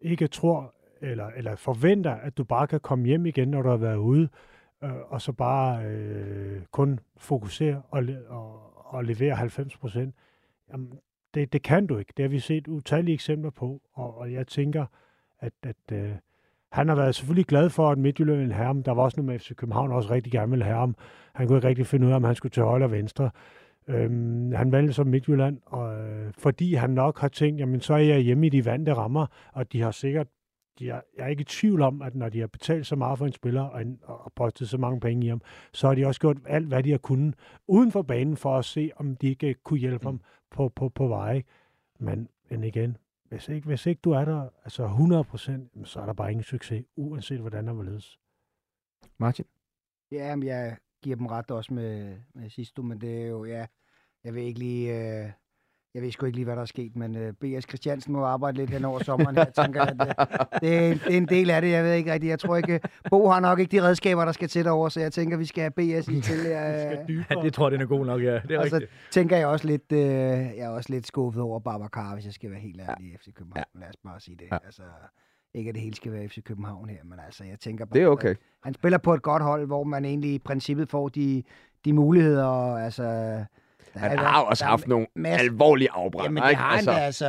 ikke 0.00 0.26
tror, 0.26 0.74
eller, 1.00 1.26
eller 1.26 1.56
forventer, 1.56 2.14
at 2.14 2.36
du 2.36 2.44
bare 2.44 2.66
kan 2.66 2.80
komme 2.80 3.06
hjem 3.06 3.26
igen, 3.26 3.48
når 3.48 3.62
du 3.62 3.68
har 3.68 3.76
været 3.76 3.96
ude, 3.96 4.28
øh, 4.84 4.90
og 5.08 5.22
så 5.22 5.32
bare 5.32 5.84
øh, 5.84 6.62
kun 6.70 7.00
fokusere 7.16 7.82
og, 7.90 8.04
og, 8.28 8.72
og 8.94 9.04
levere 9.04 9.34
90 9.34 9.76
procent, 9.76 10.14
det, 11.34 11.52
det 11.52 11.62
kan 11.62 11.86
du 11.86 11.98
ikke. 11.98 12.12
Det 12.16 12.22
har 12.22 12.30
vi 12.30 12.38
set 12.38 12.68
utallige 12.68 13.14
eksempler 13.14 13.50
på, 13.50 13.82
og, 13.92 14.18
og 14.18 14.32
jeg 14.32 14.46
tænker, 14.46 14.86
at, 15.40 15.52
at 15.62 15.76
øh, 15.92 16.12
han 16.74 16.88
har 16.88 16.94
været 16.94 17.14
selvfølgelig 17.14 17.46
glad 17.46 17.70
for, 17.70 17.90
at 17.90 17.98
Midtjylland 17.98 18.38
ville 18.38 18.54
have 18.54 18.66
ham. 18.66 18.82
Der 18.82 18.92
var 18.92 19.02
også 19.02 19.20
noget 19.20 19.32
med 19.32 19.38
FC 19.38 19.54
København 19.54 19.92
også 19.92 20.10
rigtig 20.10 20.32
gerne 20.32 20.50
ville 20.50 20.64
have 20.64 20.76
ham. 20.76 20.96
Han 21.34 21.46
kunne 21.46 21.58
ikke 21.58 21.68
rigtig 21.68 21.86
finde 21.86 22.06
ud 22.06 22.12
af, 22.12 22.16
om 22.16 22.24
han 22.24 22.34
skulle 22.34 22.50
til 22.50 22.62
højre 22.62 22.74
eller 22.76 22.88
venstre. 22.88 23.30
Øhm, 23.88 24.52
han 24.52 24.72
valgte 24.72 24.92
som 24.92 25.06
Midtjylland, 25.06 25.58
og, 25.66 26.00
øh, 26.00 26.32
fordi 26.38 26.74
han 26.74 26.90
nok 26.90 27.18
har 27.18 27.28
tænkt, 27.28 27.60
jamen 27.60 27.80
så 27.80 27.94
er 27.94 27.98
jeg 27.98 28.20
hjemme 28.20 28.46
i 28.46 28.50
de 28.50 28.64
vante 28.64 28.94
rammer, 28.94 29.26
og 29.52 29.72
de 29.72 29.80
har 29.80 29.90
sikkert, 29.90 30.26
de 30.78 30.90
er, 30.90 31.00
jeg 31.16 31.24
er 31.24 31.28
ikke 31.28 31.40
i 31.40 31.44
tvivl 31.44 31.82
om, 31.82 32.02
at 32.02 32.14
når 32.14 32.28
de 32.28 32.40
har 32.40 32.46
betalt 32.46 32.86
så 32.86 32.96
meget 32.96 33.18
for 33.18 33.26
en 33.26 33.32
spiller 33.32 33.62
og, 33.62 33.82
en, 33.82 33.98
og 34.04 34.32
postet 34.36 34.68
så 34.68 34.78
mange 34.78 35.00
penge 35.00 35.26
i 35.26 35.28
ham, 35.28 35.40
så 35.72 35.86
har 35.86 35.94
de 35.94 36.06
også 36.06 36.20
gjort 36.20 36.36
alt, 36.46 36.66
hvad 36.66 36.82
de 36.82 36.90
har 36.90 36.98
kunnet 36.98 37.34
uden 37.68 37.92
for 37.92 38.02
banen 38.02 38.36
for 38.36 38.58
at 38.58 38.64
se, 38.64 38.90
om 38.96 39.16
de 39.16 39.28
ikke 39.28 39.54
kunne 39.54 39.80
hjælpe 39.80 39.98
mm. 40.02 40.06
ham 40.06 40.20
på, 40.50 40.68
på, 40.68 40.88
på 40.88 41.08
vej. 41.08 41.42
Men, 42.00 42.28
men 42.50 42.64
igen, 42.64 42.96
hvis 43.34 43.48
ikke, 43.48 43.66
hvis 43.66 43.86
ikke 43.86 44.00
du 44.00 44.10
er 44.10 44.24
der 44.24 44.48
altså 44.64 44.84
100 44.84 45.24
procent, 45.24 45.88
så 45.88 46.00
er 46.00 46.06
der 46.06 46.12
bare 46.12 46.30
ingen 46.30 46.44
succes, 46.44 46.84
uanset 46.96 47.40
hvordan 47.40 47.66
der 47.66 47.72
vil 47.72 47.86
ledes. 47.86 48.18
Martin? 49.18 49.44
Ja, 50.10 50.36
men 50.36 50.48
jeg 50.48 50.76
giver 51.02 51.16
dem 51.16 51.26
ret 51.26 51.50
også 51.50 51.74
med, 51.74 52.18
med 52.34 52.50
sidste 52.50 52.82
men 52.82 53.00
det 53.00 53.22
er 53.22 53.26
jo, 53.26 53.44
ja, 53.44 53.66
jeg 54.24 54.34
vil 54.34 54.42
ikke 54.42 54.58
lige, 54.58 54.98
øh, 54.98 55.30
jeg 55.94 56.02
ved 56.02 56.10
sgu 56.10 56.26
ikke 56.26 56.36
lige, 56.36 56.44
hvad 56.44 56.56
der 56.56 56.62
er 56.62 56.66
sket, 56.66 56.96
men 56.96 57.16
uh, 57.16 57.32
B.S. 57.40 57.64
Christiansen 57.68 58.12
må 58.12 58.24
arbejde 58.24 58.56
lidt 58.56 58.70
hen 58.70 58.84
over 58.84 59.02
sommeren. 59.02 59.36
Jeg 59.36 59.52
tænker, 59.54 59.82
at 59.82 59.92
uh, 59.92 60.60
det, 60.60 60.76
er, 60.76 60.94
det 60.94 61.12
er 61.12 61.16
en 61.16 61.28
del 61.28 61.50
af 61.50 61.62
det. 61.62 61.70
Jeg 61.70 61.84
ved 61.84 61.92
ikke 61.92 62.12
rigtigt. 62.12 62.30
Jeg 62.30 62.38
tror 62.38 62.56
ikke, 62.56 62.80
Bo 63.10 63.28
har 63.28 63.40
nok 63.40 63.58
ikke 63.58 63.76
de 63.76 63.82
redskaber, 63.82 64.24
der 64.24 64.32
skal 64.32 64.48
til 64.48 64.64
derovre, 64.64 64.90
så 64.90 65.00
jeg 65.00 65.12
tænker, 65.12 65.36
vi 65.36 65.44
skal 65.44 65.60
have 65.60 65.70
B.S. 65.70 66.08
i 66.08 66.20
til. 66.20 66.38
Uh, 66.54 67.24
ja, 67.30 67.42
det 67.42 67.52
tror 67.52 67.66
jeg, 67.66 67.72
den 67.72 67.80
er 67.80 67.86
god 67.86 68.06
nok, 68.06 68.22
ja. 68.22 68.34
Det 68.34 68.50
er 68.50 68.58
og 68.58 68.64
rigtigt. 68.64 68.90
så 68.90 69.10
tænker 69.10 69.36
jeg 69.36 69.46
også 69.46 69.66
lidt, 69.66 69.92
uh, 69.92 69.98
jeg 69.98 70.58
er 70.58 70.68
også 70.68 70.92
lidt 70.92 71.06
skuffet 71.06 71.42
over 71.42 71.58
Babacar, 71.60 72.14
hvis 72.14 72.24
jeg 72.24 72.32
skal 72.32 72.50
være 72.50 72.60
helt 72.60 72.80
ærlig 72.80 73.06
i 73.06 73.16
FC 73.16 73.34
København. 73.34 73.64
Ja. 73.74 73.80
Lad 73.80 73.88
os 73.88 73.96
bare 74.04 74.20
sige 74.20 74.36
det. 74.36 74.46
Ja. 74.52 74.58
Altså, 74.64 74.82
ikke 75.54 75.68
at 75.68 75.74
det 75.74 75.82
hele 75.82 75.96
skal 75.96 76.12
være 76.12 76.28
FC 76.28 76.42
København 76.42 76.88
her, 76.88 77.04
men 77.04 77.18
altså, 77.26 77.44
jeg 77.44 77.60
tænker 77.60 77.84
bare, 77.84 77.98
Det 77.98 78.04
er 78.04 78.08
okay. 78.08 78.34
han 78.62 78.74
spiller 78.74 78.98
på 78.98 79.14
et 79.14 79.22
godt 79.22 79.42
hold, 79.42 79.66
hvor 79.66 79.84
man 79.84 80.04
egentlig 80.04 80.34
i 80.34 80.38
princippet 80.38 80.88
får 80.88 81.08
de, 81.08 81.42
de 81.84 81.92
muligheder, 81.92 82.44
og 82.44 82.84
altså... 82.84 83.38
Han 83.94 84.18
er- 84.18 84.22
har 84.22 84.40
også 84.42 84.64
haft 84.64 84.88
nogle 84.88 85.06
masser- 85.16 85.38
alvorlige 85.44 85.88
afbrænd. 85.92 86.24
Jamen, 86.24 86.42
det 86.42 86.56
har 86.56 86.68
han 86.76 86.88
altså... 86.88 86.90
da, 86.92 86.96
altså. 86.96 87.26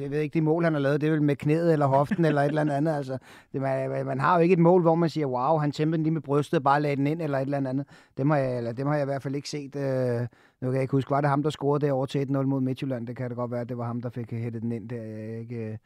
Jeg, 0.00 0.10
ved 0.10 0.20
ikke, 0.20 0.34
det 0.34 0.42
mål, 0.42 0.64
han 0.64 0.72
har 0.72 0.80
lavet, 0.80 1.00
det 1.00 1.06
er 1.06 1.10
vel 1.10 1.22
med 1.22 1.36
knæet 1.36 1.72
eller 1.72 1.86
hoften 1.86 2.24
eller 2.24 2.42
et 2.42 2.48
eller 2.48 2.74
andet. 2.74 2.96
Altså, 2.96 3.18
det, 3.52 3.60
man, 3.60 4.06
man 4.06 4.20
har 4.20 4.34
jo 4.36 4.40
ikke 4.42 4.52
et 4.52 4.58
mål, 4.58 4.82
hvor 4.82 4.94
man 4.94 5.08
siger, 5.10 5.26
wow, 5.26 5.58
han 5.58 5.72
tæmpede 5.72 5.96
den 5.96 6.02
lige 6.02 6.12
med 6.14 6.20
brystet 6.22 6.56
og 6.56 6.62
bare 6.64 6.80
lagde 6.82 6.96
den 6.96 7.06
ind 7.06 7.22
eller 7.22 7.38
et 7.38 7.42
eller 7.42 7.58
andet. 7.58 7.86
Dem 8.18 8.30
har 8.30 8.36
jeg, 8.38 8.56
eller, 8.56 8.72
dem 8.72 8.86
har 8.86 8.94
jeg 8.94 9.02
i 9.02 9.04
hvert 9.10 9.22
fald 9.22 9.34
ikke 9.34 9.48
set. 9.50 9.76
Øh, 9.76 10.20
nu 10.60 10.68
kan 10.68 10.72
jeg 10.74 10.82
ikke 10.82 10.92
huske, 10.92 11.10
var 11.10 11.20
det 11.20 11.30
ham, 11.30 11.42
der 11.42 11.50
scorede 11.50 11.86
derovre 11.86 12.06
til 12.06 12.26
1-0 12.30 12.32
mod 12.42 12.60
Midtjylland? 12.60 13.06
Det 13.06 13.16
kan 13.16 13.28
det 13.28 13.36
godt 13.36 13.50
være, 13.50 13.64
det 13.64 13.78
var 13.78 13.84
ham, 13.86 14.00
der 14.02 14.10
fik 14.10 14.30
hættet 14.32 14.62
den 14.62 14.72
ind 14.72 14.88
der. 14.88 15.02
Jeg 15.02 15.38
ikke, 15.40 15.56
øh, 15.56 15.76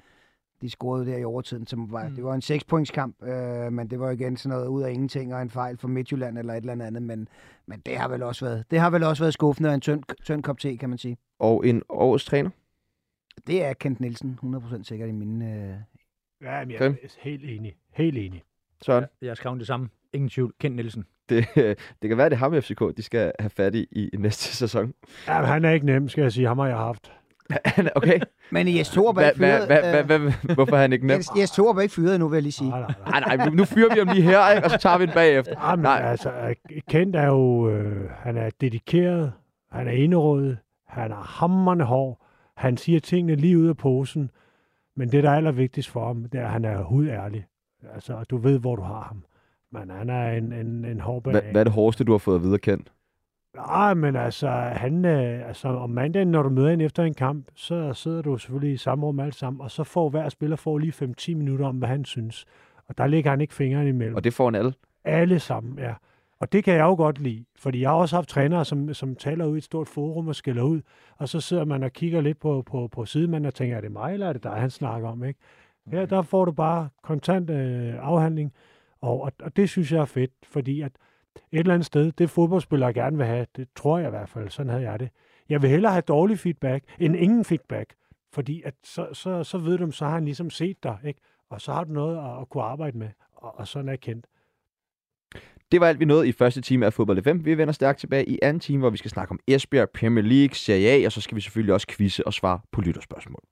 de 0.62 0.70
scorede 0.70 1.06
der 1.06 1.16
i 1.18 1.24
overtiden, 1.24 1.66
som 1.66 1.92
var, 1.92 2.08
mm. 2.08 2.14
det 2.14 2.24
var 2.24 2.34
en 2.34 2.42
6-pointskamp, 2.44 3.22
øh, 3.22 3.72
men 3.72 3.90
det 3.90 4.00
var 4.00 4.10
igen 4.10 4.36
sådan 4.36 4.56
noget 4.56 4.68
ud 4.68 4.82
af 4.82 4.90
ingenting 4.90 5.34
og 5.34 5.42
en 5.42 5.50
fejl 5.50 5.78
for 5.78 5.88
Midtjylland 5.88 6.38
eller 6.38 6.54
et 6.54 6.70
eller 6.70 6.84
andet, 6.84 7.02
men, 7.02 7.28
men 7.66 7.80
det 7.86 7.96
har 7.96 8.08
vel 8.08 8.22
også 8.22 8.44
været, 8.44 8.64
det 8.70 8.80
har 8.80 8.90
vel 8.90 9.02
også 9.02 9.22
været 9.22 9.34
skuffende 9.34 9.68
og 9.68 9.74
en 9.74 9.80
tynd, 9.80 10.02
tynd 10.24 10.42
kop 10.42 10.58
te, 10.58 10.76
kan 10.76 10.88
man 10.88 10.98
sige. 10.98 11.16
Og 11.38 11.66
en 11.66 11.82
årets 11.88 12.24
træner. 12.24 12.50
Det 13.46 13.64
er 13.64 13.72
Kent 13.72 14.00
Nielsen, 14.00 14.38
100% 14.42 14.82
sikkert 14.82 15.08
i 15.08 15.12
mine... 15.12 15.44
Øh... 15.44 15.74
Ja, 16.42 16.50
jeg 16.50 16.74
er 16.80 16.94
helt 17.20 17.44
enig. 17.44 17.76
Helt 17.92 18.18
enig. 18.18 18.42
Søren. 18.82 19.04
Jeg 19.20 19.30
har 19.30 19.34
skrevet 19.34 19.58
det 19.58 19.66
samme. 19.66 19.88
Ingen 20.12 20.28
tvivl. 20.28 20.54
Kent 20.60 20.76
Nielsen. 20.76 21.04
Det, 21.28 21.46
det 22.02 22.08
kan 22.08 22.16
være, 22.16 22.28
det 22.28 22.34
er 22.34 22.38
ham 22.38 22.62
FCK, 22.62 22.96
de 22.96 23.02
skal 23.02 23.32
have 23.38 23.50
fat 23.50 23.74
i 23.74 23.86
i 23.92 24.16
næste 24.18 24.56
sæson. 24.56 24.94
Ja, 25.26 25.32
han 25.32 25.64
er 25.64 25.70
ikke 25.70 25.86
nem, 25.86 26.08
skal 26.08 26.22
jeg 26.22 26.32
sige. 26.32 26.46
Ham 26.46 26.58
har 26.58 26.66
jeg 26.66 26.76
haft. 26.76 27.12
Okay. 27.96 28.20
Men 28.50 28.76
Jes 28.76 28.88
Torup 28.90 29.16
er 29.16 29.20
hva, 29.20 29.30
fyret. 29.58 29.66
hva, 29.66 30.02
hva, 30.02 30.18
hva, 30.18 30.32
hvorfor 30.54 30.76
er 30.76 30.80
han 30.80 30.92
ikke 30.92 31.06
nem? 31.06 31.20
Jes, 31.38 31.50
Torup 31.50 31.76
er 31.76 31.80
ikke 31.80 31.94
fyret 31.94 32.14
endnu, 32.14 32.28
vil 32.28 32.36
jeg 32.36 32.42
lige 32.42 32.52
sige. 32.52 32.70
Nej, 32.70 32.80
nej, 32.80 33.20
nej. 33.20 33.36
Nej, 33.36 33.48
nu 33.48 33.64
fyrer 33.64 33.94
vi 33.94 33.98
ham 33.98 34.08
lige 34.08 34.22
her, 34.22 34.50
ikke? 34.50 34.64
og 34.64 34.70
så 34.70 34.78
tager 34.78 34.98
vi 34.98 35.06
den 35.06 35.14
bagefter. 35.14 35.76
Men 35.76 35.82
Nej. 35.82 36.00
altså, 36.04 36.32
Kent 36.88 37.16
er 37.16 37.26
jo, 37.26 37.68
øh, 37.70 38.10
han 38.10 38.36
er 38.36 38.50
dedikeret, 38.60 39.32
han 39.72 39.86
er 39.88 39.92
inderådet, 39.92 40.58
han 40.88 41.10
er 41.10 41.16
hammerende 41.16 41.84
hård, 41.84 42.20
han 42.56 42.76
siger 42.76 43.00
tingene 43.00 43.34
lige 43.34 43.58
ud 43.58 43.68
af 43.68 43.76
posen, 43.76 44.30
men 44.96 45.12
det, 45.12 45.24
der 45.24 45.30
er 45.30 45.36
allervigtigst 45.36 45.90
for 45.90 46.06
ham, 46.06 46.24
det 46.24 46.40
er, 46.40 46.44
at 46.44 46.50
han 46.50 46.64
er 46.64 46.82
hudærlig. 46.82 47.46
Altså, 47.94 48.24
du 48.30 48.36
ved, 48.36 48.58
hvor 48.58 48.76
du 48.76 48.82
har 48.82 49.00
ham. 49.08 49.24
Men 49.72 49.90
han 49.90 50.10
er 50.10 50.30
en, 50.32 50.52
en, 50.52 50.84
en 50.84 51.00
hård 51.00 51.22
Hva, 51.22 51.32
banan. 51.32 51.50
hvad 51.52 51.60
er 51.60 51.64
det 51.64 51.72
hårdeste, 51.72 52.04
du 52.04 52.12
har 52.12 52.18
fået 52.18 52.36
at 52.36 52.42
vide 52.42 52.58
kendt? 52.58 52.92
Nej, 53.54 53.94
men 53.94 54.16
altså, 54.16 54.48
han, 54.50 55.04
øh, 55.04 55.48
altså, 55.48 55.68
om 55.68 55.90
mandagen, 55.90 56.28
når 56.28 56.42
du 56.42 56.48
møder 56.48 56.70
ind 56.70 56.82
efter 56.82 57.02
en 57.02 57.14
kamp, 57.14 57.46
så 57.54 57.92
sidder 57.92 58.22
du 58.22 58.38
selvfølgelig 58.38 58.74
i 58.74 58.76
samme 58.76 59.06
rum 59.06 59.20
alle 59.20 59.32
sammen, 59.32 59.60
og 59.60 59.70
så 59.70 59.84
får 59.84 60.08
hver 60.08 60.28
spiller 60.28 60.56
får 60.56 60.78
lige 60.78 61.14
5-10 61.20 61.34
minutter 61.34 61.66
om, 61.66 61.76
hvad 61.76 61.88
han 61.88 62.04
synes. 62.04 62.44
Og 62.88 62.98
der 62.98 63.06
ligger 63.06 63.30
han 63.30 63.40
ikke 63.40 63.54
fingrene 63.54 63.88
imellem. 63.88 64.16
Og 64.16 64.24
det 64.24 64.34
får 64.34 64.48
en 64.48 64.54
alle. 64.54 64.74
Alle 65.04 65.40
sammen, 65.40 65.78
ja. 65.78 65.94
Og 66.40 66.52
det 66.52 66.64
kan 66.64 66.74
jeg 66.74 66.80
jo 66.80 66.94
godt 66.94 67.18
lide, 67.18 67.44
fordi 67.58 67.80
jeg 67.80 67.90
har 67.90 67.96
også 67.96 68.16
haft 68.16 68.28
trænere, 68.28 68.64
som, 68.64 68.94
som 68.94 69.14
taler 69.16 69.44
ud 69.44 69.54
i 69.54 69.58
et 69.58 69.64
stort 69.64 69.88
forum 69.88 70.28
og 70.28 70.36
skælder 70.36 70.62
ud, 70.62 70.80
og 71.16 71.28
så 71.28 71.40
sidder 71.40 71.64
man 71.64 71.82
og 71.82 71.92
kigger 71.92 72.20
lidt 72.20 72.40
på, 72.40 72.62
på, 72.66 72.88
på 72.92 73.04
sidemanden 73.04 73.46
og 73.46 73.54
tænker, 73.54 73.76
er 73.76 73.80
det 73.80 73.92
mig, 73.92 74.12
eller 74.12 74.28
er 74.28 74.32
det 74.32 74.42
dig, 74.42 74.52
han 74.52 74.70
snakker 74.70 75.08
om, 75.08 75.24
ikke? 75.24 75.40
Her, 75.86 76.06
der 76.06 76.22
får 76.22 76.44
du 76.44 76.52
bare 76.52 76.88
kontant 77.02 77.50
øh, 77.50 77.94
afhandling, 78.00 78.52
og, 79.00 79.22
og, 79.22 79.32
og 79.42 79.56
det 79.56 79.68
synes 79.68 79.92
jeg 79.92 80.00
er 80.00 80.04
fedt, 80.04 80.32
fordi 80.44 80.80
at 80.80 80.92
et 81.36 81.58
eller 81.58 81.74
andet 81.74 81.86
sted, 81.86 82.12
det 82.12 82.30
fodboldspillere 82.30 82.92
gerne 82.92 83.16
vil 83.16 83.26
have, 83.26 83.46
det 83.56 83.68
tror 83.76 83.98
jeg 83.98 84.06
i 84.06 84.10
hvert 84.10 84.28
fald, 84.28 84.48
sådan 84.48 84.70
havde 84.70 84.90
jeg 84.90 85.00
det. 85.00 85.10
Jeg 85.48 85.62
vil 85.62 85.70
hellere 85.70 85.92
have 85.92 86.02
dårlig 86.02 86.38
feedback, 86.38 86.84
end 86.98 87.16
ingen 87.16 87.44
feedback, 87.44 87.94
fordi 88.32 88.62
at 88.64 88.74
så, 88.84 89.08
så, 89.12 89.44
så 89.44 89.58
ved 89.58 89.78
du, 89.78 89.90
så 89.90 90.04
har 90.04 90.12
han 90.12 90.24
ligesom 90.24 90.50
set 90.50 90.82
dig, 90.82 90.98
ikke? 91.04 91.20
Og 91.50 91.60
så 91.60 91.72
har 91.72 91.84
du 91.84 91.92
noget 91.92 92.18
at, 92.18 92.40
at 92.40 92.48
kunne 92.48 92.62
arbejde 92.62 92.98
med, 92.98 93.08
og, 93.32 93.58
og 93.58 93.68
sådan 93.68 93.88
er 93.88 93.96
kendt. 93.96 94.26
Det 95.72 95.80
var 95.80 95.86
alt, 95.88 96.00
vi 96.00 96.04
nåede 96.04 96.28
i 96.28 96.32
første 96.32 96.60
time 96.60 96.86
af 96.86 96.92
Fodbold 96.92 97.22
FM. 97.22 97.44
Vi 97.44 97.58
vender 97.58 97.72
stærkt 97.72 97.98
tilbage 97.98 98.28
i 98.28 98.38
anden 98.42 98.60
time, 98.60 98.78
hvor 98.78 98.90
vi 98.90 98.96
skal 98.96 99.10
snakke 99.10 99.30
om 99.30 99.40
Esbjerg, 99.46 99.90
Premier 99.90 100.24
League, 100.24 100.54
Serie 100.54 100.88
A, 100.88 101.06
og 101.06 101.12
så 101.12 101.20
skal 101.20 101.36
vi 101.36 101.40
selvfølgelig 101.40 101.74
også 101.74 101.86
quizze 101.90 102.26
og 102.26 102.32
svare 102.32 102.60
på 102.72 102.80
lytterspørgsmål. 102.80 103.42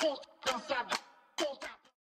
Cool, 0.00 0.16
don't 0.46 0.64
stop. 0.64 0.86
Cool 1.38 1.56
down. 1.62 1.79